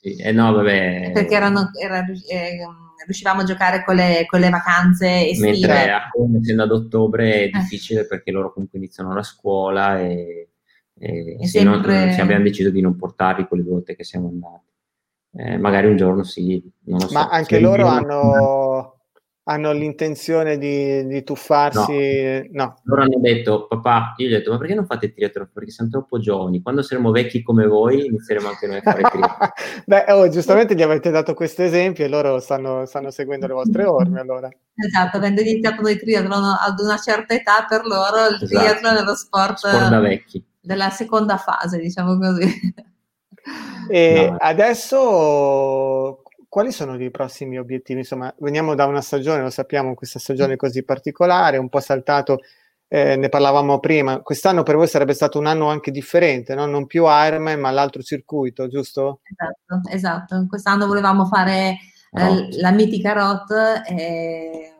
Sì, 0.00 0.14
eh, 0.14 0.30
no, 0.30 0.52
vabbè. 0.52 1.10
Perché 1.12 1.34
erano, 1.34 1.70
era, 1.76 2.04
eh, 2.06 2.58
riuscivamo 3.04 3.40
a 3.40 3.44
giocare 3.44 3.82
con 3.84 3.96
le, 3.96 4.24
con 4.28 4.38
le 4.38 4.50
vacanze 4.50 5.28
estive. 5.28 5.50
Mentre 5.50 5.90
a 5.90 6.08
Como, 6.12 6.38
essendo 6.38 6.62
ad 6.62 6.70
ottobre, 6.70 7.32
è 7.32 7.42
eh. 7.42 7.50
difficile 7.54 8.06
perché 8.06 8.30
loro 8.30 8.52
comunque 8.52 8.78
iniziano 8.78 9.12
la 9.12 9.24
scuola 9.24 9.98
e, 9.98 10.50
e, 10.96 11.36
e 11.40 11.46
sempre... 11.48 12.04
non, 12.06 12.20
abbiamo 12.20 12.44
deciso 12.44 12.70
di 12.70 12.80
non 12.80 12.94
portarli 12.94 13.48
quelle 13.48 13.64
volte 13.64 13.96
che 13.96 14.04
siamo 14.04 14.28
andati. 14.28 14.68
Eh, 15.32 15.58
magari 15.58 15.88
un 15.88 15.96
giorno 15.96 16.22
sì, 16.22 16.62
non 16.84 17.00
lo 17.00 17.08
so. 17.08 17.14
Ma 17.14 17.28
anche 17.28 17.58
loro 17.58 17.86
hanno 17.86 18.69
hanno 19.44 19.72
l'intenzione 19.72 20.58
di, 20.58 21.06
di 21.06 21.24
tuffarsi. 21.24 22.48
No. 22.50 22.64
no. 22.64 22.76
Loro 22.84 23.02
hanno 23.02 23.18
detto, 23.20 23.66
papà, 23.66 24.14
io 24.16 24.28
gli 24.28 24.34
ho 24.34 24.38
detto, 24.38 24.50
ma 24.50 24.58
perché 24.58 24.74
non 24.74 24.86
fate 24.86 25.12
triathlon? 25.12 25.50
Perché 25.52 25.70
siamo 25.70 25.90
troppo 25.90 26.18
giovani. 26.18 26.62
Quando 26.62 26.82
saremo 26.82 27.10
vecchi 27.10 27.42
come 27.42 27.66
voi, 27.66 28.06
inizieremo 28.06 28.48
anche 28.48 28.66
noi 28.66 28.76
a 28.76 28.82
fare 28.82 29.02
triathlon. 29.10 29.50
Beh, 29.86 30.12
oh, 30.12 30.28
giustamente 30.28 30.74
gli 30.74 30.82
avete 30.82 31.10
dato 31.10 31.34
questo 31.34 31.62
esempio 31.62 32.04
e 32.04 32.08
loro 32.08 32.38
stanno, 32.38 32.84
stanno 32.86 33.10
seguendo 33.10 33.46
le 33.46 33.54
vostre 33.54 33.84
orme 33.86 34.20
allora. 34.20 34.48
Esatto, 34.74 35.16
avendo 35.16 35.40
iniziato 35.40 35.82
noi 35.82 35.98
triathlon 35.98 36.56
ad 36.60 36.78
una 36.78 36.98
certa 36.98 37.34
età, 37.34 37.64
per 37.68 37.84
loro 37.86 38.26
il 38.28 38.34
esatto. 38.42 38.46
triathlon 38.46 38.96
è 38.96 39.02
lo 39.02 39.14
sport, 39.14 39.56
sport 39.56 39.88
da 39.88 40.00
vecchi. 40.00 40.44
della 40.60 40.90
seconda 40.90 41.36
fase, 41.38 41.78
diciamo 41.78 42.18
così. 42.18 42.74
E 43.88 44.28
no. 44.30 44.36
adesso 44.38 46.22
quali 46.50 46.72
sono 46.72 47.00
i 47.00 47.12
prossimi 47.12 47.58
obiettivi? 47.58 48.00
Insomma, 48.00 48.34
veniamo 48.38 48.74
da 48.74 48.86
una 48.86 49.00
stagione, 49.00 49.40
lo 49.40 49.50
sappiamo, 49.50 49.94
questa 49.94 50.18
stagione 50.18 50.56
così 50.56 50.82
particolare, 50.82 51.58
un 51.58 51.68
po' 51.68 51.78
saltato, 51.78 52.40
eh, 52.88 53.14
ne 53.14 53.28
parlavamo 53.28 53.78
prima. 53.78 54.20
Quest'anno 54.20 54.64
per 54.64 54.74
voi 54.74 54.88
sarebbe 54.88 55.14
stato 55.14 55.38
un 55.38 55.46
anno 55.46 55.68
anche 55.68 55.92
differente, 55.92 56.56
no? 56.56 56.66
non 56.66 56.86
più 56.86 57.04
Ironman, 57.06 57.60
ma 57.60 57.70
l'altro 57.70 58.02
circuito, 58.02 58.66
giusto? 58.66 59.20
Esatto, 59.22 59.88
esatto. 59.90 60.46
Quest'anno 60.48 60.88
volevamo 60.88 61.24
fare 61.26 61.78
eh, 62.10 62.60
la 62.60 62.72
mitica 62.72 63.12
ROT, 63.12 63.82
eh, 63.88 64.72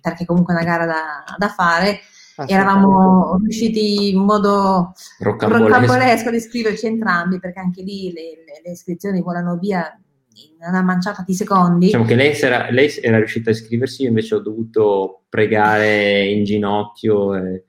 perché 0.00 0.24
comunque 0.24 0.54
è 0.54 0.56
una 0.56 0.66
gara 0.66 0.86
da, 0.86 1.24
da 1.38 1.48
fare. 1.50 2.00
eravamo 2.46 3.36
riusciti 3.36 4.10
in 4.10 4.24
modo 4.24 4.92
Rocambolesco. 5.20 5.68
rocambolesco 5.68 6.28
ad 6.30 6.34
iscriverci 6.34 6.86
entrambi 6.86 7.38
perché 7.38 7.60
anche 7.60 7.82
lì 7.82 8.10
le, 8.12 8.42
le- 8.44 8.60
le 8.64 8.70
iscrizioni 8.72 9.20
volano 9.20 9.56
via 9.56 9.96
in 10.34 10.66
una 10.68 10.82
manciata 10.82 11.24
di 11.26 11.34
secondi. 11.34 11.86
Diciamo 11.86 12.04
che 12.04 12.14
lei, 12.14 12.38
era, 12.38 12.70
lei 12.70 12.90
era 13.00 13.18
riuscita 13.18 13.50
a 13.50 13.52
iscriversi, 13.52 14.02
io 14.02 14.08
invece 14.08 14.34
ho 14.36 14.40
dovuto 14.40 15.22
pregare 15.28 16.24
in 16.26 16.44
ginocchio 16.44 17.34
e 17.34 17.64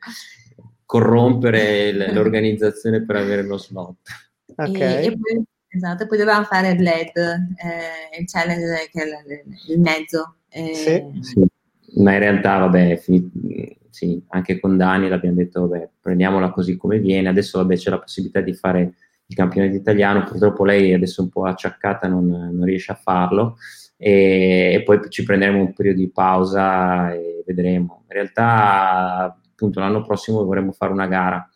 corrompere 0.85 1.91
l'organizzazione 2.13 3.03
per 3.03 3.15
avere 3.15 3.43
lo 3.43 3.57
slot. 3.57 3.97
E, 4.55 5.05
e 5.05 5.17
poi, 5.17 5.43
esatto, 5.67 6.05
poi 6.07 6.17
dovevamo 6.17 6.45
fare 6.45 6.71
il 6.71 6.81
LED, 6.81 7.17
eh, 7.17 8.19
il 8.19 8.25
challenge 8.27 8.89
che 8.91 9.01
è 9.01 9.05
il, 9.05 9.73
il 9.75 9.79
mezzo. 9.79 10.35
eh, 10.49 10.73
Sì, 11.21 11.43
ma 11.95 12.13
in 12.13 12.19
realtà, 12.19 12.59
vabbè, 12.59 12.97
fi- 12.97 13.77
sì, 13.89 14.23
anche 14.29 14.59
con 14.59 14.77
Dani 14.77 15.07
l'abbiamo 15.07 15.35
detto, 15.35 15.67
vabbè, 15.67 15.89
prendiamola 15.99 16.51
così 16.51 16.77
come 16.77 16.99
viene. 16.99 17.29
Adesso, 17.29 17.59
vabbè, 17.59 17.75
c'è 17.75 17.89
la 17.89 17.99
possibilità 17.99 18.41
di 18.41 18.53
fare 18.53 18.93
il 19.33 19.35
campionato 19.35 19.75
italiano. 19.75 20.23
Purtroppo 20.23 20.63
lei 20.63 20.93
adesso 20.93 21.21
è 21.21 21.23
un 21.25 21.29
po' 21.29 21.45
acciaccata, 21.45 22.07
non, 22.07 22.27
non 22.27 22.63
riesce 22.63 22.91
a 22.91 22.95
farlo. 22.95 23.57
E, 23.97 24.71
e 24.73 24.83
poi 24.83 24.99
ci 25.09 25.23
prenderemo 25.23 25.59
un 25.59 25.73
periodo 25.73 25.99
di 25.99 26.09
pausa 26.09 27.11
e 27.13 27.43
vedremo. 27.45 28.03
In 28.07 28.13
realtà, 28.13 29.37
appunto, 29.51 29.79
l'anno 29.79 30.03
prossimo 30.03 30.43
vorremmo 30.43 30.71
fare 30.71 30.91
una 30.91 31.07
gara. 31.07 31.47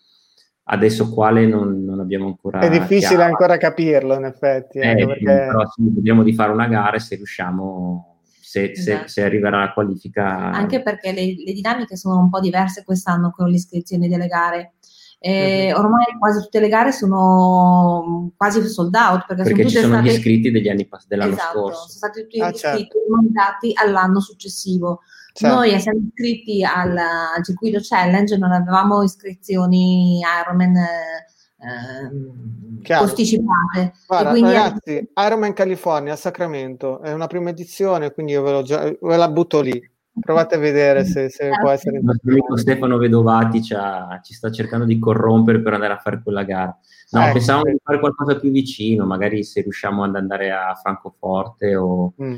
Adesso 0.69 1.13
quale 1.13 1.45
non, 1.45 1.85
non 1.85 2.01
abbiamo 2.01 2.27
ancora 2.27 2.59
È 2.59 2.69
difficile 2.69 3.15
chiaro. 3.15 3.23
ancora 3.23 3.57
capirlo, 3.57 4.15
in 4.15 4.25
effetti. 4.25 4.79
Eh, 4.79 4.95
sì, 4.97 5.05
perché... 5.05 5.23
però 5.23 5.65
sì, 5.73 5.81
vediamo 5.93 6.23
di 6.23 6.33
fare 6.33 6.51
una 6.51 6.67
gara 6.67 6.97
e 6.97 6.99
se 6.99 7.15
riusciamo, 7.15 8.19
se, 8.23 8.75
se- 8.75 8.91
Esatto. 8.91 9.07
se 9.07 9.23
arriverà 9.23 9.59
la 9.59 9.71
qualifica. 9.71 10.51
anche 10.51 10.81
perché 10.81 11.13
le, 11.13 11.35
le 11.45 11.53
dinamiche 11.53 11.95
sono 11.95 12.19
un 12.19 12.29
po' 12.29 12.41
diverse 12.41 12.83
quest'anno 12.83 13.31
con 13.31 13.47
l'iscrizione 13.47 14.09
delle 14.09 14.27
gare. 14.27 14.73
Eh. 15.19 15.73
Ormai 15.73 16.05
quasi 16.19 16.41
tutte 16.41 16.59
le 16.59 16.67
gare 16.69 16.91
sono 16.91 18.31
quasi 18.37 18.61
sold 18.67 18.93
out 18.93 19.25
perché, 19.25 19.43
perché 19.43 19.61
sono 19.63 19.69
ci 19.69 19.75
sono 19.77 19.95
gli 19.95 19.99
state 20.03 20.17
iscritti 20.17 20.51
degli 20.51 20.69
anni 20.69 20.85
pass- 20.85 21.07
dell'anno 21.07 21.33
Esatto, 21.33 21.57
scorso. 21.59 21.77
sono 21.79 21.89
stati 21.89 22.21
tutti 22.21 22.39
Ah, 22.39 22.51
gli 22.51 22.55
certo. 22.55 22.77
iscritti 22.77 22.97
mandati 23.09 23.71
all'anno 23.75 24.19
successivo. 24.19 24.99
Certo. 25.33 25.55
Noi, 25.55 25.71
essendo 25.71 26.03
iscritti 26.07 26.63
al, 26.63 26.95
al 26.97 27.43
circuito 27.43 27.79
challenge, 27.81 28.37
non 28.37 28.51
avevamo 28.51 29.01
iscrizioni 29.03 30.19
Ironman 30.43 30.75
eh, 30.75 32.95
posticipate. 32.97 33.93
Guarda, 34.07 34.29
e 34.29 34.31
quindi 34.31 34.51
ragazzi, 34.51 35.09
Ironman 35.15 35.53
California 35.53 36.13
a 36.13 36.17
Sacramento 36.17 37.01
è 37.01 37.11
una 37.11 37.27
prima 37.27 37.49
edizione, 37.49 38.13
quindi 38.13 38.33
io 38.33 38.43
ve, 38.43 38.51
l'ho 38.51 38.61
già- 38.61 38.83
ve 38.99 39.17
la 39.17 39.29
butto 39.29 39.61
lì. 39.61 39.91
Provate 40.19 40.55
a 40.55 40.57
vedere 40.57 41.05
se, 41.05 41.29
se 41.29 41.49
può 41.61 41.69
essere 41.69 41.97
Il 41.97 42.03
nostro 42.03 42.31
amico 42.31 42.57
Stefano 42.57 42.97
Vedovati 42.97 43.61
ci, 43.61 43.73
ha- 43.73 44.19
ci 44.23 44.33
sta 44.33 44.49
cercando 44.51 44.85
di 44.85 44.97
corrompere 44.99 45.61
per 45.61 45.73
andare 45.73 45.93
a 45.93 45.97
fare 45.97 46.21
quella 46.23 46.43
gara. 46.43 46.75
No, 47.11 47.21
Ecco, 47.21 47.33
pensavamo 47.33 47.65
di 47.71 47.77
fare 47.81 47.99
qualcosa 47.99 48.37
più 48.39 48.51
vicino, 48.51 49.05
magari 49.05 49.43
se 49.43 49.61
riusciamo 49.61 50.03
ad 50.03 50.15
andare 50.15 50.51
a 50.51 50.73
Francoforte 50.75 51.75
o, 51.75 52.13
Mm. 52.21 52.35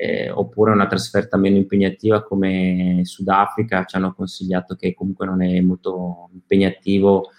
eh, 0.00 0.30
oppure 0.30 0.72
una 0.72 0.86
trasferta 0.86 1.36
meno 1.36 1.56
impegnativa 1.56 2.22
come 2.22 3.00
Sudafrica. 3.04 3.84
Ci 3.84 3.96
hanno 3.96 4.14
consigliato 4.14 4.74
che 4.74 4.94
comunque 4.94 5.26
non 5.26 5.42
è 5.42 5.60
molto 5.60 6.30
impegnativo 6.32 7.30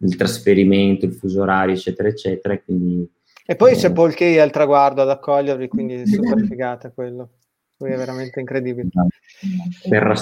il 0.00 0.16
trasferimento, 0.16 1.06
il 1.06 1.12
fuso 1.14 1.42
orario, 1.42 1.74
eccetera, 1.74 2.08
eccetera. 2.08 2.54
e 2.54 2.62
Quindi 2.64 3.08
E 3.46 3.56
poi 3.56 3.72
eh, 3.72 3.76
c'è 3.76 3.92
Paul 3.92 4.14
Kay 4.14 4.38
al 4.38 4.50
traguardo 4.50 5.02
ad 5.02 5.10
accogliervi, 5.10 5.68
quindi 5.68 5.94
è 5.94 6.06
super 6.06 6.40
figata 6.44 6.90
quello. 6.90 7.30
Lui 7.82 7.92
è 7.92 7.96
veramente 7.96 8.38
incredibile. 8.38 8.88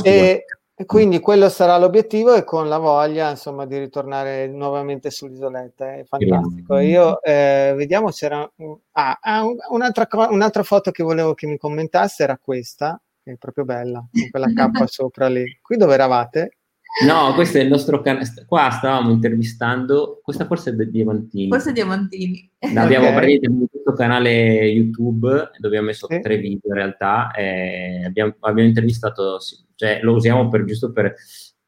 E, 0.03 0.45
e 0.75 0.85
quindi 0.87 1.21
quello 1.21 1.51
sarà 1.51 1.77
l'obiettivo 1.77 2.35
e 2.35 2.43
con 2.43 2.69
la 2.69 2.79
voglia, 2.79 3.29
insomma, 3.29 3.67
di 3.67 3.77
ritornare 3.77 4.49
nuovamente 4.49 5.11
sull'isoletta. 5.11 5.97
È 5.97 6.05
fantastico. 6.05 6.79
Io 6.79 7.23
eh, 7.23 7.75
vediamo, 7.77 8.09
c'era 8.09 8.51
ah, 8.93 9.19
ah, 9.21 9.45
un- 9.45 9.59
un'altra, 9.69 10.09
un'altra 10.31 10.63
foto 10.63 10.91
che 10.91 11.03
volevo 11.03 11.35
che 11.35 11.47
mi 11.47 11.59
commentasse 11.59 12.23
era 12.23 12.39
questa, 12.39 12.99
che 13.23 13.33
è 13.33 13.37
proprio 13.37 13.67
bella, 13.67 14.03
con 14.11 14.31
quella 14.31 14.53
cappa 14.55 14.87
sopra 14.87 15.29
lì. 15.29 15.59
Qui 15.61 15.77
dove 15.77 15.93
eravate? 15.93 16.60
No, 17.07 17.33
questo 17.35 17.59
è 17.59 17.63
il 17.63 17.69
nostro 17.69 18.01
canale. 18.03 18.27
Qua 18.47 18.69
stavamo 18.71 19.11
intervistando, 19.11 20.21
questa 20.23 20.45
forse 20.47 20.71
è 20.71 20.73
del 20.75 20.91
Diamantini. 20.91 21.49
forse 21.49 21.73
Diamantini. 21.73 22.51
Abbiamo 22.75 23.07
Ok. 23.07 23.15
praticamente 23.15 23.49
un 23.49 23.69
tutto 23.71 23.93
canale 23.93 24.67
YouTube 24.67 25.29
dove 25.29 25.67
abbiamo 25.69 25.87
messo 25.87 26.07
tre 26.07 26.37
video 26.37 26.61
in 26.65 26.75
realtà. 26.75 27.31
e 27.31 28.05
abbiamo, 28.05 28.35
abbiamo 28.41 28.69
intervistato, 28.69 29.39
sì, 29.39 29.57
cioè 29.77 30.01
lo 30.03 30.15
usiamo 30.15 30.49
per 30.49 30.65
giusto 30.65 30.93
per. 30.93 31.15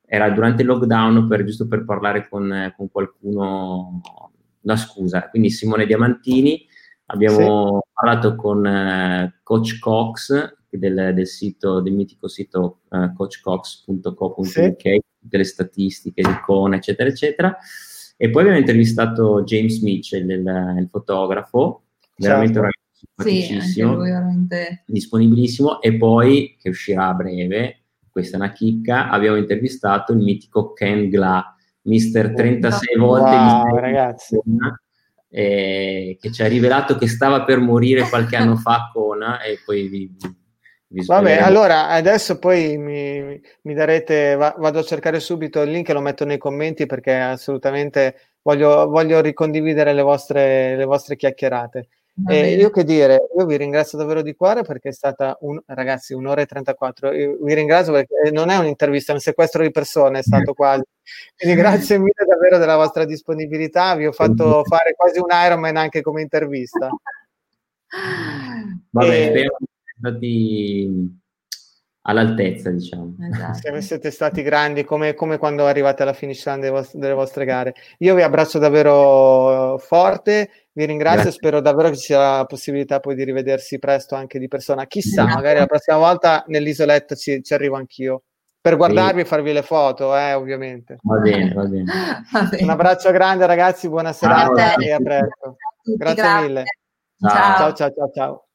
Era 0.04 0.28
durante 0.28 0.60
il 0.62 0.68
lockdown 0.68 1.26
per 1.26 1.44
giusto 1.44 1.66
per 1.66 1.84
parlare 1.84 2.28
con, 2.28 2.72
con 2.76 2.90
qualcuno. 2.90 4.00
Una 4.64 4.76
scusa, 4.76 5.28
quindi 5.30 5.50
Simone 5.50 5.86
Diamantini. 5.86 6.66
Abbiamo 7.06 7.82
parlato 7.92 8.36
con 8.36 8.64
eh, 8.66 9.40
Coach 9.42 9.78
Cox 9.78 10.54
del, 10.78 11.12
del 11.14 11.26
sito, 11.26 11.80
del 11.80 11.92
mitico 11.92 12.28
sito 12.28 12.80
eh, 12.90 13.12
coachcox.co.uk, 13.14 14.98
tutte 15.20 15.36
le 15.36 15.44
statistiche 15.44 16.22
di 16.22 16.40
Kona, 16.44 16.76
eccetera, 16.76 17.08
eccetera. 17.08 17.56
E 18.16 18.30
poi 18.30 18.42
abbiamo 18.42 18.58
intervistato 18.58 19.42
James 19.42 19.80
Mitchell, 19.80 20.28
il, 20.30 20.76
il 20.78 20.88
fotografo, 20.90 21.84
veramente 22.16 22.58
un 22.58 22.64
ragazzo 22.64 22.80
Sì, 22.92 23.04
anche 23.14 23.42
simpaticissimo, 23.42 23.94
lui 23.94 24.10
veramente. 24.10 24.84
disponibilissimo. 24.86 25.80
E 25.80 25.96
poi, 25.96 26.56
che 26.60 26.68
uscirà 26.68 27.08
a 27.08 27.14
breve, 27.14 27.82
questa 28.10 28.36
è 28.36 28.40
una 28.40 28.52
chicca, 28.52 29.08
abbiamo 29.08 29.36
intervistato 29.36 30.12
il 30.12 30.18
mitico 30.18 30.72
Ken 30.72 31.08
Gla, 31.08 31.56
mister 31.82 32.32
36 32.34 32.96
volte 32.98 33.36
Wow, 33.36 33.42
mister 33.42 33.80
ragazzi. 33.80 34.40
Eh, 35.34 36.18
che 36.20 36.30
ci 36.30 36.42
ha 36.42 36.46
rivelato 36.46 36.96
che 36.96 37.08
stava 37.08 37.42
per 37.44 37.58
morire 37.58 38.06
qualche 38.06 38.36
anno 38.36 38.54
fa 38.54 38.90
Kona 38.92 39.40
e 39.40 39.60
poi 39.64 39.88
vi, 39.88 40.14
vi 40.14 40.41
Vabbè, 40.92 41.20
sveleremo. 41.20 41.46
allora 41.46 41.88
adesso 41.88 42.38
poi 42.38 42.76
mi, 42.76 43.40
mi 43.62 43.74
darete, 43.74 44.34
va- 44.36 44.54
vado 44.58 44.78
a 44.80 44.82
cercare 44.82 45.20
subito 45.20 45.60
il 45.62 45.70
link 45.70 45.88
e 45.88 45.92
lo 45.92 46.00
metto 46.00 46.24
nei 46.24 46.38
commenti 46.38 46.86
perché 46.86 47.14
assolutamente 47.14 48.16
voglio, 48.42 48.88
voglio 48.88 49.20
ricondividere 49.20 49.92
le 49.92 50.02
vostre, 50.02 50.76
le 50.76 50.84
vostre 50.84 51.16
chiacchierate. 51.16 51.88
Va 52.14 52.32
E 52.34 52.42
bene. 52.42 52.48
io 52.60 52.68
che 52.68 52.84
dire, 52.84 53.28
io 53.38 53.46
vi 53.46 53.56
ringrazio 53.56 53.96
davvero 53.96 54.20
di 54.20 54.34
cuore 54.34 54.60
perché 54.64 54.90
è 54.90 54.92
stata 54.92 55.38
un, 55.40 55.58
ragazzi, 55.64 56.12
un'ora 56.12 56.42
e 56.42 56.46
34. 56.46 57.10
Io 57.12 57.38
vi 57.40 57.54
ringrazio 57.54 57.94
perché 57.94 58.30
non 58.30 58.50
è 58.50 58.58
un'intervista, 58.58 59.12
è 59.12 59.14
un 59.14 59.20
sequestro 59.22 59.62
di 59.62 59.70
persone, 59.70 60.18
è 60.18 60.22
stato 60.22 60.52
quasi. 60.52 60.82
Quindi 61.34 61.56
grazie 61.56 61.96
mille 61.98 62.12
davvero 62.28 62.58
della 62.58 62.76
vostra 62.76 63.06
disponibilità. 63.06 63.94
Vi 63.94 64.06
ho 64.06 64.12
fatto 64.12 64.62
fare 64.64 64.92
quasi 64.94 65.20
un 65.20 65.28
Ironman 65.30 65.76
anche 65.78 66.02
come 66.02 66.20
intervista. 66.20 66.90
E- 67.94 68.86
spero 68.90 69.08
che 69.08 69.14
siete 69.22 69.71
stati 70.02 71.20
all'altezza, 72.02 72.70
diciamo. 72.70 73.14
Esatto. 73.20 73.80
Siete 73.80 74.10
stati 74.10 74.42
grandi 74.42 74.84
come, 74.84 75.14
come 75.14 75.38
quando 75.38 75.66
arrivate 75.66 76.02
alla 76.02 76.12
finish 76.12 76.44
line 76.46 76.58
delle 76.58 76.72
vostre, 76.72 76.98
delle 76.98 77.14
vostre 77.14 77.44
gare. 77.44 77.74
Io 77.98 78.14
vi 78.14 78.22
abbraccio 78.22 78.58
davvero 78.58 79.78
forte, 79.78 80.50
vi 80.72 80.84
ringrazio, 80.84 81.22
Grazie. 81.22 81.38
spero 81.38 81.60
davvero 81.60 81.90
che 81.90 81.96
ci 81.96 82.06
sia 82.06 82.38
la 82.38 82.44
possibilità 82.44 82.98
poi 83.00 83.14
di 83.14 83.24
rivedersi 83.24 83.78
presto 83.78 84.14
anche 84.14 84.38
di 84.38 84.48
persona. 84.48 84.86
Chissà, 84.86 85.22
Grazie. 85.22 85.40
magari 85.40 85.58
la 85.60 85.66
prossima 85.66 85.98
volta 85.98 86.44
nell'isoletta 86.48 87.14
ci, 87.14 87.42
ci 87.42 87.54
arrivo 87.54 87.76
anch'io. 87.76 88.22
Per 88.60 88.76
guardarvi 88.76 89.22
e 89.22 89.24
farvi 89.24 89.52
le 89.52 89.62
foto, 89.62 90.16
eh, 90.16 90.34
ovviamente. 90.34 90.98
Va 91.02 91.18
bene, 91.18 91.52
va 91.52 91.64
bene. 91.64 91.84
Va 92.30 92.42
bene. 92.44 92.62
Un 92.62 92.70
abbraccio 92.70 93.10
grande 93.10 93.44
ragazzi, 93.44 93.88
buona 93.88 94.12
serata 94.12 94.52
Grazie. 94.52 94.86
e 94.86 94.92
a 94.92 94.98
presto. 94.98 95.56
Grazie 95.96 96.22
grazie. 96.22 96.46
mille. 96.46 96.64
Ciao. 97.18 97.56
Ciao 97.56 97.72
ciao 97.72 97.90
ciao 97.90 98.10
ciao. 98.14 98.46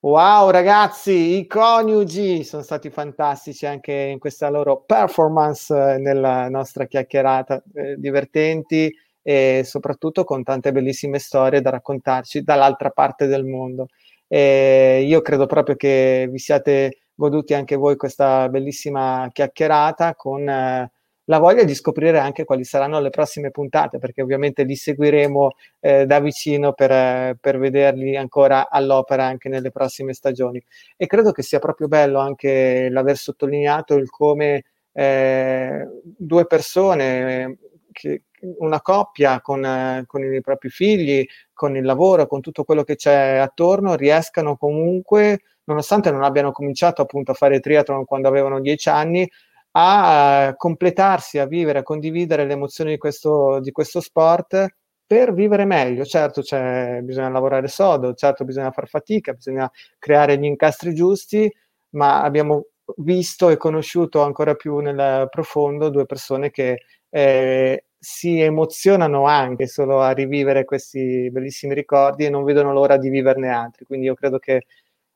Wow 0.00 0.50
ragazzi, 0.50 1.10
i 1.38 1.46
coniugi 1.48 2.44
sono 2.44 2.62
stati 2.62 2.88
fantastici 2.88 3.66
anche 3.66 3.92
in 3.92 4.20
questa 4.20 4.48
loro 4.48 4.84
performance 4.86 5.74
eh, 5.74 5.98
nella 5.98 6.48
nostra 6.48 6.86
chiacchierata, 6.86 7.60
eh, 7.74 7.96
divertenti 7.96 8.94
e 9.20 9.62
soprattutto 9.64 10.22
con 10.22 10.44
tante 10.44 10.70
bellissime 10.70 11.18
storie 11.18 11.60
da 11.60 11.70
raccontarci 11.70 12.42
dall'altra 12.44 12.90
parte 12.90 13.26
del 13.26 13.44
mondo. 13.44 13.88
E 14.28 15.02
io 15.04 15.20
credo 15.20 15.46
proprio 15.46 15.74
che 15.74 16.28
vi 16.30 16.38
siate 16.38 16.98
goduti 17.14 17.54
anche 17.54 17.74
voi 17.74 17.96
questa 17.96 18.48
bellissima 18.48 19.28
chiacchierata 19.32 20.14
con 20.14 20.48
eh, 20.48 20.92
la 21.28 21.38
voglia 21.38 21.62
di 21.62 21.74
scoprire 21.74 22.18
anche 22.18 22.44
quali 22.44 22.64
saranno 22.64 23.00
le 23.00 23.10
prossime 23.10 23.50
puntate, 23.50 23.98
perché 23.98 24.22
ovviamente 24.22 24.62
li 24.64 24.74
seguiremo 24.74 25.50
eh, 25.80 26.06
da 26.06 26.20
vicino 26.20 26.72
per, 26.72 27.36
per 27.38 27.58
vederli 27.58 28.16
ancora 28.16 28.68
all'opera 28.70 29.24
anche 29.24 29.48
nelle 29.50 29.70
prossime 29.70 30.14
stagioni. 30.14 30.62
E 30.96 31.06
credo 31.06 31.32
che 31.32 31.42
sia 31.42 31.58
proprio 31.58 31.86
bello 31.86 32.18
anche 32.18 32.88
l'aver 32.90 33.16
sottolineato 33.16 33.94
il 33.94 34.08
come 34.08 34.64
eh, 34.92 35.86
due 36.02 36.46
persone, 36.46 37.58
che, 37.92 38.22
una 38.58 38.80
coppia 38.80 39.40
con, 39.42 40.04
con 40.06 40.32
i 40.32 40.40
propri 40.40 40.70
figli, 40.70 41.26
con 41.52 41.76
il 41.76 41.84
lavoro, 41.84 42.26
con 42.26 42.40
tutto 42.40 42.64
quello 42.64 42.84
che 42.84 42.96
c'è 42.96 43.36
attorno, 43.36 43.96
riescano 43.96 44.56
comunque, 44.56 45.40
nonostante 45.64 46.10
non 46.10 46.22
abbiano 46.22 46.52
cominciato 46.52 47.02
appunto 47.02 47.32
a 47.32 47.34
fare 47.34 47.60
triathlon 47.60 48.06
quando 48.06 48.28
avevano 48.28 48.60
dieci 48.60 48.88
anni, 48.88 49.28
a 49.72 50.54
completarsi, 50.56 51.38
a 51.38 51.46
vivere, 51.46 51.80
a 51.80 51.82
condividere 51.82 52.44
le 52.46 52.52
emozioni 52.54 52.92
di 52.92 52.98
questo, 52.98 53.60
di 53.60 53.70
questo 53.72 54.00
sport 54.00 54.66
per 55.06 55.32
vivere 55.32 55.64
meglio. 55.64 56.04
Certo, 56.04 56.42
bisogna 57.02 57.28
lavorare 57.30 57.68
sodo, 57.68 58.14
certo 58.14 58.44
bisogna 58.44 58.70
far 58.70 58.88
fatica, 58.88 59.32
bisogna 59.32 59.70
creare 59.98 60.36
gli 60.38 60.44
incastri 60.44 60.94
giusti, 60.94 61.50
ma 61.90 62.22
abbiamo 62.22 62.66
visto 62.98 63.50
e 63.50 63.56
conosciuto 63.56 64.22
ancora 64.22 64.54
più 64.54 64.78
nel 64.78 65.28
profondo 65.30 65.90
due 65.90 66.06
persone 66.06 66.50
che 66.50 66.82
eh, 67.10 67.84
si 67.98 68.40
emozionano 68.40 69.24
anche 69.26 69.66
solo 69.66 70.00
a 70.00 70.10
rivivere 70.12 70.64
questi 70.64 71.30
bellissimi 71.30 71.74
ricordi 71.74 72.24
e 72.24 72.30
non 72.30 72.44
vedono 72.44 72.72
l'ora 72.72 72.96
di 72.96 73.08
viverne 73.08 73.48
altri. 73.48 73.84
Quindi 73.84 74.06
io 74.06 74.14
credo 74.14 74.38
che, 74.38 74.64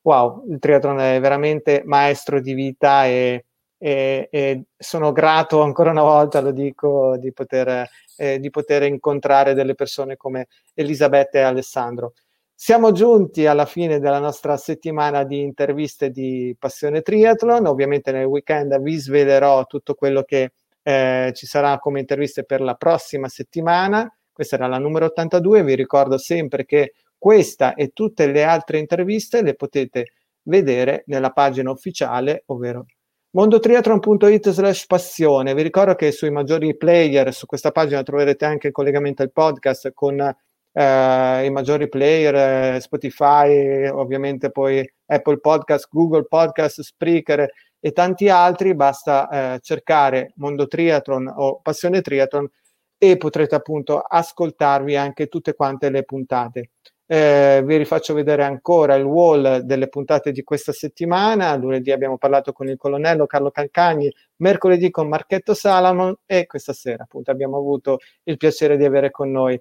wow, 0.01 0.45
il 0.49 0.59
triathlon 0.59 0.99
è 0.99 1.19
veramente 1.19 1.81
maestro 1.85 2.41
di 2.41 2.53
vita 2.53 3.05
e, 3.05 3.45
e, 3.83 4.29
e 4.31 4.63
sono 4.77 5.11
grato 5.11 5.61
ancora 5.61 5.91
una 5.91 6.03
volta, 6.03 6.39
lo 6.39 6.51
dico, 6.51 7.17
di 7.17 7.33
poter, 7.33 7.85
eh, 8.15 8.39
di 8.39 8.49
poter 8.49 8.83
incontrare 8.83 9.53
delle 9.53 9.75
persone 9.75 10.15
come 10.15 10.47
Elisabetta 10.73 11.39
e 11.39 11.41
Alessandro. 11.41 12.13
Siamo 12.55 12.93
giunti 12.93 13.45
alla 13.45 13.65
fine 13.65 13.99
della 13.99 14.19
nostra 14.19 14.55
settimana 14.55 15.25
di 15.25 15.41
interviste 15.41 16.11
di 16.11 16.55
Passione 16.57 17.01
Triathlon. 17.01 17.65
Ovviamente 17.65 18.13
nel 18.13 18.23
weekend 18.23 18.79
vi 18.79 18.95
svelerò 18.95 19.65
tutto 19.65 19.95
quello 19.95 20.23
che 20.23 20.51
eh, 20.81 21.33
ci 21.35 21.45
sarà 21.45 21.77
come 21.79 21.99
interviste 21.99 22.45
per 22.45 22.61
la 22.61 22.75
prossima 22.75 23.27
settimana. 23.27 24.09
Questa 24.31 24.55
era 24.55 24.67
la 24.67 24.77
numero 24.77 25.07
82. 25.07 25.61
Vi 25.61 25.75
ricordo 25.75 26.17
sempre 26.17 26.63
che 26.63 26.93
questa 27.17 27.73
e 27.73 27.89
tutte 27.89 28.27
le 28.27 28.45
altre 28.45 28.77
interviste 28.77 29.41
le 29.41 29.55
potete 29.55 30.13
vedere 30.43 31.03
nella 31.07 31.31
pagina 31.31 31.69
ufficiale, 31.69 32.43
ovvero 32.45 32.85
mondotriathlon.it 33.33 34.49
slash 34.49 34.85
passione. 34.85 35.53
Vi 35.53 35.63
ricordo 35.63 35.95
che 35.95 36.11
sui 36.11 36.29
maggiori 36.29 36.77
player 36.77 37.33
su 37.33 37.45
questa 37.45 37.71
pagina 37.71 38.03
troverete 38.03 38.45
anche 38.45 38.67
il 38.67 38.73
collegamento 38.73 39.23
al 39.23 39.31
podcast 39.31 39.91
con 39.93 40.19
eh, 40.19 41.45
i 41.45 41.49
maggiori 41.49 41.89
player, 41.89 42.75
eh, 42.75 42.79
Spotify, 42.79 43.87
ovviamente 43.87 44.51
poi 44.51 44.87
Apple 45.07 45.39
Podcast, 45.39 45.87
Google 45.89 46.25
Podcast, 46.25 46.81
Spreaker 46.81 47.47
e 47.79 47.91
tanti 47.91 48.29
altri, 48.29 48.75
basta 48.75 49.55
eh, 49.55 49.59
cercare 49.61 50.33
Mondo 50.35 50.67
Triathlon 50.67 51.31
o 51.35 51.59
Passione 51.61 52.01
Triathlon 52.01 52.47
e 52.99 53.17
potrete 53.17 53.55
appunto 53.55 53.99
ascoltarvi 53.99 54.95
anche 54.95 55.27
tutte 55.27 55.55
quante 55.55 55.89
le 55.89 56.03
puntate. 56.03 56.69
Eh, 57.05 57.61
vi 57.65 57.77
rifaccio 57.77 58.13
vedere 58.13 58.43
ancora 58.43 58.95
il 58.95 59.03
wall 59.03 59.57
delle 59.57 59.89
puntate 59.89 60.31
di 60.31 60.43
questa 60.43 60.71
settimana. 60.71 61.55
Lunedì 61.55 61.91
abbiamo 61.91 62.17
parlato 62.17 62.53
con 62.53 62.67
il 62.67 62.77
colonnello 62.77 63.25
Carlo 63.25 63.51
Calcagni, 63.51 64.11
mercoledì 64.37 64.89
con 64.89 65.07
Marchetto 65.07 65.53
Salamon 65.53 66.15
e 66.25 66.45
questa 66.45 66.73
sera 66.73 67.03
appunto 67.03 67.31
abbiamo 67.31 67.57
avuto 67.57 67.99
il 68.23 68.37
piacere 68.37 68.77
di 68.77 68.85
avere 68.85 69.11
con 69.11 69.31
noi 69.31 69.59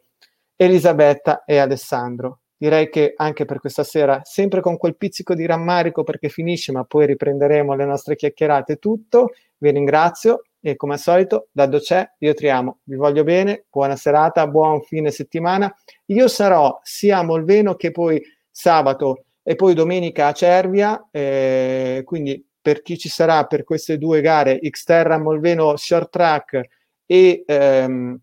Elisabetta 0.57 1.45
e 1.45 1.59
Alessandro 1.59 2.43
direi 2.63 2.89
che 2.91 3.15
anche 3.17 3.45
per 3.45 3.59
questa 3.59 3.83
sera, 3.83 4.21
sempre 4.23 4.61
con 4.61 4.77
quel 4.77 4.97
pizzico 4.97 5.35
di 5.35 5.47
rammarico 5.47 6.05
perché 6.05 6.29
finisce, 6.29 6.71
ma 6.71 6.85
poi 6.85 7.07
riprenderemo 7.07 7.75
le 7.75 7.85
nostre 7.85 8.15
chiacchierate 8.15 8.77
tutto. 8.77 9.31
Vi 9.59 9.73
ringrazio 9.73 10.43
e 10.63 10.77
come 10.77 10.95
al 10.95 11.01
solito, 11.01 11.49
da 11.51 11.69
c'è, 11.69 12.09
io 12.19 12.35
ti 12.35 12.49
amo, 12.49 12.79
vi 12.85 12.95
voglio 12.95 13.25
bene, 13.25 13.65
buona 13.69 13.97
serata, 13.97 14.47
buon 14.47 14.81
fine 14.83 15.11
settimana. 15.11 15.75
Io 16.07 16.29
sarò 16.29 16.79
sia 16.83 17.19
a 17.19 17.25
Molveno 17.25 17.75
che 17.75 17.91
poi 17.91 18.23
sabato 18.49 19.25
e 19.43 19.57
poi 19.57 19.75
domenica 19.75 20.29
a 20.29 20.33
Cervia, 20.33 21.09
eh, 21.11 22.03
quindi 22.05 22.47
per 22.61 22.81
chi 22.83 22.97
ci 22.97 23.09
sarà 23.09 23.45
per 23.47 23.65
queste 23.65 23.99
due 23.99 24.21
gare, 24.21 24.61
Xterra 24.61 25.19
Molveno 25.19 25.77
Short 25.77 26.11
Track 26.11 26.61
e 27.07 27.43
ehm, 27.45 28.21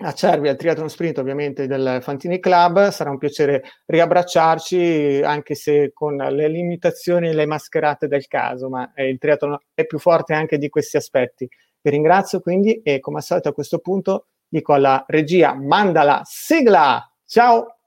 a 0.00 0.12
Cervi 0.12 0.48
al 0.48 0.56
Triathlon 0.56 0.88
Sprint 0.88 1.18
ovviamente 1.18 1.66
del 1.66 1.98
Fantini 2.02 2.38
Club, 2.38 2.90
sarà 2.90 3.10
un 3.10 3.18
piacere 3.18 3.62
riabbracciarci 3.86 5.22
anche 5.24 5.56
se 5.56 5.90
con 5.92 6.16
le 6.16 6.48
limitazioni 6.48 7.28
e 7.28 7.34
le 7.34 7.46
mascherate 7.46 8.06
del 8.06 8.26
caso, 8.28 8.68
ma 8.68 8.92
eh, 8.94 9.08
il 9.08 9.18
triathlon 9.18 9.58
è 9.74 9.86
più 9.86 9.98
forte 9.98 10.34
anche 10.34 10.56
di 10.58 10.68
questi 10.68 10.96
aspetti. 10.96 11.48
Vi 11.88 11.94
ringrazio 11.94 12.40
quindi 12.40 12.82
e 12.82 13.00
come 13.00 13.16
al 13.16 13.22
solito 13.22 13.48
a 13.48 13.54
questo 13.54 13.78
punto 13.78 14.26
dico 14.46 14.74
alla 14.74 15.06
regia 15.08 15.54
manda 15.54 16.02
la 16.02 16.20
sigla, 16.22 17.02
ciao! 17.24 17.77